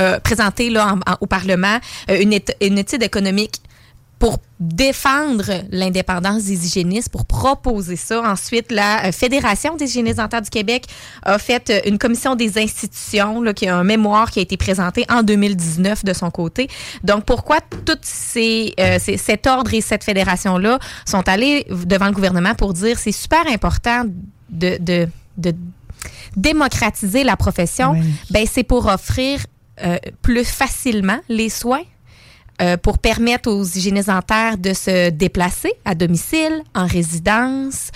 euh, 0.00 0.18
présenté 0.20 0.70
là, 0.70 0.94
en- 0.94 1.12
en- 1.12 1.16
au 1.20 1.26
Parlement 1.26 1.78
euh, 2.10 2.18
une, 2.18 2.38
une 2.62 2.78
étude 2.78 3.02
économique 3.02 3.56
pour 4.22 4.38
défendre 4.60 5.50
l'indépendance 5.72 6.44
des 6.44 6.64
hygiénistes, 6.64 7.08
pour 7.08 7.26
proposer 7.26 7.96
ça. 7.96 8.22
Ensuite, 8.22 8.70
la 8.70 9.06
euh, 9.06 9.10
Fédération 9.10 9.74
des 9.74 9.86
hygiénistes 9.86 10.18
dentaires 10.18 10.42
du 10.42 10.48
Québec 10.48 10.84
a 11.24 11.40
fait 11.40 11.70
euh, 11.70 11.80
une 11.86 11.98
commission 11.98 12.36
des 12.36 12.56
institutions, 12.56 13.42
là, 13.42 13.52
qui 13.52 13.66
a 13.66 13.76
un 13.76 13.82
mémoire 13.82 14.30
qui 14.30 14.38
a 14.38 14.42
été 14.42 14.56
présenté 14.56 15.04
en 15.10 15.24
2019 15.24 16.04
de 16.04 16.12
son 16.12 16.30
côté. 16.30 16.68
Donc, 17.02 17.24
pourquoi 17.24 17.58
toutes 17.84 18.04
ces, 18.04 18.72
euh, 18.78 18.98
ces- 19.00 19.16
cet 19.16 19.48
ordre 19.48 19.74
et 19.74 19.80
cette 19.80 20.04
fédération-là 20.04 20.78
sont 21.04 21.28
allés 21.28 21.66
devant 21.68 22.06
le 22.06 22.12
gouvernement 22.12 22.54
pour 22.54 22.74
dire 22.74 23.00
c'est 23.00 23.10
super 23.10 23.44
important 23.48 24.04
de, 24.50 24.76
de, 24.80 25.08
de 25.36 25.52
démocratiser 26.36 27.24
la 27.24 27.36
profession, 27.36 27.94
ben, 28.30 28.46
c'est 28.48 28.62
pour 28.62 28.86
offrir 28.86 29.40
euh, 29.84 29.96
plus 30.22 30.44
facilement 30.44 31.18
les 31.28 31.48
soins 31.48 31.82
euh, 32.62 32.76
pour 32.76 32.98
permettre 32.98 33.50
aux 33.50 33.64
hygiénistes 33.64 34.08
dentaires 34.08 34.56
de 34.56 34.72
se 34.72 35.10
déplacer 35.10 35.72
à 35.84 35.94
domicile, 35.94 36.62
en 36.74 36.86
résidence, 36.86 37.90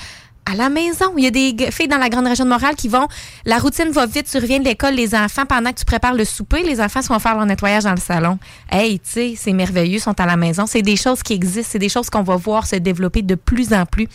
à 0.45 0.55
la 0.55 0.69
maison. 0.69 1.12
Il 1.17 1.25
y 1.25 1.27
a 1.27 1.31
des 1.31 1.71
filles 1.71 1.89
dans 1.89 1.99
la 1.99 2.09
grande 2.09 2.27
région 2.27 2.45
de 2.45 2.51
Montréal 2.51 2.75
qui 2.77 2.89
vont, 2.89 3.07
la 3.45 3.59
routine 3.59 3.91
va 3.91 4.07
vite, 4.07 4.29
tu 4.31 4.39
reviens 4.39 4.59
de 4.59 4.64
l'école, 4.64 4.95
les 4.95 5.14
enfants, 5.14 5.45
pendant 5.47 5.71
que 5.73 5.79
tu 5.79 5.85
prépares 5.85 6.14
le 6.14 6.25
souper, 6.25 6.62
les 6.62 6.81
enfants 6.81 7.03
sont 7.03 7.19
faire 7.19 7.37
leur 7.37 7.47
nettoyage 7.47 7.85
dans 7.85 7.95
le 7.95 8.01
salon. 8.01 8.39
Hey, 8.71 8.99
tu 8.99 9.11
sais, 9.11 9.35
c'est 9.37 9.53
merveilleux, 9.53 9.99
sont 9.99 10.19
à 10.21 10.27
la 10.27 10.37
maison. 10.37 10.67
C'est 10.67 10.83
des 10.83 10.97
choses 10.97 11.23
qui 11.23 11.33
existent, 11.35 11.71
c'est 11.73 11.79
des 11.79 11.89
choses 11.89 12.11
qu'on 12.11 12.23
va 12.23 12.37
voir 12.37 12.67
se 12.67 12.77
développer 12.77 13.23
de 13.23 13.35
plus 13.35 13.73
en 13.73 13.87
plus 13.87 14.09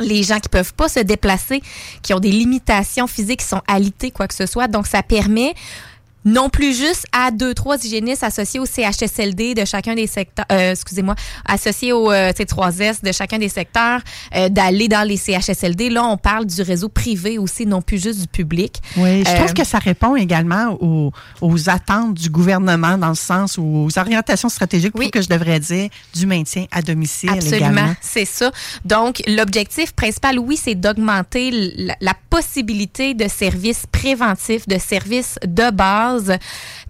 les 0.00 0.22
gens 0.22 0.40
qui 0.40 0.48
peuvent 0.48 0.74
pas 0.74 0.88
se 0.88 1.00
déplacer, 1.00 1.62
qui 2.02 2.14
ont 2.14 2.18
des 2.18 2.30
limitations 2.30 3.06
physiques, 3.06 3.40
qui 3.40 3.46
sont 3.46 3.62
alités, 3.68 4.10
quoi 4.10 4.26
que 4.26 4.34
ce 4.34 4.46
soit. 4.46 4.66
Donc, 4.66 4.86
ça 4.86 5.02
permet 5.02 5.54
non 6.24 6.48
plus 6.48 6.76
juste 6.76 7.04
à 7.12 7.30
deux, 7.30 7.52
trois 7.54 7.76
hygiénistes 7.84 8.22
associés 8.22 8.60
au 8.60 8.66
CHSLD 8.66 9.54
de 9.54 9.64
chacun 9.64 9.94
des 9.94 10.06
secteurs, 10.06 10.46
euh, 10.52 10.72
excusez-moi, 10.72 11.14
associés 11.44 11.92
au 11.92 12.10
euh, 12.12 12.30
C3S 12.32 13.02
de 13.04 13.10
chacun 13.12 13.38
des 13.38 13.48
secteurs, 13.48 14.00
euh, 14.36 14.48
d'aller 14.48 14.88
dans 14.88 15.06
les 15.06 15.16
CHSLD. 15.16 15.90
Là, 15.90 16.04
on 16.04 16.16
parle 16.16 16.46
du 16.46 16.62
réseau 16.62 16.88
privé 16.88 17.38
aussi, 17.38 17.66
non 17.66 17.82
plus 17.82 18.00
juste 18.02 18.20
du 18.20 18.26
public. 18.28 18.80
Oui, 18.96 19.24
je 19.24 19.30
Euh, 19.30 19.36
trouve 19.38 19.54
que 19.54 19.64
ça 19.64 19.78
répond 19.78 20.14
également 20.16 20.76
aux, 20.80 21.10
aux 21.40 21.68
attentes 21.68 22.14
du 22.14 22.30
gouvernement 22.30 22.96
dans 22.98 23.08
le 23.08 23.14
sens 23.14 23.58
ou 23.58 23.86
aux 23.88 23.98
orientations 23.98 24.48
stratégiques, 24.48 24.94
oui. 24.96 25.10
que 25.10 25.22
je 25.22 25.28
devrais 25.28 25.58
dire, 25.60 25.88
du 26.14 26.26
maintien 26.26 26.66
à 26.70 26.82
domicile 26.82 27.30
Absolument, 27.30 27.94
c'est 28.00 28.24
ça. 28.26 28.50
Donc, 28.84 29.22
l'objectif 29.26 29.92
principal, 29.92 30.38
oui, 30.38 30.56
c'est 30.62 30.74
d'augmenter 30.76 31.50
la, 31.76 31.96
la 32.00 32.14
possibilité 32.30 33.14
de 33.14 33.26
services 33.28 33.84
préventifs, 33.90 34.68
de 34.68 34.78
services 34.78 35.36
de 35.46 35.70
base. 35.70 36.11
Tu 36.20 36.32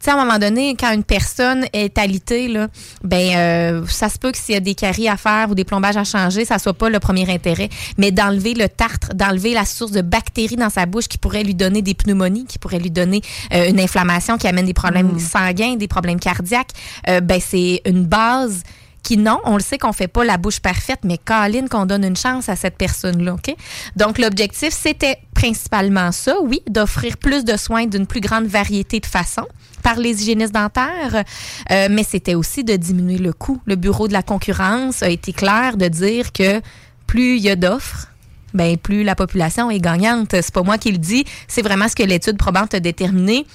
sais, 0.00 0.10
à 0.10 0.14
un 0.14 0.24
moment 0.24 0.38
donné, 0.38 0.76
quand 0.78 0.92
une 0.92 1.04
personne 1.04 1.64
est 1.72 1.96
alitée, 1.98 2.48
là, 2.48 2.68
ben, 3.04 3.36
euh, 3.36 3.86
ça 3.88 4.08
se 4.08 4.18
peut 4.18 4.32
que 4.32 4.38
s'il 4.38 4.54
y 4.54 4.58
a 4.58 4.60
des 4.60 4.74
caries 4.74 5.08
à 5.08 5.16
faire 5.16 5.50
ou 5.50 5.54
des 5.54 5.64
plombages 5.64 5.96
à 5.96 6.04
changer, 6.04 6.44
ça 6.44 6.58
soit 6.58 6.74
pas 6.74 6.88
le 6.88 6.98
premier 6.98 7.30
intérêt, 7.30 7.68
mais 7.98 8.10
d'enlever 8.10 8.54
le 8.54 8.68
tartre, 8.68 9.14
d'enlever 9.14 9.54
la 9.54 9.64
source 9.64 9.92
de 9.92 10.02
bactéries 10.02 10.56
dans 10.56 10.70
sa 10.70 10.86
bouche 10.86 11.08
qui 11.08 11.18
pourrait 11.18 11.44
lui 11.44 11.54
donner 11.54 11.82
des 11.82 11.94
pneumonies, 11.94 12.46
qui 12.46 12.58
pourrait 12.58 12.78
lui 12.78 12.90
donner 12.90 13.20
euh, 13.52 13.68
une 13.68 13.80
inflammation 13.80 14.38
qui 14.38 14.46
amène 14.46 14.66
des 14.66 14.74
problèmes 14.74 15.18
sanguins, 15.18 15.76
des 15.76 15.88
problèmes 15.88 16.20
cardiaques, 16.20 16.72
euh, 17.08 17.20
ben, 17.20 17.40
c'est 17.40 17.82
une 17.86 18.04
base 18.04 18.62
qui 19.02 19.16
non, 19.16 19.40
on 19.44 19.56
le 19.56 19.62
sait 19.62 19.78
qu'on 19.78 19.92
fait 19.92 20.08
pas 20.08 20.24
la 20.24 20.36
bouche 20.36 20.60
parfaite, 20.60 21.00
mais 21.04 21.18
Caroline 21.18 21.68
qu'on 21.68 21.86
donne 21.86 22.04
une 22.04 22.16
chance 22.16 22.48
à 22.48 22.56
cette 22.56 22.76
personne-là, 22.76 23.34
OK? 23.34 23.54
Donc 23.96 24.18
l'objectif 24.18 24.72
c'était 24.72 25.18
principalement 25.34 26.12
ça, 26.12 26.36
oui, 26.42 26.62
d'offrir 26.68 27.16
plus 27.16 27.44
de 27.44 27.56
soins 27.56 27.86
d'une 27.86 28.06
plus 28.06 28.20
grande 28.20 28.46
variété 28.46 29.00
de 29.00 29.06
façons 29.06 29.46
par 29.82 29.96
les 29.96 30.22
hygiénistes 30.22 30.54
dentaires, 30.54 31.24
euh, 31.70 31.88
mais 31.90 32.04
c'était 32.04 32.36
aussi 32.36 32.62
de 32.62 32.76
diminuer 32.76 33.18
le 33.18 33.32
coût. 33.32 33.60
Le 33.66 33.74
bureau 33.74 34.06
de 34.06 34.12
la 34.12 34.22
concurrence 34.22 35.02
a 35.02 35.08
été 35.08 35.32
clair 35.32 35.76
de 35.76 35.88
dire 35.88 36.32
que 36.32 36.60
plus 37.06 37.36
il 37.36 37.42
y 37.42 37.50
a 37.50 37.56
d'offres, 37.56 38.06
ben 38.54 38.76
plus 38.76 39.02
la 39.02 39.14
population 39.14 39.70
est 39.70 39.80
gagnante. 39.80 40.30
C'est 40.30 40.52
pas 40.52 40.62
moi 40.62 40.78
qui 40.78 40.92
le 40.92 40.98
dis, 40.98 41.24
c'est 41.48 41.62
vraiment 41.62 41.88
ce 41.88 41.96
que 41.96 42.02
l'étude 42.02 42.36
probante 42.36 42.74
a 42.74 42.80
déterminé 42.80 43.46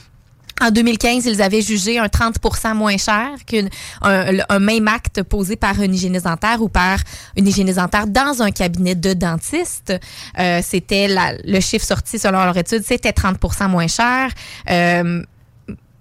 En 0.60 0.72
2015, 0.72 1.26
ils 1.26 1.42
avaient 1.42 1.62
jugé 1.62 2.00
un 2.00 2.08
30% 2.08 2.74
moins 2.74 2.98
cher 2.98 3.30
qu'un 3.46 3.68
un, 4.02 4.38
un 4.50 4.60
même 4.60 4.88
acte 4.88 5.22
posé 5.24 5.56
par 5.56 5.80
un 5.80 5.84
hygiéniste 5.92 6.26
dentaire 6.26 6.62
ou 6.62 6.68
par 6.70 6.98
une 7.36 7.48
hygiéniste 7.48 7.78
dentaire 7.78 8.08
dans 8.08 8.42
un 8.42 8.50
cabinet 8.52 8.96
de 8.96 9.14
dentiste. 9.14 9.94
Euh, 10.40 10.62
c'était 10.64 11.08
la- 11.08 11.34
le 11.46 11.60
chiffre 11.60 11.86
sorti 11.86 12.18
selon 12.18 12.44
leur 12.44 12.58
étude, 12.58 12.84
c'était 12.84 13.12
30% 13.12 13.68
moins 13.70 13.88
cher. 13.88 14.32
Euh, 14.70 15.22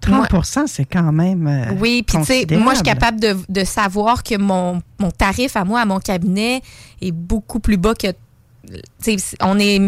30% 0.01 0.67
c'est 0.67 0.85
quand 0.85 1.11
même. 1.11 1.47
euh, 1.47 1.73
oui, 1.79 2.03
puis 2.03 2.17
tu 2.21 2.27
sais, 2.33 2.45
moi, 2.57 2.73
je 2.73 2.77
suis 2.77 2.83
capable 2.93 3.19
de, 3.19 3.35
de 3.49 3.63
savoir 3.63 4.23
que 4.23 4.37
mon, 4.37 4.81
mon 4.99 5.11
tarif 5.11 5.55
à 5.55 5.65
moi, 5.65 5.81
à 5.81 5.85
mon 5.85 5.99
cabinet, 5.99 6.61
est 7.01 7.11
beaucoup 7.11 7.59
plus 7.59 7.77
bas 7.77 7.93
que. 7.93 8.07
Tu 9.03 9.17
sais, 9.19 9.35
on 9.41 9.59
est. 9.59 9.81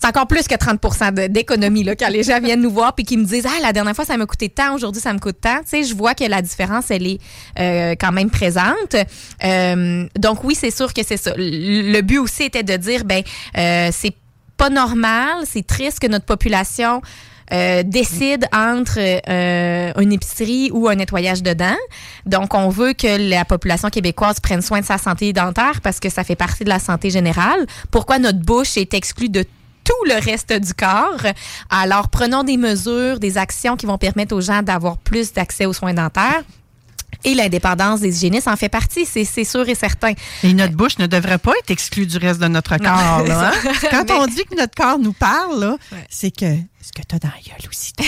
C'est 0.00 0.06
encore 0.08 0.26
plus 0.26 0.46
que 0.46 0.54
30 0.54 0.80
de- 1.14 1.26
d'économie 1.26 1.84
là, 1.84 1.96
quand 1.96 2.08
les 2.08 2.22
gens 2.22 2.40
viennent 2.40 2.60
nous 2.62 2.70
voir 2.70 2.94
puis 2.94 3.04
qu'ils 3.04 3.18
me 3.18 3.24
disent 3.24 3.46
Ah, 3.46 3.60
la 3.62 3.72
dernière 3.72 3.94
fois, 3.94 4.04
ça 4.04 4.16
m'a 4.16 4.26
coûté 4.26 4.48
tant, 4.48 4.74
aujourd'hui, 4.74 5.02
ça 5.02 5.12
me 5.12 5.18
coûte 5.18 5.40
tant. 5.40 5.58
Tu 5.60 5.68
sais, 5.68 5.84
je 5.84 5.94
vois 5.94 6.14
que 6.14 6.24
la 6.24 6.42
différence, 6.42 6.90
elle 6.90 7.06
est 7.06 7.18
euh, 7.58 7.94
quand 7.98 8.12
même 8.12 8.30
présente. 8.30 8.96
Euh, 9.44 10.06
donc, 10.18 10.44
oui, 10.44 10.54
c'est 10.54 10.70
sûr 10.70 10.92
que 10.94 11.02
c'est 11.06 11.16
ça. 11.16 11.32
Le 11.36 12.00
but 12.00 12.18
aussi 12.18 12.44
était 12.44 12.62
de 12.62 12.76
dire 12.76 13.04
ben, 13.04 13.22
euh, 13.56 13.88
c'est 13.92 14.14
pas 14.56 14.70
normal, 14.70 15.44
c'est 15.44 15.66
triste 15.66 16.00
que 16.00 16.06
notre 16.08 16.24
population 16.26 17.00
euh, 17.52 17.82
décide 17.82 18.44
entre 18.52 18.98
euh, 18.98 19.92
une 20.00 20.12
épicerie 20.12 20.70
ou 20.72 20.88
un 20.88 20.96
nettoyage 20.96 21.42
de 21.42 21.54
dents. 21.54 21.76
Donc, 22.26 22.52
on 22.54 22.68
veut 22.68 22.92
que 22.92 23.30
la 23.30 23.44
population 23.44 23.88
québécoise 23.88 24.38
prenne 24.40 24.60
soin 24.62 24.80
de 24.80 24.84
sa 24.84 24.98
santé 24.98 25.32
dentaire 25.32 25.80
parce 25.82 25.98
que 26.00 26.10
ça 26.10 26.24
fait 26.24 26.36
partie 26.36 26.64
de 26.64 26.68
la 26.68 26.78
santé 26.78 27.08
générale. 27.10 27.66
Pourquoi 27.90 28.18
notre 28.18 28.40
bouche 28.40 28.76
est 28.76 28.92
exclue 28.94 29.28
de 29.30 29.44
tout 29.88 30.04
le 30.06 30.22
reste 30.22 30.52
du 30.52 30.74
corps. 30.74 31.22
Alors, 31.70 32.08
prenons 32.08 32.44
des 32.44 32.58
mesures, 32.58 33.18
des 33.18 33.38
actions 33.38 33.76
qui 33.76 33.86
vont 33.86 33.96
permettre 33.98 34.34
aux 34.36 34.40
gens 34.42 34.62
d'avoir 34.62 34.98
plus 34.98 35.32
d'accès 35.32 35.64
aux 35.64 35.72
soins 35.72 35.94
dentaires. 35.94 36.42
Et 37.24 37.34
l'indépendance 37.34 38.00
des 38.00 38.14
hygiénistes 38.16 38.46
en 38.48 38.54
fait 38.56 38.68
partie, 38.68 39.04
c'est 39.06 39.24
sûr 39.44 39.68
et 39.68 39.74
certain. 39.74 40.12
Et 40.44 40.52
notre 40.52 40.74
bouche 40.74 40.98
ne 40.98 41.06
devrait 41.06 41.38
pas 41.38 41.52
être 41.58 41.70
exclue 41.70 42.06
du 42.06 42.16
reste 42.18 42.38
de 42.40 42.46
notre 42.48 42.76
corps. 42.76 43.24
là, 43.26 43.50
hein? 43.64 43.72
Quand 43.90 44.04
Mais- 44.04 44.12
on 44.12 44.26
dit 44.26 44.44
que 44.44 44.54
notre 44.56 44.74
corps 44.76 44.98
nous 44.98 45.14
parle, 45.14 45.76
c'est 46.10 46.30
que 46.30 46.54
ce 46.80 46.92
que 46.92 47.02
tu 47.08 47.14
as 47.16 47.18
dans 47.18 47.28
la 47.28 47.42
gueule 47.42 47.68
aussi. 47.68 47.92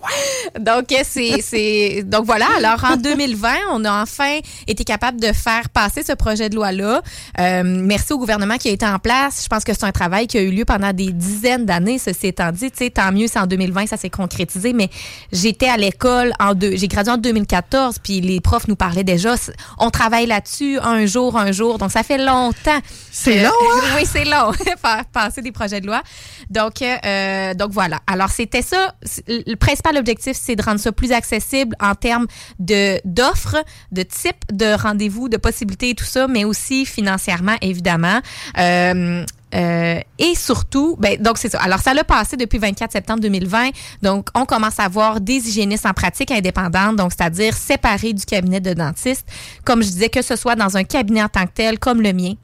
Donc, 0.58 0.92
euh, 0.92 1.38
c'est, 1.40 2.02
donc 2.02 2.26
voilà. 2.26 2.46
Alors, 2.56 2.84
en 2.84 2.96
2020, 2.96 3.48
on 3.72 3.84
a 3.84 4.02
enfin 4.02 4.38
été 4.66 4.84
capable 4.84 5.20
de 5.20 5.32
faire 5.32 5.68
passer 5.70 6.02
ce 6.02 6.12
projet 6.12 6.48
de 6.48 6.56
loi-là. 6.56 7.02
Euh, 7.40 7.62
merci 7.64 8.12
au 8.12 8.18
gouvernement 8.18 8.58
qui 8.58 8.68
a 8.68 8.72
été 8.72 8.86
en 8.86 8.98
place. 8.98 9.42
Je 9.42 9.48
pense 9.48 9.64
que 9.64 9.72
c'est 9.72 9.84
un 9.84 9.92
travail 9.92 10.26
qui 10.26 10.38
a 10.38 10.42
eu 10.42 10.50
lieu 10.50 10.64
pendant 10.64 10.92
des 10.92 11.12
dizaines 11.12 11.64
d'années, 11.64 11.98
ceci 11.98 12.28
étant 12.28 12.52
dit. 12.52 12.70
Tu 12.70 12.84
sais, 12.84 12.90
tant 12.90 13.12
mieux 13.12 13.26
si 13.26 13.38
en 13.38 13.46
2020, 13.46 13.86
ça 13.86 13.96
s'est 13.96 14.10
concrétisé. 14.10 14.72
Mais 14.72 14.90
j'étais 15.32 15.68
à 15.68 15.76
l'école 15.76 16.32
en 16.38 16.54
deux, 16.54 16.76
j'ai 16.76 16.88
gradué 16.88 17.12
en 17.12 17.18
2014, 17.18 17.98
puis 17.98 18.20
les 18.20 18.40
profs 18.40 18.68
nous 18.68 18.76
parlaient 18.76 19.04
déjà. 19.04 19.34
On 19.78 19.90
travaille 19.90 20.26
là-dessus 20.26 20.78
un 20.80 21.06
jour, 21.06 21.38
un 21.38 21.52
jour. 21.52 21.78
Donc, 21.78 21.90
ça 21.90 22.02
fait 22.02 22.18
longtemps. 22.18 22.78
C'est 23.10 23.42
long, 23.42 23.50
hein? 23.50 23.80
oui, 23.96 24.06
c'est 24.10 24.24
long, 24.24 24.52
faire 24.52 25.04
passer 25.12 25.42
des 25.42 25.52
projets 25.52 25.80
de 25.80 25.86
loi. 25.86 26.02
Donc, 26.50 26.82
euh, 26.82 27.54
donc 27.54 27.70
voilà. 27.72 28.00
Alors, 28.06 28.30
c'était 28.30 28.62
ça. 28.62 28.94
Le 29.28 29.54
principal 29.82 30.32
c'est 30.32 30.56
de 30.56 30.62
rendre 30.62 30.80
ça 30.80 30.92
plus 30.92 31.12
accessible 31.12 31.76
en 31.80 31.94
termes 31.94 32.26
de 32.58 33.00
d'offres, 33.04 33.62
de 33.90 34.02
type 34.02 34.36
de 34.52 34.74
rendez-vous, 34.80 35.28
de 35.28 35.36
possibilités 35.36 35.90
et 35.90 35.94
tout 35.94 36.04
ça, 36.04 36.28
mais 36.28 36.44
aussi 36.44 36.86
financièrement, 36.86 37.56
évidemment. 37.60 38.20
Euh, 38.58 39.24
euh, 39.54 40.00
et 40.18 40.34
surtout, 40.34 40.96
ben, 40.98 41.20
donc 41.20 41.36
c'est 41.36 41.50
ça. 41.50 41.60
Alors, 41.60 41.80
ça 41.80 41.92
l'a 41.92 42.04
passé 42.04 42.36
depuis 42.36 42.58
24 42.58 42.92
septembre 42.92 43.20
2020. 43.20 43.70
Donc, 44.02 44.28
on 44.34 44.46
commence 44.46 44.80
à 44.80 44.84
avoir 44.84 45.20
des 45.20 45.46
hygiénistes 45.48 45.84
en 45.84 45.92
pratique 45.92 46.30
indépendante, 46.30 46.96
donc 46.96 47.12
c'est-à-dire 47.16 47.54
séparés 47.54 48.14
du 48.14 48.24
cabinet 48.24 48.60
de 48.60 48.72
dentiste. 48.72 49.26
Comme 49.64 49.82
je 49.82 49.88
disais, 49.88 50.08
que 50.08 50.22
ce 50.22 50.36
soit 50.36 50.54
dans 50.54 50.76
un 50.76 50.84
cabinet 50.84 51.22
en 51.22 51.28
tant 51.28 51.44
que 51.46 51.52
tel, 51.54 51.78
comme 51.78 52.00
le 52.00 52.12
mien. 52.12 52.34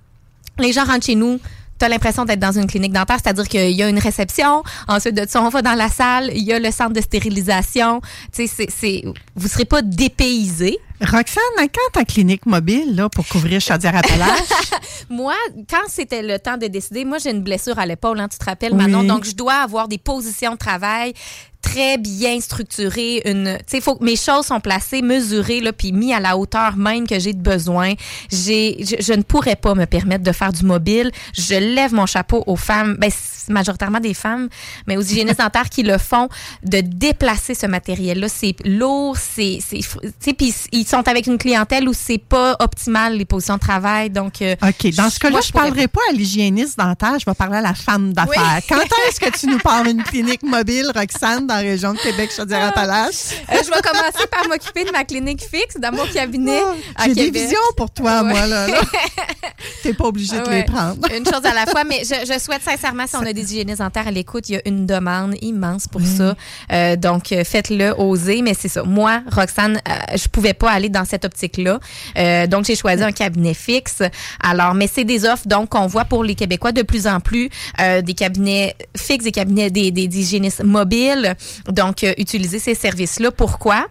Les 0.58 0.72
gens 0.72 0.84
rentrent 0.84 1.06
chez 1.06 1.14
nous. 1.14 1.40
Tu 1.78 1.84
as 1.84 1.88
l'impression 1.88 2.24
d'être 2.24 2.40
dans 2.40 2.52
une 2.52 2.66
clinique 2.66 2.92
dentaire, 2.92 3.18
c'est-à-dire 3.22 3.48
qu'il 3.48 3.70
y 3.70 3.82
a 3.82 3.88
une 3.88 3.98
réception. 3.98 4.62
Ensuite 4.88 5.14
de 5.14 5.28
ça, 5.28 5.42
on 5.42 5.48
va 5.48 5.62
dans 5.62 5.74
la 5.74 5.88
salle. 5.88 6.30
Il 6.34 6.42
y 6.42 6.52
a 6.52 6.58
le 6.58 6.70
centre 6.70 6.92
de 6.92 7.00
stérilisation. 7.00 8.00
Tu 8.32 8.46
sais, 8.46 8.54
c'est, 8.54 8.70
c'est, 8.70 9.04
vous 9.36 9.48
serez 9.48 9.64
pas 9.64 9.82
dépaysé. 9.82 10.78
Roxane, 11.00 11.42
quand 11.58 11.92
ta 11.92 12.04
clinique 12.04 12.44
mobile 12.44 12.96
là, 12.96 13.08
pour 13.08 13.26
couvrir 13.28 13.60
Chaudière-Appalaches, 13.60 14.72
Moi, 15.10 15.34
quand 15.70 15.88
c'était 15.88 16.22
le 16.22 16.38
temps 16.38 16.56
de 16.56 16.66
décider, 16.66 17.04
moi, 17.04 17.18
j'ai 17.18 17.30
une 17.30 17.42
blessure 17.42 17.78
à 17.78 17.86
l'épaule, 17.86 18.18
hein, 18.20 18.28
tu 18.28 18.38
te 18.38 18.44
rappelles, 18.44 18.74
Manon? 18.74 19.04
Donc, 19.04 19.24
je 19.24 19.34
dois 19.34 19.54
avoir 19.54 19.88
des 19.88 19.98
positions 19.98 20.52
de 20.52 20.58
travail 20.58 21.14
très 21.62 21.98
bien 21.98 22.40
structurées. 22.40 23.22
Une, 23.24 23.56
tu 23.58 23.64
sais, 23.66 23.80
faut 23.80 23.96
que 23.96 24.04
mes 24.04 24.16
choses 24.16 24.46
sont 24.46 24.60
placées, 24.60 25.02
mesurées, 25.02 25.60
là, 25.60 25.72
puis 25.72 25.92
mis 25.92 26.12
à 26.14 26.20
la 26.20 26.36
hauteur 26.36 26.76
même 26.76 27.06
que 27.06 27.18
j'ai 27.18 27.32
de 27.32 27.42
besoin. 27.42 27.94
J'ai, 28.30 28.76
je, 28.84 28.96
je 29.02 29.12
ne 29.12 29.22
pourrais 29.22 29.56
pas 29.56 29.74
me 29.74 29.84
permettre 29.86 30.24
de 30.24 30.32
faire 30.32 30.52
du 30.52 30.64
mobile. 30.64 31.10
Je 31.36 31.54
lève 31.54 31.92
mon 31.92 32.06
chapeau 32.06 32.42
aux 32.46 32.56
femmes, 32.56 32.96
ben, 32.98 33.10
c'est 33.10 33.52
majoritairement 33.52 34.00
des 34.00 34.14
femmes, 34.14 34.48
mais 34.86 34.96
aux 34.96 35.02
hygiénistes 35.02 35.38
dentaires 35.40 35.68
qui 35.68 35.82
le 35.82 35.98
font, 35.98 36.28
de 36.64 36.80
déplacer 36.80 37.54
ce 37.54 37.66
matériel-là. 37.66 38.28
C'est 38.28 38.54
lourd, 38.64 39.16
c'est, 39.16 39.58
c'est, 39.66 39.78
fr- 39.78 40.00
tu 40.02 40.10
sais, 40.20 40.32
puis 40.34 40.54
ils 40.72 40.86
sont 40.86 41.06
avec 41.08 41.26
une 41.26 41.38
clientèle 41.38 41.88
où 41.88 41.92
c'est 41.92 42.18
pas 42.18 42.56
optimal 42.60 43.16
les 43.16 43.24
positions 43.24 43.54
de 43.54 43.60
travail. 43.60 44.10
Donc, 44.10 44.42
euh, 44.42 44.54
OK, 44.62 44.94
dans 44.94 45.10
ce 45.10 45.18
cas-là, 45.18 45.40
je 45.42 45.48
ne 45.48 45.52
parlerai 45.52 45.88
pas 45.88 46.00
à 46.10 46.12
l'hygiéniste 46.12 46.78
dentaire, 46.78 47.18
je 47.18 47.24
vais 47.24 47.34
parler 47.34 47.58
à 47.58 47.62
la 47.62 47.74
femme 47.74 48.12
d'affaires. 48.12 48.58
Oui. 48.58 48.62
Quand 48.68 48.82
est-ce 49.08 49.20
que 49.20 49.30
tu 49.36 49.46
nous 49.46 49.58
parles 49.58 49.86
d'une 49.88 50.02
clinique 50.02 50.42
mobile, 50.42 50.86
Roxane, 50.94 51.46
dans 51.46 51.57
la 51.62 51.68
région 51.70 51.92
de 51.92 51.98
Québec, 51.98 52.30
Chaudière-Appalaches? 52.34 53.32
Euh, 53.52 53.56
je 53.64 53.70
vais 53.70 53.80
commencer 53.82 54.26
par 54.30 54.46
m'occuper 54.48 54.84
de 54.84 54.90
ma 54.90 55.04
clinique 55.04 55.42
fixe 55.42 55.76
dans 55.80 55.92
mon 55.92 56.06
cabinet 56.06 56.60
à 56.60 56.74
Ah, 56.96 57.04
J'ai 57.08 57.30
des 57.30 57.30
visions 57.30 57.58
pour 57.76 57.90
toi, 57.90 58.22
Ouais. 58.22 58.30
moi, 58.30 58.46
là. 58.46 58.66
là. 58.68 58.80
T'es 59.82 59.92
pas 59.94 60.04
obligé 60.04 60.38
de 60.40 60.48
les 60.50 60.64
prendre. 60.64 60.96
Une 61.14 61.24
chose 61.24 61.44
à 61.44 61.54
la 61.54 61.66
fois, 61.66 61.84
mais 61.84 62.02
je, 62.04 62.32
je 62.32 62.38
souhaite 62.38 62.62
sincèrement, 62.62 63.06
si 63.06 63.16
on 63.16 63.24
a 63.26 63.32
des 63.32 63.52
hygiénistes 63.52 63.78
dentaires 63.80 64.08
à 64.08 64.10
l'écoute, 64.10 64.48
il 64.48 64.54
y 64.54 64.56
a 64.56 64.62
une 64.66 64.86
demande 64.86 65.34
immense 65.42 65.86
pour 65.88 66.00
ça. 66.02 66.34
Euh, 66.72 66.96
donc, 66.96 67.26
faites-le, 67.44 67.94
osez. 67.98 68.42
Mais 68.42 68.54
c'est 68.58 68.68
ça. 68.68 68.82
Moi, 68.82 69.22
Roxane, 69.30 69.80
euh, 69.88 70.16
je 70.16 70.28
pouvais 70.28 70.54
pas 70.54 70.70
aller 70.70 70.88
dans 70.88 71.04
cette 71.04 71.24
optique-là. 71.24 71.80
Euh, 72.16 72.46
donc, 72.46 72.64
j'ai 72.64 72.76
choisi 72.76 73.02
un 73.02 73.12
cabinet 73.12 73.54
fixe. 73.54 74.02
Alors, 74.42 74.74
mais 74.74 74.88
c'est 74.92 75.04
des 75.04 75.24
offres 75.24 75.46
donc 75.46 75.70
qu'on 75.70 75.86
voit 75.86 76.04
pour 76.04 76.24
les 76.24 76.34
Québécois 76.34 76.72
de 76.72 76.82
plus 76.82 77.06
en 77.06 77.20
plus, 77.20 77.48
euh, 77.80 78.00
des 78.02 78.14
cabinets 78.14 78.76
fixes, 78.96 79.24
des 79.24 79.32
cabinets 79.32 79.70
des, 79.70 79.90
des, 79.90 80.08
des 80.08 80.20
hygiénistes 80.20 80.62
mobiles. 80.62 81.34
Donc, 81.68 82.04
euh, 82.04 82.12
utiliser 82.18 82.58
ces 82.58 82.74
services-là. 82.74 83.30
Pourquoi? 83.30 83.86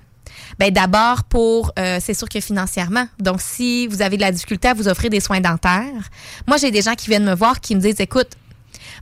Ben 0.59 0.71
d'abord 0.71 1.23
pour 1.23 1.71
euh, 1.77 1.99
c'est 2.01 2.13
sûr 2.13 2.29
que 2.29 2.39
financièrement. 2.39 3.07
Donc 3.19 3.41
si 3.41 3.87
vous 3.87 4.01
avez 4.01 4.17
de 4.17 4.21
la 4.21 4.31
difficulté 4.31 4.67
à 4.67 4.73
vous 4.73 4.87
offrir 4.87 5.09
des 5.09 5.19
soins 5.19 5.41
dentaires, 5.41 6.09
moi 6.47 6.57
j'ai 6.57 6.71
des 6.71 6.81
gens 6.81 6.95
qui 6.95 7.09
viennent 7.09 7.25
me 7.25 7.35
voir 7.35 7.59
qui 7.59 7.75
me 7.75 7.81
disent 7.81 7.99
écoute, 7.99 8.29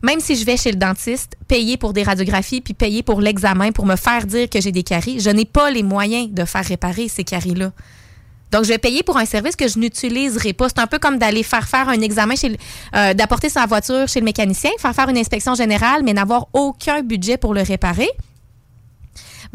même 0.03 0.19
si 0.19 0.35
je 0.35 0.45
vais 0.45 0.57
chez 0.57 0.71
le 0.71 0.77
dentiste, 0.77 1.37
payer 1.47 1.77
pour 1.77 1.93
des 1.93 2.03
radiographies 2.03 2.61
puis 2.61 2.73
payer 2.73 3.03
pour 3.03 3.21
l'examen 3.21 3.71
pour 3.71 3.85
me 3.85 3.95
faire 3.95 4.25
dire 4.25 4.49
que 4.49 4.59
j'ai 4.59 4.71
des 4.71 4.83
caries, 4.83 5.19
je 5.19 5.29
n'ai 5.29 5.45
pas 5.45 5.71
les 5.71 5.83
moyens 5.83 6.29
de 6.31 6.45
faire 6.45 6.65
réparer 6.65 7.07
ces 7.07 7.23
caries-là. 7.23 7.71
Donc, 8.51 8.63
je 8.63 8.69
vais 8.69 8.77
payer 8.77 9.03
pour 9.03 9.17
un 9.17 9.25
service 9.25 9.55
que 9.55 9.67
je 9.67 9.79
n'utiliserai 9.79 10.53
pas. 10.53 10.69
C'est 10.69 10.79
un 10.79 10.87
peu 10.87 10.99
comme 10.99 11.17
d'aller 11.17 11.43
faire 11.43 11.67
faire 11.67 11.89
un 11.89 11.99
examen, 11.99 12.35
chez 12.35 12.55
euh, 12.95 13.13
d'apporter 13.13 13.49
sa 13.49 13.65
voiture 13.65 14.07
chez 14.07 14.19
le 14.19 14.25
mécanicien, 14.25 14.69
faire 14.79 14.93
faire 14.93 15.09
une 15.09 15.17
inspection 15.17 15.55
générale, 15.55 16.03
mais 16.03 16.13
n'avoir 16.13 16.47
aucun 16.53 17.01
budget 17.01 17.37
pour 17.37 17.53
le 17.53 17.63
réparer. 17.63 18.09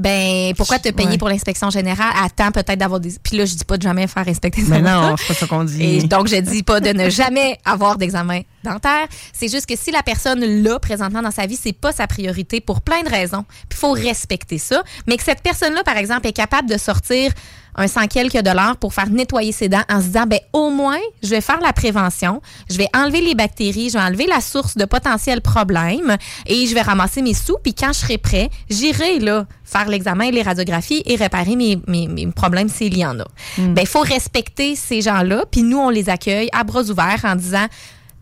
Ben, 0.01 0.55
pourquoi 0.57 0.79
te 0.79 0.89
payer 0.89 1.11
Ouais. 1.11 1.19
pour 1.19 1.29
l'inspection 1.29 1.69
générale? 1.71 2.13
Attends 2.23 2.51
peut-être 2.51 2.79
d'avoir 2.79 3.01
des. 3.01 3.15
Puis 3.23 3.37
là, 3.37 3.45
je 3.45 3.55
dis 3.55 3.65
pas 3.65 3.77
de 3.77 3.83
jamais 3.83 4.07
faire 4.07 4.27
inspecter 4.27 4.63
Mais 4.67 4.81
non, 4.81 5.15
c'est 5.19 5.27
pas 5.29 5.35
ça 5.35 5.47
qu'on 5.47 5.65
dit. 5.65 5.83
Et 5.83 6.03
donc, 6.05 6.27
je 6.29 6.37
dis 6.37 6.63
pas 6.63 6.81
de 6.81 6.89
ne 6.91 7.11
jamais 7.11 7.59
avoir 7.65 7.99
d'examen 7.99 8.41
dentaire. 8.65 9.07
C'est 9.33 9.49
juste 9.49 9.67
que 9.67 9.77
si 9.77 9.91
la 9.91 10.03
personne 10.03 10.41
l'a 10.63 10.79
présentement 10.79 11.23
dans 11.23 11.31
sa 11.31 11.47
vie, 11.47 11.59
c'est 11.63 11.73
pas 11.73 11.93
sa 11.93 12.07
priorité 12.07 12.61
pour 12.61 12.81
plein 12.81 13.03
de 13.03 13.09
raisons. 13.11 13.45
Puis 13.69 13.77
il 13.77 13.77
faut 13.77 13.93
respecter 13.93 14.59
ça. 14.59 14.83
Mais 15.07 15.17
que 15.17 15.23
cette 15.23 15.43
personne-là, 15.43 15.83
par 15.85 15.97
exemple, 15.99 16.27
est 16.27 16.33
capable 16.33 16.69
de 16.69 16.79
sortir 16.79 17.33
un 17.81 17.89
100 17.89 18.07
quelques 18.09 18.41
dollars 18.43 18.77
pour 18.77 18.95
faire 18.95 19.09
nettoyer 19.11 19.53
ses 19.53 19.69
dents 19.69 19.83
en 19.91 20.01
se 20.01 20.07
disant, 20.07 20.27
ben 20.27 20.39
au 20.53 20.71
moins, 20.71 20.99
je 21.23 21.31
vais 21.31 21.41
faire 21.41 21.61
la 21.61 21.73
prévention, 21.73 22.41
je 22.71 22.77
vais 22.77 22.89
enlever 22.95 23.21
les 23.21 23.35
bactéries, 23.35 23.89
je 23.91 23.95
vais 23.99 24.05
enlever 24.05 24.27
la 24.27 24.41
source 24.41 24.77
de 24.77 24.85
potentiels 24.85 25.41
problèmes 25.41 26.17
et 26.47 26.67
je 26.67 26.75
vais 26.75 26.83
ramasser 26.83 27.23
mes 27.23 27.35
sous. 27.35 27.57
Puis 27.63 27.75
quand 27.75 27.93
je 27.93 27.99
serai 28.01 28.19
prêt, 28.19 28.51
j'irai 28.69 29.19
là 29.19 29.47
faire 29.65 29.89
l'examen, 29.89 30.31
les 30.31 30.43
radiographies 30.43 31.03
et 31.07 31.17
réparer 31.17 31.57
mes, 31.57 31.79
mes, 31.87 32.07
mes 32.09 32.27
problèmes 32.29 32.69
s'il 32.69 32.97
y 32.97 33.05
en 33.05 33.19
a. 33.21 33.25
Mm. 33.59 33.75
Ben 33.75 33.83
il 33.83 33.89
faut 33.89 34.01
respecter 34.01 34.77
ces 34.77 35.01
gens-là. 35.01 35.45
Puis 35.51 35.63
nous, 35.63 35.79
on 35.79 35.91
les 35.91 36.09
accueille 36.09 36.49
à 36.53 36.65
bras 36.65 36.83
ouverts 36.83 37.25
en 37.25 37.37
disant, 37.37 37.67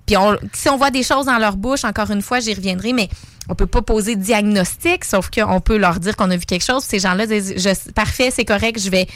puis 0.07 0.17
on- 0.17 0.37
si 0.53 0.69
on 0.69 0.77
voit 0.77 0.91
des 0.91 1.03
choses 1.03 1.27
dans 1.27 1.39
leur 1.39 1.57
bouche, 1.57 1.85
encore 1.85 2.11
une 2.11 2.23
fois, 2.23 2.41
j'y 2.41 2.55
reviendrai, 2.55 2.93
mais 2.93 3.09
on 3.51 3.55
peut 3.55 3.67
pas 3.67 3.81
poser 3.83 4.15
de 4.15 4.23
diagnostic, 4.23 5.05
sauf 5.05 5.31
qu'on 5.31 5.61
peut 5.61 5.79
leur 5.79 6.01
dire 6.01 6.17
qu'on 6.17 6.31
a 6.31 6.37
vu 6.37 6.45
quelque 6.45 6.65
chose. 6.65 6.83
Ces 6.85 6.99
gens-là 6.99 7.27
disent, 7.27 7.55
je- 7.57 7.91
parfait, 7.93 8.31
c'est 8.31 8.45
correct, 8.45 8.79
je 8.79 8.91
vais 8.91 9.07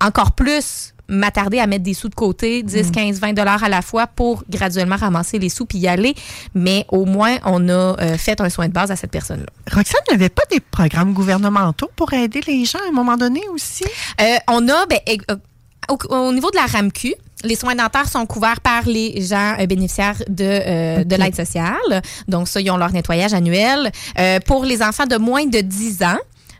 encore 0.00 0.32
plus 0.32 0.92
m'attarder 1.08 1.60
à 1.60 1.68
mettre 1.68 1.84
des 1.84 1.94
sous 1.94 2.08
de 2.08 2.14
côté, 2.14 2.64
10, 2.64 2.90
15, 2.90 3.20
20 3.20 3.32
dollars 3.32 3.62
à 3.62 3.68
la 3.68 3.80
fois 3.80 4.08
pour 4.08 4.42
graduellement 4.50 4.96
ramasser 4.96 5.38
les 5.38 5.48
sous 5.48 5.64
puis 5.64 5.78
y 5.78 5.86
aller. 5.86 6.14
Mais 6.54 6.84
au 6.88 7.04
moins, 7.04 7.36
on 7.44 7.68
a 7.68 7.72
euh, 7.72 8.18
fait 8.18 8.40
un 8.40 8.50
soin 8.50 8.66
de 8.66 8.72
base 8.72 8.90
à 8.90 8.96
cette 8.96 9.12
personne-là. 9.12 9.46
Roxane, 9.72 10.00
il 10.08 10.16
n'y 10.16 10.24
avait 10.24 10.28
pas 10.28 10.42
des 10.50 10.58
programmes 10.58 11.12
gouvernementaux 11.12 11.90
pour 11.94 12.12
aider 12.12 12.40
les 12.46 12.64
gens 12.64 12.80
à 12.84 12.88
un 12.88 12.92
moment 12.92 13.16
donné 13.16 13.42
aussi? 13.52 13.84
Euh, 14.20 14.36
on 14.48 14.68
a, 14.68 14.86
ben, 14.86 14.98
euh, 15.08 15.36
au, 15.88 15.98
au 16.12 16.32
niveau 16.32 16.50
de 16.50 16.56
la 16.56 16.66
RAMQ, 16.66 17.14
les 17.44 17.54
soins 17.54 17.74
dentaires 17.74 18.08
sont 18.08 18.26
couverts 18.26 18.60
par 18.60 18.82
les 18.86 19.20
gens 19.22 19.54
euh, 19.58 19.66
bénéficiaires 19.66 20.22
de, 20.28 20.44
euh, 20.44 21.04
de 21.04 21.16
l'aide 21.16 21.36
sociale. 21.36 22.02
Donc, 22.28 22.48
ça, 22.48 22.60
ils 22.60 22.70
ont 22.70 22.76
leur 22.76 22.92
nettoyage 22.92 23.34
annuel. 23.34 23.90
Euh, 24.18 24.40
pour 24.40 24.64
les 24.64 24.82
enfants 24.82 25.06
de 25.06 25.16
moins 25.16 25.46
de 25.46 25.60
10 25.60 26.02
ans, 26.02 26.18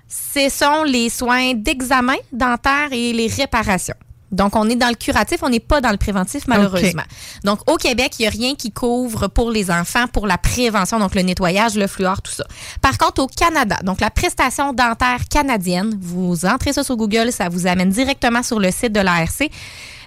ce 0.09 0.49
sont 0.49 0.85
les 0.85 1.11
soins 1.11 1.55
d'examen 1.55 2.17
dentaire 2.33 2.89
et 2.93 3.13
les 3.13 3.27
réparations. 3.27 3.95
Donc, 4.33 4.57
on 4.57 4.69
est 4.69 4.77
dans 4.77 4.89
le 4.89 4.97
curatif, 4.97 5.39
on 5.43 5.49
n'est 5.49 5.61
pas 5.61 5.81
dans 5.81 5.93
le 5.93 5.97
préventif, 5.97 6.47
malheureusement. 6.49 7.05
Donc, 7.45 7.61
au 7.71 7.77
Québec, 7.77 8.15
il 8.19 8.23
n'y 8.23 8.27
a 8.27 8.31
rien 8.31 8.55
qui 8.57 8.73
couvre 8.73 9.29
pour 9.29 9.51
les 9.51 9.71
enfants 9.71 10.09
pour 10.09 10.27
la 10.27 10.37
prévention, 10.37 10.99
donc 10.99 11.15
le 11.15 11.23
nettoyage, 11.23 11.77
le 11.77 11.87
fluor, 11.87 12.21
tout 12.23 12.33
ça. 12.33 12.45
Par 12.83 12.99
contre, 12.99 13.23
au 13.23 13.29
Canada, 13.29 13.77
donc 13.85 14.01
la 14.01 14.11
prestation 14.11 14.73
dentaire 14.73 15.29
canadienne, 15.31 15.97
vous 16.01 16.45
entrez 16.45 16.73
ça 16.73 16.83
sur 16.83 16.97
Google, 16.97 17.31
ça 17.31 17.49
vous 17.49 17.67
amène 17.69 17.91
directement 17.91 18.43
sur 18.43 18.59
le 18.59 18.71
site 18.73 18.93
de 18.93 19.01
l'ARC. 19.01 19.49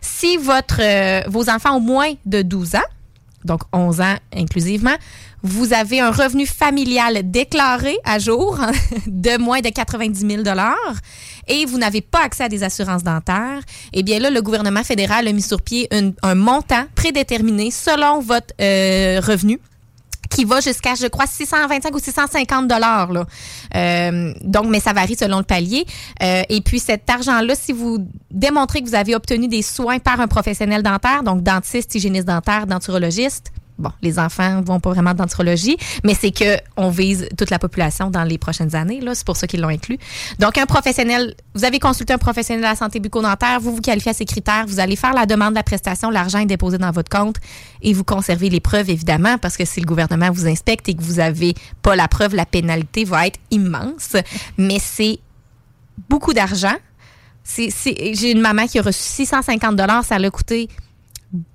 Si 0.01 0.37
votre, 0.37 0.81
euh, 0.81 1.21
vos 1.27 1.49
enfants 1.49 1.77
ont 1.77 1.81
moins 1.81 2.11
de 2.25 2.41
12 2.41 2.75
ans, 2.75 2.89
donc 3.45 3.61
11 3.71 4.01
ans 4.01 4.15
inclusivement, 4.35 4.95
vous 5.43 5.73
avez 5.73 5.99
un 5.99 6.11
revenu 6.11 6.45
familial 6.45 7.29
déclaré 7.29 7.97
à 8.03 8.19
jour 8.19 8.59
de 9.07 9.37
moins 9.37 9.61
de 9.61 9.69
90 9.69 10.19
000 10.19 10.43
et 11.47 11.65
vous 11.65 11.77
n'avez 11.77 12.01
pas 12.01 12.23
accès 12.23 12.43
à 12.43 12.49
des 12.49 12.63
assurances 12.63 13.03
dentaires, 13.03 13.61
eh 13.93 14.03
bien 14.03 14.19
là, 14.19 14.29
le 14.29 14.41
gouvernement 14.41 14.83
fédéral 14.83 15.27
a 15.27 15.31
mis 15.31 15.41
sur 15.41 15.61
pied 15.61 15.89
un 16.21 16.35
montant 16.35 16.85
prédéterminé 16.95 17.71
selon 17.71 18.19
votre 18.19 18.53
euh, 18.61 19.19
revenu 19.19 19.59
qui 20.29 20.45
va 20.45 20.61
jusqu'à, 20.61 20.95
je 20.95 21.07
crois, 21.07 21.25
625 21.25 21.93
ou 21.93 21.99
650 21.99 22.67
dollars. 22.67 23.09
Euh, 23.75 24.33
donc, 24.41 24.67
mais 24.67 24.79
ça 24.79 24.93
varie 24.93 25.15
selon 25.15 25.39
le 25.39 25.43
palier. 25.43 25.85
Euh, 26.21 26.43
et 26.49 26.61
puis, 26.61 26.79
cet 26.79 27.09
argent-là, 27.09 27.55
si 27.55 27.73
vous 27.73 27.97
démontrez 28.29 28.81
que 28.81 28.87
vous 28.87 28.95
avez 28.95 29.15
obtenu 29.15 29.47
des 29.47 29.63
soins 29.63 29.99
par 29.99 30.21
un 30.21 30.27
professionnel 30.27 30.83
dentaire, 30.83 31.23
donc 31.23 31.41
dentiste, 31.41 31.95
hygiéniste 31.95 32.27
dentaire, 32.27 32.67
denturologiste, 32.67 33.51
bon, 33.79 33.91
les 34.01 34.19
enfants 34.19 34.61
vont 34.61 34.79
pas 34.79 34.91
vraiment 34.91 35.13
de 35.13 35.17
denturologie, 35.17 35.77
mais 36.03 36.13
c'est 36.13 36.31
que 36.31 36.57
on 36.77 36.89
vise 36.89 37.27
toute 37.37 37.49
la 37.49 37.57
population 37.59 38.09
dans 38.09 38.23
les 38.23 38.37
prochaines 38.37 38.75
années. 38.75 38.99
Là, 39.01 39.15
c'est 39.15 39.25
pour 39.25 39.37
ça 39.37 39.47
qu'ils 39.47 39.61
l'ont 39.61 39.69
inclus. 39.69 39.97
Donc, 40.37 40.57
un 40.57 40.65
professionnel, 40.65 41.33
vous 41.55 41.63
avez 41.65 41.79
consulté 41.79 42.13
un 42.13 42.17
professionnel 42.17 42.61
de 42.63 42.67
la 42.67 42.75
santé 42.75 42.99
bucco-dentaire, 42.99 43.59
vous 43.59 43.73
vous 43.75 43.81
qualifiez 43.81 44.11
à 44.11 44.13
ces 44.13 44.25
critères, 44.25 44.65
vous 44.67 44.79
allez 44.79 44.95
faire 44.95 45.13
la 45.13 45.25
demande 45.25 45.51
de 45.51 45.55
la 45.55 45.63
prestation, 45.63 46.09
l'argent 46.09 46.39
est 46.39 46.45
déposé 46.45 46.77
dans 46.77 46.91
votre 46.91 47.09
compte 47.09 47.37
et 47.81 47.93
vous 47.93 48.03
conservez 48.03 48.49
les 48.49 48.59
preuves, 48.59 48.89
évidemment, 48.89 49.37
parce 49.37 49.57
que 49.57 49.65
si 49.65 49.79
le 49.79 49.85
gouvernement 49.85 50.29
vous 50.31 50.47
inspecte 50.47 50.87
et 50.89 50.93
que 50.93 51.01
vous 51.01 51.15
n'avez 51.15 51.53
pas 51.81 51.95
la 51.95 52.07
preuve, 52.07 52.35
la 52.35 52.45
pénalité 52.45 53.05
va 53.05 53.27
être 53.27 53.39
immense. 53.51 54.15
Mais 54.57 54.77
c'est 54.79 55.19
beaucoup 56.09 56.33
d'argent. 56.33 56.75
C'est- 57.43 57.71
J'ai 58.13 58.31
une 58.31 58.41
maman 58.41 58.67
qui 58.67 58.77
a 58.77 58.81
reçu 58.83 58.99
650 59.01 59.75
dollars, 59.75 60.05
ça 60.05 60.19
l'a 60.19 60.29
coûté 60.29 60.67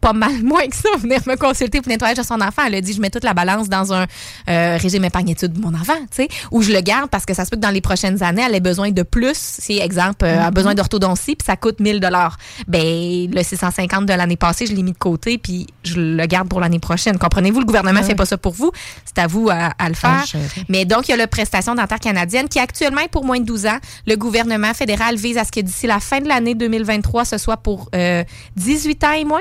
pas 0.00 0.12
mal 0.12 0.32
moins 0.44 0.66
que 0.66 0.76
ça 0.76 0.88
venir 0.98 1.20
me 1.26 1.36
consulter 1.36 1.80
pour 1.80 1.92
de 1.92 2.22
son 2.22 2.40
enfant. 2.40 2.62
Elle 2.66 2.76
a 2.76 2.80
dit 2.80 2.92
je 2.92 3.00
mets 3.00 3.10
toute 3.10 3.24
la 3.24 3.34
balance 3.34 3.68
dans 3.68 3.92
un 3.92 4.06
euh, 4.48 4.76
régime 4.80 5.04
épargne-études 5.04 5.52
de 5.54 5.60
mon 5.60 5.74
enfant, 5.74 5.94
tu 6.10 6.22
sais, 6.22 6.28
ou 6.50 6.62
je 6.62 6.72
le 6.72 6.80
garde 6.80 7.10
parce 7.10 7.26
que 7.26 7.34
ça 7.34 7.44
se 7.44 7.50
peut 7.50 7.56
que 7.56 7.60
dans 7.62 7.70
les 7.70 7.80
prochaines 7.80 8.22
années, 8.22 8.42
elle 8.46 8.54
ait 8.54 8.60
besoin 8.60 8.90
de 8.90 9.02
plus. 9.02 9.34
Si 9.36 9.78
exemple, 9.78 10.24
euh, 10.24 10.34
elle 10.34 10.38
a 10.40 10.48
Mhm. 10.48 10.54
besoin 10.54 10.74
d'orthodontie 10.74 11.34
puis 11.36 11.44
ça 11.46 11.56
coûte 11.56 11.80
1000 11.80 12.00
dollars. 12.00 12.36
Ben 12.68 13.30
le 13.32 13.42
650 13.42 14.06
de 14.06 14.12
l'année 14.12 14.36
passée, 14.36 14.66
je 14.66 14.72
l'ai 14.74 14.82
mis 14.82 14.92
de 14.92 14.98
côté 14.98 15.38
puis 15.38 15.66
je 15.82 15.98
le 15.98 16.26
garde 16.26 16.48
pour 16.48 16.60
l'année 16.60 16.78
prochaine. 16.78 17.18
Comprenez-vous, 17.18 17.60
le 17.60 17.66
gouvernement 17.66 18.00
Ouais. 18.00 18.06
fait 18.06 18.14
pas 18.14 18.26
ça 18.26 18.38
pour 18.38 18.52
vous, 18.52 18.70
c'est 19.04 19.18
à 19.18 19.26
vous 19.26 19.48
à, 19.50 19.72
à 19.78 19.88
le 19.88 19.94
faire. 19.94 20.24
Mais 20.68 20.84
donc, 20.84 21.08
il 21.08 21.12
y 21.12 21.14
a 21.14 21.16
la 21.16 21.26
prestation 21.26 21.74
dentaire 21.74 22.00
canadienne 22.00 22.48
qui 22.48 22.58
actuellement 22.58 23.00
est 23.00 23.08
pour 23.08 23.24
moins 23.24 23.38
de 23.40 23.44
12 23.44 23.66
ans. 23.66 23.78
Le 24.06 24.16
gouvernement 24.16 24.74
fédéral 24.74 25.16
vise 25.16 25.38
à 25.38 25.44
ce 25.44 25.52
que 25.52 25.60
d'ici 25.60 25.86
la 25.86 26.00
fin 26.00 26.20
de 26.20 26.28
l'année 26.28 26.54
2023, 26.54 27.24
ce 27.24 27.38
soit 27.38 27.56
pour 27.56 27.88
euh, 27.94 28.24
18 28.56 29.04
ans 29.04 29.12
et 29.12 29.24
moins. 29.24 29.40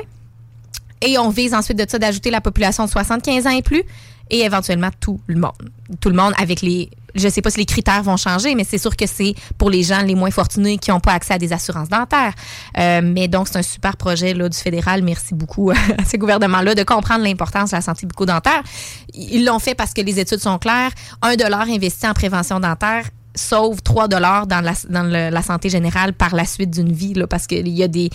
Et 1.06 1.18
on 1.18 1.30
vise 1.30 1.54
ensuite 1.54 1.78
de 1.78 1.86
ça 1.88 2.00
d'ajouter 2.00 2.32
la 2.32 2.42
population 2.42 2.86
de 2.86 2.90
75 2.90 3.46
ans 3.46 3.52
et 3.52 3.62
plus 3.62 3.84
et 4.30 4.42
éventuellement 4.42 4.90
tout 5.00 5.20
le 5.28 5.40
monde. 5.40 5.52
Tout 6.00 6.10
le 6.10 6.16
monde 6.16 6.34
avec 6.40 6.62
les... 6.62 6.90
Je 7.14 7.28
sais 7.28 7.42
pas 7.44 7.52
si 7.52 7.60
les 7.60 7.66
critères 7.66 8.02
vont 8.02 8.18
changer, 8.18 8.56
mais 8.56 8.64
c'est 8.64 8.80
sûr 8.80 8.96
que 8.96 9.06
c'est 9.06 9.36
pour 9.60 9.70
les 9.70 9.84
gens 9.84 10.02
les 10.02 10.16
moins 10.16 10.32
fortunés 10.32 10.80
qui 10.80 10.90
n'ont 10.90 11.00
pas 11.00 11.12
accès 11.12 11.36
à 11.36 11.38
des 11.38 11.54
assurances 11.54 11.90
dentaires. 11.90 12.34
Euh, 12.80 13.02
mais 13.04 13.28
donc, 13.28 13.48
c'est 13.48 13.60
un 13.60 13.64
super 13.64 13.98
projet 13.98 14.34
là, 14.34 14.50
du 14.50 14.58
fédéral. 14.58 15.04
Merci 15.04 15.36
beaucoup 15.36 15.70
à 15.72 15.76
ce 16.10 16.18
gouvernement-là 16.18 16.74
de 16.74 16.82
comprendre 16.84 17.24
l'importance 17.24 17.70
de 17.70 17.76
la 17.76 17.82
santé 17.82 18.08
bucco-dentaire. 18.08 18.64
Ils 19.14 19.46
l'ont 19.46 19.60
fait 19.60 19.76
parce 19.76 19.94
que 19.94 20.02
les 20.02 20.20
études 20.20 20.40
sont 20.40 20.58
claires. 20.58 20.92
Un 21.22 21.36
dollar 21.36 21.68
investi 21.70 22.08
en 22.08 22.14
prévention 22.14 22.60
dentaire 22.60 23.06
sauve 23.36 23.82
3 23.82 24.08
dollars 24.08 24.48
dans, 24.48 24.62
la, 24.62 24.74
dans 24.90 25.04
la 25.04 25.42
santé 25.42 25.70
générale 25.70 26.14
par 26.14 26.36
la 26.36 26.46
suite 26.46 26.70
d'une 26.70 26.92
vie, 26.92 27.14
là, 27.14 27.28
parce 27.28 27.48
qu'il 27.48 27.68
y 27.68 27.84
a 27.84 27.88
des 27.88 28.10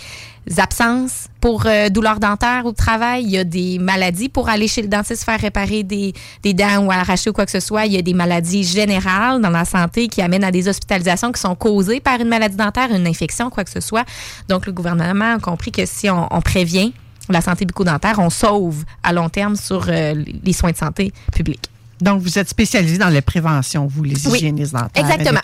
absences 0.57 1.27
pour 1.41 1.65
euh, 1.65 1.89
douleurs 1.89 2.19
dentaires 2.19 2.65
au 2.65 2.71
travail, 2.71 3.23
il 3.23 3.29
y 3.31 3.37
a 3.37 3.43
des 3.43 3.77
maladies 3.79 4.29
pour 4.29 4.49
aller 4.49 4.67
chez 4.67 4.81
le 4.81 4.87
dentiste 4.87 5.23
faire 5.23 5.39
réparer 5.39 5.83
des, 5.83 6.13
des 6.43 6.53
dents 6.53 6.85
ou 6.85 6.91
arracher 6.91 7.29
ou 7.29 7.33
quoi 7.33 7.45
que 7.45 7.51
ce 7.51 7.59
soit, 7.59 7.85
il 7.85 7.93
y 7.93 7.97
a 7.97 8.01
des 8.01 8.13
maladies 8.13 8.63
générales 8.63 9.41
dans 9.41 9.49
la 9.49 9.65
santé 9.65 10.07
qui 10.07 10.21
amènent 10.21 10.43
à 10.43 10.51
des 10.51 10.67
hospitalisations 10.67 11.31
qui 11.31 11.41
sont 11.41 11.55
causées 11.55 11.99
par 11.99 12.19
une 12.19 12.29
maladie 12.29 12.55
dentaire, 12.55 12.89
une 12.91 13.07
infection, 13.07 13.49
quoi 13.49 13.63
que 13.63 13.71
ce 13.71 13.81
soit. 13.81 14.05
Donc, 14.47 14.65
le 14.65 14.71
gouvernement 14.71 15.35
a 15.35 15.39
compris 15.39 15.71
que 15.71 15.85
si 15.85 16.09
on, 16.09 16.27
on 16.33 16.41
prévient 16.41 16.93
la 17.29 17.41
santé 17.41 17.65
bucco-dentaire, 17.65 18.19
on 18.19 18.29
sauve 18.29 18.83
à 19.03 19.13
long 19.13 19.29
terme 19.29 19.55
sur 19.55 19.85
euh, 19.87 20.15
les 20.43 20.53
soins 20.53 20.71
de 20.71 20.77
santé 20.77 21.13
publics. 21.31 21.69
Donc, 22.01 22.21
vous 22.21 22.39
êtes 22.39 22.47
spécialisé 22.49 22.97
dans 22.97 23.09
la 23.09 23.21
prévention, 23.21 23.85
vous, 23.87 24.03
les 24.03 24.27
Oui, 24.27 24.37
hygiénistes 24.37 24.73
dentaires 24.73 25.03
exactement. 25.09 25.39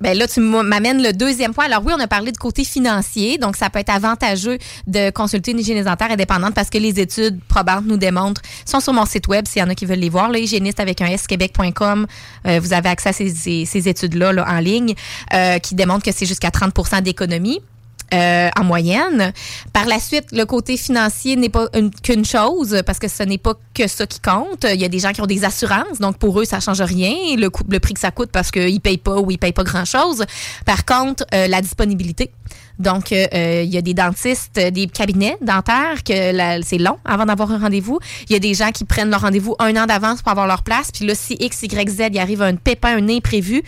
Ben 0.00 0.18
là, 0.18 0.26
tu 0.26 0.40
m'amènes 0.40 1.02
le 1.02 1.12
deuxième 1.12 1.54
point. 1.54 1.64
Alors 1.66 1.82
oui, 1.86 1.92
on 1.96 2.00
a 2.00 2.06
parlé 2.08 2.30
du 2.32 2.38
côté 2.38 2.64
financier, 2.64 3.38
donc 3.38 3.56
ça 3.56 3.70
peut 3.70 3.78
être 3.78 3.90
avantageux 3.90 4.58
de 4.86 5.10
consulter 5.10 5.52
une 5.52 5.60
hygiéniste 5.60 5.86
dentaire 5.86 6.10
indépendante 6.10 6.52
parce 6.54 6.68
que 6.68 6.76
les 6.78 7.00
études 7.00 7.40
probantes 7.48 7.86
nous 7.86 7.96
démontrent, 7.96 8.42
sont 8.66 8.80
sur 8.80 8.92
mon 8.92 9.06
site 9.06 9.28
web 9.28 9.46
s'il 9.46 9.60
y 9.60 9.64
en 9.64 9.70
a 9.70 9.74
qui 9.74 9.86
veulent 9.86 9.98
les 10.00 10.10
voir, 10.10 10.30
là, 10.30 10.38
hygiéniste 10.38 10.80
avec 10.80 11.00
un 11.00 11.16
squebec.com, 11.16 12.06
euh, 12.46 12.60
vous 12.60 12.72
avez 12.72 12.88
accès 12.90 13.10
à 13.10 13.12
ces, 13.12 13.30
ces- 13.30 13.64
ces 13.64 13.88
études-là 13.88 14.32
là, 14.32 14.44
en 14.48 14.58
ligne 14.58 14.94
euh, 15.32 15.58
qui 15.58 15.74
démontrent 15.74 16.04
que 16.04 16.12
c'est 16.12 16.26
jusqu'à 16.26 16.50
30% 16.50 17.00
d'économie. 17.02 17.60
Euh, 18.14 18.48
en 18.58 18.64
moyenne. 18.64 19.32
Par 19.72 19.86
la 19.86 19.98
suite, 19.98 20.26
le 20.32 20.44
côté 20.44 20.76
financier 20.76 21.36
n'est 21.36 21.48
pas 21.48 21.66
une- 21.74 21.90
qu'une 21.90 22.24
chose 22.24 22.80
parce 22.86 22.98
que 22.98 23.08
ce 23.08 23.22
n'est 23.24 23.38
pas 23.38 23.54
que 23.74 23.86
ça 23.88 24.06
qui 24.06 24.20
compte. 24.20 24.64
Il 24.72 24.80
y 24.80 24.84
a 24.84 24.88
des 24.88 25.00
gens 25.00 25.12
qui 25.12 25.20
ont 25.20 25.26
des 25.26 25.44
assurances, 25.44 25.98
donc 26.00 26.18
pour 26.18 26.40
eux, 26.40 26.44
ça 26.44 26.60
change 26.60 26.80
rien. 26.80 27.14
Le, 27.36 27.50
prix 27.80 27.94
que 27.94 28.00
ça 28.00 28.10
coûte 28.10 28.30
parce 28.32 28.50
qu'ils 28.50 28.80
payent 28.80 28.98
pas 28.98 29.18
ou 29.18 29.30
ils 29.30 29.38
payent 29.38 29.52
pas 29.52 29.64
grand-chose. 29.64 30.24
Par 30.64 30.84
contre, 30.84 31.24
euh, 31.34 31.48
la 31.48 31.60
disponibilité. 31.60 32.30
Donc, 32.78 33.12
euh, 33.12 33.26
euh, 33.34 33.62
il 33.64 33.72
y 33.72 33.78
a 33.78 33.82
des 33.82 33.94
dentistes, 33.94 34.58
euh, 34.58 34.70
des 34.70 34.86
cabinets 34.88 35.36
dentaires 35.40 36.02
que 36.04 36.60
c'est 36.64 36.78
long 36.78 36.98
avant 37.04 37.24
d'avoir 37.24 37.52
un 37.52 37.58
rendez-vous. 37.58 38.00
Il 38.28 38.32
y 38.32 38.36
a 38.36 38.40
des 38.40 38.54
gens 38.54 38.70
qui 38.72 38.84
prennent 38.84 39.10
leur 39.10 39.20
rendez-vous 39.20 39.54
un 39.60 39.76
an 39.76 39.86
d'avance 39.86 40.22
pour 40.22 40.32
avoir 40.32 40.46
leur 40.48 40.62
place. 40.62 40.90
Puis 40.92 41.06
là, 41.06 41.14
si 41.14 41.36
X, 41.38 41.62
Y, 41.62 41.88
Z, 41.88 42.08
il 42.12 42.18
arrive 42.18 42.42
un 42.42 42.56
pépin, 42.56 42.96
un 42.96 43.08
imprévu, 43.08 43.58
euh, 43.58 43.62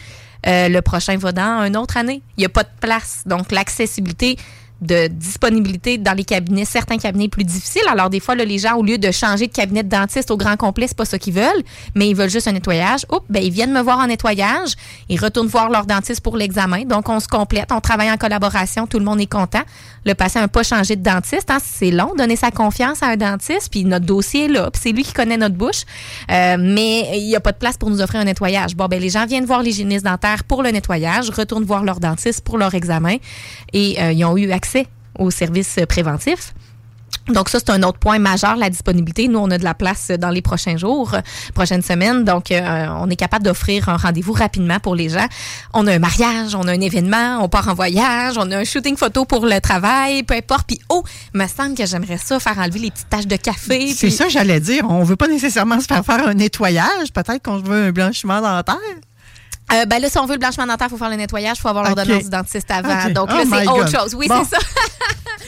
le 0.44 0.80
prochain 0.80 1.16
va 1.16 1.32
dans 1.32 1.64
une 1.64 1.76
autre 1.76 1.96
année. 1.96 2.22
Il 2.36 2.40
n'y 2.40 2.46
a 2.46 2.50
pas 2.50 2.62
de 2.62 2.68
place. 2.80 3.22
Donc, 3.26 3.52
l'accessibilité 3.52 4.36
de 4.82 5.08
disponibilité 5.08 5.96
dans 5.96 6.12
les 6.12 6.24
cabinets, 6.24 6.66
certains 6.66 6.98
cabinets 6.98 7.28
plus 7.28 7.44
difficiles. 7.44 7.82
Alors, 7.90 8.10
des 8.10 8.20
fois, 8.20 8.34
là, 8.34 8.44
les 8.44 8.58
gens, 8.58 8.76
au 8.76 8.82
lieu 8.82 8.98
de 8.98 9.10
changer 9.10 9.46
de 9.46 9.52
cabinet 9.52 9.82
de 9.82 9.88
dentiste 9.88 10.30
au 10.30 10.36
grand 10.36 10.56
complet, 10.56 10.86
c'est 10.86 10.96
pas 10.96 11.06
ça 11.06 11.18
qu'ils 11.18 11.32
veulent, 11.32 11.62
mais 11.94 12.10
ils 12.10 12.14
veulent 12.14 12.30
juste 12.30 12.46
un 12.46 12.52
nettoyage. 12.52 13.06
Oups, 13.10 13.24
ben, 13.30 13.42
ils 13.42 13.50
viennent 13.50 13.72
me 13.72 13.80
voir 13.80 13.98
en 13.98 14.06
nettoyage. 14.06 14.74
Ils 15.08 15.18
retournent 15.18 15.46
voir 15.46 15.70
leur 15.70 15.86
dentiste 15.86 16.20
pour 16.20 16.36
l'examen. 16.36 16.84
Donc, 16.84 17.08
on 17.08 17.20
se 17.20 17.28
complète. 17.28 17.72
On 17.72 17.80
travaille 17.80 18.10
en 18.10 18.18
collaboration. 18.18 18.86
Tout 18.86 18.98
le 18.98 19.04
monde 19.04 19.20
est 19.20 19.30
content. 19.30 19.62
Le 20.04 20.14
patient 20.14 20.42
n'a 20.42 20.48
pas 20.48 20.62
changé 20.62 20.94
de 20.94 21.02
dentiste. 21.02 21.50
Hein, 21.50 21.58
c'est 21.64 21.90
long, 21.90 22.12
donner 22.16 22.36
sa 22.36 22.50
confiance 22.50 23.02
à 23.02 23.06
un 23.06 23.16
dentiste. 23.16 23.70
Puis 23.70 23.84
notre 23.84 24.04
dossier 24.04 24.44
est 24.44 24.48
là. 24.48 24.70
Puis 24.70 24.82
c'est 24.84 24.92
lui 24.92 25.04
qui 25.04 25.14
connaît 25.14 25.38
notre 25.38 25.54
bouche. 25.54 25.84
Euh, 26.30 26.56
mais 26.60 27.18
il 27.18 27.26
n'y 27.26 27.36
a 27.36 27.40
pas 27.40 27.52
de 27.52 27.58
place 27.58 27.78
pour 27.78 27.88
nous 27.88 28.02
offrir 28.02 28.20
un 28.20 28.24
nettoyage. 28.24 28.76
Bon, 28.76 28.86
ben, 28.86 29.00
les 29.00 29.08
gens 29.08 29.24
viennent 29.24 29.46
voir 29.46 29.62
l'hygiéniste 29.62 30.04
dentaire 30.04 30.44
pour 30.44 30.62
le 30.62 30.70
nettoyage, 30.70 31.30
retournent 31.30 31.64
voir 31.64 31.82
leur 31.82 31.98
dentiste 31.98 32.42
pour 32.44 32.58
leur 32.58 32.74
examen. 32.74 33.16
Et 33.72 33.96
euh, 34.00 34.12
ils 34.12 34.24
ont 34.24 34.36
eu 34.36 34.50
accès 34.52 34.65
aux 35.18 35.30
services 35.30 35.78
préventifs. 35.88 36.52
Donc 37.28 37.48
ça, 37.48 37.58
c'est 37.58 37.70
un 37.70 37.82
autre 37.82 37.98
point 37.98 38.18
majeur, 38.20 38.54
la 38.56 38.70
disponibilité. 38.70 39.26
Nous, 39.26 39.38
on 39.38 39.50
a 39.50 39.58
de 39.58 39.64
la 39.64 39.74
place 39.74 40.10
dans 40.10 40.30
les 40.30 40.42
prochains 40.42 40.76
jours, 40.76 41.12
prochaines 41.54 41.82
semaines. 41.82 42.24
Donc, 42.24 42.52
euh, 42.52 42.86
on 43.00 43.10
est 43.10 43.16
capable 43.16 43.44
d'offrir 43.44 43.88
un 43.88 43.96
rendez-vous 43.96 44.32
rapidement 44.32 44.78
pour 44.78 44.94
les 44.94 45.08
gens. 45.08 45.26
On 45.74 45.86
a 45.88 45.94
un 45.94 45.98
mariage, 45.98 46.54
on 46.54 46.68
a 46.68 46.72
un 46.72 46.80
événement, 46.80 47.38
on 47.42 47.48
part 47.48 47.68
en 47.68 47.74
voyage, 47.74 48.36
on 48.38 48.48
a 48.52 48.58
un 48.58 48.64
shooting 48.64 48.96
photo 48.96 49.24
pour 49.24 49.44
le 49.44 49.60
travail, 49.60 50.22
peu 50.22 50.34
importe. 50.34 50.68
Puis, 50.68 50.78
oh, 50.88 51.02
me 51.34 51.46
semble 51.48 51.74
que 51.74 51.84
j'aimerais 51.86 52.18
ça, 52.18 52.38
faire 52.38 52.58
enlever 52.58 52.78
les 52.78 52.90
petites 52.92 53.08
taches 53.08 53.26
de 53.26 53.36
café. 53.36 53.88
C'est 53.88 54.06
puis- 54.06 54.16
ça, 54.16 54.28
j'allais 54.28 54.60
dire. 54.60 54.84
On 54.88 55.02
veut 55.02 55.16
pas 55.16 55.28
nécessairement 55.28 55.80
se 55.80 55.86
faire 55.86 56.04
faire 56.04 56.28
un 56.28 56.34
nettoyage. 56.34 57.12
Peut-être 57.12 57.42
qu'on 57.42 57.58
veut 57.58 57.86
un 57.86 57.92
blanchiment 57.92 58.40
dentaire. 58.40 58.76
Euh, 59.72 59.84
ben 59.84 60.00
là, 60.00 60.08
si 60.08 60.16
on 60.18 60.26
veut 60.26 60.34
le 60.34 60.38
blanchiment 60.38 60.66
dentaire, 60.66 60.86
il 60.88 60.90
faut 60.90 60.96
faire 60.96 61.10
le 61.10 61.16
nettoyage, 61.16 61.56
il 61.58 61.60
faut 61.60 61.68
avoir 61.68 61.84
l'ordonnance 61.84 62.24
du 62.24 62.30
dentiste 62.30 62.70
avant. 62.70 63.10
Donc 63.10 63.28
Oh 63.32 63.36
là, 63.36 63.42
c'est 63.42 63.60
my 63.62 63.66
autre 63.68 63.90
God. 63.90 64.00
chose. 64.00 64.14
Oui, 64.14 64.28
Bon. 64.28 64.42
c'est 64.44 64.56
ça. 64.56 64.62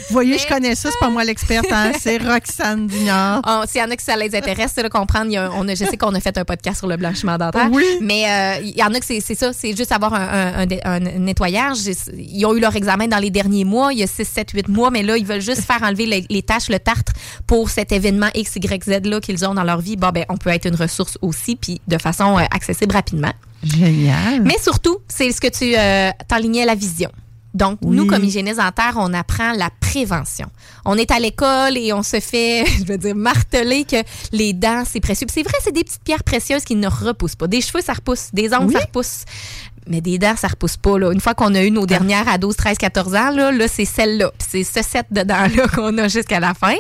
Vous 0.09 0.13
voyez, 0.15 0.39
je 0.39 0.47
connais 0.47 0.75
ça, 0.75 0.91
c'est 0.91 0.99
pas 0.99 1.11
moi 1.11 1.23
l'experte, 1.23 1.67
hein, 1.71 1.93
c'est 2.01 2.17
Roxane 2.19 2.87
Dugnard. 2.87 3.43
Oh, 3.47 3.63
S'il 3.67 3.81
y 3.81 3.85
en 3.85 3.91
a 3.91 3.97
qui 3.97 4.05
ça 4.05 4.17
les 4.17 4.35
intéresse, 4.35 4.73
c'est 4.75 4.83
de 4.83 4.89
comprendre. 4.89 5.37
a- 5.37 5.51
on 5.55 5.69
a, 5.69 5.75
je 5.75 5.85
sais 5.85 5.97
qu'on 5.97 6.15
a 6.15 6.21
fait 6.21 6.37
un 6.39 6.45
podcast 6.45 6.79
sur 6.79 6.89
le 6.89 6.97
blanchiment 6.97 7.37
dentaire. 7.37 7.69
Oui. 7.71 7.85
Mais 8.01 8.25
euh, 8.29 8.61
il 8.65 8.77
y 8.77 8.83
en 8.83 8.93
a 8.93 8.99
que 8.99 9.05
c'est 9.07 9.21
c'est 9.21 9.35
ça, 9.35 9.53
c'est 9.53 9.77
juste 9.77 9.93
avoir 9.93 10.15
un, 10.15 10.21
un- 10.27 10.55
un 10.61 10.67
dé- 10.67 10.81
un 10.85 10.99
nettoyage. 11.01 11.79
Ils 12.17 12.45
ont 12.47 12.55
eu 12.57 12.61
leur 12.61 12.75
examen 12.75 13.07
dans 13.07 13.19
les 13.19 13.31
derniers 13.31 13.65
mois, 13.65 13.93
il 13.93 13.99
y 13.99 14.03
a 14.03 14.07
6, 14.07 14.25
7, 14.25 14.51
8 14.53 14.69
mois, 14.69 14.91
mais 14.91 15.03
là, 15.03 15.17
ils 15.17 15.27
veulent 15.27 15.41
juste 15.43 15.63
faire 15.63 15.83
enlever 15.83 16.07
les, 16.07 16.25
les 16.31 16.43
taches, 16.43 16.69
le 16.71 16.79
tartre 16.81 17.13
pour 17.47 17.69
cet 17.71 17.93
événement 17.93 18.29
X, 18.35 18.57
Y, 18.57 18.85
Z 18.85 19.07
là 19.07 19.21
qu'ils 19.21 19.47
ont 19.47 19.55
dans 19.55 19.65
leur 19.65 19.81
vie. 19.81 19.97
Bon, 19.97 20.09
ben, 20.11 20.25
on 20.29 20.37
peut 20.39 20.51
être 20.51 20.67
une 20.67 20.75
ressource 20.77 21.19
aussi, 21.23 21.55
puis 21.55 21.81
de 21.87 21.99
façon 21.99 22.37
euh, 22.39 22.43
accessible 22.51 22.95
rapidement. 22.95 23.33
Génial. 23.63 24.43
Mais 24.43 24.57
surtout, 24.63 24.99
c'est 25.09 25.31
ce 25.33 25.41
que 25.41 25.49
tu 25.49 25.75
euh, 25.77 26.11
t'enlignais 26.29 26.65
la 26.65 26.75
vision. 26.75 27.11
Donc, 27.55 27.79
Oui. 27.83 27.97
nous, 27.97 28.07
comme 28.07 28.23
hygiénistes 28.23 28.59
dentaires, 28.59 28.95
on 28.99 29.13
apprend 29.15 29.53
la 29.53 29.71
prévention. 29.81 30.47
On 30.85 30.97
est 30.97 31.11
à 31.11 31.19
l'école 31.19 31.77
et 31.79 31.93
on 31.93 32.03
se 32.03 32.21
fait, 32.21 32.65
je 32.79 32.85
veux 32.85 32.99
dire, 32.99 33.17
marteler 33.17 33.85
que 33.85 33.97
les 34.33 34.53
dents, 34.53 34.85
c'est 34.89 35.01
précieux. 35.01 35.27
C'est 35.33 35.43
vrai, 35.43 35.55
c'est 35.63 35.73
des 35.73 35.83
petites 35.83 36.03
pierres 36.05 36.23
précieuses 36.25 36.63
qui 36.63 36.77
ne 36.77 36.87
repoussent 36.87 37.35
pas. 37.37 37.47
Des 37.49 37.61
cheveux, 37.63 37.81
ça 37.83 37.95
repousse. 37.95 38.29
Des 38.33 38.53
ongles, 38.55 38.67
Oui. 38.67 38.75
ça 38.75 38.81
repousse. 38.81 39.25
Mais 39.89 40.01
des 40.01 40.19
dents, 40.19 40.37
ça 40.37 40.49
repousse 40.49 40.77
pas. 40.77 40.99
Là. 40.99 41.13
Une 41.13 41.21
fois 41.21 41.35
qu'on 41.35 41.55
a 41.55 41.63
eu 41.63 41.71
nos 41.71 41.87
dernières 41.87 42.29
à 42.29 42.39
12, 42.39 42.55
13, 42.57 42.79
14 42.79 43.15
ans, 43.15 43.31
là, 43.31 43.51
là 43.51 43.69
c'est 43.69 43.85
celle-là. 43.85 44.31
C'est 44.39 44.65
ce 44.65 44.83
set 44.83 45.07
de 45.11 45.23
dents-là 45.23 45.69
qu'on 45.75 45.97
a 45.99 46.09
jusqu'à 46.09 46.41
la 46.41 46.55
fin. 46.55 46.75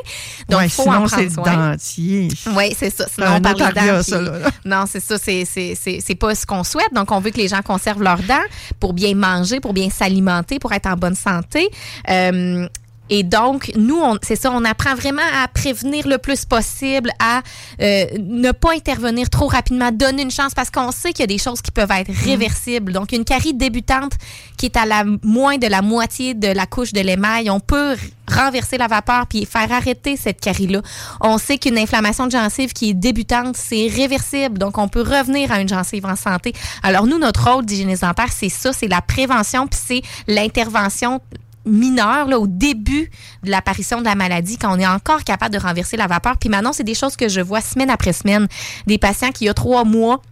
Donc, 0.48 0.60
Ouais, 0.60 0.66
il 0.66 0.70
faut 0.70 0.82
sinon, 0.82 1.04
en 1.04 1.08
c'est 1.08 1.26
prendre 1.28 1.46
soin. 1.48 1.70
dentier. 1.72 2.28
Oui, 2.56 2.74
c'est 2.78 2.90
ça. 2.90 3.06
Sinon, 3.12 3.26
on 3.36 3.40
parle 3.40 3.62
aria, 3.62 3.96
dents. 3.98 4.02
ça, 4.02 4.20
là, 4.20 4.38
là. 4.38 4.50
Non, 4.64 4.84
c'est 4.86 5.00
ça. 5.00 5.16
C'est, 5.18 5.44
c'est, 5.44 5.74
c'est, 5.80 6.00
c'est 6.04 6.14
pas 6.14 6.34
ce 6.34 6.44
qu'on 6.46 6.64
souhaite. 6.64 6.92
Donc, 6.94 7.10
on 7.10 7.20
veut 7.20 7.30
que 7.30 7.38
les 7.38 7.48
gens 7.48 7.62
conservent 7.62 8.02
leurs 8.02 8.22
dents 8.22 8.34
pour 8.80 8.92
bien 8.92 9.14
manger, 9.14 9.60
pour 9.60 9.72
bien 9.72 9.88
s'alimenter, 9.90 10.58
pour 10.58 10.72
être 10.72 10.86
en 10.86 10.96
bonne 10.96 11.14
santé. 11.16 11.68
Euh, 12.10 12.68
et 13.10 13.22
donc, 13.22 13.72
nous, 13.76 14.00
c'est 14.22 14.36
ça, 14.36 14.50
on 14.52 14.64
apprend 14.64 14.94
vraiment 14.94 15.22
à 15.42 15.48
prévenir 15.48 16.06
le 16.06 16.18
plus 16.18 16.44
possible, 16.44 17.10
à 17.18 17.42
euh, 17.80 18.04
ne 18.18 18.52
pas 18.52 18.72
intervenir 18.72 19.30
trop 19.30 19.46
rapidement, 19.46 19.90
donner 19.92 20.22
une 20.22 20.30
chance 20.30 20.54
parce 20.54 20.70
qu'on 20.70 20.92
sait 20.92 21.12
qu'il 21.12 21.20
y 21.20 21.24
a 21.24 21.26
des 21.26 21.38
choses 21.38 21.62
qui 21.62 21.70
peuvent 21.70 21.90
être 21.90 22.12
réversibles. 22.24 22.92
Donc, 22.92 23.12
une 23.12 23.24
carie 23.24 23.54
débutante 23.54 24.12
qui 24.56 24.66
est 24.66 24.76
à 24.76 24.86
la 24.86 25.04
moins 25.22 25.56
de 25.58 25.66
la 25.66 25.82
moitié 25.82 26.34
de 26.34 26.48
la 26.48 26.66
couche 26.66 26.92
de 26.92 27.00
l'émail, 27.00 27.50
on 27.50 27.60
peut 27.60 27.96
renverser 28.30 28.76
la 28.76 28.88
vapeur 28.88 29.26
puis 29.26 29.46
faire 29.46 29.72
arrêter 29.72 30.16
cette 30.16 30.40
carie-là. 30.40 30.82
On 31.20 31.38
sait 31.38 31.58
qu'une 31.58 31.78
inflammation 31.78 32.26
de 32.26 32.32
gencive 32.32 32.72
qui 32.72 32.90
est 32.90 32.94
débutante, 32.94 33.56
c'est 33.56 33.88
réversible. 33.88 34.58
Donc, 34.58 34.78
on 34.78 34.88
peut 34.88 35.02
revenir 35.02 35.50
à 35.50 35.60
une 35.60 35.68
gencive 35.68 36.04
en 36.04 36.16
santé. 36.16 36.52
Alors, 36.82 37.06
nous, 37.06 37.18
notre 37.18 37.50
rôle 37.50 37.64
d'hygiéniste 37.64 38.02
dentaire, 38.02 38.32
c'est 38.32 38.48
ça, 38.48 38.72
c'est 38.72 38.88
la 38.88 39.00
prévention 39.00 39.66
puis 39.66 39.80
c'est 39.82 40.02
l'intervention 40.26 41.20
mineure 41.64 42.28
là, 42.28 42.38
au 42.38 42.46
début 42.46 43.10
de 43.42 43.50
l'apparition 43.50 44.00
de 44.00 44.04
la 44.04 44.14
maladie, 44.14 44.58
quand 44.58 44.74
on 44.74 44.78
est 44.78 44.86
encore 44.86 45.24
capable 45.24 45.54
de 45.54 45.60
renverser 45.60 45.96
la 45.96 46.06
vapeur. 46.06 46.36
Puis 46.38 46.48
maintenant, 46.48 46.72
c'est 46.72 46.84
des 46.84 46.94
choses 46.94 47.16
que 47.16 47.28
je 47.28 47.40
vois 47.40 47.60
semaine 47.60 47.90
après 47.90 48.12
semaine. 48.12 48.48
Des 48.86 48.98
patients 48.98 49.30
qui, 49.30 49.44
il 49.44 49.46
y 49.46 49.50
a 49.50 49.54
trois 49.54 49.84
mois, 49.84 50.22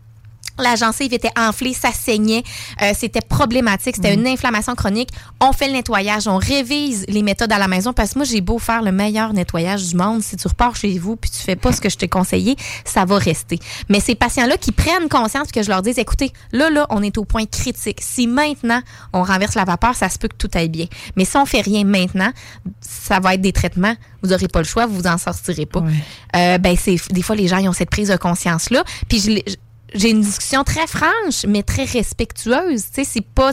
la 0.58 0.76
gencive 0.76 1.12
était 1.12 1.30
enflée, 1.38 1.72
ça 1.74 1.90
saignait, 1.92 2.42
euh, 2.82 2.92
c'était 2.96 3.20
problématique, 3.20 3.96
c'était 3.96 4.14
une 4.14 4.26
inflammation 4.26 4.74
chronique. 4.74 5.10
On 5.40 5.52
fait 5.52 5.66
le 5.66 5.74
nettoyage, 5.74 6.26
on 6.28 6.38
révise 6.38 7.04
les 7.08 7.22
méthodes 7.22 7.52
à 7.52 7.58
la 7.58 7.68
maison 7.68 7.92
parce 7.92 8.12
que 8.14 8.18
moi 8.20 8.24
j'ai 8.24 8.40
beau 8.40 8.58
faire 8.58 8.82
le 8.82 8.92
meilleur 8.92 9.32
nettoyage 9.32 9.86
du 9.88 9.96
monde, 9.96 10.22
si 10.22 10.36
tu 10.36 10.48
repars 10.48 10.74
chez 10.76 10.98
vous 10.98 11.16
puis 11.16 11.30
tu 11.30 11.38
fais 11.38 11.56
pas 11.56 11.72
ce 11.72 11.80
que 11.80 11.88
je 11.90 11.96
t'ai 11.96 12.08
conseillé, 12.08 12.56
ça 12.84 13.04
va 13.04 13.18
rester. 13.18 13.58
Mais 13.88 14.00
ces 14.00 14.14
patients-là 14.14 14.56
qui 14.56 14.72
prennent 14.72 15.08
conscience 15.08 15.52
que 15.52 15.62
je 15.62 15.68
leur 15.68 15.82
dis 15.82 15.90
écoutez, 15.90 16.32
là 16.52 16.70
là, 16.70 16.86
on 16.90 17.02
est 17.02 17.18
au 17.18 17.24
point 17.24 17.44
critique. 17.46 17.98
Si 18.02 18.26
maintenant 18.26 18.80
on 19.12 19.22
renverse 19.22 19.54
la 19.54 19.64
vapeur, 19.64 19.94
ça 19.94 20.08
se 20.08 20.18
peut 20.18 20.28
que 20.28 20.36
tout 20.36 20.50
aille 20.54 20.68
bien. 20.68 20.86
Mais 21.16 21.24
si 21.24 21.36
on 21.36 21.46
fait 21.46 21.60
rien 21.60 21.84
maintenant, 21.84 22.30
ça 22.80 23.20
va 23.20 23.34
être 23.34 23.40
des 23.40 23.52
traitements, 23.52 23.94
vous 24.22 24.32
aurez 24.32 24.48
pas 24.48 24.60
le 24.60 24.64
choix, 24.64 24.86
vous 24.86 24.96
vous 24.96 25.06
en 25.06 25.18
sortirez 25.18 25.66
pas. 25.66 25.80
Euh, 26.34 26.58
ben 26.58 26.76
c'est 26.76 26.96
des 27.12 27.22
fois 27.22 27.36
les 27.36 27.48
gens 27.48 27.58
ils 27.58 27.68
ont 27.68 27.72
cette 27.72 27.90
prise 27.90 28.08
de 28.08 28.16
conscience 28.16 28.70
là, 28.70 28.82
puis 29.08 29.20
je- 29.20 29.54
j'ai 29.94 30.10
une 30.10 30.20
discussion 30.20 30.64
très 30.64 30.86
franche, 30.86 31.44
mais 31.46 31.62
très 31.62 31.84
respectueuse. 31.84 32.84
Tu 32.86 32.94
sais, 32.94 33.04
c'est 33.04 33.24
pas, 33.24 33.52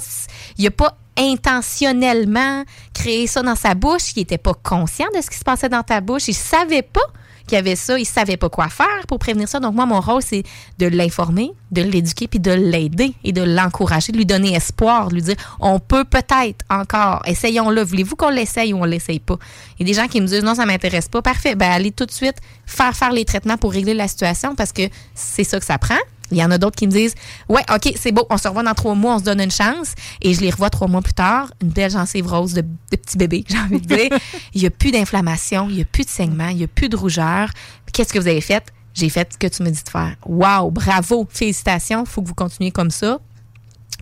il 0.57 0.67
a 0.67 0.71
pas 0.71 0.97
intentionnellement 1.17 2.63
créé 2.93 3.27
ça 3.27 3.41
dans 3.41 3.55
sa 3.55 3.75
bouche. 3.75 4.13
Il 4.15 4.21
était 4.21 4.37
pas 4.37 4.53
conscient 4.53 5.07
de 5.15 5.21
ce 5.21 5.29
qui 5.29 5.37
se 5.37 5.43
passait 5.43 5.69
dans 5.69 5.83
ta 5.83 6.01
bouche. 6.01 6.27
Il 6.27 6.33
savait 6.33 6.81
pas 6.81 7.05
qu'il 7.45 7.55
y 7.55 7.59
avait 7.59 7.75
ça. 7.75 7.99
Il 7.99 8.05
savait 8.05 8.37
pas 8.37 8.49
quoi 8.49 8.69
faire 8.69 9.05
pour 9.07 9.19
prévenir 9.19 9.47
ça. 9.47 9.59
Donc 9.59 9.75
moi, 9.75 9.85
mon 9.85 9.99
rôle, 9.99 10.21
c'est 10.21 10.43
de 10.79 10.87
l'informer, 10.87 11.51
de 11.71 11.81
l'éduquer, 11.81 12.27
puis 12.27 12.39
de 12.39 12.51
l'aider 12.51 13.13
et 13.23 13.31
de 13.31 13.43
l'encourager, 13.43 14.11
de 14.11 14.17
lui 14.17 14.25
donner 14.25 14.55
espoir, 14.55 15.09
de 15.09 15.15
lui 15.15 15.21
dire, 15.21 15.35
on 15.59 15.79
peut 15.79 16.05
peut-être 16.05 16.65
encore, 16.69 17.21
essayons-le. 17.25 17.83
Voulez-vous 17.83 18.15
qu'on 18.15 18.29
l'essaye 18.29 18.73
ou 18.73 18.77
on 18.77 18.85
l'essaye 18.85 19.19
pas? 19.19 19.37
Il 19.77 19.87
y 19.87 19.91
a 19.91 19.93
des 19.93 20.01
gens 20.01 20.07
qui 20.07 20.19
me 20.19 20.25
disent, 20.25 20.43
non, 20.43 20.55
ça 20.55 20.65
m'intéresse 20.65 21.09
pas. 21.09 21.21
Parfait. 21.21 21.55
Ben, 21.55 21.69
allez 21.71 21.91
tout 21.91 22.05
de 22.05 22.11
suite 22.11 22.37
faire 22.65 22.95
faire 22.95 23.11
les 23.11 23.25
traitements 23.25 23.57
pour 23.57 23.71
régler 23.71 23.93
la 23.93 24.07
situation 24.07 24.55
parce 24.55 24.71
que 24.71 24.83
c'est 25.13 25.43
ça 25.43 25.59
que 25.59 25.65
ça 25.65 25.77
prend. 25.77 25.99
Il 26.33 26.39
y 26.39 26.43
en 26.43 26.51
a 26.51 26.57
d'autres 26.57 26.75
qui 26.75 26.87
me 26.87 26.91
disent 26.91 27.15
Ouais, 27.47 27.63
OK, 27.73 27.93
c'est 27.95 28.11
beau, 28.11 28.25
on 28.29 28.37
se 28.37 28.47
revoit 28.47 28.63
dans 28.63 28.73
trois 28.73 28.95
mois, 28.95 29.15
on 29.15 29.19
se 29.19 29.23
donne 29.23 29.41
une 29.41 29.51
chance. 29.51 29.93
Et 30.21 30.33
je 30.33 30.41
les 30.41 30.49
revois 30.49 30.69
trois 30.69 30.87
mois 30.87 31.01
plus 31.01 31.13
tard, 31.13 31.51
une 31.61 31.69
belle 31.69 31.91
gencive 31.91 32.27
rose 32.27 32.53
de, 32.53 32.63
petit 32.91 33.17
bébé, 33.17 33.43
j'ai 33.49 33.57
envie 33.57 33.81
de 33.81 33.95
dire. 33.95 34.09
Il 34.53 34.61
n'y 34.61 34.67
a 34.67 34.71
plus 34.71 34.91
d'inflammation, 34.91 35.67
il 35.69 35.75
n'y 35.75 35.81
a 35.81 35.85
plus 35.85 36.03
de 36.03 36.09
saignement, 36.09 36.49
il 36.49 36.57
n'y 36.57 36.63
a 36.63 36.67
plus 36.67 36.89
de 36.89 36.95
rougeur. 36.95 37.49
Qu'est-ce 37.91 38.11
que 38.11 38.19
vous 38.19 38.27
avez 38.27 38.41
fait? 38.41 38.63
J'ai 38.93 39.09
fait 39.09 39.33
ce 39.33 39.37
que 39.37 39.47
tu 39.47 39.63
me 39.63 39.69
dis 39.69 39.83
de 39.83 39.89
faire. 39.89 40.15
Wow, 40.25 40.71
bravo, 40.71 41.27
félicitations, 41.29 42.03
il 42.03 42.09
faut 42.09 42.21
que 42.21 42.27
vous 42.27 42.35
continuiez 42.35 42.71
comme 42.71 42.91
ça. 42.91 43.19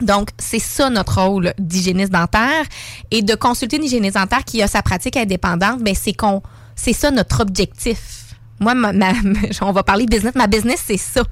Donc, 0.01 0.29
c'est 0.37 0.59
ça 0.59 0.89
notre 0.89 1.21
rôle 1.21 1.53
d'hygiéniste 1.59 2.11
dentaire. 2.11 2.65
Et 3.11 3.21
de 3.21 3.35
consulter 3.35 3.77
une 3.77 3.83
hygiéniste 3.83 4.15
dentaire 4.15 4.43
qui 4.43 4.61
a 4.61 4.67
sa 4.67 4.81
pratique 4.81 5.17
indépendante, 5.17 5.81
ben 5.81 5.93
c'est 5.95 6.13
qu'on, 6.13 6.41
c'est 6.75 6.93
ça 6.93 7.11
notre 7.11 7.41
objectif. 7.41 8.20
Moi, 8.61 8.73
ma- 8.75 8.93
ma- 8.93 9.11
on 9.61 9.71
va 9.71 9.83
parler 9.83 10.05
business. 10.05 10.33
Ma 10.35 10.47
business, 10.47 10.81
c'est 10.85 10.97
ça. 10.97 11.23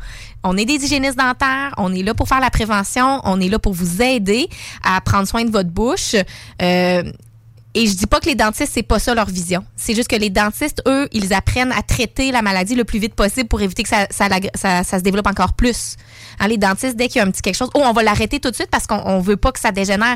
On 0.44 0.58
est 0.58 0.66
des 0.66 0.74
hygiénistes 0.84 1.18
dentaires. 1.18 1.74
On 1.78 1.94
est 1.94 2.04
là 2.04 2.14
pour 2.14 2.28
faire 2.28 2.40
la 2.40 2.50
prévention. 2.50 3.22
On 3.24 3.40
est 3.40 3.50
là 3.50 3.60
pour 3.60 3.74
vous 3.74 4.02
aider 4.02 4.50
à 4.84 5.00
prendre 5.02 5.28
soin 5.28 5.44
de 5.46 5.52
votre 5.52 5.70
bouche. 5.70 6.16
Euh, 6.62 7.04
et 7.76 7.86
je 7.86 7.94
dis 7.94 8.08
pas 8.08 8.20
que 8.20 8.26
les 8.26 8.34
dentistes, 8.36 8.72
c'est 8.74 8.82
pas 8.84 8.98
ça 8.98 9.14
leur 9.14 9.28
vision. 9.28 9.64
C'est 9.76 9.94
juste 9.94 10.08
que 10.10 10.16
les 10.16 10.32
dentistes, 10.32 10.82
eux, 10.88 11.08
ils 11.12 11.34
apprennent 11.36 11.72
à 11.72 11.84
traiter 11.84 12.32
la 12.32 12.42
maladie 12.42 12.74
le 12.74 12.84
plus 12.84 12.98
vite 12.98 13.14
possible 13.14 13.48
pour 13.48 13.62
éviter 13.62 13.84
que 13.84 13.90
ça, 13.90 14.08
ça, 14.10 14.28
ça- 14.56 14.84
se 14.98 15.04
développe 15.04 15.28
encore 15.28 15.54
plus. 15.54 15.96
Hein, 16.40 16.48
les 16.48 16.58
dentistes, 16.58 16.96
dès 16.96 17.08
qu'il 17.10 17.20
y 17.20 17.22
a 17.24 17.28
un 17.28 17.32
petit 17.32 17.44
quelque 17.44 17.56
chose, 17.56 17.70
oh, 17.76 17.82
on 17.86 17.94
va 17.94 18.02
l'arrêter 18.02 18.40
tout 18.40 18.50
de 18.50 18.56
suite 18.56 18.72
parce 18.72 18.88
qu'on 18.88 19.02
on 19.06 19.20
veut 19.20 19.38
pas 19.38 19.52
que 19.52 19.60
ça 19.60 19.72
dégénère. 19.72 20.16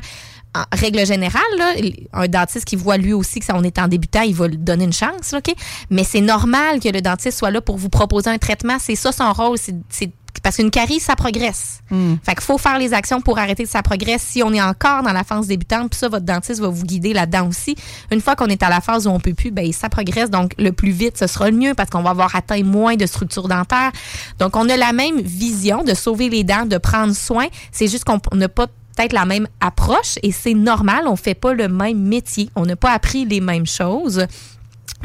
En 0.55 0.63
règle 0.77 1.05
générale, 1.05 1.41
là, 1.57 1.73
un 2.13 2.27
dentiste 2.27 2.65
qui 2.65 2.75
voit 2.75 2.97
lui 2.97 3.13
aussi 3.13 3.39
que 3.39 3.45
ça, 3.45 3.55
on 3.55 3.63
est 3.63 3.80
en 3.80 3.88
débutant, 3.88 4.21
il 4.21 4.35
va 4.35 4.47
lui 4.47 4.57
donner 4.57 4.84
une 4.84 4.93
chance, 4.93 5.31
là, 5.31 5.39
OK? 5.39 5.53
Mais 5.89 6.03
c'est 6.03 6.21
normal 6.21 6.80
que 6.80 6.89
le 6.89 7.01
dentiste 7.01 7.39
soit 7.39 7.49
là 7.49 7.59
pour 7.59 7.77
vous 7.77 7.89
proposer 7.89 8.30
un 8.30 8.38
traitement. 8.38 8.77
C'est 8.80 8.95
ça 8.95 9.11
son 9.11 9.34
rôle. 9.34 9.57
C'est- 9.57 10.11
parce 10.41 10.57
qu'une 10.57 10.71
carie, 10.71 10.99
ça 10.99 11.15
progresse. 11.15 11.80
Fait 12.23 12.34
qu'il 12.34 12.43
faut 12.43 12.57
faire 12.57 12.77
les 12.77 12.93
actions 12.93 13.21
pour 13.21 13.38
arrêter 13.39 13.63
que 13.63 13.69
ça 13.69 13.81
progresse. 13.81 14.21
Si 14.23 14.43
on 14.43 14.51
est 14.51 14.61
encore 14.61 15.01
dans 15.03 15.13
la 15.13 15.23
phase 15.23 15.47
débutante, 15.47 15.91
puis 15.91 15.99
ça, 15.99 16.09
votre 16.09 16.25
dentiste 16.25 16.59
va 16.59 16.67
vous 16.67 16.84
guider 16.84 17.13
là-dedans 17.13 17.47
aussi. 17.47 17.75
Une 18.11 18.19
fois 18.19 18.35
qu'on 18.35 18.47
est 18.47 18.61
à 18.61 18.69
la 18.69 18.81
phase 18.81 19.07
où 19.07 19.11
on 19.11 19.19
peut 19.19 19.34
plus, 19.35 19.51
ben 19.51 19.71
ça 19.71 19.89
progresse. 19.89 20.30
Donc, 20.31 20.53
le 20.57 20.71
plus 20.71 20.89
vite, 20.91 21.17
ce 21.17 21.27
sera 21.27 21.49
le 21.49 21.55
mieux 21.55 21.75
parce 21.75 21.89
qu'on 21.89 22.01
va 22.01 22.09
avoir 22.09 22.35
atteint 22.35 22.61
moins 22.63 22.95
de 22.95 23.05
structures 23.05 23.47
dentaires. 23.47 23.91
Donc, 24.39 24.55
on 24.57 24.67
a 24.69 24.75
la 24.75 24.91
même 24.91 25.21
vision 25.21 25.84
de 25.84 25.93
sauver 25.93 26.30
les 26.30 26.43
dents, 26.43 26.65
de 26.65 26.77
prendre 26.77 27.13
soin. 27.15 27.45
C'est 27.71 27.88
juste 27.88 28.03
qu'on 28.03 28.19
n'a 28.35 28.49
pas 28.49 28.67
peut-être 28.95 29.14
la 29.14 29.26
même 29.26 29.48
approche 29.60 30.15
et 30.24 30.32
c'est 30.32 30.53
normal. 30.53 31.03
On 31.07 31.15
fait 31.15 31.36
pas 31.36 31.53
le 31.53 31.68
même 31.68 31.99
métier. 31.99 32.49
On 32.56 32.65
n'a 32.65 32.76
pas 32.76 32.91
appris 32.91 33.26
les 33.26 33.41
mêmes 33.41 33.68
choses 33.68 34.26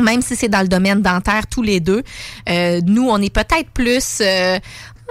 même 0.01 0.23
si 0.23 0.36
c'est 0.36 0.48
dans 0.48 0.62
le 0.62 0.69
domaine 0.69 1.02
dentaire 1.02 1.47
tous 1.47 1.62
les 1.62 1.81
deux, 1.81 2.02
euh, 2.48 2.81
nous, 2.86 3.09
on 3.09 3.20
est 3.20 3.32
peut-être 3.32 3.70
plus... 3.70 4.20
euh, 4.20 4.59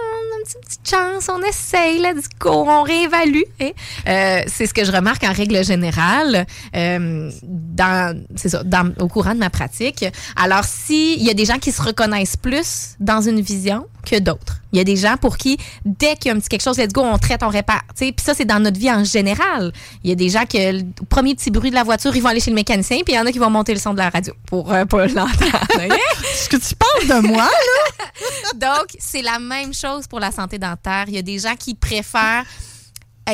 a 0.00 0.38
une 0.38 0.60
petite, 0.62 0.88
chance, 0.88 1.28
on 1.28 1.42
essaye, 1.42 1.98
là, 1.98 2.12
on 2.46 2.82
réévalue. 2.82 3.42
hein. 3.60 3.70
Euh, 4.06 4.42
c'est 4.46 4.66
ce 4.66 4.72
que 4.72 4.84
je 4.84 4.92
remarque 4.92 5.24
en 5.24 5.32
règle 5.32 5.64
générale 5.64 6.46
dans, 6.72 8.24
ça, 8.36 8.62
au 9.00 9.08
courant 9.08 9.34
de 9.34 9.40
ma 9.40 9.50
pratique. 9.50 10.04
Alors, 10.36 10.64
s'il 10.64 11.22
y 11.22 11.30
a 11.30 11.34
des 11.34 11.44
gens 11.44 11.58
qui 11.58 11.72
se 11.72 11.82
reconnaissent 11.82 12.36
plus 12.36 12.94
dans 13.00 13.20
une 13.20 13.40
vision 13.40 13.86
que 14.06 14.18
d'autres. 14.20 14.60
Il 14.72 14.78
y 14.78 14.80
a 14.80 14.84
des 14.84 14.96
gens 14.96 15.16
pour 15.16 15.36
qui, 15.36 15.56
dès 15.84 16.16
qu'il 16.16 16.30
y 16.30 16.30
a 16.30 16.36
un 16.36 16.40
petit 16.40 16.48
quelque 16.48 16.62
chose, 16.62 16.78
let's 16.78 16.92
go, 16.92 17.02
on 17.02 17.18
traite, 17.18 17.42
on 17.42 17.48
répare. 17.48 17.82
Puis 17.96 18.14
ça, 18.22 18.34
c'est 18.34 18.44
dans 18.44 18.60
notre 18.60 18.78
vie 18.78 18.90
en 18.90 19.04
général. 19.04 19.72
Il 20.04 20.10
y 20.10 20.12
a 20.12 20.16
des 20.16 20.28
gens 20.28 20.44
que, 20.44 20.72
le 20.78 20.84
premier 21.08 21.34
petit 21.34 21.50
bruit 21.50 21.70
de 21.70 21.74
la 21.74 21.84
voiture, 21.84 22.14
ils 22.14 22.22
vont 22.22 22.28
aller 22.28 22.40
chez 22.40 22.50
le 22.50 22.56
mécanicien, 22.56 22.98
puis 23.04 23.14
il 23.14 23.16
y 23.16 23.18
en 23.18 23.26
a 23.26 23.32
qui 23.32 23.38
vont 23.38 23.50
monter 23.50 23.72
le 23.72 23.80
son 23.80 23.92
de 23.92 23.98
la 23.98 24.10
radio 24.10 24.34
pour 24.46 24.72
euh, 24.72 24.84
pas 24.84 25.06
l'entendre. 25.06 25.30
Est-ce 25.80 26.48
que 26.50 26.56
tu 26.56 26.74
parles 26.74 27.22
de 27.22 27.28
moi, 27.28 27.44
là? 27.44 28.08
Donc, 28.54 28.88
c'est 28.98 29.22
la 29.22 29.38
même 29.38 29.72
chose 29.72 30.06
pour 30.06 30.20
la 30.20 30.30
santé 30.30 30.58
dentaire. 30.58 31.04
Il 31.08 31.14
y 31.14 31.18
a 31.18 31.22
des 31.22 31.38
gens 31.38 31.54
qui 31.58 31.74
préfèrent 31.74 32.44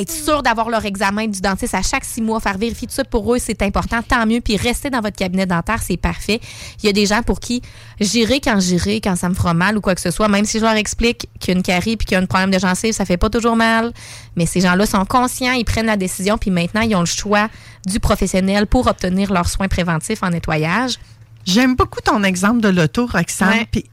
être 0.01 0.11
sûr 0.11 0.43
d'avoir 0.43 0.69
leur 0.69 0.85
examen 0.85 1.27
du 1.27 1.41
dentiste 1.41 1.75
à 1.75 1.83
chaque 1.83 2.05
six 2.05 2.23
mois, 2.23 2.41
faire 2.41 2.59
vérifier 2.59 2.87
tout 2.89 2.95
ça 2.95 3.05
pour 3.05 3.35
eux, 3.35 3.39
c'est 3.39 3.62
important, 3.62 4.03
tant 4.03 4.27
mieux. 4.27 4.41
Puis 4.41 4.57
rester 4.57 4.91
dans 4.91 5.01
votre 5.01 5.16
cabinet 5.16 5.47
dentaire, 5.47 5.83
c'est 5.83 5.97
parfait. 5.97 6.41
Il 6.83 6.87
y 6.87 6.89
a 6.89 6.93
des 6.93 7.07
gens 7.07 7.23
pour 7.23 7.41
qui 7.41 7.62
j'irai 8.01 8.41
quand 8.41 8.59
j'irai, 8.61 9.01
quand 9.01 9.16
ça 9.16 9.29
me 9.29 9.35
fera 9.35 9.55
mal 9.55 9.77
ou 9.77 9.81
quoi 9.81 9.95
que 9.95 10.01
ce 10.01 10.11
soit, 10.11 10.29
même 10.29 10.45
si 10.45 10.59
je 10.59 10.65
leur 10.65 10.75
explique 10.75 11.29
qu'il 11.39 11.53
y 11.53 11.55
a 11.55 11.57
une 11.57 11.62
carie 11.62 11.97
puis 11.97 12.07
qu'il 12.07 12.15
y 12.15 12.19
a 12.19 12.23
un 12.23 12.27
problème 12.27 12.51
de 12.51 12.59
gencive, 12.59 12.93
ça 12.93 13.05
fait 13.05 13.16
pas 13.16 13.31
toujours 13.31 13.57
mal. 13.57 13.93
Mais 14.37 14.47
ces 14.47 14.61
gens-là 14.61 14.87
sont 14.87 15.05
conscients, 15.05 15.53
ils 15.53 15.65
prennent 15.65 15.87
la 15.87 15.97
décision, 15.97 16.39
puis 16.39 16.51
maintenant, 16.51 16.83
ils 16.83 16.95
ont 16.97 17.01
le 17.01 17.07
choix 17.07 17.49
du 17.87 18.01
professionnel 18.01 18.66
pour 18.66 18.87
obtenir 18.87 19.33
leurs 19.33 19.49
soins 19.49 19.69
préventifs 19.69 20.23
en 20.23 20.31
nettoyage. 20.31 20.99
J'aime 21.45 21.77
beaucoup 21.77 22.01
ton 22.01 22.23
exemple 22.23 22.61
de 22.61 22.69
l'auto, 22.69 23.07
Roxane. 23.07 23.66
Puis 23.71 23.85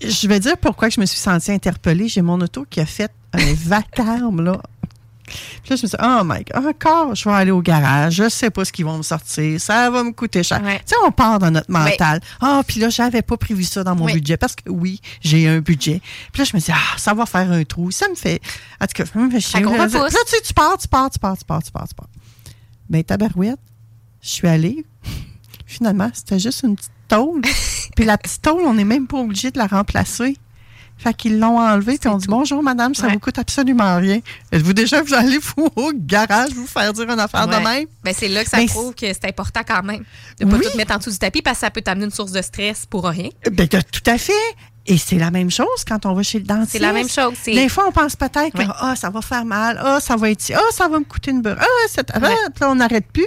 je 0.00 0.28
vais 0.28 0.40
dire 0.40 0.56
pourquoi 0.56 0.88
je 0.88 1.00
me 1.00 1.06
suis 1.06 1.18
sentie 1.18 1.52
interpellée. 1.52 2.08
J'ai 2.08 2.22
mon 2.22 2.40
auto 2.40 2.64
qui 2.68 2.80
a 2.80 2.86
fait 2.86 3.10
un 3.32 3.54
vacarme, 3.54 4.42
là. 4.42 4.60
Puis 5.24 5.70
là, 5.70 5.76
je 5.76 5.82
me 5.82 5.88
suis 5.88 5.88
dit, 5.88 5.96
oh 6.02 6.22
my 6.24 6.44
God, 6.44 6.66
encore, 6.66 7.14
je 7.14 7.28
vais 7.28 7.34
aller 7.34 7.50
au 7.50 7.62
garage, 7.62 8.14
je 8.14 8.28
sais 8.28 8.50
pas 8.50 8.64
ce 8.64 8.72
qu'ils 8.72 8.84
vont 8.84 8.98
me 8.98 9.02
sortir, 9.02 9.60
ça 9.60 9.90
va 9.90 10.02
me 10.02 10.12
coûter 10.12 10.42
cher. 10.42 10.60
Tu 10.60 10.70
sais, 10.86 10.96
on 11.06 11.12
part 11.12 11.38
dans 11.38 11.50
notre 11.50 11.70
mental. 11.70 12.20
Ah, 12.40 12.62
puis 12.66 12.80
là, 12.80 12.88
j'avais 12.88 13.22
pas 13.22 13.36
prévu 13.36 13.64
ça 13.64 13.84
dans 13.84 13.94
mon 13.94 14.06
budget, 14.06 14.36
parce 14.36 14.54
que 14.54 14.68
oui, 14.68 15.00
j'ai 15.20 15.48
un 15.48 15.60
budget. 15.60 16.00
Puis 16.32 16.42
là, 16.42 16.48
je 16.50 16.56
me 16.56 16.60
dis, 16.60 16.72
ah, 16.72 16.98
ça 16.98 17.14
va 17.14 17.26
faire 17.26 17.50
un 17.50 17.64
trou. 17.64 17.90
Ça 17.90 18.08
me 18.08 18.14
fait, 18.14 18.40
en 18.80 18.86
tout 18.86 18.94
cas, 18.94 19.06
ça 19.06 19.18
me 19.18 19.30
fait 19.30 19.40
chier. 19.40 19.60
Là, 19.60 19.88
tu 19.88 19.96
sais, 20.26 20.40
tu 20.44 20.54
pars, 20.54 20.76
tu 20.78 20.88
pars, 20.88 21.10
tu 21.10 21.18
pars, 21.18 21.36
tu 21.38 21.44
pars, 21.44 21.62
tu 21.62 21.70
pars, 21.70 21.88
tu 21.88 21.94
pars. 21.94 22.08
Ben, 22.90 23.02
tabarouette, 23.02 23.60
je 24.20 24.28
suis 24.28 24.48
allée. 24.48 24.84
Finalement, 25.66 26.10
c'était 26.12 26.38
juste 26.38 26.62
une 26.64 26.76
petite 26.76 26.92
tôle. 27.08 27.40
puis 27.96 28.04
la 28.04 28.18
petite 28.18 28.42
tôle, 28.42 28.62
on 28.66 28.74
n'est 28.74 28.84
même 28.84 29.06
pas 29.06 29.18
obligé 29.18 29.50
de 29.50 29.58
la 29.58 29.66
remplacer. 29.66 30.36
Fait 31.02 31.14
qu'ils 31.14 31.38
l'ont 31.40 31.58
enlevée, 31.58 31.98
puis 31.98 32.08
on 32.08 32.16
dit 32.16 32.28
bonjour 32.28 32.62
madame, 32.62 32.94
ça 32.94 33.08
vous 33.08 33.18
coûte 33.18 33.38
absolument 33.38 33.96
rien. 33.96 34.20
Êtes-vous 34.52 34.72
déjà 34.72 35.02
vous 35.02 35.14
allez 35.14 35.38
vous 35.38 35.68
au 35.74 35.90
garage 35.94 36.50
vous 36.54 36.66
faire 36.66 36.92
dire 36.92 37.10
une 37.10 37.18
affaire 37.18 37.46
de 37.48 37.54
Ouais. 37.54 37.62
même? 37.64 37.86
Ben, 38.04 38.14
c'est 38.16 38.28
là 38.28 38.44
que 38.44 38.50
ça 38.50 38.58
prouve 38.68 38.94
que 38.94 39.06
c'est 39.06 39.24
important 39.26 39.60
quand 39.66 39.82
même 39.82 40.04
de 40.38 40.44
pas 40.44 40.56
Oui. 40.56 40.64
tout 40.70 40.76
mettre 40.76 40.94
en 40.94 40.98
dessous 40.98 41.10
du 41.10 41.18
tapis 41.18 41.42
parce 41.42 41.56
que 41.58 41.60
ça 41.66 41.70
peut 41.70 41.82
t'amener 41.82 42.04
une 42.04 42.10
source 42.12 42.30
de 42.32 42.40
stress 42.40 42.86
pour 42.86 43.04
rien. 43.06 43.30
Ben, 43.50 43.66
tout 43.68 43.80
à 44.10 44.16
fait. 44.18 44.32
Et 44.86 44.98
c'est 44.98 45.16
la 45.18 45.30
même 45.30 45.50
chose 45.50 45.66
quand 45.86 46.06
on 46.06 46.12
va 46.14 46.22
chez 46.24 46.38
le 46.38 46.44
dentiste. 46.44 46.72
C'est 46.72 46.78
la 46.80 46.92
même 46.92 47.08
chose, 47.08 47.34
Des 47.46 47.68
fois, 47.68 47.84
on 47.88 47.92
pense 47.92 48.16
peut-être 48.16 48.56
Ouais. 48.58 48.64
que 48.66 48.70
ah, 48.80 48.94
ça 48.96 49.10
va 49.10 49.22
faire 49.22 49.44
mal, 49.44 49.80
ah, 49.82 49.98
ça 50.00 50.16
va 50.16 50.30
être 50.30 50.52
ah, 50.54 50.60
ça 50.72 50.88
va 50.88 50.98
me 50.98 51.04
coûter 51.04 51.30
une 51.30 51.40
beurre, 51.42 51.58
ah, 51.60 52.02
ah, 52.14 52.18
là, 52.20 52.30
on 52.62 52.74
n'arrête 52.76 53.06
plus. 53.12 53.26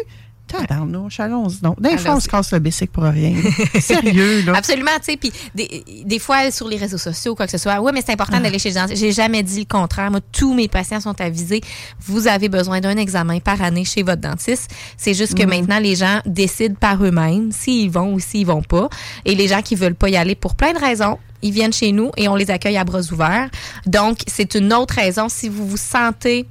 Tabarnouche, 0.68 1.20
allons-y 1.20 1.60
donc. 1.62 1.80
Des 1.82 1.98
fois, 1.98 2.16
on 2.16 2.20
se 2.20 2.28
casse 2.28 2.52
le 2.52 2.60
bicycle 2.60 2.92
pour 2.92 3.04
rien. 3.04 3.34
Sérieux, 3.80 4.44
là. 4.46 4.54
Absolument, 4.56 4.92
tu 5.04 5.12
sais. 5.12 5.18
Puis 5.18 5.32
des, 5.54 5.84
des 6.06 6.20
fois, 6.20 6.52
sur 6.52 6.68
les 6.68 6.78
réseaux 6.78 6.98
sociaux, 6.98 7.36
quoi 7.36 7.46
que 7.46 7.52
ce 7.52 7.58
soit, 7.58 7.80
oui, 7.82 7.92
mais 7.94 8.02
c'est 8.06 8.14
important 8.14 8.38
Ah. 8.38 8.42
d'aller 8.42 8.60
chez 8.60 8.70
le 8.70 8.76
dentiste. 8.76 9.00
J'ai 9.00 9.12
jamais 9.12 9.44
dit 9.44 9.60
le 9.60 9.66
contraire. 9.66 10.12
Moi, 10.12 10.20
tous 10.32 10.54
mes 10.54 10.68
patients 10.68 11.00
sont 11.02 11.20
avisés. 11.22 11.62
Vous 12.06 12.28
avez 12.28 12.50
besoin 12.50 12.80
d'un 12.82 12.98
examen 12.98 13.40
par 13.40 13.62
année 13.62 13.86
chez 13.86 14.04
votre 14.04 14.22
dentiste. 14.22 14.70
C'est 14.98 15.14
juste 15.14 15.36
que 15.36 15.44
Mhm. 15.44 15.50
maintenant, 15.50 15.80
les 15.80 15.96
gens 15.96 16.20
décident 16.26 16.76
par 16.80 17.04
eux-mêmes 17.04 17.52
s'ils 17.52 17.90
vont 17.92 18.14
ou 18.14 18.20
s'ils 18.20 18.46
vont 18.46 18.62
pas. 18.62 18.90
Et 19.26 19.36
les 19.36 19.48
gens 19.48 19.62
qui 19.62 19.76
veulent 19.76 19.96
pas 19.96 20.10
y 20.10 20.18
aller 20.18 20.36
pour 20.36 20.56
plein 20.56 20.74
de 20.74 20.80
raisons, 20.80 21.18
ils 21.42 21.52
viennent 21.52 21.74
chez 21.74 21.92
nous 21.92 22.10
et 22.18 22.28
on 22.28 22.36
les 22.36 22.50
accueille 22.50 22.78
à 22.78 22.84
bras 22.84 23.02
ouverts. 23.12 23.50
Donc, 23.86 24.20
c'est 24.28 24.56
une 24.56 24.74
autre 24.74 24.96
raison. 24.96 25.30
Si 25.30 25.48
vous 25.50 25.68
vous 25.68 25.78
sentez 25.78 26.46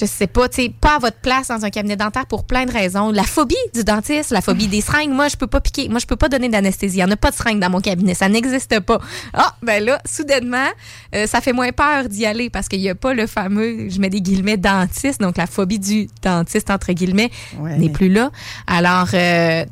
je 0.00 0.04
sais 0.06 0.26
pas, 0.26 0.48
tu 0.48 0.68
pas 0.70 0.96
à 0.96 0.98
votre 0.98 1.18
place 1.18 1.48
dans 1.48 1.64
un 1.64 1.70
cabinet 1.70 1.96
dentaire 1.96 2.26
pour 2.26 2.44
plein 2.44 2.64
de 2.64 2.72
raisons. 2.72 3.10
La 3.10 3.22
phobie 3.22 3.54
du 3.74 3.84
dentiste, 3.84 4.30
la 4.30 4.40
phobie 4.40 4.66
des 4.66 4.80
seringues. 4.80 5.10
Moi, 5.12 5.28
je 5.28 5.36
peux 5.36 5.46
pas 5.46 5.60
piquer. 5.60 5.88
Moi, 5.88 5.98
je 6.00 6.06
peux 6.06 6.16
pas 6.16 6.28
donner 6.28 6.48
d'anesthésie. 6.48 6.98
Il 6.98 7.00
y 7.00 7.04
en 7.04 7.10
a 7.10 7.16
pas 7.16 7.30
de 7.30 7.36
seringue 7.36 7.60
dans 7.60 7.70
mon 7.70 7.80
cabinet. 7.80 8.14
Ça 8.14 8.28
n'existe 8.28 8.80
pas. 8.80 8.98
Ah, 9.32 9.54
ben 9.62 9.84
là, 9.84 10.00
soudainement, 10.04 10.68
euh, 11.14 11.26
ça 11.26 11.40
fait 11.40 11.52
moins 11.52 11.72
peur 11.72 12.08
d'y 12.08 12.26
aller 12.26 12.50
parce 12.50 12.68
qu'il 12.68 12.80
y 12.80 12.88
a 12.88 12.94
pas 12.94 13.14
le 13.14 13.26
fameux, 13.26 13.88
je 13.88 13.98
mets 14.00 14.10
des 14.10 14.20
guillemets, 14.20 14.56
dentiste. 14.56 15.20
Donc, 15.20 15.36
la 15.36 15.46
phobie 15.46 15.78
du 15.78 16.08
dentiste, 16.22 16.70
entre 16.70 16.92
guillemets, 16.92 17.30
Ouais. 17.58 17.76
n'est 17.76 17.90
plus 17.90 18.08
là. 18.08 18.30
Alors, 18.66 19.08
euh, 19.14 19.64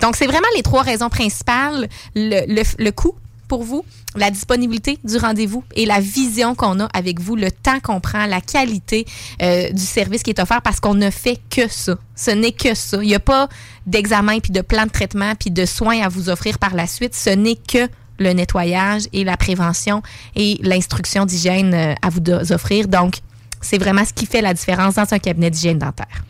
donc, 0.00 0.16
c'est 0.16 0.26
vraiment 0.26 0.46
les 0.56 0.62
trois 0.62 0.82
raisons 0.82 1.08
principales. 1.08 1.88
Le, 2.14 2.44
le, 2.46 2.62
le 2.84 2.90
coût 2.92 3.14
pour 3.48 3.64
vous, 3.64 3.84
la 4.14 4.30
disponibilité 4.30 4.98
du 5.04 5.16
rendez-vous 5.16 5.64
et 5.74 5.86
la 5.86 6.00
vision 6.00 6.54
qu'on 6.54 6.80
a 6.80 6.86
avec 6.94 7.20
vous, 7.20 7.34
le 7.34 7.50
temps 7.50 7.80
qu'on 7.80 8.00
prend, 8.00 8.26
la 8.26 8.40
qualité 8.40 9.06
euh, 9.42 9.70
du 9.70 9.82
service 9.82 10.22
qui 10.22 10.30
est 10.30 10.40
offert 10.40 10.62
parce 10.62 10.80
qu'on 10.80 10.94
ne 10.94 11.10
fait 11.10 11.40
que 11.50 11.68
ça. 11.68 11.96
Ce 12.14 12.30
n'est 12.30 12.52
que 12.52 12.74
ça. 12.74 12.98
Il 13.02 13.08
n'y 13.08 13.14
a 13.14 13.20
pas 13.20 13.48
d'examen 13.86 14.38
puis 14.40 14.52
de 14.52 14.60
plan 14.60 14.84
de 14.84 14.90
traitement 14.90 15.34
puis 15.34 15.50
de 15.50 15.64
soins 15.64 16.02
à 16.02 16.08
vous 16.08 16.28
offrir 16.28 16.58
par 16.58 16.74
la 16.74 16.86
suite. 16.86 17.14
Ce 17.14 17.30
n'est 17.30 17.56
que 17.56 17.88
le 18.18 18.32
nettoyage 18.32 19.04
et 19.12 19.24
la 19.24 19.36
prévention 19.36 20.02
et 20.36 20.58
l'instruction 20.62 21.24
d'hygiène 21.24 21.74
euh, 21.74 21.94
à 22.02 22.10
vous 22.10 22.20
offrir. 22.52 22.88
Donc, 22.88 23.18
c'est 23.60 23.78
vraiment 23.78 24.04
ce 24.04 24.12
qui 24.12 24.26
fait 24.26 24.42
la 24.42 24.54
différence 24.54 24.94
dans 24.94 25.12
un 25.12 25.18
cabinet 25.18 25.50
d'hygiène 25.50 25.78
dentaire. 25.78 26.24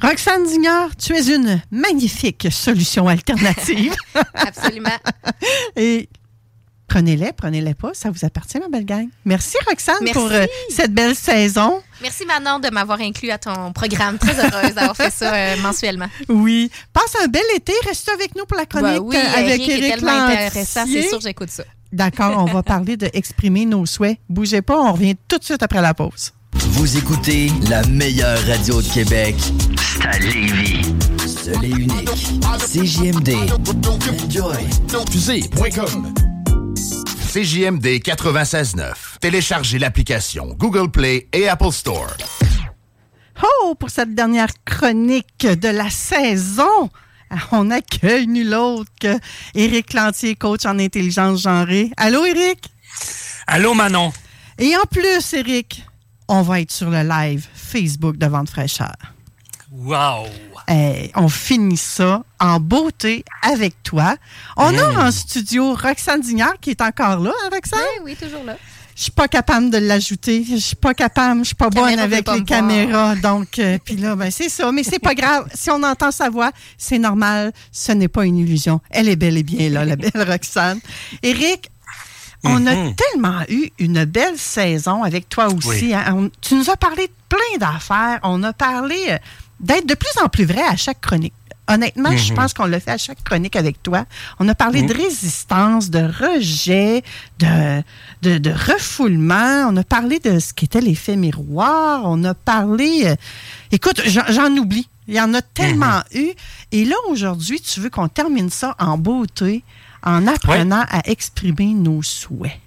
Roxane 0.00 0.44
Dignard, 0.44 0.94
tu 0.96 1.14
es 1.14 1.34
une 1.34 1.60
magnifique 1.70 2.48
solution 2.50 3.08
alternative. 3.08 3.94
Absolument. 4.34 4.90
Et 5.74 6.08
prenez-les, 6.88 7.32
prenez-les 7.32 7.74
pas, 7.74 7.90
ça 7.94 8.10
vous 8.10 8.24
appartient, 8.24 8.58
ma 8.58 8.68
belle 8.68 8.84
gang. 8.84 9.08
Merci, 9.24 9.56
Roxane, 9.68 9.96
Merci. 10.00 10.12
pour 10.14 10.30
euh, 10.30 10.46
cette 10.70 10.92
belle 10.92 11.14
saison. 11.14 11.80
Merci 12.02 12.24
Manon 12.26 12.58
de 12.58 12.68
m'avoir 12.70 13.00
inclus 13.00 13.30
à 13.30 13.38
ton 13.38 13.72
programme. 13.72 14.18
Très 14.18 14.38
heureuse 14.38 14.74
d'avoir 14.74 14.96
fait 14.96 15.10
ça 15.12 15.32
euh, 15.34 15.56
mensuellement. 15.62 16.08
Oui. 16.28 16.70
Passe 16.92 17.14
un 17.22 17.28
bel 17.28 17.42
été. 17.54 17.72
Reste 17.86 18.08
avec 18.10 18.34
nous 18.36 18.44
pour 18.44 18.56
la 18.56 18.66
chronique 18.66 18.98
Bah 18.98 19.00
oui, 19.00 19.16
euh, 19.16 19.38
avec 19.38 19.60
Eric 19.60 19.68
est 19.68 19.78
Éric 19.78 19.94
tellement 19.94 20.26
Lantier. 20.26 20.38
intéressant, 20.46 20.84
c'est 20.86 21.08
sûr, 21.08 21.20
j'écoute 21.20 21.50
ça. 21.50 21.64
D'accord, 21.92 22.34
on 22.38 22.52
va 22.52 22.62
parler 22.62 22.96
de 22.96 23.08
exprimer 23.14 23.64
nos 23.64 23.86
souhaits. 23.86 24.18
Bougez 24.28 24.60
pas, 24.62 24.78
on 24.78 24.92
revient 24.92 25.14
tout 25.28 25.38
de 25.38 25.44
suite 25.44 25.62
après 25.62 25.80
la 25.80 25.94
pause. 25.94 26.32
Vous 26.54 26.96
écoutez 26.96 27.50
la 27.68 27.82
meilleure 27.86 28.38
radio 28.46 28.80
de 28.82 28.88
Québec. 28.88 29.34
C'est 29.76 30.06
à 30.06 30.18
Lévis. 30.18 30.82
Seul 31.26 31.64
et 31.64 31.68
unique. 31.68 32.10
CJMD. 32.58 33.34
Enjoy. 34.26 34.68
Fusée.com 35.10 36.35
CJMD 37.36 38.00
96.9. 38.00 39.18
Téléchargez 39.20 39.78
l'application 39.78 40.54
Google 40.54 40.90
Play 40.90 41.28
et 41.34 41.50
Apple 41.50 41.70
Store. 41.70 42.16
Oh, 43.42 43.74
pour 43.74 43.90
cette 43.90 44.14
dernière 44.14 44.48
chronique 44.64 45.46
de 45.46 45.68
la 45.68 45.90
saison, 45.90 46.88
on 47.52 47.70
accueille 47.70 48.26
nul 48.26 48.54
autre 48.54 48.90
que 48.98 49.18
Éric 49.54 49.92
Lantier, 49.92 50.34
coach 50.34 50.64
en 50.64 50.78
intelligence 50.78 51.42
genrée. 51.42 51.90
Allô, 51.98 52.24
Éric? 52.24 52.70
Allô, 53.46 53.74
Manon? 53.74 54.14
Et 54.56 54.74
en 54.74 54.86
plus, 54.90 55.34
Éric, 55.34 55.84
on 56.28 56.40
va 56.40 56.62
être 56.62 56.72
sur 56.72 56.88
le 56.88 57.02
live 57.02 57.46
Facebook 57.52 58.16
de 58.16 58.24
Vente 58.28 58.48
Fraîcheur. 58.48 58.96
Wow! 59.70 60.28
Eh, 60.68 61.10
on 61.14 61.28
finit 61.28 61.76
ça 61.76 62.24
en 62.40 62.58
beauté 62.58 63.24
avec 63.42 63.82
toi. 63.82 64.16
On 64.56 64.76
a 64.76 65.06
en 65.06 65.10
studio 65.12 65.74
Roxane 65.74 66.20
Dignard 66.20 66.54
qui 66.60 66.70
est 66.70 66.80
encore 66.80 67.20
là, 67.20 67.30
hein, 67.44 67.48
Roxane? 67.52 67.78
Oui, 68.04 68.16
oui, 68.20 68.26
toujours 68.28 68.44
là. 68.44 68.56
Je 68.96 69.02
suis 69.02 69.12
pas 69.12 69.28
capable 69.28 69.68
de 69.70 69.76
l'ajouter. 69.78 70.42
Je 70.48 70.56
suis 70.56 70.74
pas 70.74 70.94
capable. 70.94 71.40
Je 71.40 71.48
suis 71.48 71.54
pas 71.54 71.68
Caméra 71.68 71.90
bonne 71.90 71.98
avec 72.00 72.24
pas 72.24 72.32
les 72.32 72.38
voir. 72.38 72.46
caméras. 72.48 73.14
Donc, 73.16 73.58
euh, 73.58 73.76
puis 73.84 73.96
là, 73.96 74.16
ben, 74.16 74.30
c'est 74.30 74.48
ça. 74.48 74.72
Mais 74.72 74.82
c'est 74.82 74.98
pas 74.98 75.14
grave. 75.20 75.46
Si 75.54 75.70
on 75.70 75.82
entend 75.82 76.10
sa 76.10 76.30
voix, 76.30 76.50
c'est 76.78 76.98
normal. 76.98 77.52
Ce 77.70 77.92
n'est 77.92 78.08
pas 78.08 78.24
une 78.24 78.38
illusion. 78.38 78.80
Elle 78.90 79.08
est 79.10 79.16
bel 79.16 79.36
et 79.36 79.42
bien 79.42 79.68
là, 79.68 79.84
la 79.84 79.96
belle 79.96 80.26
Roxane. 80.26 80.80
Éric, 81.22 81.68
on 82.42 82.66
a 82.66 82.74
Mhm. 82.74 82.94
tellement 82.94 83.42
eu 83.50 83.68
une 83.78 84.04
belle 84.06 84.38
saison 84.38 85.02
avec 85.02 85.28
toi 85.28 85.48
aussi. 85.48 85.68
Oui. 85.68 85.94
hein. 85.94 86.14
On- 86.16 86.30
tu 86.40 86.54
nous 86.54 86.70
as 86.70 86.76
parlé 86.76 87.06
de 87.08 87.12
plein 87.28 87.58
d'affaires. 87.58 88.20
On 88.22 88.42
a 88.44 88.52
parlé 88.54 88.96
euh, 89.10 89.18
d'être 89.60 89.86
de 89.86 89.94
plus 89.94 90.20
en 90.22 90.28
plus 90.28 90.44
vrai 90.44 90.62
à 90.62 90.76
chaque 90.76 91.00
chronique. 91.00 91.32
Honnêtement, 91.68 92.16
je 92.16 92.30
Mhm. 92.30 92.36
pense 92.36 92.54
qu'on 92.54 92.66
l'a 92.66 92.78
fait 92.78 92.92
à 92.92 92.96
chaque 92.98 93.24
chronique 93.24 93.56
avec 93.56 93.82
toi. 93.82 94.04
On 94.38 94.48
a 94.48 94.54
parlé 94.54 94.82
Mhm. 94.82 94.88
de 94.88 94.94
résistance, 94.94 95.90
de 95.90 95.98
rejet, 95.98 97.02
de, 97.40 97.82
de, 98.22 98.38
de 98.38 98.50
refoulement. 98.50 99.66
On 99.68 99.76
a 99.76 99.82
parlé 99.82 100.20
de 100.20 100.38
ce 100.38 100.54
qu'était 100.54 100.80
l'effet 100.80 101.16
miroir. 101.16 102.02
On 102.04 102.22
a 102.22 102.34
parlé... 102.34 103.02
euh, 103.06 103.16
écoute, 103.72 104.00
j'en 104.06 104.52
oublie. 104.56 104.88
Il 105.08 105.14
y 105.14 105.20
en 105.20 105.34
a 105.34 105.42
tellement 105.42 106.02
eu. 106.14 106.30
Et 106.70 106.84
là, 106.84 106.94
aujourd'hui, 107.08 107.60
tu 107.60 107.80
veux 107.80 107.90
qu'on 107.90 108.08
termine 108.08 108.50
ça 108.50 108.76
en 108.78 108.96
beauté 108.98 109.64
en 110.04 110.26
apprenant 110.28 110.84
à 110.88 111.08
exprimer 111.08 111.74
nos 111.74 112.00
souhaits. 112.02 112.60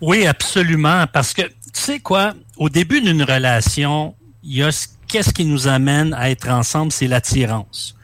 Oui, 0.00 0.26
absolument. 0.26 1.06
Parce 1.12 1.32
que, 1.32 1.42
tu 1.42 1.50
sais 1.80 2.00
quoi, 2.00 2.34
au 2.56 2.68
début 2.68 3.00
d'une 3.00 3.22
relation, 3.22 4.14
il 4.42 4.56
y 4.56 4.62
a 4.62 4.70
ce- 4.70 4.86
qu'est-ce 5.14 5.32
qui 5.32 5.44
nous 5.44 5.68
amène 5.68 6.12
à 6.12 6.28
être 6.28 6.48
ensemble, 6.48 6.90
c'est 6.90 7.06
l'attirance. 7.06 7.94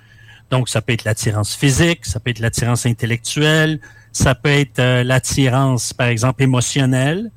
Donc, 0.48 0.68
ça 0.68 0.80
peut 0.80 0.92
être 0.92 1.02
l'attirance 1.02 1.56
physique, 1.56 2.06
ça 2.06 2.20
peut 2.20 2.30
être 2.30 2.38
l'attirance 2.38 2.86
intellectuelle, 2.86 3.80
ça 4.12 4.36
peut 4.36 4.48
être 4.48 4.78
euh, 4.78 5.02
l'attirance, 5.02 5.92
par 5.92 6.06
exemple, 6.06 6.40
émotionnelle, 6.44 7.32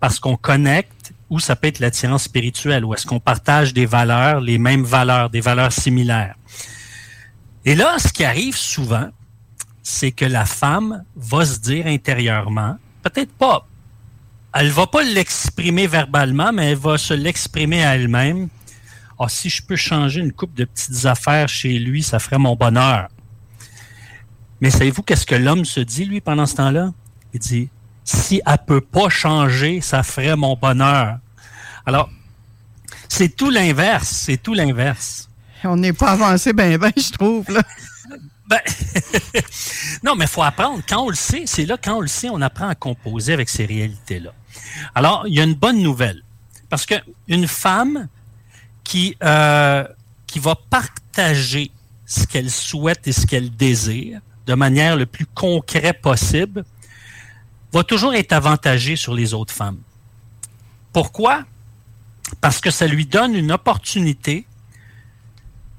parce 0.00 0.18
qu'on 0.18 0.34
connecte, 0.34 1.12
ou 1.30 1.38
ça 1.38 1.54
peut 1.54 1.68
être 1.68 1.78
l'attirance 1.78 2.24
spirituelle, 2.24 2.84
où 2.84 2.92
est-ce 2.92 3.06
qu'on 3.06 3.20
partage 3.20 3.72
des 3.72 3.86
valeurs, 3.86 4.40
les 4.40 4.58
mêmes 4.58 4.82
valeurs, 4.82 5.30
des 5.30 5.40
valeurs 5.40 5.72
similaires. 5.72 6.34
Et 7.64 7.76
là, 7.76 8.00
ce 8.00 8.12
qui 8.12 8.24
arrive 8.24 8.56
souvent, 8.56 9.10
c'est 9.84 10.10
que 10.10 10.24
la 10.24 10.44
femme 10.44 11.04
va 11.14 11.46
se 11.46 11.60
dire 11.60 11.86
intérieurement, 11.86 12.78
peut-être 13.04 13.32
pas 13.34 13.64
elle 14.54 14.68
va 14.68 14.86
pas 14.86 15.02
l'exprimer 15.02 15.86
verbalement, 15.86 16.52
mais 16.52 16.72
elle 16.72 16.78
va 16.78 16.98
se 16.98 17.14
l'exprimer 17.14 17.82
à 17.84 17.96
elle-même. 17.96 18.48
Ah, 19.24 19.28
si 19.28 19.48
je 19.48 19.62
peux 19.62 19.76
changer 19.76 20.20
une 20.20 20.32
coupe 20.32 20.52
de 20.54 20.64
petites 20.64 21.06
affaires 21.06 21.48
chez 21.48 21.78
lui, 21.78 22.02
ça 22.02 22.18
ferait 22.18 22.38
mon 22.38 22.56
bonheur. 22.56 23.06
Mais 24.60 24.68
savez-vous 24.68 25.02
qu'est-ce 25.02 25.26
que 25.26 25.36
l'homme 25.36 25.64
se 25.64 25.78
dit, 25.78 26.06
lui, 26.06 26.20
pendant 26.20 26.44
ce 26.44 26.56
temps-là? 26.56 26.92
Il 27.32 27.38
dit, 27.38 27.68
si 28.02 28.42
elle 28.44 28.58
peut 28.66 28.80
pas 28.80 29.08
changer, 29.08 29.80
ça 29.80 30.02
ferait 30.02 30.34
mon 30.34 30.56
bonheur. 30.56 31.18
Alors, 31.86 32.10
c'est 33.08 33.28
tout 33.28 33.50
l'inverse, 33.50 34.08
c'est 34.08 34.42
tout 34.42 34.54
l'inverse. 34.54 35.28
On 35.62 35.76
n'est 35.76 35.92
pas 35.92 36.12
avancé 36.12 36.52
ben 36.52 36.76
ben, 36.76 36.90
je 36.96 37.12
trouve, 37.12 37.48
là. 37.48 37.62
Ben, 38.48 38.58
non, 40.02 40.16
mais 40.16 40.24
il 40.24 40.30
faut 40.30 40.42
apprendre. 40.42 40.82
Quand 40.88 41.04
on 41.04 41.10
le 41.10 41.14
sait, 41.14 41.44
c'est 41.46 41.64
là, 41.64 41.76
quand 41.80 41.98
on 41.98 42.00
le 42.00 42.08
sait, 42.08 42.28
on 42.28 42.40
apprend 42.40 42.66
à 42.66 42.74
composer 42.74 43.32
avec 43.32 43.48
ces 43.48 43.66
réalités-là. 43.66 44.32
Alors, 44.96 45.28
il 45.28 45.34
y 45.34 45.40
a 45.40 45.44
une 45.44 45.54
bonne 45.54 45.80
nouvelle. 45.80 46.24
Parce 46.68 46.86
qu'une 46.86 47.46
femme 47.46 48.08
qui, 48.92 49.16
euh, 49.24 49.88
qui 50.26 50.38
va 50.38 50.54
partager 50.54 51.70
ce 52.04 52.26
qu'elle 52.26 52.50
souhaite 52.50 53.08
et 53.08 53.12
ce 53.12 53.26
qu'elle 53.26 53.48
désire 53.50 54.20
de 54.46 54.52
manière 54.52 54.96
le 54.96 55.06
plus 55.06 55.24
concrète 55.24 56.02
possible, 56.02 56.62
va 57.72 57.84
toujours 57.84 58.12
être 58.12 58.34
avantagée 58.34 58.96
sur 58.96 59.14
les 59.14 59.32
autres 59.32 59.54
femmes. 59.54 59.78
Pourquoi? 60.92 61.44
Parce 62.42 62.60
que 62.60 62.70
ça 62.70 62.86
lui 62.86 63.06
donne 63.06 63.34
une 63.34 63.50
opportunité 63.50 64.44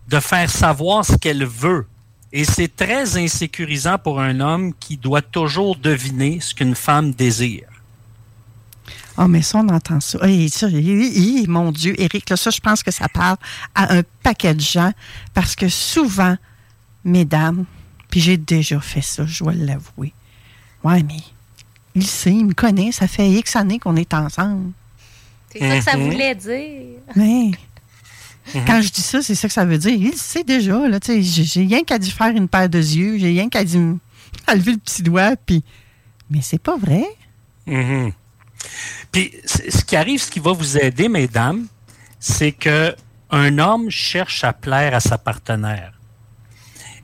de 0.07 0.19
faire 0.19 0.49
savoir 0.49 1.05
ce 1.05 1.15
qu'elle 1.15 1.45
veut. 1.45 1.85
Et 2.31 2.45
c'est 2.45 2.75
très 2.75 3.15
insécurisant 3.15 3.99
pour 3.99 4.21
un 4.21 4.39
homme 4.39 4.73
qui 4.73 4.97
doit 4.97 5.21
toujours 5.21 5.75
deviner 5.75 6.39
ce 6.39 6.55
qu'une 6.55 6.73
femme 6.73 7.11
désire. 7.11 7.72
Oh, 9.17 9.27
mais 9.27 9.41
ça, 9.43 9.59
on 9.59 9.69
entend 9.69 9.99
ça. 9.99 10.17
mon 11.47 11.71
Dieu, 11.71 11.99
Éric, 12.01 12.29
là, 12.29 12.35
ça, 12.37 12.49
je 12.49 12.59
pense 12.59 12.81
que 12.81 12.91
ça 12.91 13.07
parle 13.07 13.37
à 13.75 13.93
un 13.95 14.01
paquet 14.23 14.53
de 14.55 14.61
gens 14.61 14.91
parce 15.33 15.55
que 15.55 15.69
souvent, 15.69 16.35
mesdames, 17.03 17.65
puis 18.09 18.19
j'ai 18.21 18.37
déjà 18.37 18.79
fait 18.79 19.01
ça, 19.01 19.25
je 19.25 19.43
dois 19.43 19.53
l'avouer. 19.53 20.13
Ouais, 20.83 21.03
mais 21.03 21.19
il 21.95 22.05
sait, 22.05 22.31
il 22.31 22.45
me 22.45 22.53
connaît, 22.53 22.91
ça 22.91 23.07
fait 23.07 23.29
X 23.29 23.55
années 23.55 23.79
qu'on 23.79 23.95
est 23.95 24.13
ensemble. 24.13 24.71
C'est 25.51 25.59
ça 25.59 25.77
que 25.77 25.83
ça 25.83 25.97
Mhm. 25.97 26.09
voulait 26.11 26.35
dire. 26.35 26.99
Oui. 27.15 27.55
Quand 28.65 28.81
je 28.81 28.89
dis 28.89 29.01
ça, 29.01 29.21
c'est 29.21 29.35
ça 29.35 29.47
que 29.47 29.53
ça 29.53 29.63
veut 29.63 29.77
dire. 29.77 29.91
Il 29.93 30.09
le 30.11 30.17
sait 30.17 30.43
déjà. 30.43 30.87
Là, 30.89 30.99
tu 30.99 31.23
sais, 31.23 31.43
j'ai 31.45 31.61
rien 31.61 31.83
qu'à 31.83 31.97
dit 31.99 32.11
faire 32.11 32.35
une 32.35 32.47
paire 32.49 32.67
de 32.67 32.79
yeux. 32.79 33.17
J'ai 33.17 33.27
rien 33.27 33.47
qu'à 33.47 33.61
m- 33.61 33.99
à 34.47 34.55
lever 34.55 34.71
le 34.73 34.77
petit 34.79 35.01
doigt. 35.03 35.35
Puis... 35.37 35.63
Mais 36.29 36.41
c'est 36.41 36.57
pas 36.61 36.75
vrai. 36.75 37.05
Mhm. 37.67 38.11
Puis, 39.11 39.33
ce 39.45 39.83
qui 39.83 39.95
arrive, 39.95 40.21
ce 40.21 40.31
qui 40.31 40.39
va 40.39 40.51
vous 40.51 40.77
aider, 40.77 41.09
mesdames, 41.09 41.67
c'est 42.19 42.51
que 42.51 42.95
un 43.29 43.57
homme 43.57 43.89
cherche 43.89 44.43
à 44.43 44.53
plaire 44.53 44.93
à 44.93 44.99
sa 44.99 45.17
partenaire. 45.17 45.93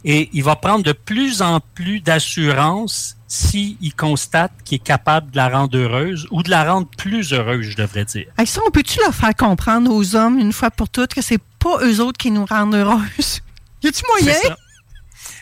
Et 0.05 0.29
il 0.31 0.43
va 0.43 0.55
prendre 0.55 0.83
de 0.83 0.93
plus 0.93 1.41
en 1.41 1.59
plus 1.59 1.99
d'assurance 1.99 3.17
s'il 3.27 3.93
constate 3.95 4.51
qu'il 4.63 4.77
est 4.77 4.83
capable 4.83 5.31
de 5.31 5.37
la 5.37 5.49
rendre 5.49 5.77
heureuse 5.77 6.27
ou 6.31 6.41
de 6.41 6.49
la 6.49 6.71
rendre 6.71 6.87
plus 6.97 7.33
heureuse, 7.33 7.65
je 7.69 7.75
devrais 7.75 8.05
dire. 8.05 8.27
Hey, 8.37 8.47
ça, 8.47 8.61
on 8.65 8.71
peut-tu 8.71 8.99
leur 8.99 9.13
faire 9.13 9.35
comprendre 9.35 9.91
aux 9.93 10.15
hommes, 10.15 10.39
une 10.39 10.53
fois 10.53 10.71
pour 10.71 10.89
toutes, 10.89 11.13
que 11.13 11.21
c'est 11.21 11.41
pas 11.59 11.79
eux 11.83 11.99
autres 11.99 12.17
qui 12.17 12.31
nous 12.31 12.45
rendent 12.45 12.75
heureuses? 12.75 13.41
Y 13.81 13.87
a-tu 13.87 14.03
moyen? 14.09 14.35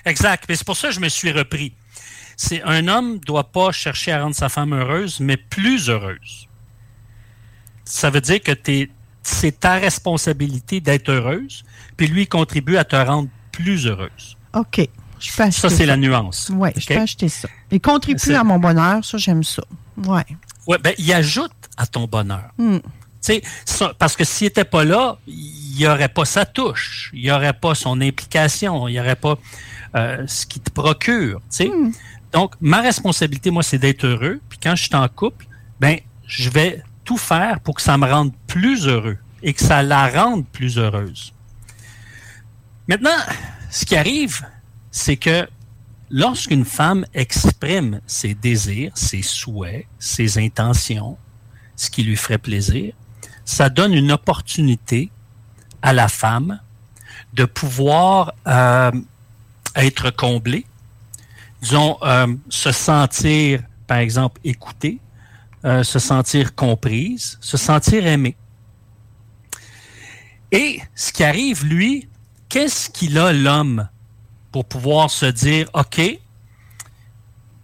Exact. 0.05 0.43
Mais 0.47 0.55
c'est 0.55 0.65
pour 0.65 0.77
ça 0.77 0.89
que 0.89 0.93
je 0.93 0.99
me 0.99 1.09
suis 1.09 1.31
repris. 1.31 1.73
C'est 2.37 2.61
un 2.63 2.87
homme 2.87 3.13
ne 3.15 3.17
doit 3.17 3.51
pas 3.51 3.71
chercher 3.71 4.11
à 4.11 4.21
rendre 4.23 4.35
sa 4.35 4.47
femme 4.47 4.71
heureuse, 4.73 5.19
mais 5.19 5.37
plus 5.37 5.89
heureuse. 5.89 6.47
Ça 7.83 8.09
veut 8.09 8.21
dire 8.21 8.41
que 8.41 8.51
c'est 9.23 9.59
ta 9.59 9.73
responsabilité 9.73 10.79
d'être 10.79 11.09
heureuse, 11.09 11.63
puis 11.97 12.07
lui 12.07 12.21
il 12.23 12.27
contribue 12.27 12.77
à 12.77 12.85
te 12.85 12.95
rendre 12.95 13.27
plus 13.51 13.87
heureuse. 13.87 14.37
OK. 14.53 14.87
Je 15.19 15.35
peux 15.35 15.43
acheter 15.43 15.61
Ça, 15.61 15.69
c'est 15.71 15.87
la 15.87 15.97
nuance. 15.97 16.51
Oui, 16.53 16.69
je 16.77 16.85
peux 16.85 16.99
acheter 16.99 17.27
ça. 17.27 17.47
Et 17.71 17.79
contribue 17.79 18.33
à 18.35 18.43
mon 18.43 18.59
bonheur, 18.59 19.03
ça, 19.03 19.17
j'aime 19.17 19.43
ça. 19.43 19.63
Ouais, 20.67 20.77
ben, 20.77 20.93
il 20.99 21.11
ajoute 21.11 21.51
à 21.75 21.87
ton 21.87 22.05
bonheur. 22.05 22.51
Hmm. 22.59 22.77
Ça- 23.65 23.93
parce 23.97 24.15
que 24.15 24.23
s'il 24.23 24.45
n'était 24.45 24.63
pas 24.63 24.85
là, 24.85 25.17
il 25.25 25.75
n'y 25.75 25.87
aurait 25.87 26.07
pas 26.07 26.23
sa 26.23 26.45
touche, 26.45 27.09
il 27.13 27.23
n'y 27.23 27.31
aurait 27.31 27.53
pas 27.53 27.73
son 27.73 27.99
implication, 27.99 28.87
il 28.87 28.91
n'y 28.93 28.99
aurait 28.99 29.15
pas 29.15 29.37
euh, 29.95 30.23
ce 30.27 30.45
qui 30.45 30.59
te 30.59 30.69
procure. 30.69 31.41
sais. 31.49 31.71
Donc, 32.31 32.55
ma 32.59 32.81
responsabilité, 32.81 33.51
moi, 33.51 33.63
c'est 33.63 33.77
d'être 33.77 34.05
heureux. 34.05 34.39
Puis 34.49 34.59
quand 34.61 34.75
je 34.75 34.83
suis 34.83 34.95
en 34.95 35.07
couple, 35.07 35.47
ben, 35.79 35.97
je 36.25 36.49
vais 36.49 36.83
tout 37.05 37.17
faire 37.17 37.59
pour 37.61 37.75
que 37.75 37.81
ça 37.81 37.97
me 37.97 38.05
rende 38.05 38.33
plus 38.47 38.87
heureux 38.87 39.17
et 39.41 39.53
que 39.53 39.61
ça 39.61 39.81
la 39.81 40.07
rende 40.09 40.45
plus 40.47 40.77
heureuse. 40.77 41.33
Maintenant, 42.87 43.17
ce 43.69 43.85
qui 43.85 43.95
arrive, 43.95 44.45
c'est 44.91 45.17
que 45.17 45.47
lorsqu'une 46.09 46.65
femme 46.65 47.05
exprime 47.13 48.01
ses 48.07 48.33
désirs, 48.33 48.91
ses 48.95 49.21
souhaits, 49.21 49.85
ses 49.99 50.37
intentions, 50.37 51.17
ce 51.75 51.89
qui 51.89 52.03
lui 52.03 52.15
ferait 52.15 52.37
plaisir, 52.37 52.93
ça 53.45 53.69
donne 53.69 53.93
une 53.93 54.11
opportunité 54.11 55.11
à 55.81 55.93
la 55.93 56.07
femme 56.07 56.59
de 57.33 57.45
pouvoir 57.45 58.33
euh, 58.47 58.91
être 59.75 60.09
comblée, 60.11 60.65
disons, 61.61 61.97
euh, 62.03 62.27
se 62.49 62.71
sentir, 62.71 63.61
par 63.87 63.97
exemple, 63.97 64.39
écoutée, 64.43 64.99
euh, 65.65 65.83
se 65.83 65.99
sentir 65.99 66.55
comprise, 66.55 67.37
se 67.41 67.57
sentir 67.57 68.05
aimée. 68.05 68.35
Et 70.51 70.79
ce 70.95 71.11
qui 71.11 71.23
arrive, 71.23 71.65
lui, 71.65 72.07
qu'est-ce 72.47 72.89
qu'il 72.89 73.17
a, 73.17 73.33
l'homme, 73.33 73.87
pour 74.51 74.65
pouvoir 74.65 75.09
se 75.09 75.25
dire, 75.25 75.69
OK, 75.73 75.99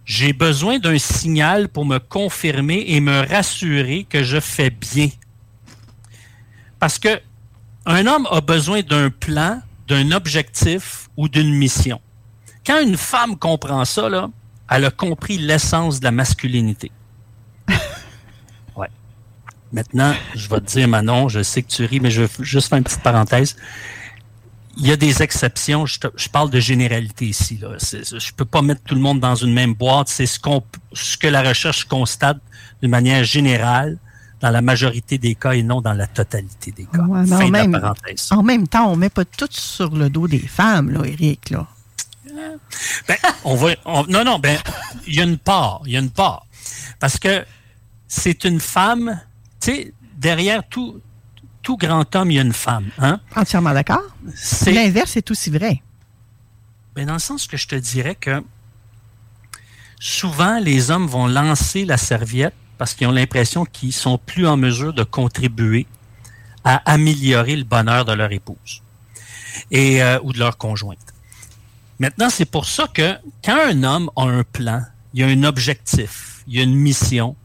j'ai 0.04 0.32
besoin 0.32 0.78
d'un 0.78 0.98
signal 0.98 1.68
pour 1.68 1.86
me 1.86 1.98
confirmer 1.98 2.84
et 2.88 3.00
me 3.00 3.26
rassurer 3.26 4.04
que 4.04 4.22
je 4.22 4.38
fais 4.38 4.70
bien. 4.70 5.08
Parce 6.78 6.98
que 6.98 7.20
un 7.86 8.06
homme 8.06 8.26
a 8.30 8.40
besoin 8.40 8.82
d'un 8.82 9.10
plan, 9.10 9.60
d'un 9.88 10.12
objectif 10.12 11.08
ou 11.16 11.28
d'une 11.28 11.54
mission. 11.54 12.00
Quand 12.66 12.80
une 12.80 12.96
femme 12.96 13.36
comprend 13.36 13.84
ça, 13.84 14.08
là, 14.08 14.28
elle 14.70 14.84
a 14.86 14.90
compris 14.90 15.38
l'essence 15.38 16.00
de 16.00 16.04
la 16.04 16.10
masculinité. 16.12 16.90
ouais. 18.76 18.88
Maintenant, 19.72 20.14
je 20.34 20.48
vais 20.48 20.60
te 20.60 20.66
dire, 20.72 20.88
Manon, 20.88 21.28
je 21.28 21.42
sais 21.42 21.62
que 21.62 21.68
tu 21.68 21.84
ris, 21.84 22.00
mais 22.00 22.10
je 22.10 22.22
veux 22.22 22.44
juste 22.44 22.68
faire 22.68 22.78
une 22.78 22.84
petite 22.84 23.02
parenthèse. 23.02 23.56
Il 24.76 24.86
y 24.88 24.92
a 24.92 24.96
des 24.96 25.22
exceptions. 25.22 25.86
Je, 25.86 26.00
te- 26.00 26.08
je 26.16 26.28
parle 26.28 26.50
de 26.50 26.58
généralité 26.58 27.26
ici. 27.26 27.58
Là. 27.58 27.76
Je 27.78 28.32
peux 28.32 28.44
pas 28.44 28.60
mettre 28.62 28.82
tout 28.82 28.94
le 28.96 29.00
monde 29.00 29.20
dans 29.20 29.36
une 29.36 29.52
même 29.52 29.74
boîte. 29.74 30.08
C'est 30.08 30.26
ce, 30.26 30.40
qu'on, 30.40 30.64
ce 30.92 31.16
que 31.16 31.28
la 31.28 31.42
recherche 31.42 31.84
constate 31.84 32.38
d'une 32.82 32.90
manière 32.90 33.22
générale 33.22 33.98
dans 34.40 34.50
la 34.50 34.62
majorité 34.62 35.16
des 35.16 35.36
cas 35.36 35.52
et 35.52 35.62
non 35.62 35.80
dans 35.80 35.92
la 35.92 36.08
totalité 36.08 36.72
des 36.72 36.86
cas. 36.86 37.02
Ouais, 37.02 37.24
fin 37.24 37.36
en, 37.36 37.38
de 37.38 37.42
la 37.44 37.50
même, 37.50 37.72
parenthèse. 37.72 38.28
en 38.32 38.42
même 38.42 38.66
temps, 38.66 38.90
on 38.90 38.96
met 38.96 39.10
pas 39.10 39.24
tout 39.24 39.46
sur 39.50 39.94
le 39.94 40.10
dos 40.10 40.26
des 40.26 40.40
femmes, 40.40 40.90
là, 40.90 41.04
Éric. 41.06 41.50
Là. 41.50 41.68
Ben, 43.06 43.16
on 43.44 43.54
va, 43.54 43.74
on- 43.84 44.04
non, 44.06 44.24
non, 44.24 44.38
ben, 44.38 44.58
il 45.06 45.14
y 45.16 45.20
a 45.20 45.24
une 45.24 45.38
part, 45.38 45.82
il 45.86 45.92
y 45.92 45.96
a 45.96 46.00
une 46.00 46.10
part. 46.10 46.46
Parce 47.00 47.18
que 47.18 47.44
c'est 48.08 48.44
une 48.44 48.60
femme, 48.60 49.20
tu 49.60 49.72
sais, 49.72 49.94
derrière 50.16 50.66
tout, 50.68 51.00
tout 51.62 51.76
grand 51.76 52.14
homme, 52.16 52.30
il 52.30 52.34
y 52.34 52.38
a 52.38 52.42
une 52.42 52.52
femme. 52.52 52.88
Hein? 52.98 53.20
Entièrement 53.36 53.72
d'accord. 53.74 54.02
C'est- 54.34 54.72
L'inverse 54.72 55.16
est 55.16 55.30
aussi 55.30 55.50
vrai. 55.50 55.82
Ben, 56.94 57.06
dans 57.06 57.14
le 57.14 57.18
sens 57.18 57.46
que 57.46 57.56
je 57.56 57.66
te 57.66 57.74
dirais 57.74 58.14
que 58.14 58.42
souvent, 60.00 60.58
les 60.58 60.90
hommes 60.90 61.06
vont 61.06 61.26
lancer 61.26 61.84
la 61.84 61.96
serviette 61.96 62.54
parce 62.78 62.94
qu'ils 62.94 63.06
ont 63.06 63.12
l'impression 63.12 63.64
qu'ils 63.64 63.92
sont 63.92 64.18
plus 64.18 64.46
en 64.46 64.56
mesure 64.56 64.92
de 64.92 65.04
contribuer 65.04 65.86
à 66.64 66.76
améliorer 66.90 67.56
le 67.56 67.64
bonheur 67.64 68.04
de 68.04 68.12
leur 68.12 68.32
épouse 68.32 68.82
et, 69.70 70.02
euh, 70.02 70.18
ou 70.22 70.32
de 70.32 70.38
leur 70.38 70.56
conjointe. 70.56 70.98
Maintenant, 71.98 72.28
c'est 72.28 72.44
pour 72.44 72.66
ça 72.66 72.86
que 72.92 73.16
quand 73.44 73.58
un 73.68 73.82
homme 73.82 74.10
a 74.16 74.22
un 74.22 74.42
plan, 74.42 74.82
il 75.12 75.22
a 75.22 75.26
un 75.26 75.44
objectif, 75.44 76.42
il 76.46 76.58
a 76.58 76.62
une 76.62 76.74
mission, 76.74 77.36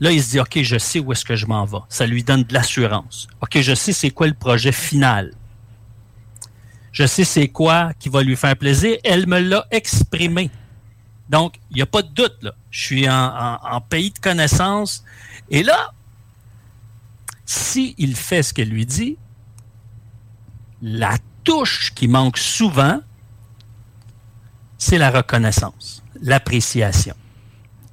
là, 0.00 0.12
il 0.12 0.22
se 0.22 0.30
dit, 0.30 0.40
OK, 0.40 0.60
je 0.62 0.78
sais 0.78 1.00
où 1.00 1.12
est-ce 1.12 1.24
que 1.24 1.36
je 1.36 1.46
m'en 1.46 1.64
vais. 1.64 1.78
Ça 1.88 2.06
lui 2.06 2.22
donne 2.22 2.42
de 2.42 2.52
l'assurance. 2.52 3.28
OK, 3.40 3.60
je 3.60 3.74
sais 3.74 3.92
c'est 3.92 4.10
quoi 4.10 4.26
le 4.26 4.34
projet 4.34 4.72
final. 4.72 5.32
Je 6.92 7.06
sais 7.06 7.24
c'est 7.24 7.48
quoi 7.48 7.92
qui 7.98 8.08
va 8.08 8.22
lui 8.22 8.36
faire 8.36 8.56
plaisir. 8.56 8.96
Elle 9.04 9.26
me 9.26 9.40
l'a 9.40 9.66
exprimé. 9.70 10.50
Donc, 11.28 11.56
il 11.70 11.76
n'y 11.76 11.82
a 11.82 11.86
pas 11.86 12.02
de 12.02 12.08
doute, 12.08 12.36
là. 12.42 12.54
Je 12.70 12.84
suis 12.84 13.08
en 13.08 13.80
pays 13.88 14.10
de 14.10 14.18
connaissance. 14.18 15.02
Et 15.50 15.62
là, 15.62 15.92
s'il 17.46 18.14
fait 18.14 18.42
ce 18.42 18.54
qu'elle 18.54 18.68
lui 18.68 18.86
dit, 18.86 19.16
la 20.82 21.16
touche 21.42 21.92
qui 21.94 22.08
manque 22.08 22.38
souvent, 22.38 23.00
c'est 24.84 24.98
la 24.98 25.10
reconnaissance, 25.10 26.02
l'appréciation. 26.20 27.14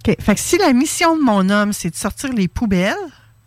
OK. 0.08 0.16
Fait 0.20 0.36
que 0.36 0.42
si 0.42 0.58
la 0.58 0.74
mission 0.74 1.16
de 1.16 1.22
mon 1.22 1.50
homme, 1.50 1.74
c'est 1.74 1.90
de 1.90 1.96
sortir 1.96 2.34
les 2.34 2.48
poubelles, 2.48 2.96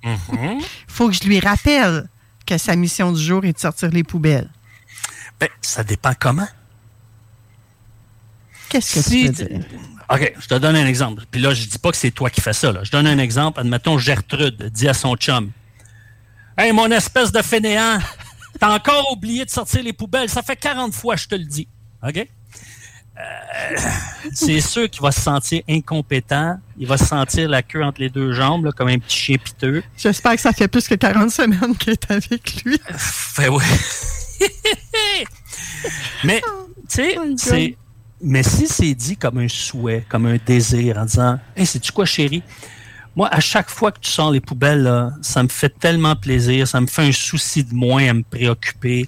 il 0.03 0.11
Mhm. 0.11 0.61
faut 0.89 1.09
que 1.09 1.15
je 1.15 1.25
lui 1.25 1.41
rappelle 1.41 2.09
que 2.47 2.59
sa 2.59 2.77
mission 2.77 3.12
du 3.12 3.23
jour 3.23 3.45
est 3.45 3.53
de 3.53 3.59
sortir 3.59 3.91
les 3.91 4.05
poubelles. 4.05 4.49
Ben, 5.41 5.49
ça 5.61 5.83
dépend 5.83 6.12
comment. 6.19 6.47
Qu'est-ce 8.69 8.95
que 8.95 9.03
Si- 9.03 9.31
tu 9.33 9.43
veux 9.45 9.49
dire? 9.49 9.66
OK, 10.11 10.35
je 10.39 10.47
te 10.47 10.55
donne 10.55 10.77
un 10.77 10.87
exemple. 10.87 11.25
Puis 11.31 11.41
là, 11.41 11.55
je 11.55 11.66
dis 11.66 11.79
pas 11.79 11.91
que 11.91 11.97
c'est 11.97 12.11
toi 12.11 12.29
qui 12.31 12.41
fais 12.41 12.53
ça. 12.53 12.73
Là. 12.73 12.85
Je 12.85 12.91
donne 12.91 13.07
un 13.07 13.19
exemple. 13.19 13.61
Admettons, 13.61 13.99
Gertrude 13.99 14.71
dit 14.73 14.89
à 14.89 14.95
son 14.95 15.16
chum 15.16 15.51
Hey, 16.57 16.73
mon 16.73 16.91
espèce 16.91 17.33
de 17.33 17.43
fainéant, 17.43 17.99
t'as 18.61 18.75
encore 18.75 19.11
oublié 19.12 19.45
de 19.45 19.51
sortir 19.51 19.83
les 19.83 19.93
poubelles. 19.93 20.29
Ça 20.29 20.43
fait 20.43 20.57
40 20.57 20.95
fois, 20.95 21.16
je 21.16 21.27
te 21.27 21.35
le 21.35 21.45
dis. 21.45 21.66
OK? 22.07 22.29
Euh, 23.19 23.77
c'est 24.32 24.61
sûr 24.61 24.91
qu'il 24.91 25.03
va 25.03 25.12
se 25.12 25.20
sentir 25.20 25.62
incompétent. 25.69 26.59
Il 26.77 26.86
va 26.86 26.97
se 26.97 27.05
sentir 27.05 27.49
la 27.49 27.62
queue 27.62 27.82
entre 27.82 28.01
les 28.01 28.11
deux 28.11 28.32
jambes, 28.32 28.65
là, 28.65 28.73
comme 28.73 28.89
un 28.89 28.99
petit 28.99 29.16
chien 29.16 29.36
piteux. 29.36 29.82
J'espère 29.97 30.35
que 30.35 30.41
ça 30.41 30.53
fait 30.53 30.69
plus 30.69 30.89
que 30.89 30.95
40 30.95 31.31
semaines 31.31 31.77
qu'il 31.77 31.93
est 31.93 32.11
avec 32.11 32.65
lui. 32.65 32.78
Fait 32.97 33.49
oui. 33.49 33.65
mais, 36.24 36.41
tu 36.41 36.97
sais, 36.97 37.19
c'est. 37.36 37.77
Mais 38.20 38.43
si 38.43 38.66
c'est 38.66 38.95
dit 38.95 39.16
comme 39.16 39.39
un 39.39 39.49
souhait, 39.49 40.05
comme 40.09 40.27
un 40.27 40.39
désir, 40.45 40.97
en 40.97 41.05
disant 41.05 41.39
Hey, 41.55 41.66
sais-tu 41.66 41.93
quoi, 41.93 42.07
chérie? 42.07 42.43
Moi, 43.16 43.28
à 43.28 43.39
chaque 43.39 43.70
fois 43.70 43.93
que 43.93 44.01
tu 44.01 44.11
sors 44.11 44.32
les 44.32 44.41
poubelles, 44.41 44.82
là, 44.82 45.12
ça 45.23 45.43
me 45.43 45.49
fait 45.49 45.69
tellement 45.78 46.16
plaisir, 46.16 46.66
ça 46.66 46.81
me 46.81 46.86
fait 46.86 47.03
un 47.03 47.12
souci 47.12 47.62
de 47.62 47.73
moins 47.73 48.09
à 48.09 48.15
me 48.15 48.23
préoccuper. 48.23 49.07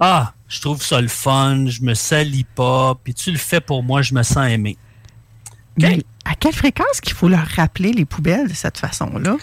Ah, 0.00 0.32
je 0.48 0.60
trouve 0.60 0.82
ça 0.82 1.00
le 1.00 1.08
fun, 1.08 1.66
je 1.66 1.82
me 1.82 1.94
salis 1.94 2.44
pas, 2.44 2.94
puis 3.02 3.14
tu 3.14 3.30
le 3.30 3.38
fais 3.38 3.60
pour 3.60 3.82
moi, 3.82 4.02
je 4.02 4.14
me 4.14 4.22
sens 4.22 4.48
aimé. 4.48 4.76
Mais 5.76 6.02
à 6.24 6.34
quelle 6.34 6.54
fréquence 6.54 7.00
qu'il 7.00 7.14
faut 7.14 7.28
leur 7.28 7.46
rappeler 7.46 7.92
les 7.92 8.04
poubelles 8.04 8.48
de 8.48 8.54
cette 8.54 8.78
façon-là? 8.78 9.36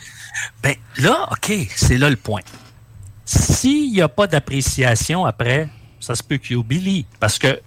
Ben 0.61 0.76
là, 0.98 1.30
OK, 1.32 1.52
c'est 1.76 1.98
là 1.98 2.10
le 2.10 2.15
point. 2.15 2.41
S'il 3.26 3.91
n'y 3.91 4.02
a 4.02 4.10
pas 4.10 4.27
d'appréciation 4.27 5.26
après, 5.26 5.69
ça 5.99 6.15
se 6.15 6.23
peut 6.23 6.38
qu'il 6.38 6.57
oublie. 6.57 7.06
Parce 7.19 7.40
que 7.40 7.60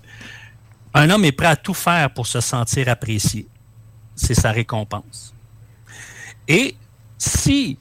un 0.95 1.11
homme 1.11 1.25
est 1.25 1.33
prêt 1.33 1.49
à 1.49 1.57
tout 1.57 1.75
faire 1.75 2.11
pour 2.13 2.27
se 2.27 2.41
sentir 2.41 2.89
apprécié. 2.89 3.47
C'est 4.15 4.35
sa 4.35 4.53
récompense. 4.53 5.35
Et 6.47 6.77
si, 7.19 7.79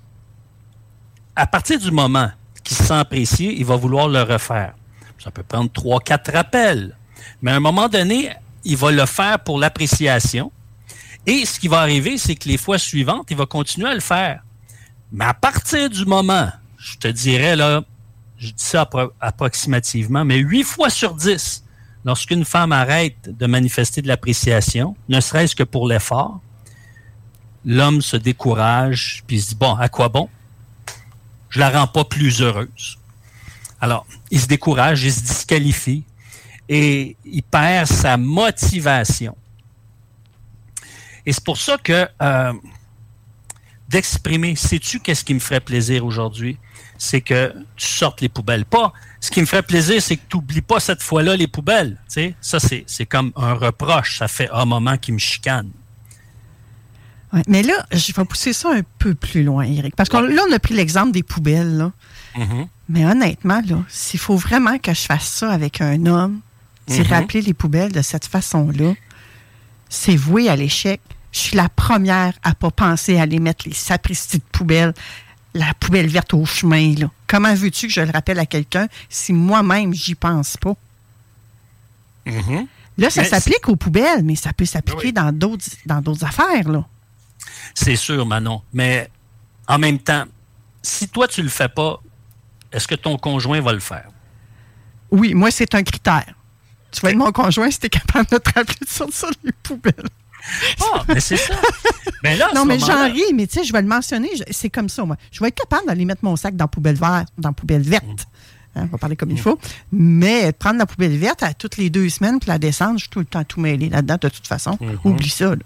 à 1.36 1.48
partir 1.48 1.80
du 1.80 1.92
moment 1.92 2.30
qu'il 2.64 2.76
se 2.76 2.84
sent 2.84 2.94
apprécié, 2.94 3.54
il 3.58 3.66
va 3.66 3.76
vouloir 3.76 4.08
le 4.08 4.22
refaire. 4.22 4.74
Ça 5.28 5.32
peut 5.32 5.44
prendre 5.44 5.70
trois, 5.70 6.00
quatre 6.00 6.32
rappels. 6.32 6.96
Mais 7.42 7.52
à 7.52 7.58
un 7.58 7.60
moment 7.60 7.90
donné, 7.90 8.30
il 8.64 8.78
va 8.78 8.92
le 8.92 9.06
faire 9.06 9.40
pour 9.40 9.60
l'appréciation. 9.60 10.54
Et 11.26 11.46
ce 11.46 11.60
qui 11.60 11.68
va 11.68 11.82
arriver, 11.82 12.18
c'est 12.18 12.36
que 12.36 12.48
les 12.48 12.56
fois 12.56 12.78
suivantes, 12.78 13.28
il 13.30 13.36
va 13.36 13.46
continuer 13.46 13.90
à 13.90 13.94
le 13.94 14.00
faire. 14.00 14.42
Mais 15.12 15.26
à 15.26 15.34
partir 15.34 15.90
du 15.90 16.06
moment, 16.06 16.50
je 16.78 16.96
te 16.96 17.10
dirais 17.10 17.58
là, 17.58 17.84
je 18.38 18.48
dis 18.52 18.54
ça 18.64 18.86
appro- 18.86 19.12
approximativement, 19.20 20.24
mais 20.24 20.38
huit 20.38 20.64
fois 20.64 20.90
sur 20.90 21.14
dix, 21.14 21.62
lorsqu'une 22.06 22.46
femme 22.46 22.72
arrête 22.72 23.38
de 23.38 23.46
manifester 23.48 24.02
de 24.02 24.08
l'appréciation, 24.08 24.96
ne 25.10 25.20
serait-ce 25.20 25.58
que 25.58 25.64
pour 25.64 25.90
l'effort, 25.90 26.40
l'homme 27.66 28.02
se 28.02 28.16
décourage, 28.16 29.24
puis 29.28 29.42
se 29.42 29.50
dit, 29.50 29.56
bon, 29.56 29.76
à 29.76 29.90
quoi 29.90 30.08
bon? 30.08 30.30
Je 31.50 31.60
la 31.60 31.70
rends 31.70 31.88
pas 31.88 32.06
plus 32.06 32.42
heureuse. 32.42 32.98
Alors, 33.80 34.06
il 34.32 34.40
se 34.40 34.48
décourage, 34.48 35.04
il 35.04 35.14
se 35.14 35.22
disqualifie 35.22 36.04
et 36.70 37.16
il 37.26 37.44
perd 37.44 37.88
sa 37.88 38.18
motivation. 38.18 39.36
Et 41.26 41.34
c'est 41.34 41.44
pour 41.44 41.58
ça 41.58 41.78
que 41.78 42.08
euh, 42.22 42.54
d'exprimer, 43.90 44.56
sais-tu 44.56 45.00
qu'est-ce 45.00 45.24
qui 45.24 45.34
me 45.34 45.40
ferait 45.40 45.60
plaisir 45.60 46.06
aujourd'hui? 46.06 46.58
C'est 46.98 47.22
que 47.22 47.54
tu 47.76 47.86
sortes 47.86 48.22
les 48.22 48.30
poubelles. 48.30 48.66
Pas, 48.66 48.92
ce 49.20 49.30
qui 49.30 49.42
me 49.42 49.46
ferait 49.46 49.62
plaisir, 49.62 50.02
c'est 50.02 50.18
que 50.18 50.24
tu 50.28 50.38
n'oublies 50.38 50.62
pas 50.62 50.80
cette 50.80 51.04
fois-là 51.04 51.36
les 51.36 51.48
poubelles. 51.48 51.98
Tu 52.08 52.14
sais, 52.14 52.36
ça, 52.42 52.60
c'est, 52.60 52.84
c'est 52.88 53.06
comme 53.06 53.32
un 53.36 53.54
reproche. 53.54 54.18
Ça 54.18 54.28
fait 54.28 54.50
un 54.52 54.66
moment 54.66 54.98
qui 54.98 55.12
me 55.12 55.20
chicane. 55.20 55.70
Ouais, 57.34 57.44
mais 57.48 57.62
là, 57.62 57.86
je 57.92 58.14
vais 58.14 58.26
pousser 58.26 58.54
ça 58.54 58.72
un 58.72 58.82
peu 58.98 59.14
plus 59.14 59.44
loin, 59.44 59.64
Eric. 59.64 59.96
Parce 59.96 60.10
que 60.10 60.18
là, 60.18 60.42
on 60.50 60.52
a 60.52 60.60
pris 60.60 60.74
l'exemple 60.74 61.12
des 61.12 61.24
poubelles. 61.24 61.78
là. 61.78 61.92
Mhm. 62.36 62.68
Mais 62.90 63.06
honnêtement, 63.06 63.62
là, 63.68 63.84
s'il 63.90 64.20
faut 64.20 64.36
vraiment 64.38 64.78
que 64.78 64.94
je 64.94 65.02
fasse 65.02 65.28
ça 65.28 65.52
avec 65.52 65.82
un 65.82 66.06
homme, 66.06 66.40
c'est 66.88 67.04
Mhm. 67.04 67.08
rappeler 67.14 67.42
les 67.42 67.54
poubelles 67.54 67.92
de 67.92 68.02
cette 68.02 68.26
façon-là, 68.26 68.94
c'est 69.90 70.16
voué 70.16 70.50
à 70.50 70.56
l'échec. 70.56 71.02
Je 71.32 71.40
suis 71.40 71.56
la 71.58 71.70
première 71.70 72.34
à 72.44 72.56
pas 72.56 72.72
penser 72.72 73.18
à 73.18 73.24
aller 73.24 73.40
mettre 73.40 73.68
les 73.68 73.74
sapristi 73.74 74.38
de 74.38 74.44
poubelles, 74.52 74.94
la 75.54 75.74
poubelle 75.80 76.08
verte 76.08 76.34
au 76.34 76.46
chemin. 76.46 76.94
Là. 76.96 77.12
Comment 77.28 77.54
veux-tu 77.54 77.88
que 77.88 77.94
je 77.94 78.02
le 78.02 78.12
rappelle 78.12 78.40
à 78.40 78.46
quelqu'un 78.46 78.88
si 79.10 79.34
moi-même, 79.34 79.94
j'y 79.94 80.16
pense 80.16 80.56
pas? 80.58 80.76
Mhm. 82.26 82.68
Là, 82.98 83.10
ça 83.10 83.24
s'applique 83.24 83.68
aux 83.70 83.76
poubelles, 83.76 84.24
mais 84.24 84.36
ça 84.36 84.54
peut 84.54 84.66
s'appliquer 84.66 85.12
dans 85.12 85.32
d'autres 85.32 85.66
dans 85.86 86.02
d'autres 86.02 86.24
affaires. 86.26 86.68
Là. 86.70 86.84
C'est 87.76 87.96
sûr, 87.96 88.26
Manon. 88.26 88.62
Mais 88.74 89.10
en 89.68 89.78
même 89.78 90.00
temps, 90.00 90.24
si 90.82 91.08
toi, 91.08 91.28
tu 91.28 91.44
le 91.44 91.50
fais 91.50 91.70
pas, 91.70 92.02
est-ce 92.72 92.88
que 92.88 92.96
ton 92.96 93.18
conjoint 93.18 93.62
va 93.62 93.74
le 93.74 93.80
faire? 93.80 94.08
Oui, 95.12 95.34
moi, 95.34 95.52
c'est 95.52 95.74
un 95.76 95.84
critère. 95.84 96.26
Tu 96.92 97.02
vas 97.02 97.12
être 97.12 97.18
mon 97.18 97.32
conjoint 97.32 97.70
si 97.70 97.80
tu 97.80 97.88
es 97.88 97.90
capable 97.90 98.28
de 98.30 98.38
te 98.38 98.50
rappeler 98.54 98.78
de 98.82 98.90
sortir 98.90 99.30
les 99.44 99.52
poubelles. 99.64 100.08
Ah, 100.82 101.04
mais 101.08 101.20
c'est 101.20 101.38
ça. 101.38 101.54
Ben 102.24 102.38
là, 102.38 102.50
non, 102.56 102.66
mais 102.66 102.80
j'en 102.80 103.12
ris, 103.12 103.34
mais 103.34 103.48
tu 103.48 103.56
sais, 103.60 103.64
je 103.66 103.74
vais 103.74 103.82
le 103.82 103.88
mentionner. 103.88 104.30
C'est 104.52 104.70
comme 104.70 104.90
ça, 104.90 105.04
moi. 105.04 105.18
Je 105.32 105.42
vais 105.42 105.50
être 105.50 105.56
capable 105.56 105.88
d'aller 105.88 106.06
mettre 106.06 106.24
mon 106.24 106.36
sac 106.36 106.56
dans 106.56 106.64
la 106.64 106.70
poubelle 106.70 106.96
verte, 106.96 107.28
dans 107.38 107.50
la 107.50 107.54
poubelle 107.54 107.82
verte. 107.82 108.28
Hein, 108.76 108.84
on 108.84 108.86
va 108.88 108.98
parler 108.98 109.16
comme 109.16 109.32
il 109.32 109.40
faut. 109.40 109.60
Mais 109.92 110.52
prendre 110.54 110.78
la 110.78 110.86
poubelle 110.86 111.18
verte 111.18 111.44
à 111.44 111.54
toutes 111.54 111.78
les 111.78 111.90
deux 111.90 112.10
semaines 112.10 112.40
puis 112.40 112.48
la 112.48 112.60
descendre, 112.60 112.94
je 112.98 113.04
suis 113.04 113.10
tout 113.10 113.20
le 113.20 113.26
temps 113.26 113.44
tout 113.44 113.60
mêlé 113.60 113.90
là-dedans, 113.90 114.18
de 114.22 114.30
toute 114.30 114.48
façon. 114.48 114.78
Oublie 115.04 115.30
ça. 115.30 115.50
là. 115.50 115.62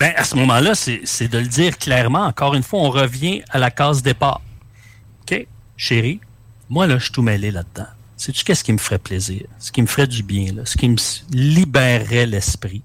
Ben, 0.00 0.12
à 0.16 0.24
ce 0.24 0.34
moment-là, 0.36 0.74
c'est 0.74 1.28
de 1.28 1.38
le 1.38 1.46
dire 1.46 1.78
clairement. 1.78 2.24
Encore 2.24 2.54
une 2.54 2.62
fois, 2.62 2.80
on 2.80 2.90
revient 2.90 3.42
à 3.50 3.58
la 3.58 3.70
case 3.70 4.02
départ. 4.02 4.40
Chérie, 5.82 6.20
moi, 6.70 6.86
là, 6.86 6.96
je 6.98 7.04
suis 7.04 7.12
tout 7.12 7.22
mêlé 7.22 7.50
là-dedans. 7.50 7.88
Sais-tu 8.16 8.44
qu'est-ce 8.44 8.62
qui 8.62 8.72
me 8.72 8.78
ferait 8.78 9.00
plaisir? 9.00 9.42
Ce 9.58 9.72
qui 9.72 9.82
me 9.82 9.88
ferait 9.88 10.06
du 10.06 10.22
bien, 10.22 10.52
là, 10.52 10.62
ce 10.64 10.76
qui 10.76 10.88
me 10.88 10.96
libérerait 11.32 12.26
l'esprit, 12.26 12.82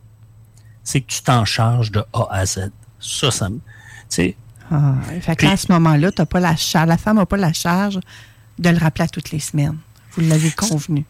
c'est 0.84 1.02
que 1.02 1.06
tu 1.06 1.22
t'en 1.22 1.46
charges 1.46 1.92
de 1.92 2.04
A 2.12 2.28
à 2.32 2.46
Z. 2.48 2.72
Ça, 3.00 3.30
ça 3.30 3.50
me... 3.50 3.58
Tu 3.58 3.62
sais, 4.10 4.36
Ah, 4.72 4.96
fait 5.22 5.44
à 5.46 5.58
ce 5.58 5.72
moment-là, 5.74 6.12
t'as 6.12 6.26
pas 6.26 6.40
la 6.40 6.56
charge. 6.56 6.88
La 6.88 6.98
femme 6.98 7.18
n'a 7.18 7.28
pas 7.28 7.38
la 7.38 7.54
charge 7.54 8.00
de 8.58 8.70
le 8.70 8.80
rappeler 8.80 9.04
à 9.06 9.08
toutes 9.08 9.30
les 9.30 9.40
semaines. 9.42 9.78
Vous 10.14 10.22
l'avez 10.28 10.50
convenu. 10.50 11.06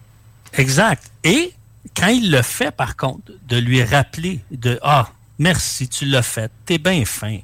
Exact. 0.58 1.10
Et 1.24 1.54
quand 1.96 2.10
il 2.10 2.32
le 2.32 2.42
fait, 2.42 2.72
par 2.72 2.98
contre, 2.98 3.32
de 3.48 3.56
lui 3.56 3.82
rappeler 3.82 4.42
de 4.52 4.78
Ah, 4.84 5.10
merci, 5.40 5.88
tu 5.88 6.04
l'as 6.04 6.22
fait, 6.22 6.52
t'es 6.66 6.80
bien 6.80 7.06
fin. 7.06 7.40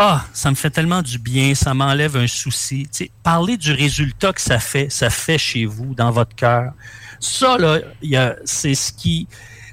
Ah, 0.00 0.24
ça 0.32 0.48
me 0.50 0.54
fait 0.54 0.70
tellement 0.70 1.02
du 1.02 1.18
bien, 1.18 1.54
ça 1.56 1.74
m'enlève 1.74 2.16
un 2.16 2.28
souci. 2.28 2.84
Tu 2.84 2.88
sais, 3.06 3.10
parler 3.24 3.56
du 3.56 3.72
résultat 3.72 4.32
que 4.32 4.40
ça 4.40 4.60
fait, 4.60 4.88
ça 4.90 5.10
fait 5.10 5.38
chez 5.38 5.64
vous, 5.66 5.92
dans 5.94 6.12
votre 6.12 6.36
cœur. 6.36 6.72
Ça, 7.18 7.58
là, 7.58 7.80
il 8.00 8.10
y 8.10 8.16
a- 8.16 8.36
c'est 8.44 8.74
ce 8.76 8.92
qui 8.92 9.26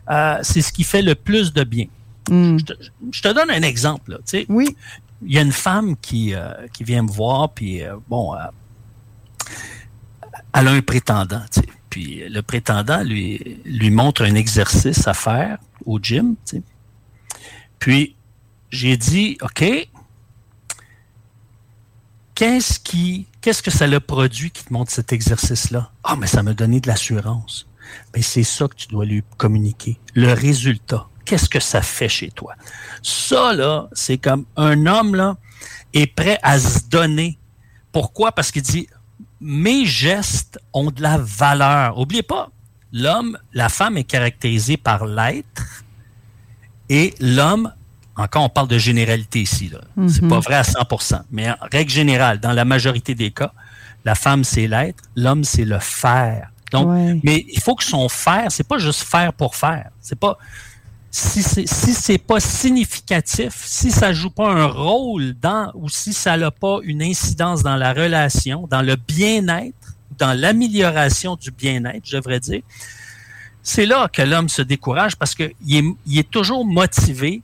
euh, 0.09 0.37
c'est 0.43 0.61
ce 0.61 0.71
qui 0.71 0.83
fait 0.83 1.01
le 1.01 1.15
plus 1.15 1.51
de 1.53 1.63
bien. 1.63 1.85
Je, 2.29 2.63
te, 2.63 2.73
je 3.11 3.21
te 3.21 3.27
donne 3.33 3.49
un 3.51 3.61
exemple. 3.63 4.11
Là, 4.11 4.17
tu 4.17 4.23
sais. 4.25 4.45
oui. 4.49 4.75
Il 5.23 5.33
y 5.33 5.37
a 5.39 5.41
une 5.41 5.51
femme 5.51 5.95
qui, 5.97 6.33
euh, 6.35 6.67
qui 6.73 6.83
vient 6.83 7.01
me 7.03 7.09
voir, 7.11 7.49
puis 7.53 7.81
euh, 7.83 7.95
bon, 8.07 8.35
euh, 8.35 8.39
elle 10.53 10.67
a 10.67 10.71
un 10.71 10.81
prétendant. 10.81 11.41
Puis 11.89 12.23
le 12.29 12.41
prétendant 12.41 13.01
lui, 13.03 13.59
lui 13.65 13.89
montre 13.89 14.23
un 14.23 14.35
exercice 14.35 15.07
à 15.07 15.13
faire 15.15 15.57
au 15.85 15.97
gym. 15.99 16.35
Puis 17.79 18.15
j'ai 18.71 18.97
dit, 18.97 19.37
OK, 19.41 19.63
qu'est-ce 22.35 22.79
qui, 22.79 23.27
qu'est-ce 23.41 23.63
que 23.63 23.71
ça 23.71 23.87
le 23.87 23.99
produit 23.99 24.51
qui 24.51 24.63
te 24.65 24.71
montre 24.71 24.91
cet 24.91 25.13
exercice-là? 25.13 25.91
Ah, 26.03 26.15
mais 26.15 26.27
ça 26.27 26.43
m'a 26.43 26.53
donné 26.53 26.79
de 26.79 26.87
l'assurance. 26.87 27.67
Mais 28.13 28.21
c'est 28.21 28.43
ça 28.43 28.67
que 28.67 28.75
tu 28.75 28.87
dois 28.87 29.05
lui 29.05 29.23
communiquer. 29.37 29.97
Le 30.13 30.33
résultat. 30.33 31.07
Qu'est-ce 31.23 31.49
que 31.49 31.59
ça 31.59 31.81
fait 31.81 32.09
chez 32.09 32.29
toi? 32.29 32.53
Ça, 33.01 33.53
là, 33.53 33.87
c'est 33.93 34.17
comme 34.17 34.45
un 34.57 34.85
homme, 34.85 35.15
là, 35.15 35.37
est 35.93 36.07
prêt 36.07 36.37
à 36.43 36.59
se 36.59 36.87
donner. 36.87 37.39
Pourquoi? 37.91 38.31
Parce 38.31 38.51
qu'il 38.51 38.61
dit, 38.61 38.87
mes 39.39 39.85
gestes 39.85 40.59
ont 40.73 40.91
de 40.91 41.01
la 41.01 41.17
valeur. 41.17 41.97
Oubliez 41.97 42.23
pas, 42.23 42.49
l'homme, 42.91 43.37
la 43.53 43.69
femme 43.69 43.97
est 43.97 44.03
caractérisée 44.03 44.77
par 44.77 45.05
l'être 45.05 45.83
et 46.89 47.15
l'homme, 47.19 47.73
encore 48.15 48.43
on 48.43 48.49
parle 48.49 48.67
de 48.67 48.77
généralité 48.77 49.41
ici, 49.41 49.69
là. 49.69 49.79
C'est 50.07 50.21
Mhm. 50.21 50.29
pas 50.29 50.39
vrai 50.39 50.55
à 50.55 50.63
100%, 50.63 51.21
mais 51.31 51.49
en 51.49 51.55
règle 51.71 51.91
générale, 51.91 52.39
dans 52.39 52.53
la 52.53 52.65
majorité 52.65 53.13
des 53.15 53.31
cas, 53.31 53.51
la 54.05 54.15
femme 54.15 54.43
c'est 54.43 54.67
l'être, 54.67 55.03
l'homme 55.15 55.43
c'est 55.43 55.65
le 55.65 55.79
faire. 55.79 56.49
Donc, 56.71 56.89
Ouais. 56.89 57.19
mais 57.23 57.45
il 57.47 57.61
faut 57.61 57.75
que 57.75 57.83
son 57.83 58.07
faire, 58.09 58.47
c'est 58.51 58.67
pas 58.67 58.77
juste 58.77 59.01
faire 59.03 59.33
pour 59.33 59.55
faire. 59.55 59.89
C'est 60.01 60.17
pas, 60.19 60.37
si 61.11 61.41
c'est 61.43 61.67
si 61.67 61.93
c'est 61.93 62.17
pas 62.17 62.39
significatif, 62.39 63.53
si 63.65 63.91
ça 63.91 64.11
joue 64.13 64.29
pas 64.29 64.49
un 64.51 64.65
rôle 64.65 65.33
dans 65.41 65.71
ou 65.75 65.89
si 65.89 66.11
ça 66.13 66.35
n'a 66.37 66.51
pas 66.51 66.79
une 66.83 67.01
incidence 67.01 67.63
dans 67.63 67.75
la 67.77 67.93
relation, 67.93 68.67
dans 68.69 68.81
le 68.81 68.95
bien-être, 68.95 69.75
dans 70.17 70.33
l'amélioration 70.37 71.35
du 71.35 71.51
bien-être, 71.51 72.01
je 72.05 72.17
devrais 72.17 72.39
dire, 72.39 72.61
c'est 73.63 73.85
là 73.85 74.07
que 74.11 74.21
l'homme 74.21 74.49
se 74.49 74.61
décourage 74.61 75.15
parce 75.15 75.33
qu'il 75.35 75.51
est, 75.69 75.83
il 76.05 76.19
est 76.19 76.29
toujours 76.29 76.65
motivé 76.65 77.41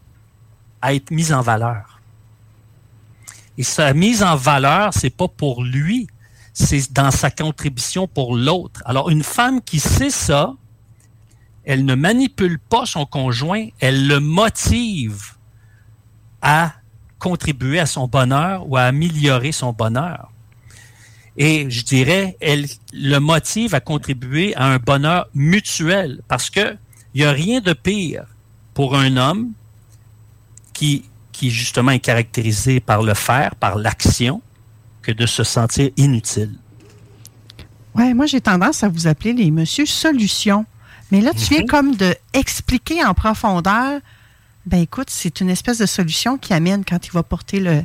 à 0.82 0.94
être 0.94 1.12
mis 1.12 1.32
en 1.34 1.42
valeur. 1.42 2.00
Et 3.58 3.64
sa 3.64 3.94
mise 3.94 4.24
en 4.24 4.36
valeur, 4.36 4.94
c'est 4.94 5.10
pas 5.10 5.28
pour 5.28 5.64
lui, 5.64 6.08
c'est 6.54 6.92
dans 6.92 7.12
sa 7.12 7.32
contribution 7.32 8.08
pour 8.08 8.36
l'autre. 8.36 8.82
Alors, 8.86 9.10
une 9.10 9.24
femme 9.24 9.62
qui 9.62 9.80
sait 9.80 10.10
ça, 10.10 10.54
elle 11.64 11.86
ne 11.86 11.96
manipule 11.96 12.60
pas 12.60 12.86
son 12.86 13.06
conjoint, 13.06 13.68
elle 13.80 14.08
le 14.08 14.20
motive 14.20 15.36
à 16.42 16.74
contribuer 17.20 17.80
à 17.80 17.86
son 17.86 18.08
bonheur 18.08 18.68
ou 18.68 18.78
à 18.78 18.84
améliorer 18.84 19.52
son 19.52 19.74
bonheur. 19.74 20.32
Et 21.38 21.70
je 21.70 21.84
dirais, 21.84 22.36
elle 22.42 22.66
le 22.94 23.20
motive 23.20 23.76
à 23.76 23.80
contribuer 23.80 24.56
à 24.56 24.66
un 24.66 24.78
bonheur 24.78 25.28
mutuel 25.34 26.22
parce 26.28 26.50
que 26.50 26.76
il 27.14 27.22
n'y 27.22 27.28
a 27.28 27.32
rien 27.32 27.62
de 27.62 27.74
pire 27.74 28.26
pour 28.74 28.96
un 28.96 29.18
homme 29.18 29.52
qui, 30.82 31.06
qui 31.32 31.52
justement 31.52 31.92
est 31.92 32.00
caractérisé 32.00 32.80
par 32.80 33.04
le 33.04 33.14
faire, 33.14 33.54
par 33.56 33.78
l'action, 33.78 34.42
que 35.04 35.12
de 35.12 35.28
se 35.28 35.44
sentir 35.44 35.92
inutile. 35.96 36.58
Ouais, 37.94 38.16
moi 38.16 38.26
j'ai 38.26 38.42
tendance 38.42 38.84
à 38.84 38.90
vous 38.90 39.06
appeler 39.06 39.34
les 39.34 39.52
monsieur 39.52 39.86
solutions. 39.86 40.66
Mais 41.12 41.22
là, 41.22 41.34
tu 41.34 41.46
viens 41.54 41.60
Mhm. 41.62 41.68
comme 41.68 41.96
de 41.96 42.16
expliquer 42.34 43.04
en 43.06 43.14
profondeur. 43.14 44.00
Ben 44.66 44.80
écoute, 44.82 45.10
c'est 45.12 45.40
une 45.42 45.50
espèce 45.52 45.78
de 45.78 45.86
solution 45.86 46.38
qui 46.40 46.54
amène 46.54 46.84
quand 46.84 47.06
il 47.06 47.12
va 47.12 47.22
porter 47.22 47.60
le, 47.60 47.84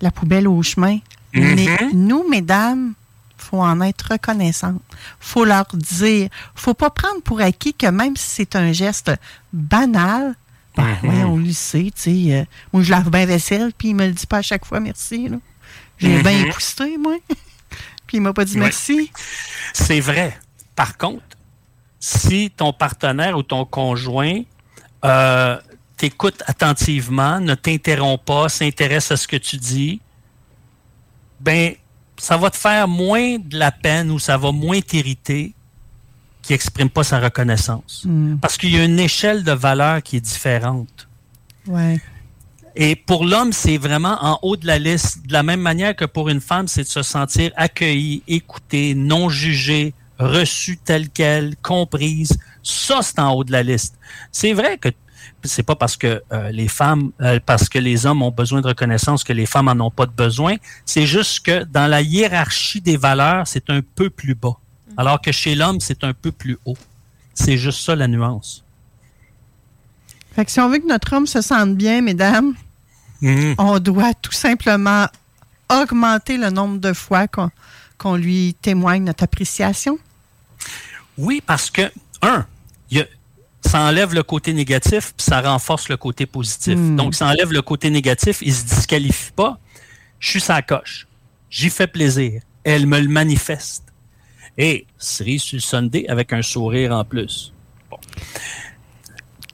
la 0.00 0.10
poubelle 0.10 0.48
au 0.48 0.60
chemin. 0.62 0.98
Mhm. 1.34 1.54
Mais 1.54 1.68
nous, 1.92 2.28
mesdames, 2.28 2.94
faut 3.36 3.60
en 3.62 3.80
être 3.82 4.08
reconnaissante. 4.12 4.80
faut 5.20 5.44
leur 5.44 5.66
dire. 5.74 6.30
faut 6.56 6.74
pas 6.74 6.90
prendre 6.90 7.20
pour 7.22 7.40
acquis 7.40 7.74
que 7.74 7.86
même 7.86 8.16
si 8.16 8.28
c'est 8.28 8.56
un 8.56 8.72
geste 8.72 9.12
banal, 9.52 10.34
ben, 10.78 11.08
ouais, 11.08 11.24
on 11.24 11.36
le 11.36 11.52
sait, 11.52 11.90
tu 11.94 12.26
sais. 12.26 12.34
euh, 12.34 12.44
moi, 12.72 12.82
je 12.82 12.90
lave 12.90 13.10
bien 13.10 13.26
vaisselle, 13.26 13.72
puis 13.76 13.88
il 13.88 13.94
me 13.94 14.06
le 14.06 14.12
dit 14.12 14.26
pas 14.26 14.38
à 14.38 14.42
chaque 14.42 14.64
fois 14.64 14.80
merci. 14.80 15.28
J'ai 15.98 16.16
Mhm. 16.16 16.22
bien 16.22 16.44
épousseté, 16.46 16.96
moi. 16.98 17.16
puis 18.06 18.16
il 18.18 18.20
m'a 18.20 18.32
pas 18.32 18.44
dit 18.44 18.56
merci. 18.58 19.10
C'est 19.72 20.00
vrai. 20.00 20.38
Par 20.76 20.96
contre, 20.96 21.24
si 22.00 22.50
ton 22.56 22.72
partenaire 22.72 23.36
ou 23.36 23.42
ton 23.42 23.64
conjoint 23.64 24.40
euh, 25.04 25.58
t'écoute 25.96 26.42
attentivement, 26.46 27.40
ne 27.40 27.54
t'interrompt 27.54 28.24
pas, 28.24 28.48
s'intéresse 28.48 29.10
à 29.10 29.16
ce 29.16 29.26
que 29.28 29.36
tu 29.36 29.56
dis, 29.56 30.00
ben 31.40 31.74
ça 32.16 32.36
va 32.36 32.50
te 32.50 32.56
faire 32.56 32.88
moins 32.88 33.38
de 33.38 33.56
la 33.58 33.70
peine 33.70 34.10
ou 34.10 34.18
ça 34.18 34.36
va 34.36 34.50
moins 34.52 34.80
t'irriter 34.80 35.54
qui 36.48 36.54
exprime 36.54 36.88
pas 36.88 37.04
sa 37.04 37.20
reconnaissance. 37.20 38.04
Hmm. 38.06 38.36
Parce 38.38 38.56
qu'il 38.56 38.74
y 38.74 38.78
a 38.78 38.84
une 38.86 38.98
échelle 38.98 39.44
de 39.44 39.52
valeur 39.52 40.02
qui 40.02 40.16
est 40.16 40.20
différente. 40.20 41.06
Ouais. 41.66 42.00
Et 42.74 42.96
pour 42.96 43.26
l'homme, 43.26 43.52
c'est 43.52 43.76
vraiment 43.76 44.16
en 44.22 44.38
haut 44.40 44.56
de 44.56 44.66
la 44.66 44.78
liste. 44.78 45.26
De 45.26 45.34
la 45.34 45.42
même 45.42 45.60
manière 45.60 45.94
que 45.94 46.06
pour 46.06 46.30
une 46.30 46.40
femme, 46.40 46.66
c'est 46.66 46.84
de 46.84 46.88
se 46.88 47.02
sentir 47.02 47.50
accueilli, 47.56 48.22
écouté, 48.28 48.94
non 48.94 49.28
jugé, 49.28 49.92
reçu 50.18 50.78
tel 50.82 51.10
quel, 51.10 51.54
comprise. 51.56 52.38
Ça, 52.62 53.00
c'est 53.02 53.18
en 53.18 53.34
haut 53.34 53.44
de 53.44 53.52
la 53.52 53.62
liste. 53.62 53.98
C'est 54.32 54.54
vrai 54.54 54.78
que 54.78 54.88
c'est 55.44 55.62
pas 55.62 55.76
parce 55.76 55.98
que 55.98 56.22
euh, 56.32 56.50
les 56.50 56.68
femmes, 56.68 57.12
euh, 57.20 57.40
parce 57.44 57.68
que 57.68 57.78
les 57.78 58.06
hommes 58.06 58.22
ont 58.22 58.30
besoin 58.30 58.62
de 58.62 58.68
reconnaissance 58.68 59.22
que 59.22 59.34
les 59.34 59.44
femmes 59.44 59.68
en 59.68 59.78
ont 59.84 59.90
pas 59.90 60.06
de 60.06 60.12
besoin. 60.12 60.56
C'est 60.86 61.04
juste 61.04 61.44
que 61.44 61.64
dans 61.64 61.88
la 61.88 62.00
hiérarchie 62.00 62.80
des 62.80 62.96
valeurs, 62.96 63.46
c'est 63.46 63.68
un 63.68 63.82
peu 63.94 64.08
plus 64.08 64.34
bas. 64.34 64.56
Alors 64.98 65.20
que 65.22 65.32
chez 65.32 65.54
l'homme, 65.54 65.80
c'est 65.80 66.04
un 66.04 66.12
peu 66.12 66.32
plus 66.32 66.58
haut. 66.66 66.76
C'est 67.32 67.56
juste 67.56 67.80
ça 67.84 67.94
la 67.96 68.06
nuance. 68.08 68.64
Fait 70.34 70.44
que 70.44 70.50
si 70.50 70.60
on 70.60 70.68
veut 70.68 70.78
que 70.78 70.86
notre 70.88 71.12
homme 71.14 71.26
se 71.26 71.40
sente 71.40 71.76
bien, 71.76 72.02
mesdames, 72.02 72.54
Mhm. 73.22 73.54
on 73.58 73.78
doit 73.78 74.12
tout 74.14 74.32
simplement 74.32 75.06
augmenter 75.70 76.36
le 76.36 76.50
nombre 76.50 76.78
de 76.78 76.92
fois 76.92 77.26
qu'on 77.28 77.50
qu'on 77.96 78.14
lui 78.14 78.54
témoigne 78.62 79.02
notre 79.02 79.24
appréciation. 79.24 79.98
Oui, 81.16 81.42
parce 81.44 81.68
que, 81.68 81.90
un, 82.22 82.46
il 82.92 82.98
y 82.98 83.00
a- 83.00 83.06
ça 83.66 83.80
enlève 83.80 84.14
le 84.14 84.22
côté 84.22 84.52
négatif, 84.52 85.14
puis 85.16 85.24
ça 85.26 85.40
renforce 85.40 85.88
le 85.88 85.96
côté 85.96 86.24
positif. 86.24 86.76
Hmm. 86.78 86.94
Donc, 86.94 87.16
ça 87.16 87.26
enlève 87.26 87.52
le 87.52 87.60
côté 87.60 87.90
négatif, 87.90 88.38
il 88.42 88.54
se 88.54 88.64
disqualifie 88.64 89.32
pas. 89.32 89.58
Je 90.20 90.28
suis 90.30 90.40
sa 90.40 90.62
coche. 90.62 91.08
J'y 91.50 91.70
fais 91.70 91.88
plaisir. 91.88 92.40
Elle 92.62 92.86
me 92.86 93.00
le 93.00 93.08
manifeste. 93.08 93.82
Et 94.58 94.86
cerise 94.98 95.42
sur 95.42 95.56
le 95.56 95.62
Sunday 95.62 96.04
avec 96.08 96.32
un 96.32 96.42
sourire 96.42 96.92
en 96.92 97.04
plus. 97.04 97.52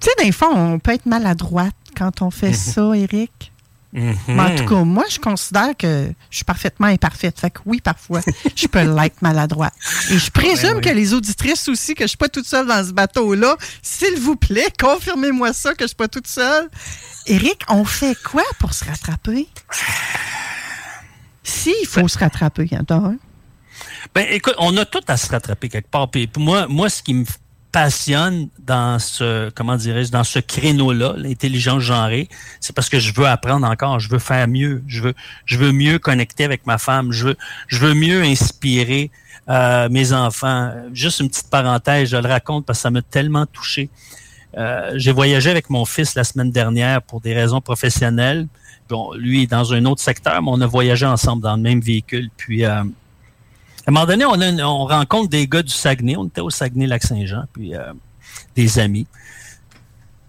Tu 0.01 0.09
sais, 0.09 0.25
des 0.25 0.33
fois, 0.33 0.51
on 0.55 0.79
peut 0.79 0.93
être 0.93 1.07
maladroite 1.07 1.75
quand 1.97 2.23
on 2.23 2.31
fait 2.31 2.55
ça, 2.55 2.93
Eric. 2.97 3.53
Mais 3.93 4.41
en 4.41 4.57
tout 4.57 4.67
cas, 4.67 4.83
moi, 4.83 5.05
je 5.09 5.21
considère 5.21 5.77
que 5.77 6.09
je 6.29 6.37
suis 6.37 6.45
parfaitement 6.45 6.89
imparfaite. 6.89 7.39
Fait 7.39 7.51
que 7.51 7.61
oui, 7.65 7.81
parfois, 7.81 8.23
je 8.57 8.67
peux 8.67 8.83
l'être 8.83 9.23
maladroite. 9.23 9.75
Et 10.11 10.19
je 10.19 10.31
présume 10.33 10.77
oui. 10.77 10.81
que 10.81 10.89
les 10.89 11.15
auditrices 11.15 11.69
aussi, 11.69 11.95
que 11.95 12.03
je 12.05 12.09
suis 12.09 12.17
pas 12.17 12.29
toute 12.29 12.47
seule 12.47 12.67
dans 12.67 12.85
ce 12.85 12.93
bateau-là. 12.93 13.57
S'il 13.83 14.19
vous 14.19 14.35
plaît, 14.35 14.67
confirmez-moi 14.81 15.53
ça, 15.53 15.75
que 15.75 15.85
je 15.85 15.89
suis 15.89 15.97
pas 15.97 16.09
toute 16.09 16.27
seule. 16.27 16.69
Eric, 17.27 17.63
on 17.69 17.85
fait 17.85 18.17
quoi 18.21 18.43
pour 18.59 18.75
se 18.75 18.85
rattraper? 18.85 19.47
Si, 21.45 21.73
il 21.83 21.87
faut 21.87 22.09
se 22.09 22.19
rattraper, 22.19 22.69
hein, 22.73 22.79
attends. 22.81 23.15
Ben, 24.15 24.27
écoute, 24.31 24.55
on 24.59 24.77
a 24.77 24.85
tout 24.85 25.01
à 25.09 25.17
se 25.17 25.29
rattraper 25.29 25.69
quelque 25.69 25.91
part. 25.91 26.09
Moi, 26.37 26.67
moi, 26.69 26.89
ce 26.89 27.03
qui 27.03 27.15
me 27.15 27.25
passionne 27.73 28.49
dans 28.61 29.01
ce, 29.01 29.51
comment 29.51 29.75
dirais-je, 29.75 30.13
dans 30.13 30.23
ce 30.23 30.39
créneau-là, 30.39 31.15
l'intelligence 31.17 31.83
genrée, 31.83 32.29
c'est 32.61 32.73
parce 32.73 32.89
que 32.89 33.01
je 33.01 33.13
veux 33.13 33.27
apprendre 33.27 33.67
encore, 33.67 33.99
je 33.99 34.09
veux 34.09 34.21
faire 34.21 34.47
mieux, 34.47 34.85
je 34.87 35.03
veux, 35.03 35.15
je 35.45 35.59
veux 35.59 35.73
mieux 35.73 35.99
connecter 35.99 36.45
avec 36.45 36.65
ma 36.67 36.79
femme, 36.79 37.11
je 37.11 37.27
veux, 37.27 37.37
je 37.67 37.79
veux 37.79 37.95
mieux 37.95 38.23
inspirer 38.23 39.11
euh, 39.49 39.89
mes 39.89 40.13
enfants. 40.13 40.73
Juste 40.93 41.19
une 41.19 41.29
petite 41.29 41.51
parenthèse, 41.51 42.11
je 42.11 42.17
le 42.17 42.29
raconte 42.29 42.65
parce 42.65 42.79
que 42.79 42.83
ça 42.83 42.91
m'a 42.93 43.03
tellement 43.03 43.47
touché. 43.47 43.91
Euh, 44.57 44.93
j'ai 44.95 45.11
voyagé 45.11 45.51
avec 45.51 45.69
mon 45.71 45.85
fils 45.85 46.15
la 46.15 46.23
semaine 46.23 46.53
dernière 46.53 47.03
pour 47.03 47.21
des 47.21 47.35
raisons 47.35 47.61
professionnelles. 47.61 48.47
Bon, 48.89 49.13
lui 49.15 49.43
est 49.43 49.51
dans 49.51 49.73
un 49.73 49.85
autre 49.87 50.01
secteur, 50.01 50.41
mais 50.41 50.51
on 50.53 50.61
a 50.61 50.67
voyagé 50.67 51.05
ensemble 51.05 51.43
dans 51.43 51.57
le 51.57 51.63
même 51.63 51.81
véhicule. 51.81 52.31
Puis 52.37 52.65
euh, 52.65 52.85
à 53.87 53.91
un 53.91 53.93
moment 53.93 54.07
donné, 54.07 54.25
on, 54.25 54.41
a 54.41 54.49
une- 54.49 54.63
on 54.63 54.87
rencontre 54.87 55.29
des 55.31 55.47
gars 55.47 55.63
du 55.63 55.73
Saguenay. 55.73 56.17
On 56.17 56.27
était 56.27 56.41
au 56.41 56.51
Saguenay-Lac-Saint-Jean, 56.51 57.45
puis 57.53 57.75
euh, 57.75 57.93
des 58.57 58.79
amis. 58.79 59.07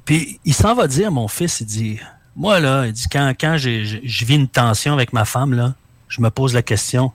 Puis 0.04 0.40
il 0.46 0.54
s'en 0.54 0.76
va 0.76 0.88
dire, 0.88 1.12
mon 1.12 1.28
fils, 1.28 1.62
il 1.62 1.66
dit, 1.66 2.00
moi 2.36 2.60
là, 2.60 2.86
il 2.86 2.94
dit, 2.94 3.08
quand, 3.12 3.34
quand 3.40 3.58
je 3.58 4.26
vis 4.26 4.36
une 4.36 4.48
tension 4.48 4.94
avec 4.94 5.14
ma 5.14 5.26
femme, 5.26 5.54
là, 5.54 5.74
je 6.10 6.22
me 6.22 6.30
pose 6.30 6.54
la 6.54 6.62
question, 6.62 7.12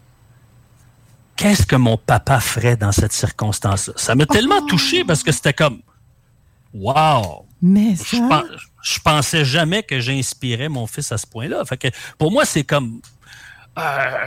qu'est-ce 1.36 1.64
que 1.66 1.76
mon 1.76 1.96
papa 1.96 2.40
ferait 2.40 2.76
dans 2.76 2.92
cette 2.92 3.12
circonstance-là? 3.12 3.94
Ça 3.96 4.14
m'a 4.14 4.26
tellement 4.26 4.64
touché 4.66 5.04
parce 5.04 5.22
que 5.22 5.32
c'était 5.32 5.52
comme, 5.54 5.80
wow! 6.74 7.46
Mais 7.62 7.94
Je, 7.94 8.16
ça... 8.16 8.26
pen- 8.28 8.56
je 8.82 8.98
pensais 9.00 9.44
jamais 9.44 9.82
que 9.82 10.00
j'inspirais 10.00 10.70
mon 10.70 10.86
fils 10.86 11.12
à 11.12 11.18
ce 11.18 11.26
point-là. 11.26 11.62
Fait 11.66 11.76
que 11.76 11.88
pour 12.16 12.32
moi, 12.32 12.46
c'est 12.46 12.64
comme. 12.64 13.00
euh, 13.78 14.26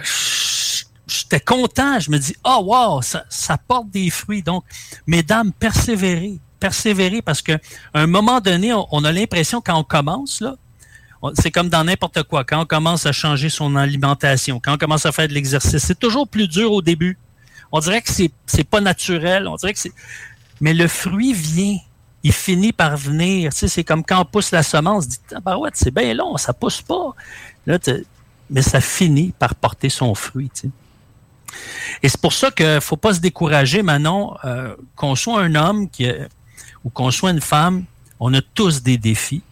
J'étais 1.14 1.40
content. 1.40 2.00
Je 2.00 2.10
me 2.10 2.18
dis, 2.18 2.36
oh 2.44 2.64
wow, 2.66 3.02
ça, 3.02 3.58
porte 3.68 3.90
des 3.92 4.10
fruits. 4.10 4.42
Donc, 4.42 4.64
mesdames, 5.06 5.52
persévérez. 5.52 6.40
Persévérez 6.60 7.22
parce 7.22 7.42
que 7.42 7.52
un 7.94 8.08
moment 8.08 8.40
donné, 8.40 8.74
on, 8.74 9.04
a 9.04 9.12
l'impression 9.12 9.62
quand 9.62 9.78
on 9.78 9.84
commence, 9.84 10.42
là, 10.42 10.56
c'est 11.36 11.52
comme 11.52 11.70
dans 11.70 11.84
n'importe 11.84 12.24
quoi. 12.24 12.44
Quand 12.44 12.62
on 12.62 12.66
commence 12.66 13.06
à 13.06 13.12
changer 13.12 13.50
son 13.50 13.76
alimentation, 13.76 14.60
quand 14.60 14.74
on 14.74 14.78
commence 14.78 15.06
à 15.06 15.12
faire 15.12 15.28
de 15.28 15.34
l'exercice, 15.34 15.84
c'est 15.84 16.00
toujours 16.00 16.28
plus 16.28 16.48
dur 16.48 16.72
au 16.72 16.82
début. 16.82 17.18
On 17.72 17.80
dirait 17.80 18.02
que 18.02 18.12
c'est 18.12 18.32
c'est 18.46 18.64
pas 18.64 18.82
naturel. 18.82 19.48
On 19.48 19.56
dirait 19.56 19.74
que 19.74 19.80
c'est. 19.80 19.94
Mais 20.62 20.74
le 20.74 20.88
fruit 20.88 21.34
vient. 21.34 21.78
Il 22.26 22.32
finit 22.32 22.72
par 22.72 22.96
venir. 22.96 23.52
Tu 23.52 23.60
sais, 23.60 23.68
c'est 23.68 23.84
comme 23.84 24.04
quand 24.04 24.22
on 24.22 24.26
pousse 24.26 24.52
la 24.52 24.64
semence, 24.64 25.00
on 25.00 25.02
se 25.02 25.08
dit, 25.10 25.20
Tabarouette, 25.28 25.76
c'est 25.76 25.94
bien 25.94 26.14
long, 26.14 26.38
ça 26.38 26.54
pousse 26.54 26.82
pas. 26.82 27.14
Là, 27.66 27.78
mais 28.50 28.62
ça 28.62 28.80
finit 28.80 29.34
par 29.38 29.56
porter 29.56 29.90
son 29.90 30.16
fruit. 30.16 30.50
tu 30.54 30.62
sais. 30.62 30.70
Et 32.02 32.10
c'est 32.10 32.20
pour 32.20 32.34
ça 32.34 32.52
qu'il 32.52 32.66
ne 32.66 32.80
faut 32.80 32.98
pas 32.98 33.14
se 33.14 33.20
décourager, 33.20 33.84
Manon, 33.84 34.36
euh, 34.46 34.76
qu'on 34.96 35.16
soit 35.16 35.42
un 35.42 35.56
homme 35.56 35.88
ou 36.84 36.90
qu'on 36.90 37.12
soit 37.12 37.32
une 37.32 37.42
femme, 37.42 37.86
on 38.20 38.34
a 38.34 38.42
tous 38.42 38.84
des 38.84 38.98
défis. 38.98 39.44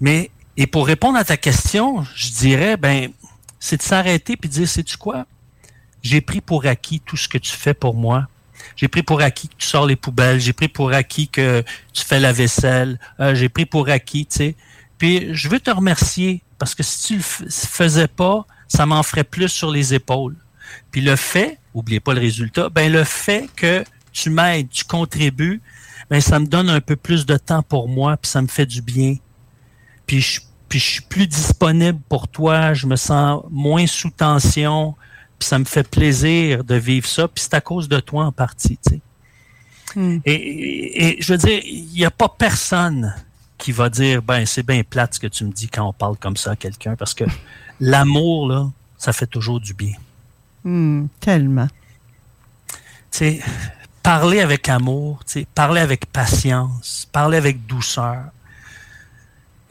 Mais, 0.00 0.30
et 0.56 0.66
pour 0.66 0.86
répondre 0.86 1.18
à 1.18 1.24
ta 1.24 1.36
question, 1.36 2.04
je 2.14 2.30
dirais, 2.30 2.76
ben, 2.76 3.10
c'est 3.58 3.76
de 3.76 3.82
s'arrêter 3.82 4.36
puis 4.36 4.48
de 4.48 4.54
dire, 4.54 4.68
sais-tu 4.68 4.96
quoi? 4.96 5.26
J'ai 6.02 6.20
pris 6.20 6.40
pour 6.40 6.66
acquis 6.66 7.00
tout 7.00 7.16
ce 7.16 7.28
que 7.28 7.38
tu 7.38 7.52
fais 7.52 7.74
pour 7.74 7.94
moi. 7.94 8.26
J'ai 8.76 8.88
pris 8.88 9.02
pour 9.02 9.20
acquis 9.20 9.48
que 9.48 9.56
tu 9.58 9.66
sors 9.66 9.86
les 9.86 9.96
poubelles. 9.96 10.40
J'ai 10.40 10.52
pris 10.52 10.68
pour 10.68 10.92
acquis 10.92 11.28
que 11.28 11.62
tu 11.92 12.04
fais 12.04 12.20
la 12.20 12.32
vaisselle. 12.32 12.98
Euh, 13.20 13.34
j'ai 13.34 13.48
pris 13.48 13.66
pour 13.66 13.88
acquis, 13.88 14.26
tu. 14.26 14.54
Puis 14.96 15.34
je 15.34 15.48
veux 15.48 15.60
te 15.60 15.70
remercier 15.70 16.42
parce 16.58 16.74
que 16.74 16.82
si 16.82 17.06
tu 17.06 17.16
le 17.16 17.50
faisais 17.50 18.08
pas, 18.08 18.46
ça 18.70 18.86
m'en 18.86 19.02
ferait 19.02 19.24
plus 19.24 19.48
sur 19.48 19.70
les 19.70 19.92
épaules. 19.94 20.36
Puis 20.92 21.00
le 21.00 21.16
fait, 21.16 21.58
oubliez 21.74 22.00
pas 22.00 22.14
le 22.14 22.20
résultat, 22.20 22.68
ben 22.68 22.90
le 22.90 23.04
fait 23.04 23.50
que 23.56 23.84
tu 24.12 24.30
m'aides, 24.30 24.70
tu 24.70 24.84
contribues, 24.84 25.60
ben 26.08 26.20
ça 26.20 26.38
me 26.38 26.46
donne 26.46 26.70
un 26.70 26.80
peu 26.80 26.96
plus 26.96 27.26
de 27.26 27.36
temps 27.36 27.62
pour 27.62 27.88
moi, 27.88 28.16
puis 28.16 28.30
ça 28.30 28.40
me 28.40 28.46
fait 28.46 28.66
du 28.66 28.80
bien. 28.80 29.16
Puis 30.06 30.20
je, 30.20 30.40
puis 30.68 30.78
je 30.78 30.84
suis 30.84 31.02
plus 31.02 31.26
disponible 31.26 31.98
pour 32.08 32.28
toi, 32.28 32.72
je 32.72 32.86
me 32.86 32.96
sens 32.96 33.42
moins 33.50 33.88
sous 33.88 34.10
tension, 34.10 34.94
puis 35.38 35.48
ça 35.48 35.58
me 35.58 35.64
fait 35.64 35.88
plaisir 35.88 36.62
de 36.62 36.76
vivre 36.76 37.08
ça, 37.08 37.26
puis 37.26 37.42
c'est 37.42 37.54
à 37.54 37.60
cause 37.60 37.88
de 37.88 37.98
toi 37.98 38.24
en 38.24 38.32
partie, 38.32 38.78
tu 38.86 38.94
sais. 38.94 39.00
Hmm. 39.96 40.20
Et, 40.24 41.08
et, 41.08 41.16
je 41.20 41.32
veux 41.32 41.38
dire, 41.38 41.60
il 41.64 41.92
n'y 41.92 42.04
a 42.04 42.12
pas 42.12 42.28
personne 42.28 43.12
qui 43.60 43.72
va 43.72 43.90
dire, 43.90 44.22
ben 44.22 44.46
c'est 44.46 44.66
bien 44.66 44.82
plate 44.82 45.14
ce 45.14 45.20
que 45.20 45.26
tu 45.26 45.44
me 45.44 45.52
dis 45.52 45.68
quand 45.68 45.86
on 45.86 45.92
parle 45.92 46.16
comme 46.16 46.36
ça 46.36 46.52
à 46.52 46.56
quelqu'un, 46.56 46.96
parce 46.96 47.14
que 47.14 47.24
l'amour, 47.78 48.48
là, 48.48 48.66
ça 48.98 49.12
fait 49.12 49.26
toujours 49.26 49.60
du 49.60 49.74
bien. 49.74 49.94
Hmm, 50.64 51.06
tellement. 51.20 51.68
Tu 52.68 53.18
sais, 53.18 53.40
parler 54.02 54.40
avec 54.40 54.68
amour, 54.68 55.20
tu 55.26 55.40
sais, 55.40 55.46
parler 55.54 55.80
avec 55.80 56.06
patience, 56.06 57.06
parler 57.12 57.36
avec 57.36 57.66
douceur, 57.66 58.24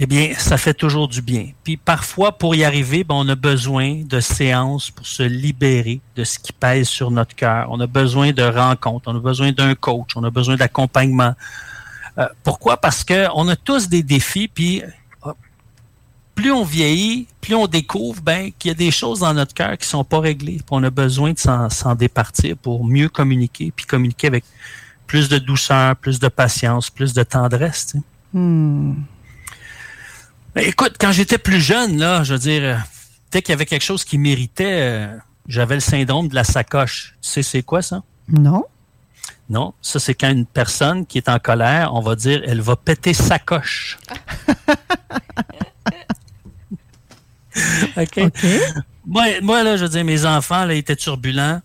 eh 0.02 0.06
bien, 0.06 0.34
ça 0.38 0.58
fait 0.58 0.74
toujours 0.74 1.08
du 1.08 1.22
bien. 1.22 1.50
Puis 1.64 1.76
parfois, 1.76 2.38
pour 2.38 2.56
y 2.56 2.64
arriver, 2.64 3.04
ben, 3.04 3.16
on 3.16 3.28
a 3.28 3.36
besoin 3.36 4.04
de 4.04 4.20
séances 4.20 4.92
pour 4.92 5.06
se 5.06 5.24
libérer 5.24 6.00
de 6.16 6.24
ce 6.24 6.40
qui 6.40 6.54
pèse 6.54 6.88
sur 6.88 7.12
notre 7.12 7.36
cœur. 7.36 7.68
On 7.70 7.80
a 7.82 7.88
besoin 7.88 8.32
de 8.32 8.44
rencontres, 8.44 9.12
on 9.12 9.16
a 9.18 9.20
besoin 9.20 9.52
d'un 9.52 9.76
coach, 9.76 10.12
on 10.16 10.24
a 10.24 10.30
besoin 10.30 10.56
d'accompagnement. 10.56 11.34
Euh, 12.20 12.28
pourquoi? 12.44 12.78
Parce 12.78 13.04
qu'on 13.04 13.48
a 13.48 13.56
tous 13.56 13.88
des 13.90 14.04
défis, 14.04 14.48
puis 14.48 14.84
euh, 14.84 15.32
plus 16.36 16.52
on 16.52 16.64
vieillit, 16.64 17.28
plus 17.42 17.56
on 17.56 17.68
découvre 17.68 18.22
ben, 18.22 18.52
qu'il 18.58 18.70
y 18.70 18.72
a 18.72 18.76
des 18.76 18.92
choses 18.92 19.20
dans 19.20 19.34
notre 19.34 19.54
cœur 19.54 19.78
qui 19.78 19.88
sont 19.88 20.04
pas 20.04 20.20
réglées. 20.20 20.58
Puis 20.58 20.68
on 20.72 20.84
a 20.84 20.90
besoin 20.90 21.34
de 21.34 21.40
s'en 21.40 21.96
départir 21.96 22.56
pour 22.58 22.86
mieux 22.86 23.10
communiquer, 23.10 23.74
puis 23.76 23.86
communiquer 23.86 24.28
avec 24.28 24.46
plus 25.06 25.28
de 25.28 25.38
douceur, 25.38 25.96
plus 25.96 26.20
de 26.20 26.28
patience, 26.28 26.90
plus 26.90 27.14
de 27.14 27.24
tendresse. 27.24 27.88
Tu 27.88 27.98
sais. 27.98 28.04
Hmm. 28.34 29.04
Ben, 30.56 30.66
écoute, 30.66 30.96
quand 31.00 31.12
j'étais 31.12 31.38
plus 31.38 31.60
jeune, 31.60 31.98
là, 31.98 32.24
je 32.24 32.34
veux 32.34 32.40
dire, 32.40 32.62
euh, 32.64 32.76
dès 33.32 33.42
qu'il 33.42 33.52
y 33.52 33.54
avait 33.54 33.66
quelque 33.66 33.84
chose 33.84 34.04
qui 34.04 34.18
méritait, 34.18 34.82
euh, 34.82 35.18
j'avais 35.48 35.76
le 35.76 35.82
syndrome 35.82 36.28
de 36.28 36.36
la 36.36 36.44
sacoche. 36.44 37.16
Tu 37.22 37.30
sais, 37.30 37.44
c'est 37.44 37.64
quoi 37.64 37.82
ça? 37.82 38.04
Non. 38.28 38.66
Non, 39.50 39.74
ça 39.82 40.00
c'est 40.00 40.14
quand 40.14 40.30
une 40.30 40.46
personne 40.46 41.08
qui 41.08 41.18
est 41.18 41.28
en 41.28 41.40
colère, 41.40 41.94
on 41.94 42.02
va 42.02 42.16
dire, 42.16 42.42
elle 42.46 42.62
va 42.62 42.76
péter 42.76 43.16
sa 43.16 43.40
coche. 43.40 43.98
OK. 47.98 48.20
Moi, 49.06 49.42
moi, 49.42 49.64
là, 49.64 49.76
je 49.76 49.84
veux 49.84 49.90
dire, 49.90 50.06
mes 50.06 50.26
enfants, 50.26 50.66
là, 50.66 50.76
étaient 50.76 50.96
turbulents. 50.96 51.62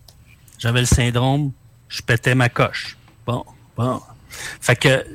J'avais 0.57 0.79
le 0.79 0.87
syndrome, 0.87 1.51
je 1.87 2.01
pétais 2.01 2.33
ma 2.33 2.49
coche. 2.49 2.97
Bon, 3.25 3.45
bon. 3.77 4.01
Fait 4.59 4.75
que 4.75 5.05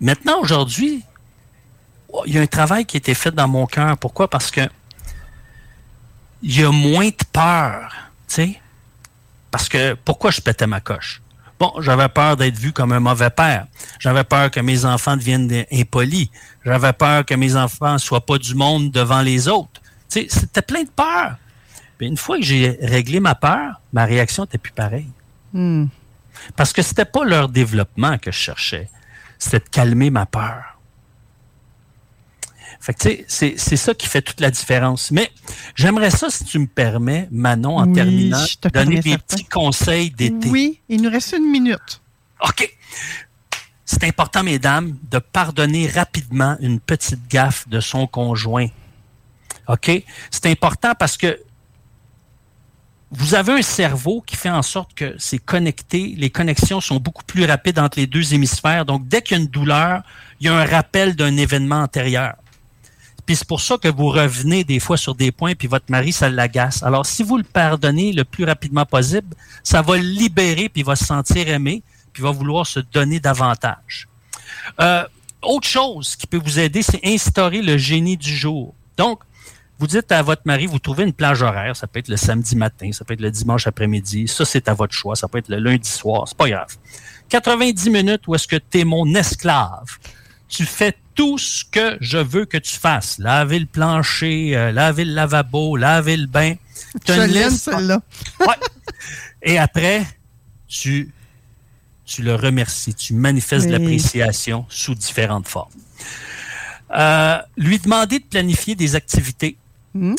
maintenant, 0.00 0.40
aujourd'hui, 0.40 1.04
il 2.26 2.34
y 2.34 2.38
a 2.38 2.40
un 2.40 2.46
travail 2.46 2.86
qui 2.86 2.96
a 2.96 2.98
été 2.98 3.14
fait 3.14 3.30
dans 3.30 3.48
mon 3.48 3.66
cœur. 3.66 3.96
Pourquoi? 3.98 4.28
Parce 4.28 4.50
que 4.50 4.62
il 6.42 6.58
y 6.58 6.64
a 6.64 6.70
moins 6.70 7.08
de 7.08 7.24
peur, 7.30 7.92
tu 8.26 8.34
sais. 8.34 8.60
Parce 9.50 9.68
que 9.68 9.94
pourquoi 9.94 10.30
je 10.30 10.40
pétais 10.40 10.66
ma 10.66 10.80
coche? 10.80 11.20
Bon, 11.60 11.74
j'avais 11.80 12.08
peur 12.08 12.38
d'être 12.38 12.56
vu 12.56 12.72
comme 12.72 12.92
un 12.92 13.00
mauvais 13.00 13.28
père. 13.28 13.66
J'avais 13.98 14.24
peur 14.24 14.50
que 14.50 14.60
mes 14.60 14.86
enfants 14.86 15.14
deviennent 15.14 15.66
impolis. 15.70 16.30
J'avais 16.64 16.94
peur 16.94 17.26
que 17.26 17.34
mes 17.34 17.54
enfants 17.54 17.98
soient 17.98 18.24
pas 18.24 18.38
du 18.38 18.54
monde 18.54 18.90
devant 18.90 19.20
les 19.20 19.46
autres. 19.46 19.82
Tu 20.08 20.22
sais, 20.22 20.26
c'était 20.30 20.62
plein 20.62 20.84
de 20.84 20.88
peur. 20.88 21.36
Puis 21.98 22.06
une 22.06 22.16
fois 22.16 22.38
que 22.38 22.44
j'ai 22.44 22.78
réglé 22.80 23.20
ma 23.20 23.34
peur, 23.34 23.78
ma 23.92 24.06
réaction 24.06 24.44
était 24.44 24.56
plus 24.56 24.72
pareille. 24.72 25.10
Hmm. 25.52 25.88
Parce 26.56 26.72
que 26.72 26.80
c'était 26.80 27.04
pas 27.04 27.26
leur 27.26 27.50
développement 27.50 28.16
que 28.16 28.32
je 28.32 28.38
cherchais. 28.38 28.88
C'était 29.38 29.58
de 29.58 29.68
calmer 29.70 30.08
ma 30.08 30.24
peur. 30.24 30.79
Fait 32.80 32.94
que, 32.94 32.98
tu 33.00 33.24
sais, 33.28 33.54
c'est 33.58 33.76
ça 33.76 33.92
qui 33.94 34.06
fait 34.06 34.22
toute 34.22 34.40
la 34.40 34.50
différence. 34.50 35.10
Mais 35.10 35.30
j'aimerais 35.74 36.10
ça, 36.10 36.30
si 36.30 36.44
tu 36.44 36.58
me 36.58 36.66
permets, 36.66 37.28
Manon, 37.30 37.76
en 37.76 37.86
Oui, 37.86 37.92
terminant, 37.92 38.44
donner 38.72 39.00
des 39.00 39.10
certain. 39.10 39.24
petits 39.36 39.44
conseils 39.44 40.10
d'été. 40.10 40.48
Oui, 40.48 40.80
il 40.88 41.02
nous 41.02 41.10
reste 41.10 41.34
une 41.36 41.50
minute. 41.50 42.00
OK. 42.42 42.74
C'est 43.84 44.04
important, 44.04 44.42
mesdames, 44.42 44.96
de 45.10 45.18
pardonner 45.18 45.88
rapidement 45.88 46.56
une 46.60 46.80
petite 46.80 47.28
gaffe 47.28 47.68
de 47.68 47.80
son 47.80 48.06
conjoint. 48.06 48.68
OK? 49.68 49.90
C'est 50.30 50.46
important 50.46 50.94
parce 50.98 51.18
que 51.18 51.38
vous 53.10 53.34
avez 53.34 53.52
un 53.52 53.62
cerveau 53.62 54.22
qui 54.22 54.36
fait 54.36 54.50
en 54.50 54.62
sorte 54.62 54.94
que 54.94 55.16
c'est 55.18 55.38
connecté, 55.38 56.14
les 56.16 56.30
connexions 56.30 56.80
sont 56.80 56.98
beaucoup 56.98 57.24
plus 57.24 57.44
rapides 57.44 57.78
entre 57.78 57.98
les 57.98 58.06
deux 58.06 58.32
hémisphères. 58.32 58.86
Donc, 58.86 59.06
dès 59.08 59.20
qu'il 59.20 59.36
y 59.36 59.40
a 59.40 59.42
une 59.42 59.50
douleur, 59.50 60.02
il 60.40 60.46
y 60.46 60.48
a 60.48 60.54
un 60.54 60.64
rappel 60.64 61.16
d'un 61.16 61.36
événement 61.36 61.82
antérieur. 61.82 62.36
Puis 63.24 63.36
c'est 63.36 63.46
pour 63.46 63.60
ça 63.60 63.76
que 63.78 63.88
vous 63.88 64.08
revenez 64.08 64.64
des 64.64 64.80
fois 64.80 64.96
sur 64.96 65.14
des 65.14 65.32
points, 65.32 65.54
puis 65.54 65.68
votre 65.68 65.86
mari, 65.88 66.12
ça 66.12 66.28
l'agace. 66.28 66.82
Alors, 66.82 67.06
si 67.06 67.22
vous 67.22 67.36
le 67.36 67.44
pardonnez 67.44 68.12
le 68.12 68.24
plus 68.24 68.44
rapidement 68.44 68.86
possible, 68.86 69.34
ça 69.62 69.82
va 69.82 69.96
le 69.96 70.02
libérer, 70.02 70.68
puis 70.68 70.82
il 70.82 70.84
va 70.84 70.96
se 70.96 71.04
sentir 71.04 71.48
aimé, 71.48 71.82
puis 72.12 72.22
il 72.22 72.26
va 72.26 72.30
vouloir 72.30 72.66
se 72.66 72.80
donner 72.80 73.20
davantage. 73.20 74.08
Euh, 74.80 75.04
autre 75.42 75.66
chose 75.66 76.16
qui 76.16 76.26
peut 76.26 76.40
vous 76.42 76.58
aider, 76.58 76.82
c'est 76.82 77.00
instaurer 77.04 77.62
le 77.62 77.76
génie 77.76 78.16
du 78.16 78.34
jour. 78.34 78.74
Donc, 78.96 79.20
vous 79.78 79.86
dites 79.86 80.12
à 80.12 80.22
votre 80.22 80.42
mari, 80.44 80.66
vous 80.66 80.78
trouvez 80.78 81.04
une 81.04 81.14
plage 81.14 81.40
horaire, 81.40 81.74
ça 81.74 81.86
peut 81.86 82.00
être 82.00 82.08
le 82.08 82.18
samedi 82.18 82.54
matin, 82.54 82.92
ça 82.92 83.02
peut 83.04 83.14
être 83.14 83.22
le 83.22 83.30
dimanche 83.30 83.66
après-midi, 83.66 84.28
ça 84.28 84.44
c'est 84.44 84.68
à 84.68 84.74
votre 84.74 84.92
choix, 84.92 85.16
ça 85.16 85.26
peut 85.26 85.38
être 85.38 85.48
le 85.48 85.58
lundi 85.58 85.88
soir, 85.88 86.28
c'est 86.28 86.36
pas 86.36 86.50
grave. 86.50 86.76
90 87.30 87.88
minutes 87.88 88.28
où 88.28 88.34
est-ce 88.34 88.46
que 88.46 88.56
tu 88.56 88.80
es 88.80 88.84
mon 88.84 89.14
esclave. 89.14 89.98
Tu 90.50 90.66
fais 90.66 90.94
tout 91.14 91.38
ce 91.38 91.64
que 91.64 91.96
je 92.00 92.18
veux 92.18 92.44
que 92.44 92.58
tu 92.58 92.76
fasses. 92.76 93.18
Laver 93.18 93.58
le 93.60 93.66
plancher, 93.66 94.56
euh, 94.56 94.72
laver 94.72 95.04
le 95.04 95.14
lavabo, 95.14 95.76
laver 95.76 96.16
le 96.16 96.26
bain. 96.26 96.54
Je 97.06 97.12
une 97.12 97.26
liste- 97.26 97.70
celle-là. 97.70 98.00
Ouais. 98.40 98.56
Et 99.42 99.58
après, 99.58 100.04
tu, 100.66 101.12
tu 102.04 102.22
le 102.22 102.34
remercies, 102.34 102.94
tu 102.94 103.14
manifestes 103.14 103.68
l'appréciation 103.70 104.66
sous 104.68 104.94
différentes 104.94 105.46
formes. 105.48 105.70
Euh, 106.96 107.38
lui 107.56 107.78
demander 107.78 108.18
de 108.18 108.24
planifier 108.24 108.74
des 108.74 108.96
activités. 108.96 109.56
Hmm? 109.94 110.16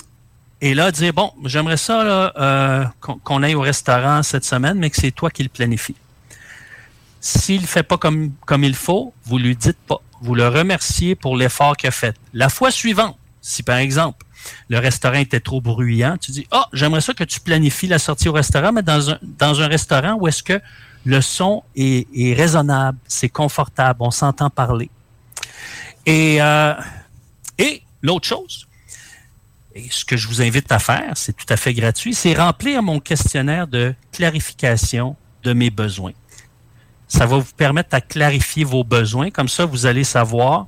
Et 0.62 0.74
là, 0.74 0.92
dire, 0.92 1.12
bon, 1.14 1.34
j'aimerais 1.44 1.76
ça 1.78 2.04
là, 2.04 2.32
euh, 2.38 2.86
qu'on 3.02 3.18
qu'on 3.18 3.44
aille 3.44 3.56
au 3.56 3.62
restaurant 3.62 4.24
cette 4.24 4.46
semaine, 4.46 4.78
mais 4.78 4.90
que 4.90 4.96
c'est 4.96 5.12
toi 5.12 5.30
qui 5.30 5.44
le 5.44 5.50
planifie. 5.50 5.96
S'il 7.20 7.62
ne 7.62 7.68
fait 7.68 7.84
pas 7.84 7.98
comme, 7.98 8.32
comme 8.46 8.64
il 8.64 8.76
faut, 8.76 9.14
vous 9.26 9.38
lui 9.38 9.56
dites 9.56 9.78
pas. 9.88 10.02
Vous 10.22 10.36
le 10.36 10.48
remerciez 10.48 11.16
pour 11.16 11.36
l'effort 11.36 11.76
qu'il 11.76 11.90
a 11.90 11.92
fait. 11.92 12.16
La 12.34 12.50
fois 12.50 12.72
suivante, 12.72 13.18
si 13.42 13.64
par 13.64 13.78
exemple, 13.78 14.26
le 14.70 14.80
restaurant 14.80 15.18
était 15.18 15.40
trop 15.40 15.62
bruyant, 15.62 16.18
tu 16.18 16.32
dis, 16.32 16.48
ah, 16.52 16.68
j'aimerais 16.74 17.02
ça 17.02 17.14
que 17.14 17.24
tu 17.24 17.40
planifies 17.40 17.88
la 17.88 18.00
sortie 18.00 18.30
au 18.30 18.34
restaurant, 18.34 18.72
mais 18.72 18.84
dans 18.84 19.12
un, 19.12 19.20
dans 19.22 19.62
un 19.62 19.68
restaurant 19.68 20.14
où 20.20 20.28
est-ce 20.28 20.44
que 20.44 20.62
le 21.06 21.22
son 21.22 21.64
est, 21.76 22.08
est 22.16 22.34
raisonnable, 22.34 22.98
c'est 23.08 23.30
confortable, 23.30 24.00
on 24.02 24.12
s'entend 24.12 24.50
parler. 24.50 24.90
Et, 26.06 26.42
euh, 26.42 26.74
et 27.58 27.84
l'autre 28.02 28.28
chose, 28.28 28.68
et 29.74 29.88
ce 29.90 30.04
que 30.04 30.18
je 30.18 30.28
vous 30.28 30.42
invite 30.42 30.72
à 30.72 30.80
faire, 30.80 31.14
c'est 31.16 31.34
tout 31.34 31.46
à 31.50 31.58
fait 31.58 31.74
gratuit, 31.74 32.14
c'est 32.14 32.34
remplir 32.34 32.84
mon 32.84 33.00
questionnaire 33.00 33.68
de 33.68 33.94
clarification 34.12 35.16
de 35.44 35.54
mes 35.54 35.70
besoins. 35.70 36.14
Ça 37.14 37.26
va 37.26 37.38
vous 37.40 37.54
permettre 37.58 37.94
à 37.94 38.00
clarifier 38.00 38.64
vos 38.64 38.86
besoins. 38.86 39.32
Comme 39.32 39.50
ça, 39.50 39.66
vous 39.66 39.86
allez 39.86 40.06
savoir, 40.06 40.68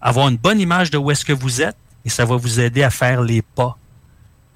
avoir 0.00 0.28
une 0.28 0.38
bonne 0.38 0.58
image 0.58 0.90
de 0.90 0.96
où 0.96 1.10
est-ce 1.10 1.24
que 1.24 1.34
vous 1.34 1.60
êtes 1.60 1.76
et 2.04 2.08
ça 2.08 2.24
va 2.24 2.36
vous 2.36 2.60
aider 2.60 2.82
à 2.82 2.88
faire 2.90 3.20
les 3.20 3.42
pas 3.42 3.76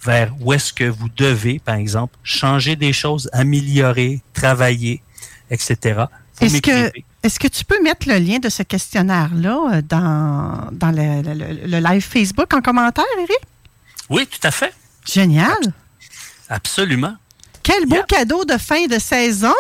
vers 0.03 0.33
où 0.41 0.55
est-ce 0.55 0.73
que 0.73 0.85
vous 0.85 1.11
devez, 1.15 1.59
par 1.59 1.75
exemple, 1.75 2.17
changer 2.23 2.75
des 2.75 2.95
choses, 2.95 3.29
améliorer, 3.35 4.23
travailler, 4.33 5.03
etc. 5.51 6.05
Est-ce 6.41 7.39
que, 7.39 7.49
tu 7.49 7.67
peux 7.67 7.83
mettre 7.83 8.09
le 8.09 8.17
lien 8.19 8.39
de 8.39 8.49
ce 8.49 8.63
questionnaire-là 8.63 9.59
euh, 9.75 9.83
dans, 9.83 10.69
dans 10.73 10.91
le, 10.91 11.21
le- 11.21 11.35
le- 11.35 11.67
le 11.67 11.79
live 11.81 12.01
Facebook 12.03 12.55
en 12.55 12.63
commentaire, 12.63 13.05
Eric? 13.19 13.41
Oui, 14.09 14.27
tout 14.27 14.41
à 14.49 14.51
fait. 14.51 14.73
Génial. 15.05 15.59
Absolument. 16.49 17.15
Quel 17.63 17.85
beau 17.87 18.03
cadeau 18.09 18.47
de 18.47 18.57
fin 18.57 18.87
de 18.87 18.99
saison! 18.99 19.53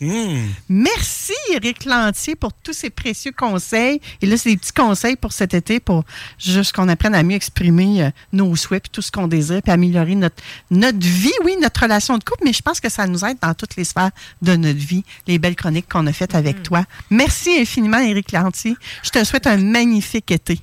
Hmm. 0.00 0.46
Merci, 0.68 1.32
Éric 1.52 1.84
Lantier, 1.84 2.36
pour 2.36 2.52
tous 2.52 2.72
ces 2.72 2.88
précieux 2.88 3.32
conseils. 3.32 4.00
Et 4.22 4.26
là, 4.26 4.36
c'est 4.36 4.50
des 4.50 4.56
petits 4.56 4.72
conseils 4.72 5.16
pour 5.16 5.32
cet 5.32 5.54
été 5.54 5.80
pour 5.80 6.04
juste 6.38 6.72
qu'on 6.72 6.88
apprenne 6.88 7.16
à 7.16 7.24
mieux 7.24 7.34
exprimer 7.34 8.04
euh, 8.04 8.10
nos 8.32 8.54
souhaits 8.54 8.84
puis 8.84 8.90
tout 8.92 9.02
ce 9.02 9.10
qu'on 9.10 9.26
désire 9.26 9.60
puis 9.60 9.72
améliorer 9.72 10.14
notre, 10.14 10.40
notre 10.70 11.04
vie, 11.04 11.32
oui, 11.44 11.56
notre 11.60 11.82
relation 11.82 12.16
de 12.16 12.22
couple, 12.22 12.42
mais 12.44 12.52
je 12.52 12.62
pense 12.62 12.78
que 12.78 12.88
ça 12.88 13.08
nous 13.08 13.24
aide 13.24 13.38
dans 13.42 13.54
toutes 13.54 13.74
les 13.74 13.82
sphères 13.82 14.12
de 14.40 14.54
notre 14.54 14.78
vie, 14.78 15.02
les 15.26 15.40
belles 15.40 15.56
chroniques 15.56 15.88
qu'on 15.88 16.06
a 16.06 16.12
faites 16.12 16.36
avec 16.36 16.62
toi. 16.62 16.84
Merci 17.10 17.58
infiniment, 17.58 17.98
Éric 17.98 18.30
Lantier. 18.30 18.76
Je 19.02 19.10
te 19.10 19.24
souhaite 19.24 19.48
un 19.48 19.56
magnifique 19.56 20.30
été. 20.30 20.60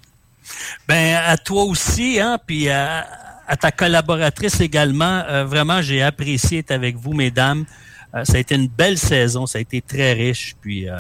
Ben 0.88 1.20
à 1.26 1.36
toi 1.38 1.64
aussi, 1.64 2.22
hein, 2.22 2.38
puis 2.46 2.70
à, 2.70 3.06
à 3.48 3.58
ta 3.58 3.72
collaboratrice 3.72 4.60
également. 4.62 5.24
Euh, 5.28 5.44
vraiment, 5.46 5.82
j'ai 5.82 6.02
apprécié 6.02 6.60
être 6.60 6.72
avec 6.72 6.96
vous, 6.96 7.14
mesdames. 7.14 7.66
Euh, 8.16 8.24
ça 8.24 8.36
a 8.36 8.38
été 8.38 8.56
une 8.56 8.68
belle 8.68 8.98
saison, 8.98 9.46
ça 9.46 9.58
a 9.58 9.62
été 9.62 9.82
très 9.82 10.14
riche, 10.14 10.56
puis 10.62 10.90
euh, 10.90 10.96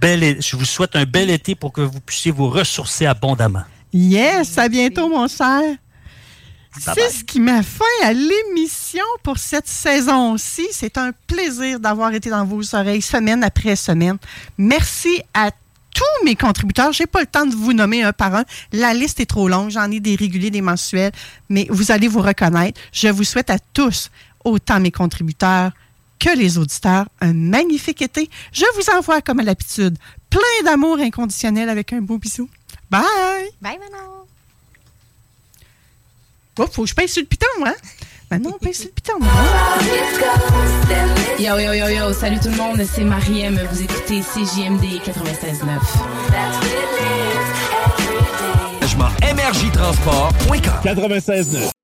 bel, 0.00 0.42
je 0.42 0.56
vous 0.56 0.64
souhaite 0.64 0.96
un 0.96 1.04
bel 1.04 1.30
été 1.30 1.54
pour 1.54 1.72
que 1.72 1.82
vous 1.82 2.00
puissiez 2.00 2.32
vous 2.32 2.48
ressourcer 2.48 3.06
abondamment. 3.06 3.62
Yes, 3.92 4.58
à 4.58 4.68
bientôt, 4.68 5.08
mon 5.08 5.28
cher. 5.28 5.62
C'est 6.76 7.10
ce 7.10 7.22
qui 7.22 7.38
met 7.38 7.62
fin 7.62 7.84
à 8.02 8.12
l'émission 8.12 9.04
pour 9.22 9.38
cette 9.38 9.68
saison-ci. 9.68 10.66
C'est 10.72 10.98
un 10.98 11.12
plaisir 11.28 11.78
d'avoir 11.78 12.12
été 12.12 12.30
dans 12.30 12.44
vos 12.44 12.74
oreilles 12.74 13.00
semaine 13.00 13.44
après 13.44 13.76
semaine. 13.76 14.18
Merci 14.58 15.22
à 15.32 15.52
tous 15.94 16.24
mes 16.24 16.34
contributeurs. 16.34 16.92
J'ai 16.92 17.06
pas 17.06 17.20
le 17.20 17.26
temps 17.26 17.46
de 17.46 17.54
vous 17.54 17.72
nommer 17.72 18.02
un 18.02 18.12
par 18.12 18.34
un. 18.34 18.44
La 18.72 18.92
liste 18.92 19.20
est 19.20 19.26
trop 19.26 19.46
longue. 19.46 19.70
J'en 19.70 19.88
ai 19.92 20.00
des 20.00 20.16
réguliers, 20.16 20.50
des 20.50 20.62
mensuels, 20.62 21.12
mais 21.48 21.68
vous 21.70 21.92
allez 21.92 22.08
vous 22.08 22.20
reconnaître. 22.20 22.80
Je 22.90 23.06
vous 23.06 23.22
souhaite 23.22 23.50
à 23.50 23.60
tous, 23.72 24.10
autant 24.44 24.80
mes 24.80 24.90
contributeurs 24.90 25.70
que 26.18 26.36
les 26.36 26.58
auditeurs, 26.58 27.06
un 27.20 27.32
magnifique 27.32 28.02
été. 28.02 28.30
Je 28.52 28.64
vous 28.76 28.90
envoie, 28.96 29.20
comme 29.20 29.40
à 29.40 29.42
l'habitude, 29.42 29.98
plein 30.30 30.64
d'amour 30.64 30.98
inconditionnel 30.98 31.68
avec 31.68 31.92
un 31.92 32.00
beau 32.00 32.18
bisou. 32.18 32.48
Bye! 32.90 33.02
Bye, 33.60 33.78
Manon! 33.78 34.26
Oh, 36.58 36.66
faut 36.70 36.82
que 36.82 36.88
je 36.88 36.94
pèse 36.94 37.12
sur 37.12 37.22
le 37.22 37.26
piton, 37.26 37.46
hein? 37.64 37.74
Maintenant, 38.30 38.52
on 38.54 38.58
pèse 38.64 38.78
sur 38.78 38.86
le 38.86 38.92
piton. 38.92 39.18
Yo, 41.38 41.58
yo, 41.58 41.72
yo, 41.72 41.88
yo, 41.88 42.12
salut 42.12 42.38
tout 42.38 42.48
le 42.48 42.56
monde, 42.56 42.82
c'est 42.84 43.04
Mariem, 43.04 43.60
vous 43.70 43.82
écoutez 43.82 44.20
CJMD 44.20 45.00
96.9. 45.04 46.14
MRJTransport.com 49.34 50.80
96.9 50.84 51.83